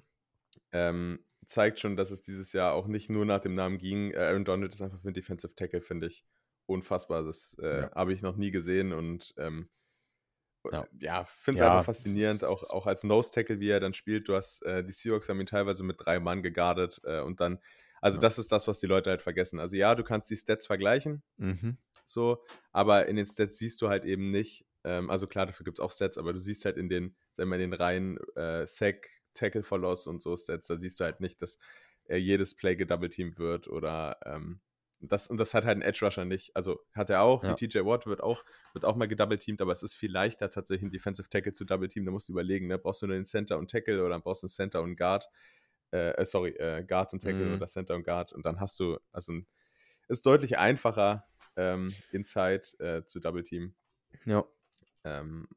ähm, 0.71 1.25
zeigt 1.45 1.79
schon, 1.79 1.95
dass 1.95 2.11
es 2.11 2.21
dieses 2.21 2.53
Jahr 2.53 2.73
auch 2.73 2.87
nicht 2.87 3.09
nur 3.09 3.25
nach 3.25 3.39
dem 3.41 3.55
Namen 3.55 3.77
ging. 3.79 4.11
Äh, 4.11 4.17
Aaron 4.19 4.45
Donald 4.45 4.73
ist 4.73 4.81
einfach 4.81 5.01
für 5.01 5.07
ein 5.09 5.13
Defensive 5.13 5.55
Tackle, 5.55 5.81
finde 5.81 6.07
ich, 6.07 6.25
unfassbar. 6.67 7.23
Das 7.23 7.55
äh, 7.59 7.83
Ja. 7.83 7.91
habe 7.95 8.13
ich 8.13 8.21
noch 8.21 8.35
nie 8.37 8.51
gesehen 8.51 8.93
und 8.93 9.33
ähm, 9.37 9.69
Ja. 10.71 10.85
ja, 10.99 11.23
finde 11.25 11.59
es 11.59 11.61
Ja, 11.61 11.71
einfach 11.79 11.85
faszinierend, 11.85 12.43
auch, 12.43 12.69
auch 12.69 12.85
als 12.85 13.03
Nose 13.03 13.31
Tackle, 13.31 13.59
wie 13.59 13.69
er 13.69 13.79
dann 13.79 13.93
spielt. 13.93 14.27
Du 14.27 14.35
hast, 14.35 14.61
äh, 14.63 14.83
die 14.83 14.91
Seahawks 14.91 15.29
haben 15.29 15.39
ihn 15.39 15.45
teilweise 15.47 15.83
mit 15.83 15.95
drei 15.99 16.19
Mann 16.19 16.43
gegardet 16.43 16.99
äh, 17.05 17.21
und 17.21 17.39
dann, 17.39 17.59
also 18.01 18.17
Ja. 18.17 18.21
das 18.21 18.37
ist 18.39 18.51
das, 18.51 18.67
was 18.67 18.79
die 18.79 18.85
Leute 18.87 19.09
halt 19.09 19.21
vergessen. 19.21 19.59
Also 19.59 19.75
ja, 19.77 19.95
du 19.95 20.03
kannst 20.03 20.29
die 20.29 20.37
Stats 20.37 20.67
vergleichen, 20.67 21.23
Mhm. 21.37 21.77
so, 22.05 22.43
aber 22.71 23.07
in 23.07 23.15
den 23.15 23.25
Stats 23.25 23.57
siehst 23.57 23.81
du 23.81 23.89
halt 23.89 24.03
eben 24.05 24.31
nicht, 24.31 24.65
ähm, 24.83 25.09
also 25.09 25.27
klar, 25.27 25.45
dafür 25.45 25.63
gibt 25.63 25.79
es 25.79 25.83
auch 25.83 25.91
Stats, 25.91 26.17
aber 26.17 26.33
du 26.33 26.39
siehst 26.39 26.65
halt 26.65 26.77
in 26.77 26.89
den, 26.89 27.15
sagen 27.35 27.49
wir, 27.49 27.55
in 27.55 27.71
den 27.71 27.73
Reihen 27.73 28.17
äh, 28.35 28.65
Sack, 28.67 29.09
Tackle 29.33 29.63
for 29.63 29.79
Loss 29.79 30.07
und 30.07 30.21
so 30.21 30.35
Stats, 30.35 30.67
da 30.67 30.77
siehst 30.77 30.99
du 30.99 31.03
halt 31.05 31.19
nicht, 31.21 31.41
dass 31.41 31.57
äh, 32.05 32.17
jedes 32.17 32.55
Play 32.55 32.75
gedoubleteamt 32.75 33.37
wird 33.39 33.67
oder 33.67 34.17
ähm, 34.25 34.61
das, 35.01 35.27
und 35.27 35.37
das 35.37 35.53
hat 35.53 35.63
halt 35.63 35.77
ein 35.77 35.81
Edge 35.81 36.03
Rusher 36.05 36.25
nicht. 36.25 36.53
Also 36.57 36.81
hat 36.93 37.09
er 37.09 37.21
auch, 37.21 37.43
Ja. 37.43 37.51
wie 37.51 37.67
TJ 37.67 37.85
Watt 37.85 38.05
wird 38.05 38.21
auch, 38.21 38.43
wird 38.73 38.83
auch 38.83 38.97
mal 38.97 39.07
gedoubleteamt, 39.07 39.61
aber 39.61 39.71
es 39.71 39.81
ist 39.81 39.93
viel 39.95 40.11
leichter 40.11 40.51
tatsächlich 40.51 40.83
einen 40.83 40.91
Defensive 40.91 41.29
Tackle 41.29 41.53
zu 41.53 41.63
doubleteamen. 41.63 42.05
Da 42.07 42.11
musst 42.11 42.27
du 42.27 42.33
überlegen, 42.33 42.67
ne? 42.67 42.77
brauchst 42.77 43.01
du 43.01 43.07
nur 43.07 43.15
den 43.15 43.23
Center 43.25 43.57
und 43.57 43.69
Tackle 43.71 44.03
oder 44.03 44.19
brauchst 44.19 44.43
du 44.43 44.47
einen 44.47 44.49
Center 44.49 44.81
und 44.81 44.97
Guard. 44.97 45.29
Äh, 45.91 46.09
äh, 46.11 46.25
sorry, 46.25 46.49
äh, 46.51 46.83
Guard 46.83 47.13
und 47.13 47.21
Tackle 47.23 47.45
Mhm. 47.45 47.53
oder 47.55 47.67
Center 47.67 47.95
und 47.95 48.03
Guard 48.03 48.33
und 48.33 48.45
dann 48.45 48.59
hast 48.59 48.77
du, 48.79 48.99
also 49.13 49.31
ein, 49.33 49.47
ist 50.09 50.25
deutlich 50.25 50.57
einfacher, 50.57 51.25
ähm, 51.55 51.95
Inside 52.11 52.63
äh, 52.79 53.05
zu 53.05 53.19
doubleteamen. 53.21 53.75
Ja. 54.25 54.45
Ähm, 55.03 55.47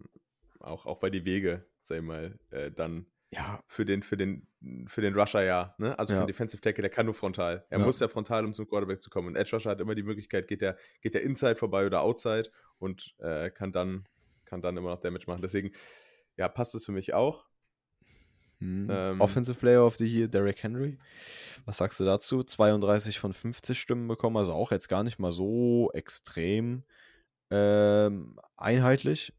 auch, 0.60 0.86
auch 0.86 1.02
weil 1.02 1.10
die 1.10 1.24
Wege, 1.24 1.66
sag 1.80 1.98
ich 1.98 2.02
mal, 2.04 2.38
äh, 2.50 2.70
dann 2.70 3.06
Ja, 3.30 3.62
für 3.66 3.84
den, 3.86 4.02
für 4.02 4.16
den, 4.18 4.46
für 4.86 5.00
den 5.00 5.14
Rusher 5.18 5.42
ja, 5.42 5.74
ne? 5.78 5.98
Also 5.98 6.12
für 6.12 6.18
Ja. 6.18 6.24
den 6.24 6.26
Defensive 6.28 6.60
Tackle, 6.60 6.82
der 6.82 6.90
kann 6.90 7.06
nur 7.06 7.14
frontal. 7.14 7.64
Er 7.70 7.78
Ja. 7.78 7.84
muss 7.86 7.98
ja 7.98 8.08
frontal, 8.08 8.44
um 8.44 8.52
zum 8.52 8.68
Quarterback 8.68 9.00
zu 9.00 9.08
kommen. 9.10 9.28
Und 9.28 9.36
Edge 9.36 9.56
Rusher 9.56 9.70
hat 9.70 9.80
immer 9.80 9.94
die 9.94 10.02
Möglichkeit, 10.02 10.48
geht 10.48 10.60
der, 10.60 10.76
geht 11.00 11.14
der 11.14 11.22
Inside 11.22 11.56
vorbei 11.56 11.86
oder 11.86 12.02
Outside 12.02 12.50
und 12.78 13.14
äh, 13.20 13.50
kann 13.50 13.72
dann, 13.72 14.06
kann 14.44 14.60
dann 14.60 14.76
immer 14.76 14.90
noch 14.90 15.00
Damage 15.00 15.24
machen. 15.26 15.40
Deswegen, 15.42 15.72
ja, 16.36 16.48
passt 16.48 16.74
es 16.74 16.84
für 16.84 16.92
mich 16.92 17.14
auch. 17.14 17.46
Hm. 18.58 18.86
Ähm, 18.90 19.20
Offensive 19.20 19.58
Player 19.58 19.84
of 19.84 19.96
the 19.96 20.06
Year, 20.06 20.28
Derrick 20.28 20.62
Henry. 20.62 20.98
Was 21.64 21.78
sagst 21.78 21.98
du 22.00 22.04
dazu? 22.04 22.42
32 22.42 23.18
von 23.18 23.32
50 23.32 23.80
Stimmen 23.80 24.08
bekommen, 24.08 24.36
also 24.36 24.52
auch 24.52 24.72
jetzt 24.72 24.88
gar 24.88 25.04
nicht 25.04 25.18
mal 25.18 25.32
so 25.32 25.90
extrem 25.94 26.84
ähm, 27.52 28.38
einheitlich. 28.56 29.32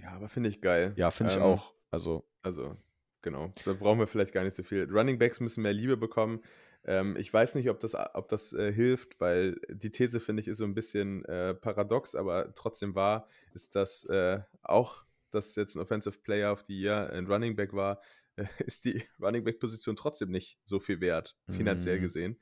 Ja, 0.00 0.12
aber 0.12 0.28
finde 0.28 0.48
ich 0.48 0.60
geil. 0.60 0.92
Ja, 0.96 1.10
finde 1.10 1.32
ich 1.32 1.36
Ähm, 1.38 1.42
auch. 1.44 1.74
Also, 1.90 2.24
Also, 2.42 2.76
genau. 3.22 3.52
Da 3.64 3.74
brauchen 3.74 3.98
wir 3.98 4.06
vielleicht 4.06 4.32
gar 4.32 4.44
nicht 4.44 4.54
so 4.54 4.62
viel. 4.62 4.88
Running 4.90 5.18
Backs 5.18 5.40
müssen 5.40 5.62
mehr 5.62 5.72
Liebe 5.74 5.96
bekommen. 5.96 6.42
Ähm, 6.84 7.16
ich 7.16 7.30
weiß 7.32 7.56
nicht, 7.56 7.68
ob 7.68 7.78
das, 7.80 7.94
ob 7.94 8.28
das 8.30 8.54
äh, 8.54 8.72
hilft, 8.72 9.20
weil 9.20 9.60
die 9.68 9.90
These, 9.90 10.20
finde 10.20 10.40
ich, 10.40 10.48
ist 10.48 10.58
so 10.58 10.64
ein 10.64 10.72
bisschen 10.74 11.24
äh, 11.26 11.52
paradox, 11.54 12.14
aber 12.14 12.54
trotzdem 12.54 12.94
wahr, 12.94 13.28
ist, 13.52 13.74
dass 13.76 14.04
äh, 14.06 14.40
auch, 14.62 15.04
dass 15.30 15.54
jetzt 15.56 15.74
ein 15.76 15.80
Offensive 15.82 16.18
Player 16.20 16.50
of 16.52 16.64
the 16.66 16.80
Year 16.80 17.10
ein 17.12 17.26
Running 17.26 17.54
Back 17.56 17.74
war, 17.74 18.00
ist 18.64 18.86
die 18.86 19.02
Running 19.20 19.44
Back-Position 19.44 19.96
trotzdem 19.96 20.30
nicht 20.30 20.58
so 20.64 20.80
viel 20.80 21.02
wert, 21.02 21.36
finanziell 21.50 21.98
Mhm. 21.98 22.02
gesehen. 22.02 22.40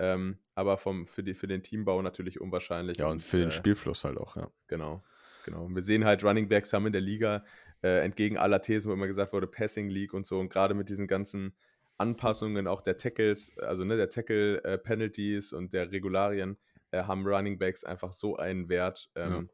Ähm, 0.00 0.38
aber 0.54 0.78
vom, 0.78 1.04
für, 1.04 1.22
die, 1.22 1.34
für 1.34 1.46
den 1.46 1.62
Teambau 1.62 2.00
natürlich 2.00 2.40
unwahrscheinlich. 2.40 2.98
ja, 2.98 3.08
und 3.08 3.22
für 3.22 3.36
den 3.36 3.48
äh, 3.48 3.52
Spielfluss 3.52 4.04
halt 4.04 4.16
auch, 4.16 4.34
ja. 4.34 4.50
Genau, 4.66 5.04
genau. 5.44 5.64
Und 5.66 5.74
wir 5.74 5.82
sehen 5.82 6.06
halt, 6.06 6.24
Running 6.24 6.48
Backs 6.48 6.72
haben 6.72 6.86
in 6.86 6.92
der 6.92 7.02
Liga 7.02 7.44
äh, 7.82 8.02
entgegen 8.02 8.38
aller 8.38 8.62
Thesen, 8.62 8.90
wo 8.90 8.94
immer 8.94 9.06
gesagt 9.06 9.34
wurde, 9.34 9.46
Passing 9.46 9.90
League 9.90 10.14
und 10.14 10.26
so, 10.26 10.40
und 10.40 10.48
gerade 10.48 10.72
mit 10.72 10.88
diesen 10.88 11.06
ganzen 11.06 11.54
Anpassungen 11.98 12.66
auch 12.66 12.80
der 12.80 12.96
Tackles, 12.96 13.52
also 13.58 13.84
ne, 13.84 13.98
der 13.98 14.08
Tackle-Penalties 14.08 15.52
und 15.52 15.74
der 15.74 15.92
Regularien, 15.92 16.56
äh, 16.92 17.02
haben 17.02 17.26
Running 17.26 17.58
Backs 17.58 17.84
einfach 17.84 18.12
so 18.12 18.36
einen 18.36 18.70
Wert, 18.70 19.10
ähm, 19.14 19.50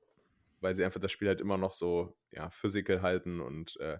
weil 0.60 0.76
sie 0.76 0.84
einfach 0.84 1.00
das 1.00 1.10
Spiel 1.10 1.26
halt 1.26 1.40
immer 1.40 1.58
noch 1.58 1.72
so 1.72 2.16
ja, 2.30 2.48
physical 2.50 3.02
halten 3.02 3.40
und 3.40 3.76
äh, 3.80 3.98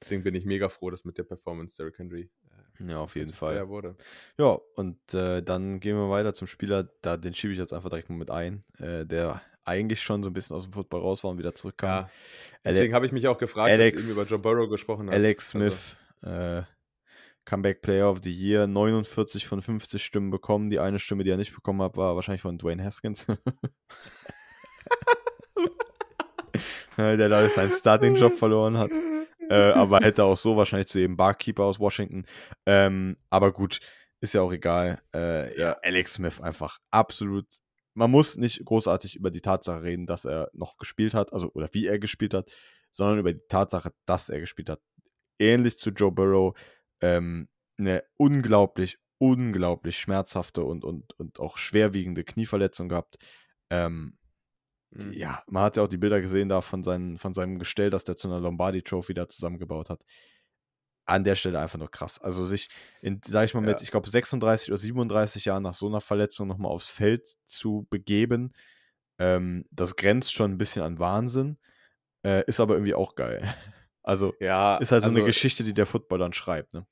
deswegen 0.00 0.22
bin 0.22 0.34
ich 0.34 0.46
mega 0.46 0.70
froh, 0.70 0.90
dass 0.90 1.04
mit 1.04 1.18
der 1.18 1.24
Performance 1.24 1.76
Derrick 1.76 1.98
Henry 1.98 2.22
äh, 2.22 2.41
Ja, 2.78 2.98
auf 2.98 3.14
jeden 3.14 3.28
Defensive 3.28 3.58
Fall. 3.58 3.68
Wurde. 3.68 3.96
Ja, 4.38 4.58
und 4.76 4.96
äh, 5.14 5.42
dann 5.42 5.80
gehen 5.80 5.96
wir 5.96 6.10
weiter 6.10 6.32
zum 6.34 6.46
Spieler, 6.46 6.88
da, 7.02 7.16
den 7.16 7.34
schiebe 7.34 7.52
ich 7.52 7.58
jetzt 7.58 7.72
einfach 7.72 7.90
direkt 7.90 8.10
mal 8.10 8.16
mit 8.16 8.30
ein, 8.30 8.64
äh, 8.78 9.04
der 9.06 9.40
eigentlich 9.64 10.02
schon 10.02 10.22
so 10.24 10.30
ein 10.30 10.32
bisschen 10.32 10.56
aus 10.56 10.64
dem 10.64 10.72
Football 10.72 11.02
raus 11.02 11.22
war 11.22 11.30
und 11.30 11.38
wieder 11.38 11.54
zurückkam. 11.54 12.06
Ja, 12.06 12.10
deswegen 12.64 12.94
habe 12.94 13.06
ich 13.06 13.12
mich 13.12 13.28
auch 13.28 13.38
gefragt, 13.38 13.70
Alex- 13.70 13.96
als 13.96 14.06
du 14.06 14.12
über 14.12 14.24
Joe 14.24 14.38
Burrow 14.40 14.68
gesprochen 14.68 15.08
hast. 15.08 15.14
Alex 15.14 15.54
Also, 15.54 15.68
Smith, 15.70 15.96
äh, 16.22 16.62
Comeback 17.44 17.82
Player 17.82 18.10
of 18.10 18.20
the 18.22 18.32
Year, 18.32 18.66
49 18.66 19.46
von 19.46 19.62
50 19.62 20.04
Stimmen 20.04 20.30
bekommen. 20.30 20.70
Die 20.70 20.78
eine 20.80 20.98
Stimme, 20.98 21.22
die 21.24 21.30
er 21.30 21.36
nicht 21.36 21.54
bekommen 21.54 21.80
hat, 21.82 21.96
war 21.96 22.16
wahrscheinlich 22.16 22.42
von 22.42 22.58
Dwayne 22.58 22.82
Haskins. 22.84 23.26
Der 26.98 27.16
dadurch 27.16 27.52
seinen 27.52 27.72
Starting-Job 27.72 28.38
verloren 28.38 28.76
hat. 28.78 28.90
Äh, 29.52 29.72
aber 29.72 30.00
hätte 30.00 30.24
auch 30.24 30.36
so 30.36 30.56
wahrscheinlich 30.56 30.88
zu 30.88 30.98
eben 30.98 31.18
Barkeeper 31.18 31.64
aus 31.64 31.78
Washington. 31.78 32.24
Ähm, 32.64 33.18
aber 33.28 33.52
gut, 33.52 33.80
ist 34.20 34.32
ja 34.32 34.40
auch 34.40 34.52
egal. 34.52 35.02
Äh, 35.14 35.58
ja. 35.60 35.76
Alex 35.82 36.14
Smith 36.14 36.40
einfach 36.40 36.78
absolut. 36.90 37.46
Man 37.92 38.10
muss 38.10 38.38
nicht 38.38 38.64
großartig 38.64 39.14
über 39.16 39.30
die 39.30 39.42
Tatsache 39.42 39.82
reden, 39.82 40.06
dass 40.06 40.24
er 40.24 40.48
noch 40.54 40.78
gespielt 40.78 41.12
hat, 41.12 41.34
also 41.34 41.52
oder 41.52 41.68
wie 41.72 41.86
er 41.86 41.98
gespielt 41.98 42.32
hat, 42.32 42.50
sondern 42.92 43.18
über 43.18 43.34
die 43.34 43.46
Tatsache, 43.46 43.92
dass 44.06 44.30
er 44.30 44.40
gespielt 44.40 44.70
hat. 44.70 44.80
Ähnlich 45.38 45.76
zu 45.76 45.90
Joe 45.90 46.12
Burrow, 46.12 46.56
ähm, 47.02 47.48
eine 47.76 48.04
unglaublich, 48.16 48.98
unglaublich 49.18 49.98
schmerzhafte 49.98 50.64
und, 50.64 50.82
und, 50.82 51.12
und 51.18 51.40
auch 51.40 51.58
schwerwiegende 51.58 52.24
Knieverletzung 52.24 52.88
gehabt. 52.88 53.18
Ähm, 53.68 54.16
mhm. 54.92 55.12
Ja, 55.12 55.42
man 55.46 55.64
hat 55.64 55.76
ja 55.76 55.82
auch 55.82 55.88
die 55.88 55.98
Bilder 55.98 56.20
gesehen 56.20 56.48
da 56.48 56.60
von, 56.60 56.82
seinen, 56.82 57.18
von 57.18 57.34
seinem 57.34 57.58
Gestell, 57.58 57.90
das 57.90 58.04
der 58.04 58.16
zu 58.16 58.28
einer 58.28 58.40
Lombardi 58.40 58.82
Trophy 58.82 59.14
da 59.14 59.28
zusammengebaut 59.28 59.90
hat 59.90 60.00
an 61.04 61.24
der 61.24 61.34
Stelle 61.34 61.58
einfach 61.58 61.78
nur 61.78 61.90
krass. 61.90 62.20
Also 62.20 62.44
sich, 62.44 62.68
in, 63.00 63.20
sag 63.26 63.44
ich 63.44 63.54
mal, 63.54 63.60
mit, 63.60 63.78
ja. 63.78 63.82
ich 63.82 63.90
glaube, 63.90 64.08
36 64.08 64.68
oder 64.68 64.76
37 64.76 65.44
Jahren 65.44 65.62
nach 65.62 65.74
so 65.74 65.86
einer 65.86 66.00
Verletzung 66.00 66.48
nochmal 66.48 66.70
aufs 66.70 66.90
Feld 66.90 67.36
zu 67.46 67.86
begeben, 67.90 68.52
ähm, 69.18 69.64
das 69.70 69.96
grenzt 69.96 70.32
schon 70.32 70.52
ein 70.52 70.58
bisschen 70.58 70.82
an 70.82 70.98
Wahnsinn, 70.98 71.58
äh, 72.24 72.44
ist 72.46 72.60
aber 72.60 72.74
irgendwie 72.74 72.94
auch 72.94 73.14
geil. 73.14 73.42
Also 74.04 74.34
ja, 74.40 74.78
ist 74.78 74.90
halt 74.90 75.04
so 75.04 75.10
also, 75.10 75.20
eine 75.20 75.26
Geschichte, 75.28 75.62
die 75.62 75.74
der 75.74 75.86
Football 75.86 76.18
dann 76.18 76.32
schreibt, 76.32 76.74
ne? 76.74 76.84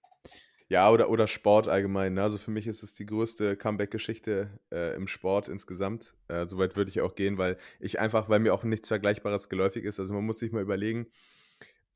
Ja, 0.71 0.89
oder, 0.89 1.11
oder 1.11 1.27
Sport 1.27 1.67
allgemein. 1.67 2.15
Ne? 2.15 2.23
Also 2.23 2.39
für 2.39 2.53
mich 2.53 2.69
ist 2.69 2.85
es 2.85 2.95
die 2.95 3.05
größte 3.05 3.57
Comeback-Geschichte 3.57 4.61
äh, 4.71 4.95
im 4.95 5.09
Sport 5.09 5.49
insgesamt. 5.49 6.15
Äh, 6.29 6.47
Soweit 6.47 6.77
würde 6.77 6.91
ich 6.91 7.01
auch 7.01 7.17
gehen, 7.17 7.39
weil 7.39 7.59
ich 7.81 7.99
einfach, 7.99 8.29
weil 8.29 8.39
mir 8.39 8.55
auch 8.55 8.63
nichts 8.63 8.87
Vergleichbares 8.87 9.49
geläufig 9.49 9.85
ist. 9.85 9.99
Also 9.99 10.15
man 10.15 10.25
muss 10.25 10.39
sich 10.39 10.53
mal 10.53 10.63
überlegen, 10.63 11.09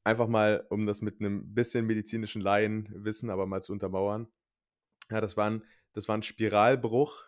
einfach 0.03 0.27
mal, 0.27 0.67
um 0.71 0.87
das 0.87 1.03
mit 1.03 1.21
einem 1.21 1.55
bisschen 1.55 1.87
medizinischen 1.87 2.43
Laienwissen 2.43 3.31
aber 3.31 3.47
mal 3.47 3.63
zu 3.63 3.73
untermauern. 3.73 4.27
Ja, 5.09 5.21
das 5.21 5.37
war 5.37 5.49
ein, 5.49 5.63
das 5.93 6.09
war 6.09 6.17
ein 6.17 6.25
Spiralbruch 6.25 7.23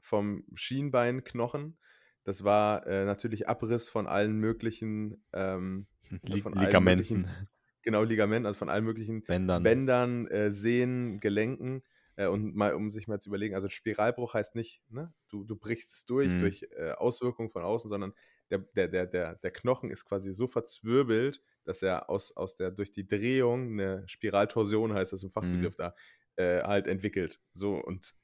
vom 0.00 0.46
Schienbeinknochen. 0.54 1.76
Das 2.24 2.42
war 2.42 2.86
äh, 2.86 3.04
natürlich 3.04 3.50
Abriss 3.50 3.90
von 3.90 4.06
allen 4.06 4.38
möglichen 4.38 5.22
ähm, 5.34 5.88
Lig 6.22 6.42
von 6.42 6.54
Ligamenten. 6.54 7.20
Möglichen, 7.20 7.48
genau, 7.82 8.02
Ligamenten, 8.02 8.46
also 8.46 8.58
von 8.58 8.68
allen 8.68 8.84
möglichen 8.84 9.22
Bändern, 9.22 9.62
Bändern 9.62 10.26
äh, 10.28 10.50
Sehnen, 10.50 11.20
Gelenken. 11.20 11.82
Äh, 12.16 12.26
und 12.26 12.54
mal, 12.54 12.74
um 12.74 12.90
sich 12.90 13.08
mal 13.08 13.20
zu 13.20 13.30
überlegen, 13.30 13.54
also 13.54 13.68
Spiralbruch 13.68 14.34
heißt 14.34 14.54
nicht, 14.54 14.82
ne, 14.88 15.12
du, 15.28 15.44
du 15.44 15.56
brichst 15.56 15.94
es 15.94 16.04
durch, 16.04 16.28
mhm. 16.28 16.40
durch 16.40 16.66
äh, 16.76 16.92
Auswirkungen 16.92 17.50
von 17.50 17.62
außen, 17.62 17.90
sondern 17.90 18.12
der, 18.50 18.58
der, 18.58 18.88
der, 18.88 19.06
der, 19.06 19.34
der 19.36 19.50
Knochen 19.50 19.90
ist 19.90 20.04
quasi 20.04 20.34
so 20.34 20.48
verzwirbelt, 20.48 21.40
dass 21.64 21.82
er 21.82 22.10
aus, 22.10 22.36
aus 22.36 22.56
der, 22.56 22.70
durch 22.70 22.92
die 22.92 23.06
Drehung 23.06 23.72
eine 23.72 24.08
Spiraltorsion, 24.08 24.92
heißt 24.92 25.12
das 25.12 25.22
im 25.22 25.30
Fachbegriff 25.30 25.78
mhm. 25.78 25.82
da, 25.82 25.94
äh, 26.36 26.62
halt 26.62 26.86
entwickelt. 26.86 27.40
So, 27.52 27.76
und 27.76 28.14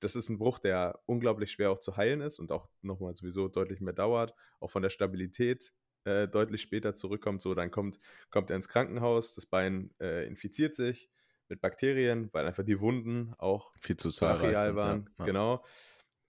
das 0.00 0.16
ist 0.16 0.28
ein 0.30 0.38
Bruch, 0.38 0.58
der 0.58 1.00
unglaublich 1.06 1.52
schwer 1.52 1.70
auch 1.70 1.78
zu 1.78 1.96
heilen 1.96 2.22
ist 2.22 2.38
und 2.38 2.52
auch 2.52 2.68
nochmal 2.80 3.14
sowieso 3.14 3.48
deutlich 3.48 3.80
mehr 3.80 3.92
dauert, 3.92 4.34
auch 4.58 4.70
von 4.70 4.82
der 4.82 4.90
Stabilität 4.90 5.72
äh, 6.04 6.28
deutlich 6.28 6.62
später 6.62 6.94
zurückkommt. 6.94 7.42
So, 7.42 7.54
dann 7.54 7.70
kommt, 7.70 7.98
kommt 8.30 8.50
er 8.50 8.56
ins 8.56 8.68
Krankenhaus, 8.68 9.34
das 9.34 9.46
Bein 9.46 9.90
äh, 10.00 10.26
infiziert 10.26 10.74
sich 10.74 11.10
mit 11.48 11.60
Bakterien, 11.60 12.30
weil 12.32 12.46
einfach 12.46 12.64
die 12.64 12.80
Wunden 12.80 13.34
auch 13.38 13.72
viel 13.80 13.96
zu 13.96 14.10
zahlreich 14.10 14.74
waren. 14.74 15.10
Ja. 15.18 15.24
Genau. 15.24 15.64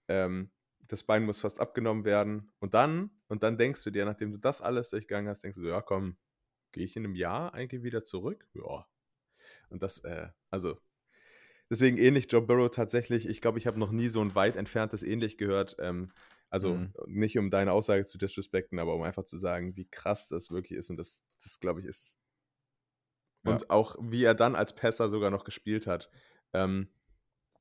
Ähm, 0.08 0.50
das 0.88 1.04
Bein 1.04 1.24
muss 1.24 1.40
fast 1.40 1.60
abgenommen 1.60 2.04
werden. 2.04 2.52
Und 2.58 2.74
dann, 2.74 3.10
und 3.28 3.42
dann 3.42 3.56
denkst 3.56 3.82
du 3.84 3.90
dir, 3.90 4.04
nachdem 4.04 4.32
du 4.32 4.38
das 4.38 4.60
alles 4.60 4.90
durchgegangen 4.90 5.30
hast, 5.30 5.42
denkst 5.42 5.58
du, 5.58 5.66
ja 5.66 5.80
komm, 5.80 6.16
gehe 6.72 6.84
ich 6.84 6.96
in 6.96 7.04
einem 7.04 7.14
Jahr 7.14 7.54
eigentlich 7.54 7.82
wieder 7.82 8.04
zurück? 8.04 8.46
Ja. 8.52 8.86
Und 9.68 9.82
das, 9.82 10.00
äh, 10.00 10.28
also, 10.50 10.78
deswegen 11.70 11.98
ähnlich 11.98 12.30
Joe 12.30 12.42
Burrow 12.42 12.70
tatsächlich. 12.70 13.28
Ich 13.28 13.40
glaube, 13.40 13.58
ich 13.58 13.66
habe 13.66 13.78
noch 13.78 13.92
nie 13.92 14.08
so 14.08 14.20
ein 14.20 14.34
weit 14.34 14.56
entferntes 14.56 15.02
ähnlich 15.02 15.38
gehört. 15.38 15.76
Ähm, 15.78 16.12
also 16.52 16.74
mhm. 16.74 16.92
nicht 17.06 17.38
um 17.38 17.48
deine 17.48 17.72
Aussage 17.72 18.04
zu 18.04 18.18
disrespekten, 18.18 18.78
aber 18.78 18.94
um 18.94 19.02
einfach 19.02 19.24
zu 19.24 19.38
sagen, 19.38 19.74
wie 19.74 19.88
krass 19.88 20.28
das 20.28 20.50
wirklich 20.50 20.78
ist. 20.78 20.90
Und 20.90 20.98
das, 20.98 21.22
das 21.42 21.60
glaube 21.60 21.80
ich, 21.80 21.86
ist. 21.86 22.18
Und 23.42 23.62
ja. 23.62 23.70
auch 23.70 23.96
wie 23.98 24.22
er 24.22 24.34
dann 24.34 24.54
als 24.54 24.74
Passer 24.74 25.10
sogar 25.10 25.30
noch 25.30 25.44
gespielt 25.44 25.86
hat. 25.86 26.10
Ähm, 26.52 26.88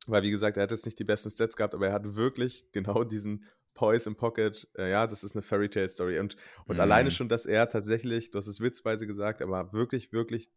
weil, 0.08 0.24
wie 0.24 0.32
gesagt, 0.32 0.58
er 0.58 0.64
hat 0.64 0.72
jetzt 0.72 0.86
nicht 0.86 1.00
die 1.00 1.06
besten 1.06 1.32
Stats 1.32 1.56
gehabt, 1.56 1.74
aber 1.74 1.88
er 1.88 1.94
hat 1.94 2.16
wirklich 2.16 2.70
genau 2.74 3.06
diesen 3.06 3.46
Poise 3.76 4.10
im 4.10 4.18
Pocket. 4.18 4.68
Äh, 4.78 4.92
ja, 4.92 5.08
das 5.08 5.24
ist 5.24 5.38
eine 5.38 5.42
Fairy 5.42 5.70
Tale 5.70 5.88
Story. 5.88 6.20
Und, 6.20 6.36
und 6.66 6.76
mm. 6.76 6.82
alleine 6.82 7.12
schon, 7.12 7.30
dass 7.30 7.46
er 7.46 7.70
tatsächlich, 7.70 8.32
du 8.32 8.40
hast 8.40 8.48
es 8.48 8.60
witzweise 8.60 9.08
gesagt, 9.08 9.42
aber 9.42 9.72
wirklich, 9.72 10.12
wirklich 10.12 10.52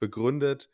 begründet, 0.00 0.70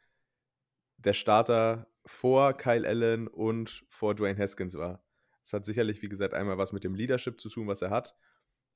der 0.99 1.14
Starter 1.14 1.89
vor 2.07 2.57
Kyle 2.57 2.86
Allen 2.86 3.26
und 3.26 3.84
vor 3.89 4.14
Dwayne 4.14 4.39
Haskins 4.39 4.76
war. 4.76 5.03
Es 5.49 5.55
hat 5.55 5.64
sicherlich, 5.64 6.03
wie 6.03 6.11
gesagt, 6.11 6.34
einmal 6.34 6.59
was 6.59 6.72
mit 6.72 6.84
dem 6.84 6.94
Leadership 6.94 7.40
zu 7.40 7.49
tun, 7.49 7.66
was 7.68 7.80
er 7.80 7.88
hat, 7.88 8.14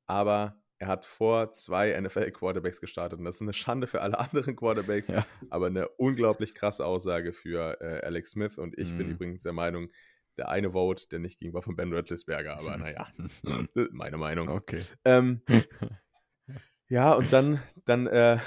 aber 0.07 0.59
er 0.79 0.89
hat 0.89 1.05
vor 1.05 1.53
zwei 1.53 2.01
NFL-Quarterbacks 2.01 2.81
gestartet. 2.81 3.19
Und 3.19 3.27
das 3.27 3.37
ist 3.37 3.43
eine 3.43 3.53
Schande 3.53 3.87
für 3.87 4.01
alle 4.01 4.19
anderen 4.19 4.57
Quarterbacks, 4.57 5.09
ja. 5.09 5.27
aber 5.51 5.67
eine 5.67 5.89
unglaublich 5.91 6.55
krasse 6.55 6.87
Aussage 6.87 7.35
für 7.35 7.79
äh, 7.83 8.01
Alex 8.07 8.31
Smith. 8.31 8.57
Und 8.57 8.79
ich 8.79 8.91
mm. 8.91 8.97
bin 8.99 9.07
mhm. 9.07 9.13
übrigens 9.13 9.43
der 9.43 9.53
Meinung, 9.53 9.91
der 10.39 10.49
eine 10.49 10.73
Vote, 10.73 11.09
der 11.11 11.19
nicht 11.19 11.39
ging, 11.39 11.53
war 11.53 11.61
von 11.61 11.77
Ben 11.77 11.93
Roethlisberger, 11.93 12.59
aber 12.59 12.79
naja, 12.79 13.07
meine 13.93 14.17
Meinung. 14.17 14.49
Okay. 14.49 14.83
Ähm, 15.05 15.43
ja, 16.89 17.13
und 17.13 17.31
dann, 17.35 17.61
dann, 17.85 18.07
äh, 18.07 18.39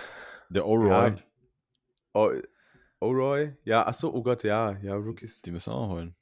der 0.50 0.64
O'Roy. 0.66 1.16
Ja, 2.16 2.42
O'Roy, 3.02 3.56
ja, 3.66 3.86
achso, 3.86 4.12
oh 4.12 4.24
Gott, 4.24 4.44
ja, 4.44 4.78
ja, 4.82 4.96
Rookies. 4.96 5.44
Die 5.44 5.52
müssen 5.52 5.72
auch 5.72 5.90
holen. 5.90 6.16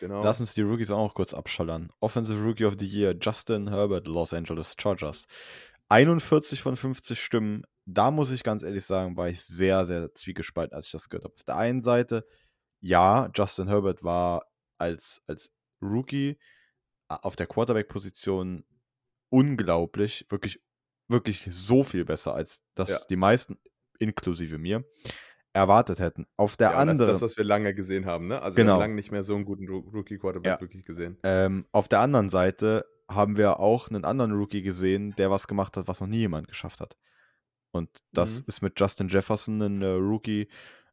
Genau. 0.00 0.22
Lass 0.22 0.40
uns 0.40 0.54
die 0.54 0.62
Rookies 0.62 0.90
auch 0.90 1.06
noch 1.06 1.14
kurz 1.14 1.34
abschallern. 1.34 1.90
Offensive 2.00 2.42
Rookie 2.42 2.64
of 2.64 2.74
the 2.78 2.86
Year, 2.86 3.14
Justin 3.20 3.68
Herbert, 3.68 4.06
Los 4.06 4.32
Angeles 4.34 4.74
Chargers. 4.78 5.26
41 5.88 6.60
von 6.62 6.76
50 6.76 7.20
Stimmen. 7.20 7.64
Da 7.86 8.10
muss 8.10 8.30
ich 8.30 8.42
ganz 8.42 8.62
ehrlich 8.62 8.84
sagen, 8.84 9.16
war 9.16 9.28
ich 9.28 9.44
sehr, 9.44 9.84
sehr 9.84 10.14
zwiegespalten, 10.14 10.74
als 10.74 10.86
ich 10.86 10.92
das 10.92 11.08
gehört 11.08 11.24
habe. 11.24 11.34
Auf 11.34 11.44
der 11.44 11.56
einen 11.56 11.82
Seite, 11.82 12.26
ja, 12.80 13.30
Justin 13.34 13.68
Herbert 13.68 14.02
war 14.02 14.46
als, 14.78 15.22
als 15.26 15.52
Rookie 15.82 16.38
auf 17.08 17.36
der 17.36 17.46
Quarterback-Position 17.46 18.64
unglaublich, 19.30 20.26
wirklich, 20.30 20.60
wirklich 21.08 21.46
so 21.50 21.84
viel 21.84 22.04
besser, 22.04 22.34
als 22.34 22.60
das 22.74 22.90
ja. 22.90 22.98
die 23.10 23.16
meisten, 23.16 23.58
inklusive 23.98 24.58
mir, 24.58 24.84
erwartet 25.54 26.00
hätten. 26.00 26.26
Auf 26.36 26.56
der 26.56 26.72
ja, 26.72 26.76
anderen. 26.76 26.98
Das 26.98 27.06
ist 27.14 27.22
das, 27.22 27.30
was 27.30 27.36
wir 27.38 27.44
lange 27.44 27.74
gesehen 27.74 28.04
haben, 28.04 28.26
ne? 28.26 28.42
Also 28.42 28.56
genau. 28.56 28.66
wir 28.66 28.72
haben 28.74 28.80
lange 28.80 28.94
nicht 28.96 29.12
mehr 29.12 29.22
so 29.22 29.34
einen 29.34 29.44
guten 29.44 29.68
Rookie-Quarterback 29.68 30.52
ja. 30.52 30.60
wirklich 30.60 30.84
gesehen. 30.84 31.16
Ähm, 31.22 31.64
auf 31.72 31.88
der 31.88 32.00
anderen 32.00 32.28
Seite 32.28 32.84
haben 33.08 33.36
wir 33.36 33.60
auch 33.60 33.88
einen 33.88 34.04
anderen 34.04 34.32
Rookie 34.32 34.62
gesehen, 34.62 35.14
der 35.16 35.30
was 35.30 35.46
gemacht 35.46 35.76
hat, 35.76 35.86
was 35.88 36.00
noch 36.00 36.08
nie 36.08 36.18
jemand 36.18 36.48
geschafft 36.48 36.80
hat. 36.80 36.96
Und 37.70 37.88
das 38.12 38.40
mhm. 38.40 38.44
ist 38.48 38.62
mit 38.62 38.78
Justin 38.78 39.08
Jefferson 39.08 39.62
ein 39.62 39.82
äh, 39.82 39.86
Rookie 39.86 40.48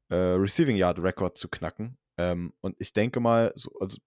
äh, 0.09 0.15
Receiving 0.15 0.77
Yard 0.77 0.99
Record 0.99 1.37
zu 1.37 1.47
knacken. 1.47 1.97
Ähm, 2.17 2.53
und 2.61 2.75
ich 2.79 2.93
denke 2.93 3.19
mal, 3.19 3.51
so, 3.55 3.71
also 3.79 3.97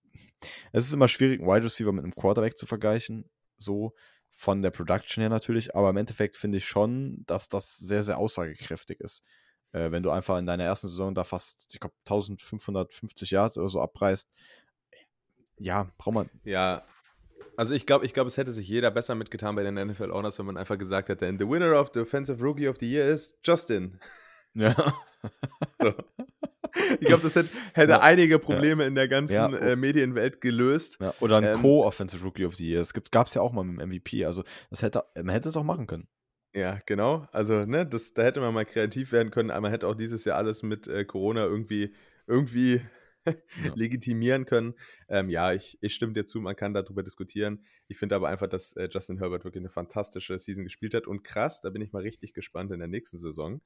es 0.73 0.87
ist 0.87 0.93
immer 0.93 1.09
schwierig, 1.09 1.41
einen 1.41 1.49
Wide 1.49 1.65
Receiver 1.65 1.93
mit 1.93 2.05
einem 2.05 2.15
Quarterback 2.15 2.57
zu 2.57 2.67
vergleichen, 2.67 3.29
so 3.57 3.95
von 4.31 4.63
der 4.63 4.71
Production 4.71 5.23
her 5.23 5.31
natürlich, 5.31 5.75
aber 5.75 5.91
im 5.91 5.97
Endeffekt 5.97 6.37
finde 6.37 6.59
ich 6.59 6.65
schon, 6.65 7.25
dass 7.27 7.49
das 7.49 7.77
sehr, 7.77 8.03
sehr 8.03 8.19
aussagekräftig 8.19 9.01
ist. 9.01 9.23
Äh, 9.75 9.91
wenn 9.91 10.05
du 10.05 10.11
einfach 10.11 10.39
in 10.39 10.47
deiner 10.47 10.65
ersten 10.65 10.87
Saison 10.87 11.15
da 11.15 11.25
fast, 11.25 11.75
ich 11.75 11.81
glaube, 11.81 11.95
1550 12.07 13.31
Yards 13.33 13.59
oder 13.59 13.69
so 13.69 13.81
abreißt, 13.81 14.31
ja, 15.59 15.91
braucht 15.99 16.15
man. 16.15 16.31
Ja, 16.45 16.85
also 17.57 17.75
ich 17.75 17.85
glaube, 17.85 18.05
ich 18.07 18.15
glaube, 18.15 18.29
es 18.29 18.37
hätte 18.37 18.53
sich 18.53 18.69
jeder 18.69 18.91
besser 18.91 19.15
mitgetan 19.15 19.57
bei 19.57 19.63
den 19.65 19.75
NFL 19.75 20.11
Owners, 20.11 20.39
wenn 20.39 20.47
man 20.47 20.57
einfach 20.57 20.79
gesagt 20.79 21.09
hätte, 21.09 21.27
the 21.39 21.49
winner 21.49 21.79
of 21.79 21.91
the 21.93 22.01
Offensive 22.01 22.43
Rookie 22.43 22.69
of 22.69 22.77
the 22.79 22.91
Year 22.91 23.09
ist 23.09 23.37
Justin. 23.45 23.99
Ja. 24.57 24.77
so. 25.81 25.93
Ich 27.01 27.09
glaube, 27.09 27.25
das 27.25 27.35
hätte, 27.35 27.49
hätte 27.73 27.91
ja. 27.91 28.01
einige 28.03 28.39
Probleme 28.39 28.85
ja. 28.85 28.89
in 28.89 28.95
der 28.95 29.09
ganzen 29.09 29.35
ja. 29.35 29.49
äh, 29.49 29.75
Medienwelt 29.75 30.41
gelöst. 30.41 30.97
Oder 31.19 31.39
ein 31.39 31.45
ähm, 31.45 31.61
Co-Offensive 31.61 32.23
Rookie 32.23 32.47
of 32.47 32.55
the 32.55 32.65
Year. 32.65 32.81
Es 32.81 32.93
gab 32.93 33.27
es 33.27 33.35
ja 33.35 33.43
auch 33.43 33.51
mal 33.51 33.65
mit 33.65 33.81
dem 33.81 33.89
MVP. 33.89 34.25
Also 34.25 34.45
das 34.71 34.83
hätte, 34.83 35.03
man 35.17 35.31
hätte 35.31 35.49
es 35.49 35.57
auch 35.57 35.65
machen 35.65 35.89
können. 35.89 36.07
Ja, 36.55 36.79
genau. 36.87 37.27
Also, 37.33 37.65
ne, 37.65 37.85
das, 37.85 38.15
da 38.15 38.23
hätte 38.23 38.41
man 38.41 38.55
mal 38.55 38.65
kreativ 38.65 39.11
werden 39.11 39.31
können, 39.31 39.51
aber 39.51 39.63
man 39.63 39.71
hätte 39.73 39.89
auch 39.89 39.97
dieses 39.97 40.25
Jahr 40.25 40.39
alles 40.39 40.63
mit 40.63 40.87
äh, 40.87 41.05
Corona 41.05 41.45
irgendwie, 41.45 41.93
irgendwie 42.29 42.81
legitimieren 43.75 44.45
können. 44.47 44.75
Ähm, 45.09 45.29
ja, 45.31 45.53
ich, 45.53 45.79
ich 45.81 45.95
stimme 45.95 46.13
dir 46.13 46.27
zu, 46.27 46.41
man 46.41 46.55
kann 46.55 46.73
darüber 46.73 47.03
diskutieren. 47.03 47.65
Ich 47.89 47.99
finde 47.99 48.15
aber 48.15 48.29
einfach, 48.29 48.47
dass 48.47 48.73
äh, 48.75 48.89
Justin 48.91 49.19
Herbert 49.19 49.45
wirklich 49.45 49.63
eine 49.63 49.71
fantastische 49.71 50.39
Season 50.39 50.63
gespielt 50.63 50.95
hat. 50.95 51.09
Und 51.09 51.25
krass, 51.25 51.61
da 51.61 51.71
bin 51.71 51.83
ich 51.83 51.93
mal 51.93 52.03
richtig 52.03 52.35
gespannt 52.35 52.71
in 52.71 52.79
der 52.79 52.89
nächsten 52.89 53.19
Saison. 53.19 53.61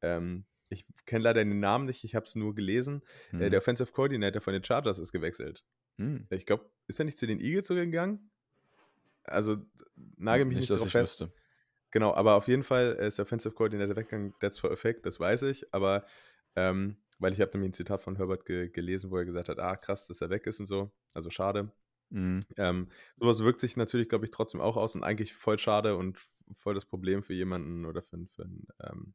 Ähm, 0.00 0.46
ich 0.70 0.84
kenne 1.04 1.24
leider 1.24 1.44
den 1.44 1.60
Namen 1.60 1.86
nicht, 1.86 2.04
ich 2.04 2.14
habe 2.14 2.24
es 2.24 2.36
nur 2.36 2.54
gelesen. 2.54 3.02
Hm. 3.30 3.42
Äh, 3.42 3.50
der 3.50 3.58
Offensive 3.58 3.92
Coordinator 3.92 4.40
von 4.40 4.54
den 4.54 4.64
Chargers 4.64 4.98
ist 4.98 5.12
gewechselt. 5.12 5.62
Hm. 5.98 6.26
Ich 6.30 6.46
glaube, 6.46 6.70
ist 6.86 6.98
er 6.98 7.04
nicht 7.04 7.18
zu 7.18 7.26
den 7.26 7.40
Eagles 7.40 7.68
gegangen? 7.68 8.30
Also, 9.24 9.58
nagel 10.16 10.46
mich 10.46 10.56
nicht, 10.56 10.70
nicht 10.70 10.80
drauf 10.80 10.90
fest. 10.90 11.20
Wüsste. 11.20 11.39
Genau, 11.90 12.14
aber 12.14 12.36
auf 12.36 12.48
jeden 12.48 12.62
Fall 12.62 12.92
ist 12.92 13.18
der 13.18 13.24
Offensive 13.24 13.54
Coordinator 13.54 13.96
weggegangen, 13.96 14.34
that's 14.40 14.58
for 14.58 14.70
effect, 14.70 15.06
das 15.06 15.18
weiß 15.18 15.42
ich. 15.42 15.72
Aber 15.74 16.04
ähm, 16.56 16.96
weil 17.18 17.32
ich 17.32 17.40
habe 17.40 17.50
nämlich 17.52 17.70
ein 17.70 17.74
Zitat 17.74 18.02
von 18.02 18.16
Herbert 18.16 18.46
ge 18.46 18.68
gelesen, 18.68 19.10
wo 19.10 19.16
er 19.16 19.24
gesagt 19.24 19.48
hat, 19.48 19.58
ah 19.58 19.76
krass, 19.76 20.06
dass 20.06 20.20
er 20.20 20.30
weg 20.30 20.46
ist 20.46 20.60
und 20.60 20.66
so. 20.66 20.90
Also 21.12 21.30
schade. 21.30 21.70
Mhm. 22.10 22.40
Ähm, 22.56 22.88
sowas 23.18 23.40
wirkt 23.40 23.60
sich 23.60 23.76
natürlich, 23.76 24.08
glaube 24.08 24.24
ich, 24.24 24.30
trotzdem 24.30 24.60
auch 24.60 24.76
aus 24.76 24.94
und 24.94 25.04
eigentlich 25.04 25.34
voll 25.34 25.58
schade 25.58 25.96
und 25.96 26.18
voll 26.54 26.74
das 26.74 26.86
Problem 26.86 27.22
für 27.22 27.34
jemanden 27.34 27.84
oder 27.84 28.02
für, 28.02 28.18
für 28.34 28.42
einen, 28.42 28.66
ähm, 28.82 29.14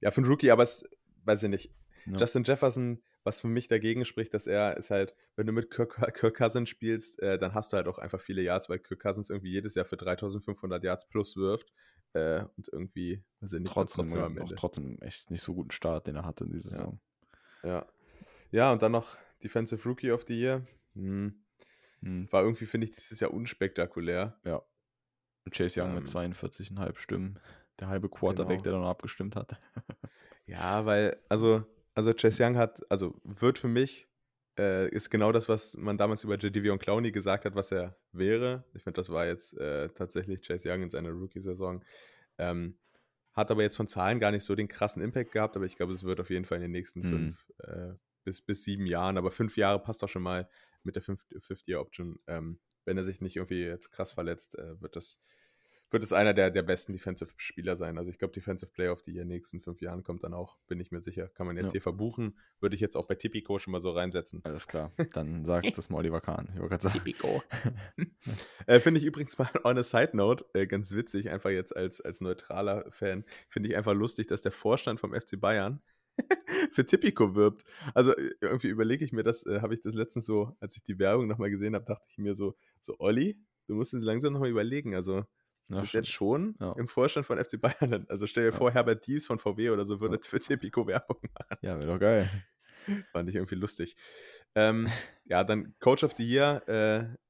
ja, 0.00 0.10
für 0.10 0.18
einen 0.18 0.30
Rookie, 0.30 0.50
aber 0.50 0.62
es, 0.62 0.84
weiß 1.24 1.42
ich 1.44 1.48
nicht. 1.48 1.74
Ja. 2.06 2.18
Justin 2.18 2.44
Jefferson, 2.44 3.02
was 3.24 3.40
für 3.40 3.48
mich 3.48 3.68
dagegen 3.68 4.04
spricht, 4.04 4.32
dass 4.34 4.46
er 4.46 4.76
ist 4.76 4.90
halt, 4.90 5.14
wenn 5.36 5.46
du 5.46 5.52
mit 5.52 5.70
Kirk, 5.70 5.96
Kirk 6.14 6.36
Cousins 6.36 6.68
spielst, 6.68 7.20
äh, 7.20 7.38
dann 7.38 7.54
hast 7.54 7.72
du 7.72 7.76
halt 7.76 7.86
auch 7.86 7.98
einfach 7.98 8.20
viele 8.20 8.42
Yards, 8.42 8.68
weil 8.68 8.78
Kirk 8.78 9.00
Cousins 9.00 9.30
irgendwie 9.30 9.50
jedes 9.50 9.74
Jahr 9.74 9.84
für 9.84 9.96
3500 9.96 10.82
Yards 10.82 11.08
plus 11.08 11.36
wirft 11.36 11.72
äh, 12.14 12.44
und 12.56 12.68
irgendwie, 12.72 13.22
ich 13.40 13.52
nicht, 13.52 13.72
trotzdem, 13.72 14.08
auch 14.40 14.52
trotzdem 14.56 14.98
echt 15.02 15.30
nicht 15.30 15.42
so 15.42 15.54
guten 15.54 15.70
Start, 15.70 16.06
den 16.06 16.16
er 16.16 16.24
hatte 16.24 16.44
in 16.44 16.52
dieser 16.52 16.70
Saison. 16.70 17.00
Ja. 17.62 17.68
ja. 17.68 17.86
Ja, 18.52 18.72
und 18.72 18.82
dann 18.82 18.92
noch 18.92 19.16
Defensive 19.42 19.88
Rookie 19.88 20.10
of 20.10 20.24
the 20.26 20.38
Year. 20.38 20.66
Hm. 20.94 21.40
Hm. 22.02 22.32
War 22.32 22.42
irgendwie, 22.42 22.66
finde 22.66 22.86
ich, 22.86 22.92
dieses 22.92 23.20
Jahr 23.20 23.32
unspektakulär. 23.32 24.38
Ja. 24.44 24.62
Und 25.44 25.54
Chase 25.54 25.80
Young 25.80 25.90
ähm, 25.90 25.96
mit 25.96 26.06
42,5 26.06 26.98
Stimmen. 26.98 27.38
Der 27.78 27.88
halbe 27.88 28.08
Quarterback, 28.08 28.58
genau. 28.58 28.62
der 28.62 28.72
dann 28.72 28.80
noch 28.82 28.90
abgestimmt 28.90 29.36
hat. 29.36 29.58
ja, 30.46 30.84
weil, 30.84 31.16
also, 31.28 31.64
also 31.94 32.12
Chase 32.14 32.44
Young 32.44 32.56
hat, 32.56 32.80
also 32.90 33.20
wird 33.24 33.58
für 33.58 33.68
mich, 33.68 34.08
äh, 34.58 34.88
ist 34.90 35.10
genau 35.10 35.32
das, 35.32 35.48
was 35.48 35.76
man 35.76 35.96
damals 35.96 36.24
über 36.24 36.38
Jadivion 36.38 36.78
Clowney 36.78 37.12
gesagt 37.12 37.44
hat, 37.44 37.54
was 37.54 37.72
er 37.72 37.96
wäre. 38.12 38.64
Ich 38.74 38.82
finde, 38.82 39.00
das 39.00 39.08
war 39.08 39.26
jetzt 39.26 39.56
äh, 39.58 39.88
tatsächlich 39.90 40.42
Chase 40.46 40.70
Young 40.70 40.82
in 40.82 40.90
seiner 40.90 41.10
Rookie-Saison. 41.10 41.84
Ähm, 42.38 42.78
hat 43.32 43.50
aber 43.50 43.62
jetzt 43.62 43.76
von 43.76 43.88
Zahlen 43.88 44.18
gar 44.18 44.32
nicht 44.32 44.44
so 44.44 44.54
den 44.54 44.68
krassen 44.68 45.02
Impact 45.02 45.32
gehabt, 45.32 45.56
aber 45.56 45.64
ich 45.64 45.76
glaube, 45.76 45.92
es 45.92 46.02
wird 46.04 46.20
auf 46.20 46.30
jeden 46.30 46.44
Fall 46.44 46.56
in 46.56 46.62
den 46.62 46.72
nächsten 46.72 47.00
mhm. 47.00 47.10
fünf 47.10 47.52
äh, 47.58 47.92
bis, 48.24 48.42
bis 48.42 48.64
sieben 48.64 48.86
Jahren, 48.86 49.18
aber 49.18 49.30
fünf 49.30 49.56
Jahre 49.56 49.80
passt 49.80 50.02
doch 50.02 50.08
schon 50.08 50.22
mal 50.22 50.48
mit 50.82 50.96
der 50.96 51.02
Fifth-Year-Option. 51.02 52.18
Ähm, 52.26 52.58
wenn 52.84 52.96
er 52.96 53.04
sich 53.04 53.20
nicht 53.20 53.36
irgendwie 53.36 53.62
jetzt 53.62 53.92
krass 53.92 54.12
verletzt, 54.12 54.58
äh, 54.58 54.80
wird 54.80 54.96
das 54.96 55.20
wird 55.90 56.02
es 56.02 56.12
einer 56.12 56.34
der, 56.34 56.50
der 56.50 56.62
besten 56.62 56.92
Defensive-Spieler 56.92 57.76
sein. 57.76 57.98
Also 57.98 58.10
ich 58.10 58.18
glaube, 58.18 58.32
Defensive 58.32 58.70
Player 58.70 58.92
of 58.92 59.00
the 59.04 59.12
Year 59.12 59.22
in 59.22 59.28
den 59.28 59.36
nächsten 59.36 59.60
fünf 59.60 59.80
Jahren 59.80 60.04
kommt 60.04 60.24
dann 60.24 60.34
auch, 60.34 60.56
bin 60.68 60.80
ich 60.80 60.90
mir 60.90 61.00
sicher. 61.00 61.28
Kann 61.28 61.46
man 61.46 61.56
jetzt 61.56 61.66
ja. 61.66 61.72
hier 61.72 61.82
verbuchen. 61.82 62.38
Würde 62.60 62.74
ich 62.74 62.80
jetzt 62.80 62.96
auch 62.96 63.06
bei 63.06 63.16
Tipico 63.16 63.58
schon 63.58 63.72
mal 63.72 63.80
so 63.80 63.90
reinsetzen. 63.90 64.40
Alles 64.44 64.68
klar, 64.68 64.92
dann 65.12 65.44
sagt 65.44 65.66
das 65.78 65.90
mal 65.90 65.98
Oliver 65.98 66.20
Kahn. 66.20 66.48
Ich 66.54 66.60
wollte 66.60 66.80
sagen. 66.80 66.98
Tipico. 66.98 67.42
äh, 68.66 68.80
Finde 68.80 69.00
ich 69.00 69.06
übrigens 69.06 69.36
mal 69.38 69.50
on 69.64 69.78
a 69.78 69.82
Side 69.82 70.10
Note 70.12 70.44
äh, 70.54 70.66
ganz 70.66 70.92
witzig, 70.92 71.30
einfach 71.30 71.50
jetzt 71.50 71.74
als, 71.74 72.00
als 72.00 72.20
neutraler 72.20 72.86
Fan, 72.90 73.24
finde 73.48 73.68
ich 73.68 73.76
einfach 73.76 73.94
lustig, 73.94 74.28
dass 74.28 74.42
der 74.42 74.52
Vorstand 74.52 75.00
vom 75.00 75.12
FC 75.12 75.40
Bayern 75.40 75.82
für 76.72 76.86
Tipico 76.86 77.34
wirbt. 77.34 77.64
Also 77.94 78.14
äh, 78.16 78.30
irgendwie 78.40 78.68
überlege 78.68 79.04
ich 79.04 79.12
mir 79.12 79.22
das, 79.22 79.44
äh, 79.46 79.60
habe 79.60 79.74
ich 79.74 79.82
das 79.82 79.94
letztens 79.94 80.26
so, 80.26 80.56
als 80.60 80.76
ich 80.76 80.82
die 80.82 80.98
Werbung 80.98 81.26
nochmal 81.26 81.50
gesehen 81.50 81.74
habe, 81.74 81.84
dachte 81.84 82.06
ich 82.08 82.18
mir 82.18 82.34
so, 82.34 82.56
so 82.80 82.96
Olli, 82.98 83.38
du 83.66 83.74
musst 83.74 83.94
es 83.94 84.02
langsam 84.02 84.32
nochmal 84.32 84.50
überlegen. 84.50 84.94
Also 84.94 85.24
ja, 85.70 85.80
bis 85.80 85.92
jetzt 85.92 86.10
schon 86.10 86.56
ja. 86.60 86.72
im 86.72 86.88
Vorstand 86.88 87.26
von 87.26 87.42
FC 87.42 87.60
Bayern. 87.60 88.06
Also 88.08 88.26
stell 88.26 88.44
dir 88.44 88.50
ja. 88.50 88.56
vor, 88.56 88.70
Herbert 88.70 89.06
Dies 89.06 89.26
von 89.26 89.38
VW 89.38 89.70
oder 89.70 89.86
so 89.86 90.00
würde 90.00 90.18
für 90.22 90.40
Tipico 90.40 90.86
Werbung 90.86 91.18
machen. 91.22 91.58
Ja, 91.62 91.78
wäre 91.78 91.92
doch 91.92 92.00
geil. 92.00 92.28
Fand 93.12 93.28
ich 93.28 93.36
irgendwie 93.36 93.54
lustig. 93.54 93.94
Ähm, 94.54 94.88
ja, 95.24 95.44
dann 95.44 95.74
Coach 95.80 96.02
of 96.02 96.14
the 96.16 96.26
Year, 96.26 96.62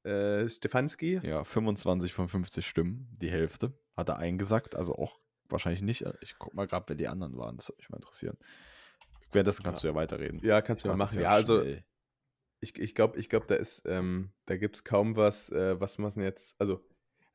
äh, 0.03 0.09
äh, 0.09 0.49
Stefanski. 0.49 1.19
Ja, 1.23 1.43
25 1.43 2.13
von 2.13 2.29
50 2.29 2.65
Stimmen, 2.65 3.09
die 3.21 3.29
Hälfte. 3.29 3.73
Hat 3.95 4.09
er 4.09 4.17
eingesagt, 4.17 4.75
also 4.75 4.95
auch 4.95 5.19
wahrscheinlich 5.49 5.81
nicht. 5.81 6.05
Ich 6.21 6.35
guck 6.39 6.53
mal 6.53 6.65
gerade, 6.65 6.85
wer 6.87 6.95
die 6.95 7.07
anderen 7.07 7.37
waren, 7.37 7.57
das 7.57 7.67
würde 7.67 7.77
mich 7.79 7.89
mal 7.89 7.97
interessieren. 7.97 8.37
Währenddessen 9.31 9.63
kannst 9.63 9.83
du 9.83 9.87
ja 9.87 9.95
weiterreden. 9.95 10.39
Ja, 10.43 10.61
kannst 10.61 10.83
du 10.83 10.89
ja 10.89 10.95
machen. 10.95 11.19
Ja, 11.19 11.29
also 11.29 11.63
ich, 12.61 12.79
ich 12.79 12.95
glaube, 12.95 13.19
ich 13.19 13.29
glaub, 13.29 13.47
da 13.47 13.55
ist, 13.55 13.83
ähm, 13.85 14.31
da 14.45 14.57
gibt 14.57 14.75
es 14.77 14.83
kaum 14.83 15.15
was, 15.15 15.49
äh, 15.49 15.79
was 15.79 15.97
man 15.97 16.11
jetzt, 16.21 16.55
also 16.59 16.81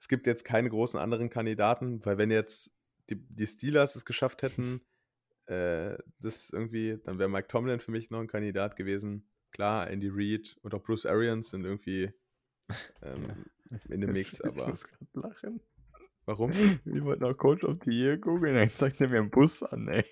es 0.00 0.08
gibt 0.08 0.26
jetzt 0.26 0.44
keine 0.44 0.70
großen 0.70 0.98
anderen 1.00 1.30
Kandidaten, 1.30 2.04
weil 2.04 2.18
wenn 2.18 2.30
jetzt 2.30 2.70
die, 3.08 3.16
die 3.16 3.46
Steelers 3.46 3.96
es 3.96 4.04
geschafft 4.04 4.42
hätten, 4.42 4.80
äh, 5.46 5.96
das 6.18 6.50
irgendwie, 6.50 6.98
dann 7.04 7.18
wäre 7.18 7.28
Mike 7.28 7.48
Tomlin 7.48 7.80
für 7.80 7.90
mich 7.90 8.10
noch 8.10 8.20
ein 8.20 8.26
Kandidat 8.26 8.76
gewesen. 8.76 9.28
Klar, 9.52 9.88
Andy 9.88 10.10
Reid 10.12 10.56
und 10.62 10.74
auch 10.74 10.82
Bruce 10.82 11.06
Arians 11.06 11.50
sind 11.50 11.64
irgendwie 11.64 12.12
ähm, 13.02 13.46
ja. 13.70 13.78
in 13.88 14.00
dem 14.00 14.12
Mix, 14.12 14.40
aber. 14.40 14.64
Ich 14.64 14.68
muss 14.68 14.84
gerade 14.84 15.06
lachen. 15.14 15.60
Warum? 16.24 16.50
Wir 16.84 17.04
wollten 17.04 17.24
auch 17.24 17.36
Coach 17.36 17.62
of 17.62 17.78
the 17.84 17.90
Year 17.92 18.16
googeln, 18.16 18.56
dann 18.56 18.70
zeigt 18.70 19.00
er 19.00 19.08
mir 19.08 19.20
einen 19.20 19.30
Bus 19.30 19.62
an, 19.62 19.86
ey. 19.86 20.04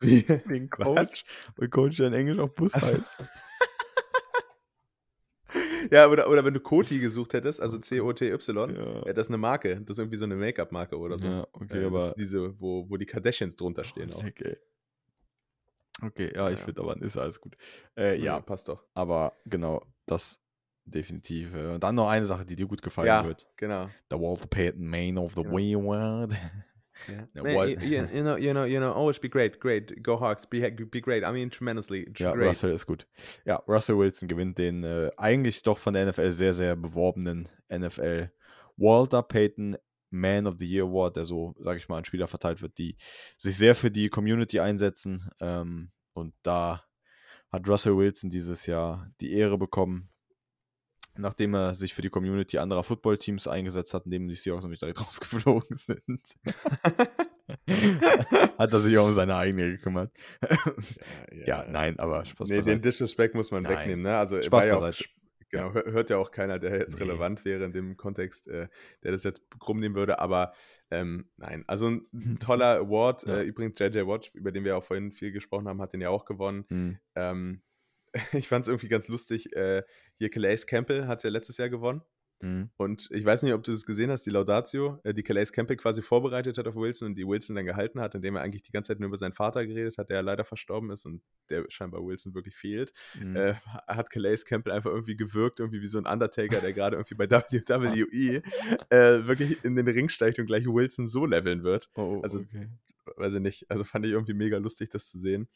Wie? 0.00 0.28
Wegen 0.46 0.68
Coach, 0.68 1.24
weil 1.56 1.68
Coach 1.68 2.00
ja 2.00 2.08
in 2.08 2.12
Englisch 2.12 2.40
auch 2.40 2.48
Bus 2.48 2.74
also, 2.74 2.94
heißt. 2.94 3.24
Ja, 5.92 6.08
oder, 6.08 6.30
oder 6.30 6.42
wenn 6.44 6.54
du 6.54 6.60
Koti 6.60 6.98
gesucht 6.98 7.34
hättest, 7.34 7.60
also 7.60 7.78
C-O-T-Y, 7.78 9.04
ja. 9.04 9.12
das 9.12 9.28
eine 9.28 9.36
Marke. 9.36 9.78
Das 9.82 9.94
ist 9.94 9.98
irgendwie 9.98 10.16
so 10.16 10.24
eine 10.24 10.36
Make-up-Marke 10.36 10.98
oder 10.98 11.18
so. 11.18 11.26
Ja, 11.26 11.46
okay, 11.52 11.82
äh, 11.82 11.84
aber. 11.84 12.14
diese, 12.16 12.58
wo, 12.58 12.88
wo 12.88 12.96
die 12.96 13.04
Kardashians 13.04 13.56
drunter 13.56 13.84
stehen 13.84 14.10
auch. 14.14 14.24
Okay. 14.24 14.56
Okay, 16.00 16.32
ja, 16.34 16.50
ich 16.50 16.58
ja. 16.58 16.64
finde 16.64 16.80
aber, 16.80 17.00
ist 17.02 17.18
alles 17.18 17.40
gut. 17.40 17.58
Äh, 17.94 18.18
ja, 18.18 18.40
passt 18.40 18.68
doch. 18.68 18.82
Aber 18.94 19.34
genau, 19.44 19.84
das 20.06 20.40
definitiv. 20.84 21.52
Und 21.52 21.84
dann 21.84 21.94
noch 21.94 22.08
eine 22.08 22.24
Sache, 22.24 22.46
die 22.46 22.56
dir 22.56 22.66
gut 22.66 22.80
gefallen 22.80 23.08
ja, 23.08 23.24
wird. 23.26 23.48
genau. 23.56 23.90
Der 24.10 24.18
Walter 24.18 24.46
Payton, 24.46 24.86
Man 24.88 25.18
of 25.18 25.34
the 25.34 25.42
genau. 25.42 25.56
Wayward. 25.56 26.32
Yeah. 27.08 27.26
No, 27.34 27.42
Man, 27.42 27.68
you, 27.68 28.06
you, 28.12 28.22
know, 28.22 28.36
you 28.36 28.52
know, 28.52 28.64
you 28.64 28.78
know, 28.78 28.92
always 28.92 29.18
be 29.18 29.28
great, 29.28 29.60
great, 29.60 30.02
go 30.02 30.16
Hawks, 30.16 30.46
be, 30.46 30.60
be 30.70 31.00
great. 31.00 31.24
I 31.24 31.32
mean, 31.32 31.50
tremendously. 31.50 32.06
Ja, 32.16 32.32
great. 32.32 32.48
Russell 32.48 32.72
ist 32.72 32.86
gut. 32.86 33.06
Ja, 33.44 33.56
Russell 33.66 33.98
Wilson 33.98 34.28
gewinnt 34.28 34.58
den 34.58 34.84
äh, 34.84 35.10
eigentlich 35.16 35.62
doch 35.62 35.78
von 35.78 35.94
der 35.94 36.06
NFL 36.06 36.32
sehr, 36.32 36.54
sehr 36.54 36.76
beworbenen 36.76 37.48
NFL 37.70 38.30
Walter 38.76 39.22
Payton 39.22 39.76
Man 40.10 40.46
of 40.46 40.56
the 40.58 40.66
Year 40.66 40.84
Award, 40.84 41.16
der 41.16 41.24
so, 41.24 41.54
sage 41.58 41.78
ich 41.78 41.88
mal, 41.88 41.98
an 41.98 42.04
Spieler 42.04 42.28
verteilt 42.28 42.60
wird, 42.60 42.76
die 42.78 42.96
sich 43.38 43.56
sehr 43.56 43.74
für 43.74 43.90
die 43.90 44.08
Community 44.10 44.60
einsetzen. 44.60 45.30
Ähm, 45.40 45.90
und 46.12 46.34
da 46.42 46.84
hat 47.50 47.68
Russell 47.68 47.96
Wilson 47.96 48.30
dieses 48.30 48.66
Jahr 48.66 49.10
die 49.20 49.32
Ehre 49.32 49.58
bekommen, 49.58 50.10
nachdem 51.16 51.54
er 51.54 51.74
sich 51.74 51.94
für 51.94 52.02
die 52.02 52.10
Community 52.10 52.58
anderer 52.58 52.82
Footballteams 52.82 53.48
eingesetzt 53.48 53.94
hat, 53.94 54.04
indem 54.04 54.28
die 54.28 54.34
Seahawks 54.34 54.64
nämlich 54.64 54.80
direkt 54.80 55.00
rausgeflogen 55.06 55.76
sind. 55.76 56.22
hat 58.58 58.72
er 58.72 58.80
sich 58.80 58.96
auch 58.98 59.08
um 59.08 59.14
seine 59.14 59.36
eigene 59.36 59.72
gekümmert. 59.72 60.10
ja, 60.42 60.58
ja, 61.32 61.44
ja, 61.46 61.66
nein, 61.70 61.98
aber 61.98 62.24
Spaß 62.24 62.48
Nee, 62.48 62.62
den 62.62 62.80
Disrespect 62.80 63.34
muss 63.34 63.50
man 63.50 63.64
nein. 63.64 63.72
wegnehmen, 63.78 64.02
ne? 64.02 64.16
Also 64.16 64.40
Spaß 64.40 64.50
war 64.52 64.66
ja 64.66 64.76
auch, 64.76 64.92
genau, 65.50 65.72
hört 65.74 66.10
ja 66.10 66.16
auch 66.16 66.30
keiner, 66.30 66.58
der 66.58 66.78
jetzt 66.78 66.98
nee. 66.98 67.04
relevant 67.04 67.44
wäre 67.44 67.64
in 67.64 67.72
dem 67.72 67.96
Kontext, 67.96 68.48
äh, 68.48 68.68
der 69.02 69.12
das 69.12 69.22
jetzt 69.22 69.42
krumm 69.58 69.80
nehmen 69.80 69.94
würde, 69.94 70.18
aber 70.18 70.52
ähm, 70.90 71.28
nein, 71.36 71.64
also 71.66 71.88
ein, 71.88 72.06
ein 72.12 72.38
toller 72.40 72.78
Award. 72.78 73.24
Äh, 73.24 73.42
übrigens, 73.42 73.78
JJ 73.78 74.06
Watch, 74.06 74.34
über 74.34 74.50
den 74.50 74.64
wir 74.64 74.76
auch 74.76 74.84
vorhin 74.84 75.12
viel 75.12 75.32
gesprochen 75.32 75.68
haben, 75.68 75.80
hat 75.80 75.92
den 75.92 76.00
ja 76.00 76.10
auch 76.10 76.24
gewonnen. 76.24 76.64
Mhm. 76.68 76.98
Ähm, 77.14 77.62
ich 78.32 78.48
fand 78.48 78.64
es 78.64 78.68
irgendwie 78.68 78.88
ganz 78.88 79.08
lustig. 79.08 79.54
Äh, 79.54 79.82
hier 80.18 80.30
Calais 80.30 80.66
Campbell 80.66 81.06
hat 81.06 81.24
ja 81.24 81.30
letztes 81.30 81.56
Jahr 81.56 81.68
gewonnen. 81.68 82.02
Mhm. 82.42 82.70
Und 82.76 83.08
ich 83.12 83.24
weiß 83.24 83.44
nicht, 83.44 83.54
ob 83.54 83.62
du 83.62 83.72
es 83.72 83.86
gesehen 83.86 84.10
hast, 84.10 84.26
die 84.26 84.30
Laudatio, 84.30 85.00
äh, 85.04 85.14
die 85.14 85.22
Calais 85.22 85.52
Campbell 85.52 85.76
quasi 85.76 86.02
vorbereitet 86.02 86.58
hat 86.58 86.66
auf 86.66 86.74
Wilson 86.74 87.08
und 87.08 87.14
die 87.14 87.26
Wilson 87.26 87.54
dann 87.54 87.64
gehalten 87.64 88.00
hat, 88.00 88.14
indem 88.14 88.36
er 88.36 88.42
eigentlich 88.42 88.62
die 88.62 88.72
ganze 88.72 88.88
Zeit 88.88 89.00
nur 89.00 89.08
über 89.08 89.16
seinen 89.16 89.32
Vater 89.32 89.64
geredet 89.64 89.96
hat, 89.96 90.10
der 90.10 90.16
ja 90.16 90.22
leider 90.22 90.44
verstorben 90.44 90.90
ist 90.90 91.06
und 91.06 91.22
der 91.50 91.64
scheinbar 91.68 92.04
Wilson 92.04 92.34
wirklich 92.34 92.56
fehlt. 92.56 92.92
Mhm. 93.18 93.36
Äh, 93.36 93.54
hat 93.86 94.10
Calais 94.10 94.44
Campbell 94.44 94.72
einfach 94.72 94.90
irgendwie 94.90 95.16
gewirkt, 95.16 95.60
irgendwie 95.60 95.80
wie 95.80 95.86
so 95.86 95.98
ein 95.98 96.06
Undertaker, 96.06 96.60
der 96.60 96.72
gerade 96.72 96.96
irgendwie 96.96 97.14
bei 97.14 97.30
WWE 97.30 98.42
äh, 98.90 99.26
wirklich 99.26 99.64
in 99.64 99.76
den 99.76 99.86
Ring 99.86 100.08
steigt 100.08 100.38
und 100.40 100.46
gleich 100.46 100.66
Wilson 100.66 101.06
so 101.06 101.24
leveln 101.24 101.62
wird. 101.62 101.90
Oh, 101.94 102.20
also, 102.22 102.40
okay. 102.40 102.68
weiß 103.16 103.34
ich 103.34 103.40
nicht. 103.40 103.70
Also 103.70 103.84
fand 103.84 104.04
ich 104.04 104.12
irgendwie 104.12 104.34
mega 104.34 104.58
lustig, 104.58 104.90
das 104.90 105.06
zu 105.06 105.18
sehen 105.18 105.48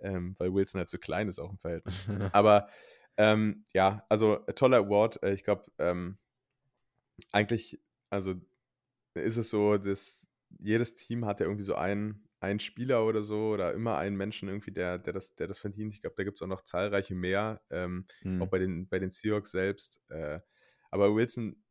ähm, 0.00 0.34
weil 0.38 0.52
Wilson 0.52 0.78
halt 0.78 0.90
so 0.90 0.98
klein 0.98 1.28
ist 1.28 1.38
auch 1.38 1.50
im 1.50 1.58
Verhältnis. 1.58 2.08
Aber 2.32 2.68
ähm, 3.16 3.64
ja, 3.72 4.04
also 4.08 4.44
äh, 4.46 4.54
toller 4.54 4.78
Award. 4.78 5.22
Äh, 5.22 5.34
ich 5.34 5.44
glaube, 5.44 5.64
ähm, 5.78 6.18
eigentlich, 7.30 7.80
also 8.10 8.34
ist 9.14 9.36
es 9.36 9.50
so, 9.50 9.78
dass 9.78 10.26
jedes 10.58 10.94
Team 10.96 11.24
hat 11.24 11.40
ja 11.40 11.46
irgendwie 11.46 11.64
so 11.64 11.74
einen, 11.74 12.28
einen 12.40 12.60
Spieler 12.60 13.06
oder 13.06 13.22
so 13.22 13.50
oder 13.50 13.72
immer 13.72 13.98
einen 13.98 14.16
Menschen 14.16 14.48
irgendwie, 14.48 14.72
der, 14.72 14.98
der, 14.98 15.12
das, 15.12 15.34
der 15.36 15.46
das 15.46 15.58
verdient. 15.58 15.94
Ich 15.94 16.00
glaube, 16.00 16.16
da 16.16 16.24
gibt 16.24 16.38
es 16.38 16.42
auch 16.42 16.48
noch 16.48 16.62
zahlreiche 16.62 17.14
mehr, 17.14 17.62
ähm, 17.70 18.06
hm. 18.22 18.42
auch 18.42 18.48
bei 18.48 18.58
den, 18.58 18.88
bei 18.88 18.98
den 18.98 19.10
Seahawks 19.10 19.50
selbst. 19.50 20.00
Äh, 20.08 20.40
aber 20.90 21.14
Wilson, 21.14 21.64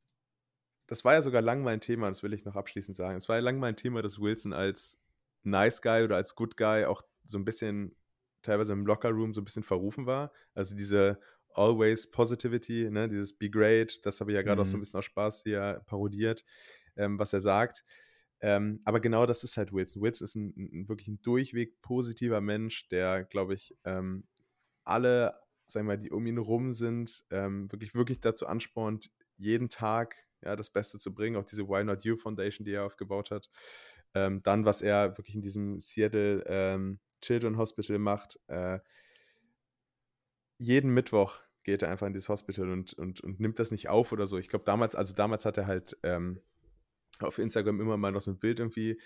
das 0.87 1.05
war 1.05 1.13
ja 1.13 1.21
sogar 1.21 1.41
lang 1.41 1.63
mein 1.63 1.81
Thema, 1.81 2.09
das 2.09 2.23
will 2.23 2.33
ich 2.33 2.45
noch 2.45 2.55
abschließend 2.55 2.97
sagen. 2.97 3.17
Es 3.17 3.29
war 3.29 3.37
ja 3.37 3.41
lang 3.41 3.59
mein 3.59 3.75
Thema, 3.75 4.01
dass 4.01 4.19
Wilson 4.19 4.53
als 4.53 4.99
Nice 5.43 5.81
Guy 5.81 6.03
oder 6.03 6.15
als 6.15 6.35
Good 6.35 6.57
Guy 6.57 6.85
auch 6.85 7.03
so 7.25 7.37
ein 7.37 7.45
bisschen 7.45 7.95
teilweise 8.43 8.73
im 8.73 8.85
Locker-Room 8.85 9.33
so 9.33 9.41
ein 9.41 9.45
bisschen 9.45 9.63
verrufen 9.63 10.05
war. 10.05 10.31
Also 10.53 10.75
diese 10.75 11.19
Always 11.55 12.09
Positivity, 12.09 12.89
ne, 12.89 13.09
dieses 13.09 13.33
Be 13.37 13.49
Great, 13.49 13.99
das 14.05 14.19
habe 14.19 14.31
ich 14.31 14.35
ja 14.35 14.41
gerade 14.41 14.61
mhm. 14.61 14.61
auch 14.61 14.65
so 14.65 14.75
ein 14.75 14.77
mhm. 14.77 14.81
bisschen 14.81 14.99
aus 14.99 15.05
Spaß 15.05 15.43
hier 15.43 15.81
parodiert, 15.85 16.43
ähm, 16.95 17.19
was 17.19 17.33
er 17.33 17.41
sagt. 17.41 17.83
Ähm, 18.41 18.81
aber 18.83 18.99
genau 18.99 19.25
das 19.25 19.43
ist 19.43 19.55
halt 19.55 19.71
Wilson. 19.71 20.01
Wilson 20.01 20.25
ist 20.25 20.35
ein, 20.35 20.53
ein 20.57 20.89
wirklich 20.89 21.07
ein 21.07 21.21
durchweg 21.21 21.81
positiver 21.81 22.41
Mensch, 22.41 22.89
der, 22.89 23.23
glaube 23.23 23.53
ich, 23.53 23.75
ähm, 23.85 24.27
alle, 24.83 25.39
sagen 25.67 25.87
wir 25.87 25.95
mal, 25.95 25.97
die 25.97 26.11
um 26.11 26.25
ihn 26.25 26.37
rum 26.37 26.73
sind, 26.73 27.23
ähm, 27.31 27.71
wirklich, 27.71 27.95
wirklich 27.95 28.19
dazu 28.19 28.45
anspornt, 28.45 29.11
jeden 29.37 29.69
Tag 29.69 30.15
ja, 30.43 30.55
das 30.55 30.69
Beste 30.69 30.97
zu 30.97 31.13
bringen. 31.13 31.37
Auch 31.37 31.45
diese 31.45 31.67
Why 31.67 31.83
Not 31.83 32.03
You 32.03 32.17
Foundation, 32.17 32.65
die 32.65 32.73
er 32.73 32.85
aufgebaut 32.85 33.31
hat. 33.31 33.49
Ähm, 34.13 34.41
dann, 34.43 34.65
was 34.65 34.81
er 34.81 35.17
wirklich 35.17 35.35
in 35.35 35.41
diesem 35.41 35.79
Seattle 35.79 36.43
ähm, 36.45 36.99
Children 37.23 37.57
Hospital 37.57 37.97
macht. 37.99 38.39
Äh, 38.47 38.79
jeden 40.57 40.93
Mittwoch 40.93 41.41
geht 41.63 41.81
er 41.81 41.89
einfach 41.89 42.07
in 42.07 42.13
dieses 42.13 42.29
Hospital 42.29 42.69
und, 42.69 42.93
und, 42.93 43.21
und 43.21 43.39
nimmt 43.39 43.59
das 43.59 43.71
nicht 43.71 43.89
auf 43.89 44.11
oder 44.11 44.27
so. 44.27 44.37
Ich 44.37 44.49
glaube, 44.49 44.65
damals, 44.65 44.95
also 44.95 45.13
damals 45.13 45.45
hat 45.45 45.57
er 45.57 45.67
halt 45.67 45.97
ähm, 46.03 46.41
auf 47.19 47.39
Instagram 47.39 47.79
immer 47.79 47.97
mal 47.97 48.11
noch 48.11 48.21
so 48.21 48.31
ein 48.31 48.39
Bild 48.39 48.59
irgendwie 48.59 48.99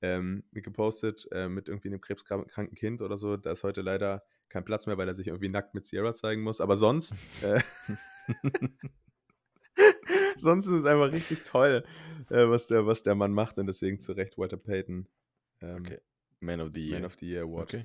ähm, 0.00 0.44
gepostet 0.52 1.26
äh, 1.32 1.48
mit 1.48 1.68
irgendwie 1.68 1.88
einem 1.88 2.00
krebskranken 2.00 2.74
Kind 2.74 3.02
oder 3.02 3.18
so. 3.18 3.36
Da 3.36 3.52
ist 3.52 3.64
heute 3.64 3.82
leider 3.82 4.22
kein 4.48 4.64
Platz 4.64 4.86
mehr, 4.86 4.98
weil 4.98 5.08
er 5.08 5.16
sich 5.16 5.28
irgendwie 5.28 5.48
nackt 5.48 5.74
mit 5.74 5.86
Sierra 5.86 6.14
zeigen 6.14 6.42
muss. 6.42 6.60
Aber 6.60 6.76
sonst, 6.76 7.14
äh, 7.42 7.60
sonst 10.36 10.66
ist 10.66 10.80
es 10.80 10.84
einfach 10.84 11.12
richtig 11.12 11.42
toll, 11.42 11.84
äh, 12.30 12.48
was, 12.48 12.68
der, 12.68 12.86
was 12.86 13.02
der 13.02 13.14
Mann 13.14 13.32
macht 13.32 13.58
und 13.58 13.66
deswegen 13.66 13.98
zu 13.98 14.12
Recht 14.12 14.38
Walter 14.38 14.56
Payton. 14.56 15.08
Ähm, 15.60 15.78
okay. 15.80 16.00
Man 16.44 16.60
of 16.60 16.70
the 16.74 16.80
Year. 16.80 16.98
Man 16.98 17.06
of 17.06 17.16
the 17.18 17.26
Year 17.26 17.42
Award. 17.42 17.74
Okay. 17.74 17.84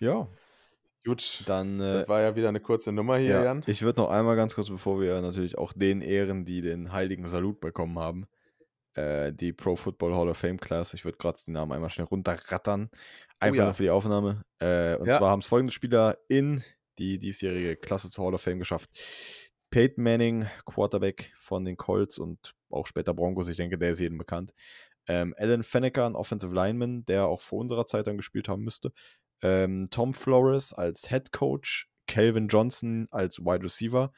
Ja, 0.00 0.28
Gut, 1.04 1.42
dann 1.46 1.80
äh, 1.80 2.00
das 2.00 2.08
war 2.08 2.22
ja 2.22 2.34
wieder 2.34 2.48
eine 2.48 2.60
kurze 2.60 2.90
Nummer 2.90 3.18
hier, 3.18 3.30
ja, 3.30 3.44
Jan. 3.44 3.62
Ich 3.66 3.82
würde 3.82 4.00
noch 4.00 4.08
einmal 4.08 4.36
ganz 4.36 4.54
kurz, 4.54 4.70
bevor 4.70 5.00
wir 5.00 5.20
natürlich 5.20 5.58
auch 5.58 5.74
den 5.74 6.00
ehren, 6.00 6.46
die 6.46 6.62
den 6.62 6.92
heiligen 6.92 7.26
Salut 7.26 7.60
bekommen 7.60 7.98
haben, 7.98 8.26
äh, 8.94 9.30
die 9.30 9.52
Pro 9.52 9.76
Football 9.76 10.14
Hall 10.14 10.30
of 10.30 10.38
Fame 10.38 10.58
Class, 10.58 10.94
ich 10.94 11.04
würde 11.04 11.18
gerade 11.18 11.38
den 11.46 11.52
Namen 11.52 11.72
einmal 11.72 11.90
schnell 11.90 12.06
runterrattern, 12.06 12.88
oh 12.90 12.96
einfach 13.38 13.54
oh, 13.54 13.58
ja. 13.58 13.64
nur 13.66 13.74
für 13.74 13.82
die 13.82 13.90
Aufnahme. 13.90 14.44
Äh, 14.60 14.96
und 14.96 15.06
ja. 15.06 15.18
zwar 15.18 15.30
haben 15.30 15.40
es 15.40 15.46
folgende 15.46 15.74
Spieler 15.74 16.16
in 16.28 16.64
die 16.98 17.18
diesjährige 17.18 17.76
Klasse 17.76 18.08
zur 18.08 18.24
Hall 18.24 18.34
of 18.34 18.40
Fame 18.40 18.58
geschafft. 18.58 18.88
Peyton 19.68 20.04
Manning, 20.04 20.46
Quarterback 20.64 21.34
von 21.38 21.66
den 21.66 21.76
Colts 21.76 22.18
und 22.18 22.54
auch 22.70 22.86
später 22.86 23.12
Broncos, 23.12 23.48
ich 23.48 23.58
denke, 23.58 23.76
der 23.76 23.90
ist 23.90 24.00
jedem 24.00 24.16
bekannt. 24.16 24.54
Ähm, 25.06 25.34
Alan 25.36 25.62
Fanecker, 25.62 26.06
ein 26.06 26.16
Offensive 26.16 26.54
Lineman, 26.54 27.04
der 27.04 27.26
auch 27.26 27.40
vor 27.40 27.60
unserer 27.60 27.86
Zeit 27.86 28.06
dann 28.06 28.16
gespielt 28.16 28.48
haben 28.48 28.62
müsste 28.62 28.92
ähm, 29.44 29.88
Tom 29.90 30.14
Flores 30.14 30.72
als 30.72 31.08
Head 31.08 31.30
Coach, 31.30 31.88
Calvin 32.06 32.48
Johnson 32.48 33.06
als 33.10 33.38
Wide 33.38 33.62
Receiver, 33.62 34.10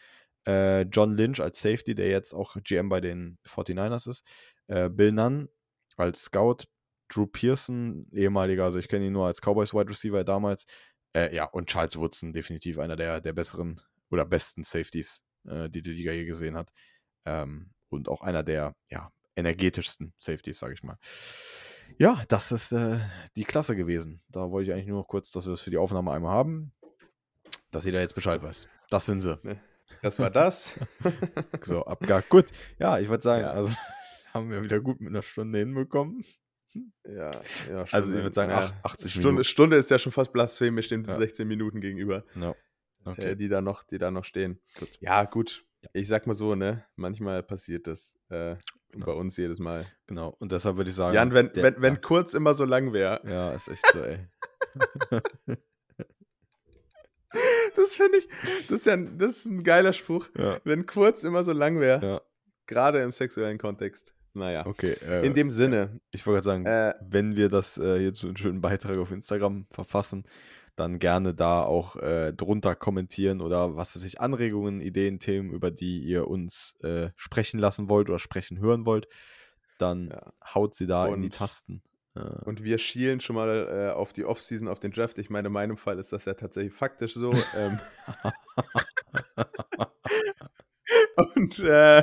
äh, 0.46 0.82
John 0.82 1.16
Lynch 1.16 1.40
als 1.40 1.60
Safety, 1.60 1.94
der 1.96 2.08
jetzt 2.08 2.32
auch 2.32 2.56
GM 2.62 2.88
bei 2.88 3.00
den 3.00 3.38
49ers 3.44 4.08
ist, 4.08 4.24
äh, 4.68 4.88
Bill 4.88 5.12
Nunn 5.12 5.48
als 5.96 6.22
Scout, 6.22 6.68
Drew 7.08 7.26
Pearson, 7.26 8.06
ehemaliger, 8.12 8.64
also 8.64 8.78
ich 8.78 8.88
kenne 8.88 9.06
ihn 9.06 9.12
nur 9.12 9.26
als 9.26 9.40
Cowboys 9.40 9.74
Wide 9.74 9.90
Receiver 9.90 10.22
damals, 10.22 10.66
äh, 11.12 11.34
ja, 11.34 11.44
und 11.44 11.68
Charles 11.68 11.96
Woodson, 11.96 12.32
definitiv 12.32 12.78
einer 12.78 12.96
der, 12.96 13.20
der 13.20 13.32
besseren 13.32 13.80
oder 14.10 14.24
besten 14.24 14.62
Safeties, 14.62 15.22
äh, 15.48 15.68
die 15.68 15.82
die 15.82 15.92
Liga 15.92 16.12
je 16.12 16.24
gesehen 16.24 16.56
hat. 16.56 16.72
Ähm, 17.24 17.72
und 17.88 18.08
auch 18.08 18.20
einer 18.20 18.42
der 18.42 18.76
ja, 18.90 19.10
energetischsten 19.36 20.12
Safeties, 20.18 20.58
sage 20.58 20.74
ich 20.74 20.82
mal. 20.82 20.98
Ja, 21.98 22.22
das 22.28 22.52
ist 22.52 22.72
äh, 22.72 22.98
die 23.36 23.44
Klasse 23.44 23.76
gewesen. 23.76 24.22
Da 24.28 24.50
wollte 24.50 24.70
ich 24.70 24.74
eigentlich 24.74 24.88
nur 24.88 24.98
noch 24.98 25.08
kurz, 25.08 25.30
dass 25.30 25.46
wir 25.46 25.52
es 25.52 25.60
das 25.60 25.64
für 25.64 25.70
die 25.70 25.78
Aufnahme 25.78 26.12
einmal 26.12 26.32
haben, 26.32 26.72
dass 27.70 27.84
jeder 27.84 28.00
jetzt 28.00 28.14
Bescheid 28.14 28.42
weiß. 28.42 28.68
Das 28.90 29.06
sind 29.06 29.20
sie. 29.20 29.38
Ne, 29.42 29.60
das 30.02 30.18
war 30.18 30.30
das. 30.30 30.78
so, 31.62 31.84
abgehakt. 31.84 32.28
Gut. 32.28 32.46
Ja, 32.78 32.98
ich 32.98 33.08
würde 33.08 33.22
sagen, 33.22 33.42
ja. 33.42 33.52
also 33.52 33.72
haben 34.34 34.50
wir 34.50 34.62
wieder 34.62 34.80
gut 34.80 35.00
mit 35.00 35.10
einer 35.10 35.22
Stunde 35.22 35.58
hinbekommen. 35.58 36.24
Ja, 37.04 37.30
ja 37.70 37.84
Also 37.90 38.12
ich 38.12 38.22
würde 38.22 38.34
sagen, 38.34 38.50
ja, 38.50 38.72
80 38.82 39.10
Stunde, 39.10 39.28
Minuten. 39.28 39.44
Stunde 39.44 39.76
ist 39.76 39.90
ja 39.90 39.98
schon 39.98 40.12
fast 40.12 40.32
blasphemisch 40.32 40.88
den 40.88 41.04
ja. 41.04 41.16
16 41.16 41.48
Minuten 41.48 41.80
gegenüber, 41.80 42.24
no. 42.34 42.54
okay. 43.04 43.30
äh, 43.30 43.36
die, 43.36 43.48
da 43.48 43.62
noch, 43.62 43.84
die 43.84 43.98
da 43.98 44.10
noch 44.10 44.24
stehen. 44.24 44.60
Gut. 44.78 44.98
Ja, 45.00 45.24
gut. 45.24 45.64
Ich 45.92 46.08
sag 46.08 46.26
mal 46.26 46.34
so, 46.34 46.54
ne? 46.54 46.84
Manchmal 46.96 47.42
passiert 47.42 47.86
das. 47.86 48.14
Äh, 48.28 48.56
Genau. 48.97 49.06
Bei 49.06 49.12
uns 49.12 49.36
jedes 49.36 49.60
Mal. 49.60 49.86
Genau. 50.06 50.35
Und 50.39 50.52
deshalb 50.52 50.77
würde 50.77 50.90
ich 50.90 50.97
sagen. 50.97 51.14
Jan, 51.14 51.32
wenn, 51.35 51.52
der, 51.52 51.62
wenn, 51.62 51.82
wenn 51.82 51.94
ja. 51.94 52.01
kurz 52.01 52.35
immer 52.35 52.55
so 52.55 52.64
lang 52.64 52.93
wäre. 52.93 53.20
Ja, 53.28 53.52
ist 53.52 53.68
echt 53.68 53.86
so, 53.93 54.02
ey. 54.02 54.18
das 57.77 57.97
finde 57.97 58.18
ich, 58.18 58.28
das 58.68 58.81
ist 58.81 58.86
ja 58.86 58.97
das 58.97 59.36
ist 59.36 59.47
ein 59.47 59.62
geiler 59.62 59.93
Spruch. 59.93 60.28
Ja. 60.36 60.59
Wenn 60.64 60.86
kurz 60.86 61.24
immer 61.24 61.44
so 61.44 61.52
lang 61.52 61.78
wäre. 61.78 62.05
Ja. 62.05 62.20
Gerade 62.66 63.01
im 63.01 63.12
sexuellen 63.12 63.59
Kontext. 63.59 64.14
Naja. 64.32 64.66
Okay. 64.66 64.97
Äh, 65.06 65.27
In 65.27 65.35
dem 65.35 65.51
Sinne. 65.51 66.01
Ich 66.10 66.27
wollte 66.27 66.43
gerade 66.43 66.64
sagen, 66.64 66.66
äh, 66.66 66.94
wenn 67.01 67.36
wir 67.36 67.48
das 67.48 67.78
äh, 67.78 67.97
jetzt 67.98 68.18
so 68.18 68.27
einen 68.27 68.36
schönen 68.36 68.60
Beitrag 68.60 68.98
auf 68.98 69.12
Instagram 69.12 69.66
verfassen, 69.70 70.24
dann 70.76 70.98
gerne 70.98 71.34
da 71.34 71.62
auch 71.62 71.96
äh, 71.96 72.32
drunter 72.32 72.74
kommentieren 72.74 73.40
oder 73.40 73.76
was 73.76 73.96
weiß 73.96 74.04
ich, 74.04 74.20
Anregungen, 74.20 74.80
Ideen, 74.80 75.18
Themen, 75.18 75.50
über 75.50 75.70
die 75.70 76.00
ihr 76.00 76.28
uns 76.28 76.76
äh, 76.82 77.10
sprechen 77.16 77.58
lassen 77.58 77.88
wollt 77.88 78.08
oder 78.08 78.18
sprechen 78.18 78.58
hören 78.58 78.86
wollt, 78.86 79.08
dann 79.78 80.10
ja. 80.10 80.32
haut 80.54 80.74
sie 80.74 80.86
da 80.86 81.06
und, 81.06 81.14
in 81.14 81.22
die 81.22 81.30
Tasten. 81.30 81.82
Äh. 82.14 82.20
Und 82.44 82.62
wir 82.62 82.78
schielen 82.78 83.20
schon 83.20 83.36
mal 83.36 83.68
äh, 83.68 83.94
auf 83.94 84.12
die 84.12 84.24
Offseason, 84.24 84.68
auf 84.68 84.78
den 84.78 84.92
Draft. 84.92 85.18
Ich 85.18 85.30
meine, 85.30 85.48
in 85.48 85.52
meinem 85.52 85.76
Fall 85.76 85.98
ist 85.98 86.12
das 86.12 86.26
ja 86.26 86.34
tatsächlich 86.34 86.74
faktisch 86.74 87.14
so. 87.14 87.32
ähm. 87.56 87.80
und 91.34 91.58
äh, 91.60 92.02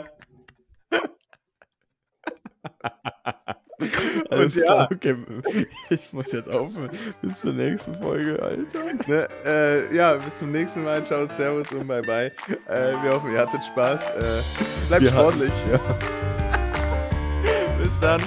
Alles 4.29 4.55
und 4.55 4.63
ja, 4.63 4.89
okay. 4.91 5.15
ich 5.89 6.13
muss 6.13 6.31
jetzt 6.31 6.49
aufhören. 6.49 6.89
Bis 7.21 7.39
zur 7.39 7.53
nächsten 7.53 7.95
Folge, 7.95 8.41
Alter. 8.41 9.07
Ne, 9.07 9.27
äh, 9.45 9.95
ja, 9.95 10.15
bis 10.15 10.39
zum 10.39 10.51
nächsten 10.51 10.83
Mal. 10.83 11.03
Ciao, 11.05 11.27
Servus 11.27 11.71
und 11.71 11.87
bye 11.87 12.01
bye. 12.01 12.31
Äh, 12.67 12.93
wir 13.01 13.13
hoffen, 13.13 13.31
ihr 13.31 13.39
hattet 13.39 13.63
Spaß. 13.65 14.01
Äh, 14.01 14.87
bleibt 14.87 15.03
wir 15.03 15.09
sportlich. 15.09 15.51
Ja. 15.71 15.79
bis 17.81 17.99
dann. 17.99 18.21